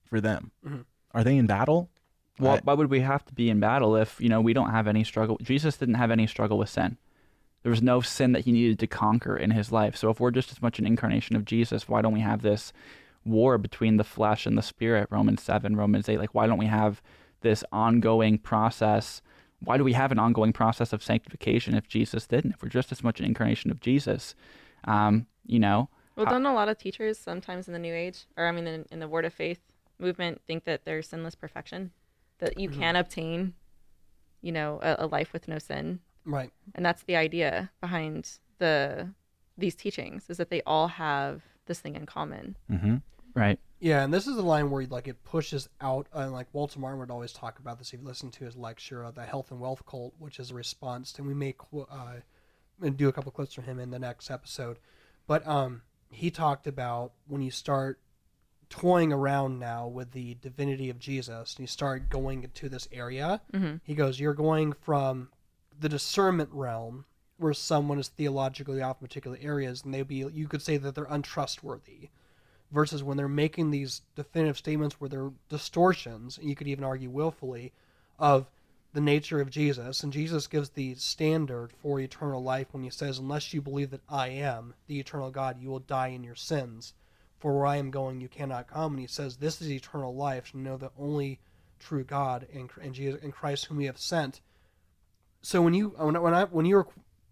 for 0.05 0.20
them? 0.20 0.51
Mhm. 0.66 0.84
Are 1.12 1.22
they 1.22 1.36
in 1.36 1.47
battle? 1.47 1.90
Well, 2.38 2.59
why 2.64 2.74
would 2.74 2.90
we 2.90 3.01
have 3.01 3.24
to 3.26 3.34
be 3.34 3.51
in 3.51 3.61
battle 3.61 3.95
if 3.95 4.20
you 4.20 4.28
know 4.28 4.40
we 4.40 4.55
don't 4.55 4.70
have 4.70 4.88
any 4.88 5.05
struggle? 5.05 5.38
Jesus 5.43 5.76
didn't 5.76 5.95
have 5.97 6.11
any 6.11 6.26
struggle 6.26 6.59
with 6.59 6.70
sin. 6.70 6.97
There 7.62 7.70
was 7.70 7.82
no 7.82 8.01
sin 8.01 8.32
that 8.32 8.45
he 8.45 8.53
needed 8.53 8.80
to 8.80 8.86
conquer 8.88 9.36
in 9.36 9.53
his 9.53 9.70
life. 9.70 9.95
So 9.95 10.11
if 10.11 10.18
we're 10.18 10.32
just 10.32 10.51
as 10.51 10.61
much 10.61 10.80
an 10.80 10.86
incarnation 10.86 11.36
of 11.36 11.45
Jesus, 11.45 11.88
why 11.88 12.03
don't 12.03 12.14
we 12.14 12.20
have 12.20 12.43
this 12.43 12.72
war 13.24 13.59
between 13.59 13.99
the 13.99 14.05
flesh 14.05 14.47
and 14.47 14.59
the 14.59 14.62
spirit? 14.62 15.07
Romans 15.11 15.43
seven, 15.43 15.76
Romans 15.76 16.09
eight. 16.09 16.18
Like, 16.18 16.34
why 16.34 16.47
don't 16.49 16.59
we 16.59 16.66
have 16.66 17.01
this 17.43 17.62
ongoing 17.70 18.38
process? 18.38 19.22
Why 19.64 19.76
do 19.78 19.84
we 19.84 19.92
have 19.92 20.10
an 20.12 20.18
ongoing 20.18 20.52
process 20.52 20.92
of 20.92 21.02
sanctification 21.02 21.74
if 21.74 21.88
Jesus 21.88 22.26
didn't? 22.26 22.52
If 22.54 22.62
we're 22.62 22.68
just 22.68 22.90
as 22.92 23.02
much 23.04 23.20
an 23.20 23.26
incarnation 23.26 23.70
of 23.70 23.80
Jesus, 23.80 24.34
um, 24.84 25.26
you 25.46 25.58
know. 25.58 25.88
Well, 26.16 26.26
how- 26.26 26.32
don't 26.32 26.44
a 26.46 26.54
lot 26.54 26.68
of 26.68 26.78
teachers 26.78 27.18
sometimes 27.18 27.68
in 27.68 27.72
the 27.72 27.78
New 27.78 27.94
Age, 27.94 28.26
or 28.36 28.46
I 28.46 28.52
mean, 28.52 28.66
in, 28.66 28.84
in 28.90 28.98
the 28.98 29.08
Word 29.08 29.24
of 29.24 29.32
Faith 29.32 29.60
movement, 29.98 30.40
think 30.46 30.64
that 30.64 30.84
there's 30.84 31.08
sinless 31.08 31.34
perfection, 31.34 31.92
that 32.38 32.58
you 32.58 32.68
Mhm. 32.68 32.74
can 32.78 32.96
obtain, 32.96 33.54
you 34.40 34.52
know, 34.52 34.78
a, 34.82 34.96
a 35.00 35.06
life 35.06 35.32
with 35.32 35.46
no 35.48 35.58
sin, 35.58 36.00
Right. 36.24 36.50
and 36.74 36.84
that's 36.84 37.04
the 37.04 37.16
idea 37.16 37.70
behind 37.80 38.38
the 38.58 39.10
these 39.58 39.74
teachings 39.74 40.30
is 40.30 40.38
that 40.38 40.48
they 40.48 40.62
all 40.62 40.88
have 40.88 41.42
this 41.66 41.78
thing 41.78 41.94
in 41.94 42.06
common. 42.06 42.56
Mm-hmm. 42.70 42.96
Right. 43.34 43.60
Yeah, 43.82 44.04
and 44.04 44.14
this 44.14 44.28
is 44.28 44.36
the 44.36 44.42
line 44.42 44.70
where 44.70 44.86
like 44.86 45.08
it 45.08 45.24
pushes 45.24 45.68
out, 45.80 46.06
and 46.12 46.30
like 46.30 46.46
Walter 46.52 46.78
Martin 46.78 47.00
would 47.00 47.10
always 47.10 47.32
talk 47.32 47.58
about 47.58 47.80
this. 47.80 47.92
If 47.92 47.98
you 47.98 48.06
listen 48.06 48.30
to 48.30 48.44
his 48.44 48.54
lecture, 48.54 49.04
uh, 49.04 49.10
the 49.10 49.24
health 49.24 49.50
and 49.50 49.58
wealth 49.58 49.84
cult, 49.86 50.14
which 50.20 50.38
is 50.38 50.52
a 50.52 50.54
response, 50.54 51.18
and 51.18 51.26
we 51.26 51.34
may 51.34 51.56
uh, 51.90 52.20
and 52.80 52.96
do 52.96 53.08
a 53.08 53.12
couple 53.12 53.32
clips 53.32 53.54
from 53.54 53.64
him 53.64 53.80
in 53.80 53.90
the 53.90 53.98
next 53.98 54.30
episode. 54.30 54.78
But 55.26 55.44
um, 55.48 55.82
he 56.10 56.30
talked 56.30 56.68
about 56.68 57.14
when 57.26 57.42
you 57.42 57.50
start 57.50 57.98
toying 58.70 59.12
around 59.12 59.58
now 59.58 59.88
with 59.88 60.12
the 60.12 60.34
divinity 60.34 60.88
of 60.88 61.00
Jesus, 61.00 61.56
and 61.56 61.64
you 61.64 61.66
start 61.66 62.08
going 62.08 62.44
into 62.44 62.68
this 62.68 62.86
area. 62.92 63.40
Mhm. 63.52 63.80
He 63.82 63.96
goes, 63.96 64.20
you're 64.20 64.32
going 64.32 64.74
from 64.74 65.30
the 65.76 65.88
discernment 65.88 66.50
realm, 66.52 67.06
where 67.36 67.52
someone 67.52 67.98
is 67.98 68.06
theologically 68.06 68.80
off 68.80 69.00
in 69.00 69.08
particular 69.08 69.38
areas, 69.40 69.82
and 69.82 69.92
they 69.92 70.02
be 70.02 70.24
you 70.32 70.46
could 70.46 70.62
say 70.62 70.76
that 70.76 70.94
they're 70.94 71.04
untrustworthy 71.10 72.10
versus 72.72 73.02
when 73.02 73.16
they're 73.16 73.28
making 73.28 73.70
these 73.70 74.02
definitive 74.16 74.56
statements 74.58 75.00
where 75.00 75.08
they're 75.10 75.30
distortions, 75.48 76.38
and 76.38 76.48
you 76.48 76.56
could 76.56 76.68
even 76.68 76.84
argue 76.84 77.10
willfully, 77.10 77.72
of 78.18 78.50
the 78.94 79.00
nature 79.00 79.40
of 79.40 79.50
Jesus. 79.50 80.02
And 80.02 80.12
Jesus 80.12 80.46
gives 80.46 80.70
the 80.70 80.94
standard 80.96 81.72
for 81.80 82.00
eternal 82.00 82.42
life 82.42 82.68
when 82.72 82.82
he 82.82 82.90
says, 82.90 83.18
Unless 83.18 83.54
you 83.54 83.62
believe 83.62 83.90
that 83.90 84.02
I 84.08 84.28
am 84.28 84.74
the 84.86 84.98
eternal 84.98 85.30
God, 85.30 85.60
you 85.60 85.70
will 85.70 85.78
die 85.80 86.08
in 86.08 86.24
your 86.24 86.34
sins. 86.34 86.94
For 87.38 87.56
where 87.56 87.66
I 87.66 87.76
am 87.76 87.90
going, 87.90 88.20
you 88.20 88.28
cannot 88.28 88.68
come. 88.68 88.92
And 88.92 89.00
he 89.00 89.06
says, 89.06 89.36
This 89.36 89.60
is 89.60 89.70
eternal 89.70 90.14
life, 90.14 90.50
to 90.50 90.58
know 90.58 90.76
the 90.76 90.92
only 90.98 91.40
true 91.80 92.04
God 92.04 92.46
and, 92.54 92.70
and 92.80 92.94
Jesus 92.94 93.22
and 93.22 93.32
Christ 93.32 93.64
whom 93.66 93.78
we 93.78 93.86
have 93.86 93.98
sent. 93.98 94.40
So 95.42 95.60
when 95.60 95.74
you 95.74 95.88
when 95.96 96.14
I, 96.16 96.18
when 96.20 96.34
I 96.34 96.44
when 96.44 96.66
you 96.66 96.76
were 96.76 96.86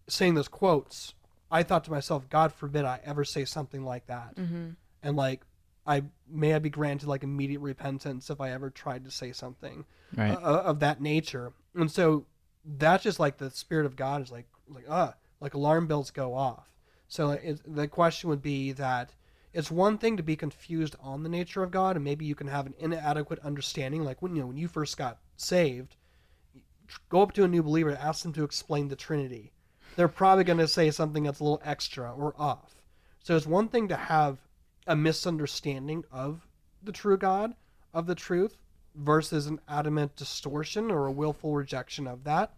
saying 0.09 0.35
those 0.35 0.49
quotes, 0.49 1.15
I 1.51 1.63
thought 1.63 1.85
to 1.85 1.91
myself, 1.93 2.29
God 2.29 2.53
forbid 2.53 2.85
I 2.85 3.01
ever 3.05 3.25
say 3.25 3.45
something 3.45 3.85
like 3.85 4.07
that 4.07 4.35
Mhm. 4.37 4.75
And 5.03 5.17
like 5.17 5.43
I 5.87 6.03
may 6.29 6.55
I 6.55 6.59
be 6.59 6.71
granted 6.71 7.09
like 7.09 7.23
immediate 7.23 7.61
repentance 7.61 8.31
if 8.31 8.41
I 8.41 8.51
ever 8.51 8.71
tried 8.71 9.05
to 9.05 9.11
say 9.11 9.33
something 9.33 9.85
Right. 10.17 10.33
uh, 10.33 10.63
of 10.65 10.81
that 10.81 11.01
nature. 11.01 11.53
And 11.75 11.91
so 11.91 12.27
that's 12.65 13.05
just 13.05 13.21
like 13.21 13.39
the 13.39 13.51
spirit 13.51 13.87
of 13.87 13.97
God 13.97 14.23
is 14.23 14.31
like 14.33 14.47
like 14.69 14.85
uh 14.89 15.13
like 15.41 15.55
alarm 15.55 15.87
bells 15.87 16.11
go 16.11 16.35
off. 16.35 16.67
So 17.09 17.31
it, 17.31 17.61
the 17.67 17.89
question 17.89 18.31
would 18.31 18.43
be 18.43 18.73
that 18.73 19.15
it's 19.53 19.71
one 19.71 19.99
thing 19.99 20.17
to 20.17 20.23
be 20.23 20.37
confused 20.37 20.95
on 21.01 21.25
the 21.25 21.29
nature 21.29 21.63
of 21.65 21.73
God, 21.73 21.97
and 21.97 22.05
maybe 22.05 22.25
you 22.25 22.37
can 22.37 22.47
have 22.47 22.67
an 22.67 22.75
inadequate 22.79 23.41
understanding. 23.41 24.05
Like 24.05 24.23
when 24.23 24.37
you 24.37 24.43
know 24.43 24.47
when 24.49 24.57
you 24.59 24.69
first 24.69 24.97
got 24.97 25.19
saved, 25.37 25.97
go 27.09 27.23
up 27.23 27.33
to 27.33 27.45
a 27.45 27.49
new 27.49 27.63
believer, 27.63 27.91
and 27.91 27.99
ask 27.99 28.23
them 28.23 28.33
to 28.35 28.45
explain 28.45 28.89
the 28.89 28.97
Trinity. 28.97 29.53
They're 29.97 30.07
probably 30.09 30.45
going 30.45 30.59
to 30.59 30.69
say 30.69 30.91
something 30.93 31.25
that's 31.25 31.41
a 31.41 31.45
little 31.45 31.61
extra 31.65 32.13
or 32.15 32.33
off. 32.39 32.77
So 33.25 33.37
it's 33.37 33.47
one 33.47 33.69
thing 33.69 33.89
to 33.89 33.97
have 33.97 34.39
a 34.91 34.97
misunderstanding 34.97 36.05
of 36.11 36.49
the 36.83 36.91
true 36.91 37.17
God, 37.17 37.55
of 37.95 38.09
the 38.09 38.17
truth, 38.17 38.57
versus 38.97 39.47
an 39.47 39.61
adamant 39.69 40.17
distortion 40.17 40.91
or 40.91 41.07
a 41.07 41.13
willful 41.13 41.55
rejection 41.55 42.09
of 42.09 42.25
that. 42.25 42.53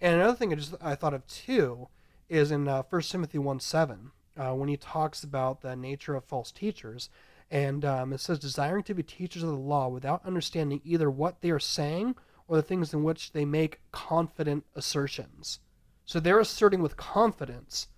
And 0.00 0.14
another 0.14 0.34
thing 0.34 0.50
I 0.50 0.56
just 0.56 0.74
I 0.80 0.94
thought 0.94 1.12
of 1.12 1.26
too 1.26 1.88
is 2.30 2.50
in 2.50 2.68
uh, 2.68 2.84
1 2.88 3.02
Timothy 3.02 3.36
1 3.36 3.60
7, 3.60 4.12
uh, 4.38 4.54
when 4.54 4.70
he 4.70 4.78
talks 4.78 5.22
about 5.22 5.60
the 5.60 5.76
nature 5.76 6.14
of 6.14 6.24
false 6.24 6.50
teachers. 6.50 7.10
And 7.50 7.84
um, 7.84 8.14
it 8.14 8.20
says, 8.20 8.38
desiring 8.38 8.84
to 8.84 8.94
be 8.94 9.02
teachers 9.02 9.42
of 9.42 9.50
the 9.50 9.56
law 9.56 9.88
without 9.88 10.24
understanding 10.24 10.80
either 10.84 11.10
what 11.10 11.42
they 11.42 11.50
are 11.50 11.60
saying 11.60 12.16
or 12.48 12.56
the 12.56 12.62
things 12.62 12.94
in 12.94 13.04
which 13.04 13.32
they 13.32 13.44
make 13.44 13.80
confident 13.92 14.64
assertions. 14.74 15.60
So 16.06 16.18
they're 16.18 16.40
asserting 16.40 16.80
with 16.80 16.96
confidence, 16.96 17.88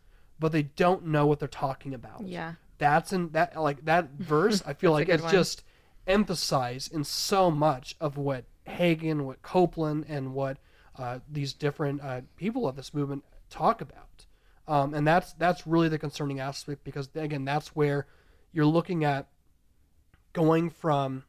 but 0.41 0.51
they 0.51 0.62
don't 0.62 1.07
know 1.07 1.24
what 1.24 1.39
they're 1.39 1.47
talking 1.47 1.95
about. 1.95 2.26
Yeah. 2.26 2.55
That's 2.79 3.12
in 3.12 3.31
that 3.31 3.61
like 3.61 3.85
that 3.85 4.11
verse. 4.18 4.62
I 4.66 4.74
feel 4.74 4.93
like 4.93 5.09
it's 5.09 5.22
one. 5.22 5.33
just 5.33 5.62
emphasized 6.07 6.93
in 6.93 7.05
so 7.05 7.51
much 7.51 7.97
of 8.01 8.16
what 8.16 8.45
Hagin, 8.66 9.22
what 9.22 9.43
Copeland, 9.43 10.07
and 10.09 10.35
what 10.35 10.59
uh, 10.99 11.20
these 11.31 11.53
different 11.53 12.01
uh, 12.03 12.22
people 12.37 12.68
of 12.68 12.77
this 12.77 12.95
movement 12.95 13.24
talk 13.51 13.81
about. 13.81 14.27
Um, 14.68 14.95
and 14.95 15.07
that's 15.07 15.33
that's 15.35 15.66
really 15.66 15.89
the 15.89 15.99
concerning 15.99 16.41
aspect 16.41 16.85
because 16.85 17.09
again, 17.14 17.45
that's 17.45 17.68
where 17.68 18.07
you're 18.53 18.66
looking 18.66 19.05
at 19.05 19.29
going 20.33 20.70
from 20.70 21.24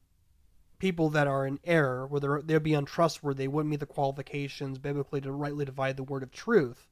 people 0.80 1.10
that 1.10 1.28
are 1.28 1.46
in 1.46 1.60
error, 1.64 2.06
where 2.06 2.42
they'd 2.42 2.64
be 2.64 2.74
untrustworthy, 2.74 3.44
they 3.44 3.48
wouldn't 3.48 3.70
meet 3.70 3.80
the 3.80 3.86
qualifications 3.86 4.78
biblically 4.78 5.22
to 5.22 5.32
rightly 5.32 5.66
divide 5.66 5.98
the 5.98 6.04
word 6.04 6.24
of 6.24 6.32
truth, 6.32 6.87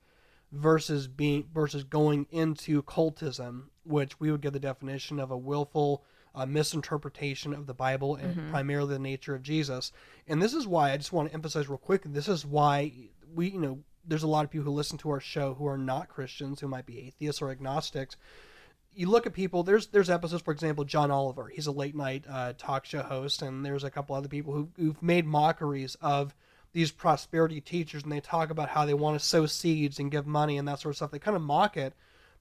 versus 0.55 1.07
being 1.07 1.47
versus 1.53 1.83
going 1.83 2.25
into 2.31 2.81
cultism, 2.83 3.63
which 3.83 4.19
we 4.19 4.31
would 4.31 4.41
give 4.41 4.53
the 4.53 4.59
definition 4.59 5.19
of 5.19 5.31
a 5.31 5.37
willful 5.37 6.03
uh, 6.33 6.45
misinterpretation 6.45 7.53
of 7.53 7.65
the 7.65 7.73
Bible 7.73 8.15
and 8.15 8.35
Mhm. 8.35 8.49
primarily 8.49 8.93
the 8.95 8.99
nature 8.99 9.35
of 9.35 9.41
Jesus. 9.41 9.91
And 10.27 10.41
this 10.41 10.53
is 10.53 10.67
why 10.67 10.91
I 10.91 10.97
just 10.97 11.13
want 11.13 11.29
to 11.29 11.33
emphasize 11.33 11.69
real 11.69 11.77
quick. 11.77 12.03
This 12.05 12.27
is 12.27 12.45
why 12.45 12.91
we, 13.33 13.51
you 13.51 13.59
know, 13.59 13.79
there's 14.05 14.23
a 14.23 14.27
lot 14.27 14.43
of 14.43 14.51
people 14.51 14.65
who 14.65 14.71
listen 14.71 14.97
to 14.99 15.09
our 15.11 15.21
show 15.21 15.53
who 15.53 15.65
are 15.65 15.77
not 15.77 16.09
Christians, 16.09 16.59
who 16.59 16.67
might 16.67 16.85
be 16.85 16.99
atheists 16.99 17.41
or 17.41 17.51
agnostics 17.51 18.15
you 18.97 19.09
look 19.09 19.27
at 19.27 19.33
people 19.33 19.61
there's 19.61 19.87
there's 19.87 20.09
episodes 20.09 20.41
for 20.41 20.53
example 20.53 20.85
john 20.85 21.11
oliver 21.11 21.49
he's 21.49 21.67
a 21.67 21.71
late 21.71 21.95
night 21.95 22.23
uh, 22.29 22.53
talk 22.57 22.85
show 22.85 23.03
host 23.03 23.41
and 23.41 23.65
there's 23.65 23.83
a 23.83 23.91
couple 23.91 24.15
other 24.15 24.29
people 24.29 24.53
who, 24.53 24.69
who've 24.77 25.01
made 25.03 25.25
mockeries 25.25 25.95
of 25.99 26.33
these 26.75 26.91
prosperity 26.91 27.61
teachers 27.61 28.03
and 28.03 28.11
they 28.11 28.19
talk 28.19 28.49
about 28.49 28.67
how 28.69 28.85
they 28.85 28.93
want 28.93 29.17
to 29.17 29.25
sow 29.25 29.45
seeds 29.45 29.97
and 29.97 30.11
give 30.11 30.27
money 30.27 30.57
and 30.57 30.67
that 30.67 30.77
sort 30.77 30.91
of 30.91 30.97
stuff 30.97 31.09
they 31.09 31.17
kind 31.19 31.37
of 31.37 31.41
mock 31.41 31.77
it 31.77 31.93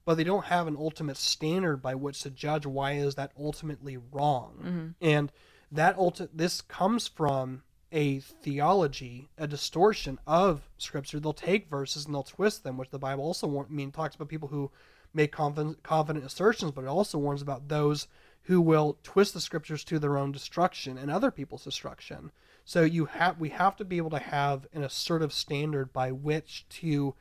but 0.03 0.15
they 0.15 0.25
don't 0.25 0.45
have 0.45 0.67
an 0.67 0.75
ultimate 0.77 1.15
standard 1.15 1.77
by 1.81 1.95
which 1.95 2.21
to 2.21 2.29
judge 2.29 2.65
why 2.65 2.91
is 2.91 3.15
that 3.15 3.31
ultimately 3.39 3.97
wrong 4.11 4.57
Mhm. 4.61 4.95
and 4.99 5.31
that 5.71 5.95
ulti- 5.97 6.27
this 6.33 6.59
comes 6.61 7.07
from 7.07 7.63
a 7.93 8.19
theology, 8.19 9.29
a 9.37 9.47
distortion 9.47 10.19
of 10.27 10.67
scripture. 10.77 11.17
They'll 11.19 11.31
take 11.33 11.69
verses 11.69 12.05
and 12.05 12.13
they'll 12.13 12.23
twist 12.23 12.63
them, 12.63 12.77
which 12.77 12.89
the 12.89 12.99
Bible 12.99 13.23
also 13.23 13.47
warn, 13.47 13.67
I 13.69 13.73
mean 13.73 13.91
talks 13.91 14.15
about 14.15 14.27
people 14.27 14.49
who 14.49 14.69
make 15.13 15.31
confident, 15.31 15.81
confident 15.81 16.25
assertions, 16.25 16.71
but 16.71 16.83
it 16.83 16.87
also 16.87 17.17
warns 17.17 17.41
about 17.41 17.69
those 17.69 18.07
who 18.43 18.59
will 18.59 18.97
twist 19.03 19.33
the 19.33 19.39
scriptures 19.39 19.83
to 19.85 19.97
their 19.97 20.17
own 20.17 20.31
destruction 20.33 20.97
and 20.97 21.09
other 21.09 21.31
people's 21.31 21.63
destruction. 21.63 22.31
So 22.67 22.81
you 22.81 23.05
have 23.05 23.39
we 23.39 23.49
have 23.49 23.75
to 23.77 23.85
be 23.85 23.97
able 23.97 24.09
to 24.09 24.19
have 24.19 24.65
an 24.73 24.83
assertive 24.83 25.31
standard 25.31 25.93
by 25.93 26.11
which 26.11 26.65
to 26.69 27.13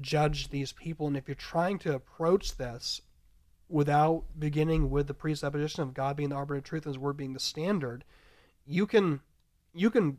judge 0.00 0.48
these 0.48 0.72
people. 0.72 1.06
And 1.06 1.16
if 1.16 1.28
you're 1.28 1.36
trying 1.36 1.78
to 1.80 1.94
approach 1.94 2.56
this 2.56 3.00
without 3.68 4.24
beginning 4.36 4.90
with 4.90 5.06
the 5.06 5.14
presupposition 5.14 5.84
of 5.84 5.94
God 5.94 6.16
being 6.16 6.30
the 6.30 6.34
arbiter 6.34 6.58
of 6.58 6.64
truth 6.64 6.86
and 6.86 6.94
His 6.94 6.98
Word 6.98 7.16
being 7.16 7.34
the 7.34 7.40
standard, 7.40 8.04
you 8.66 8.84
can 8.84 9.20
you 9.72 9.90
can 9.90 10.18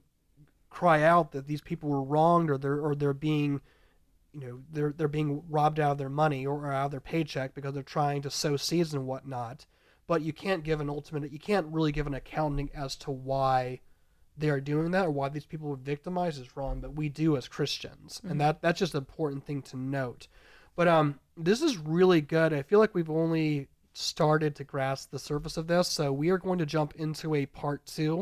cry 0.69 1.03
out 1.03 1.33
that 1.33 1.47
these 1.47 1.61
people 1.61 1.89
were 1.89 2.01
wronged 2.01 2.49
or 2.49 2.57
they're 2.57 2.79
or 2.79 2.95
they're 2.95 3.13
being 3.13 3.59
you 4.31 4.39
know 4.39 4.59
they're 4.71 4.93
they're 4.93 5.09
being 5.09 5.43
robbed 5.49 5.81
out 5.81 5.91
of 5.91 5.97
their 5.97 6.07
money 6.07 6.45
or 6.45 6.71
out 6.71 6.85
of 6.85 6.91
their 6.91 7.01
paycheck 7.01 7.53
because 7.53 7.73
they're 7.73 7.83
trying 7.83 8.21
to 8.21 8.31
sow 8.31 8.55
seeds 8.55 8.93
and 8.93 9.05
whatnot. 9.05 9.65
But 10.07 10.21
you 10.21 10.31
can't 10.31 10.63
give 10.63 10.79
an 10.79 10.89
ultimate 10.89 11.29
you 11.29 11.39
can't 11.39 11.67
really 11.67 11.91
give 11.91 12.07
an 12.07 12.13
accounting 12.13 12.69
as 12.73 12.95
to 12.97 13.11
why 13.11 13.81
they 14.41 14.49
are 14.49 14.59
doing 14.59 14.91
that 14.91 15.05
or 15.05 15.11
why 15.11 15.29
these 15.29 15.45
people 15.45 15.69
were 15.69 15.75
victimized 15.75 16.41
is 16.41 16.57
wrong, 16.57 16.79
but 16.81 16.93
we 16.95 17.07
do 17.09 17.37
as 17.37 17.47
Christians. 17.47 18.21
Mhm. 18.25 18.31
And 18.31 18.41
that 18.41 18.61
that's 18.61 18.79
just 18.79 18.93
an 18.93 18.99
important 18.99 19.45
thing 19.45 19.61
to 19.63 19.77
note. 19.77 20.27
But 20.75 20.87
um 20.87 21.19
this 21.37 21.61
is 21.61 21.77
really 21.77 22.21
good. 22.21 22.51
I 22.53 22.61
feel 22.61 22.79
like 22.79 22.93
we've 22.93 23.09
only 23.09 23.69
started 23.93 24.55
to 24.55 24.63
grasp 24.63 25.11
the 25.11 25.19
surface 25.19 25.57
of 25.57 25.67
this, 25.67 25.87
so 25.87 26.11
we 26.13 26.29
are 26.29 26.37
going 26.37 26.59
to 26.59 26.65
jump 26.65 26.93
into 26.95 27.35
a 27.35 27.45
part 27.45 27.85
2. 27.85 28.17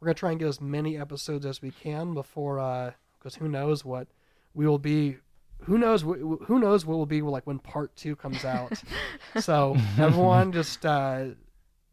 We're 0.00 0.06
going 0.06 0.14
to 0.14 0.18
try 0.18 0.30
and 0.30 0.38
get 0.40 0.48
as 0.48 0.60
many 0.60 0.98
episodes 0.98 1.46
as 1.46 1.62
we 1.62 1.70
can 1.70 2.14
before 2.14 2.58
uh 2.60 2.92
because 3.18 3.36
who 3.36 3.48
knows 3.48 3.84
what 3.84 4.08
we 4.54 4.66
will 4.66 4.78
be 4.78 5.16
who 5.62 5.78
knows 5.78 6.02
wh- 6.02 6.44
who 6.46 6.58
knows 6.58 6.84
what 6.84 6.96
will 6.98 7.06
be 7.06 7.22
like 7.22 7.46
when 7.46 7.58
part 7.60 7.94
2 7.96 8.16
comes 8.16 8.44
out. 8.44 8.82
so 9.40 9.76
everyone 9.98 10.52
just 10.52 10.84
uh 10.84 11.26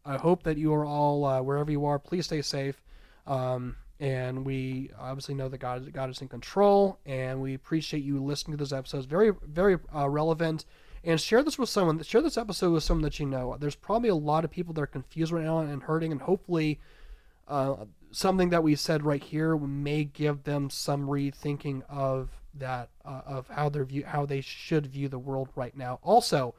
I 0.06 0.18
hope 0.18 0.42
that 0.44 0.58
you 0.58 0.74
are 0.74 0.86
all 0.86 1.24
uh, 1.26 1.42
wherever 1.42 1.70
you 1.72 1.86
are, 1.86 2.00
please 2.00 2.26
stay 2.26 2.42
safe. 2.42 2.82
Um, 3.30 3.78
and 4.00 4.46
we 4.46 4.92
obviously 4.98 5.36
know 5.36 5.50
that 5.50 5.60
God, 5.60 5.92
God 5.94 6.10
is 6.10 6.22
in 6.22 6.28
control, 6.28 7.00
and 7.06 7.42
we 7.42 7.54
appreciate 7.54 8.04
you 8.04 8.24
listening 8.24 8.58
to 8.58 8.64
this 8.64 8.74
episode. 8.74 8.98
It's 8.98 9.06
very, 9.06 9.32
very 9.46 9.78
uh, 9.94 10.10
relevant. 10.10 10.66
And 11.04 11.20
share 11.20 11.44
this 11.44 11.58
with 11.58 11.70
someone. 11.70 12.02
Share 12.04 12.22
this 12.22 12.38
episode 12.38 12.72
with 12.74 12.84
someone 12.84 13.04
that 13.04 13.20
you 13.20 13.26
know. 13.26 13.56
There's 13.58 13.76
probably 13.76 14.10
a 14.10 14.16
lot 14.16 14.44
of 14.44 14.52
people 14.52 14.74
that 14.74 14.82
are 14.82 14.88
confused 14.88 15.32
right 15.32 15.46
now 15.46 15.60
and 15.60 15.84
hurting, 15.84 16.12
and 16.12 16.22
hopefully, 16.22 16.80
uh, 17.48 17.86
something 18.12 18.50
that 18.50 18.64
we 18.64 18.76
said 18.76 19.06
right 19.06 19.24
here 19.24 19.56
may 19.58 20.04
give 20.04 20.44
them 20.44 20.70
some 20.70 21.08
rethinking 21.08 21.84
of 21.90 22.30
that, 22.54 22.90
uh, 23.06 23.22
of 23.26 23.48
how 23.48 23.70
they 23.70 23.82
view, 23.84 24.06
how 24.06 24.26
they 24.26 24.42
should 24.42 24.88
view 24.88 25.08
the 25.08 25.20
world 25.20 25.50
right 25.56 25.76
now. 25.76 26.00
Also, 26.04 26.54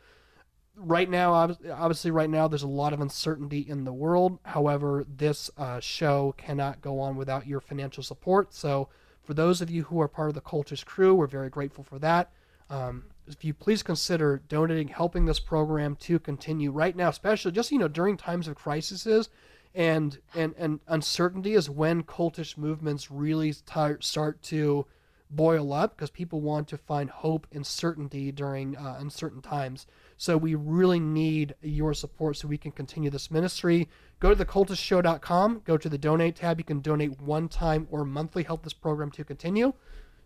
right 0.80 1.08
now 1.08 1.34
obviously 1.34 2.10
right 2.10 2.30
now 2.30 2.48
there's 2.48 2.62
a 2.62 2.68
lot 2.68 2.92
of 2.92 3.00
uncertainty 3.00 3.60
in 3.60 3.84
the 3.84 3.92
world. 3.92 4.38
However 4.44 5.04
this 5.08 5.50
uh, 5.56 5.80
show 5.80 6.34
cannot 6.36 6.80
go 6.80 7.00
on 7.00 7.16
without 7.16 7.46
your 7.46 7.60
financial 7.60 8.02
support. 8.02 8.54
So 8.54 8.88
for 9.22 9.34
those 9.34 9.60
of 9.60 9.70
you 9.70 9.84
who 9.84 10.00
are 10.00 10.08
part 10.08 10.28
of 10.28 10.34
the 10.34 10.40
Cultish 10.40 10.84
crew 10.84 11.14
we're 11.14 11.26
very 11.26 11.50
grateful 11.50 11.84
for 11.84 11.98
that. 11.98 12.32
Um, 12.68 13.04
if 13.26 13.44
you 13.44 13.54
please 13.54 13.82
consider 13.82 14.42
donating, 14.48 14.88
helping 14.88 15.24
this 15.24 15.40
program 15.40 15.96
to 15.96 16.18
continue 16.18 16.70
right 16.70 16.96
now, 16.96 17.08
especially 17.08 17.52
just 17.52 17.70
you 17.70 17.78
know 17.78 17.88
during 17.88 18.16
times 18.16 18.48
of 18.48 18.56
crises 18.56 19.28
and 19.74 20.18
and 20.34 20.54
and 20.58 20.80
uncertainty 20.88 21.54
is 21.54 21.70
when 21.70 22.02
cultish 22.02 22.58
movements 22.58 23.10
really 23.10 23.52
start 23.52 24.02
start 24.02 24.42
to 24.42 24.86
boil 25.30 25.72
up 25.72 25.96
because 25.96 26.10
people 26.10 26.40
want 26.40 26.66
to 26.68 26.76
find 26.76 27.08
hope 27.08 27.46
and 27.52 27.66
certainty 27.66 28.32
during 28.32 28.76
uh, 28.76 28.96
uncertain 28.98 29.40
times. 29.40 29.86
So 30.20 30.36
we 30.36 30.54
really 30.54 31.00
need 31.00 31.54
your 31.62 31.94
support 31.94 32.36
so 32.36 32.46
we 32.46 32.58
can 32.58 32.72
continue 32.72 33.08
this 33.08 33.30
ministry. 33.30 33.88
Go 34.18 34.34
to 34.34 34.44
thecultishshow.com, 34.44 35.62
go 35.64 35.78
to 35.78 35.88
the 35.88 35.96
donate 35.96 36.36
tab. 36.36 36.60
You 36.60 36.64
can 36.64 36.82
donate 36.82 37.18
one 37.22 37.48
time 37.48 37.88
or 37.90 38.04
monthly, 38.04 38.42
help 38.42 38.62
this 38.62 38.74
program 38.74 39.10
to 39.12 39.24
continue. 39.24 39.72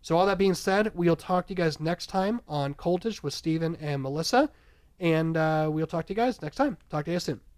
So 0.02 0.16
all 0.16 0.26
that 0.26 0.36
being 0.36 0.54
said, 0.54 0.90
we'll 0.96 1.14
talk 1.14 1.46
to 1.46 1.52
you 1.52 1.56
guys 1.56 1.78
next 1.78 2.08
time 2.08 2.40
on 2.48 2.74
Cultish 2.74 3.22
with 3.22 3.34
Steven 3.34 3.76
and 3.76 4.02
Melissa. 4.02 4.50
And 4.98 5.36
uh, 5.36 5.68
we'll 5.70 5.86
talk 5.86 6.06
to 6.06 6.12
you 6.12 6.16
guys 6.16 6.42
next 6.42 6.56
time. 6.56 6.76
Talk 6.90 7.04
to 7.04 7.12
you 7.12 7.20
soon. 7.20 7.53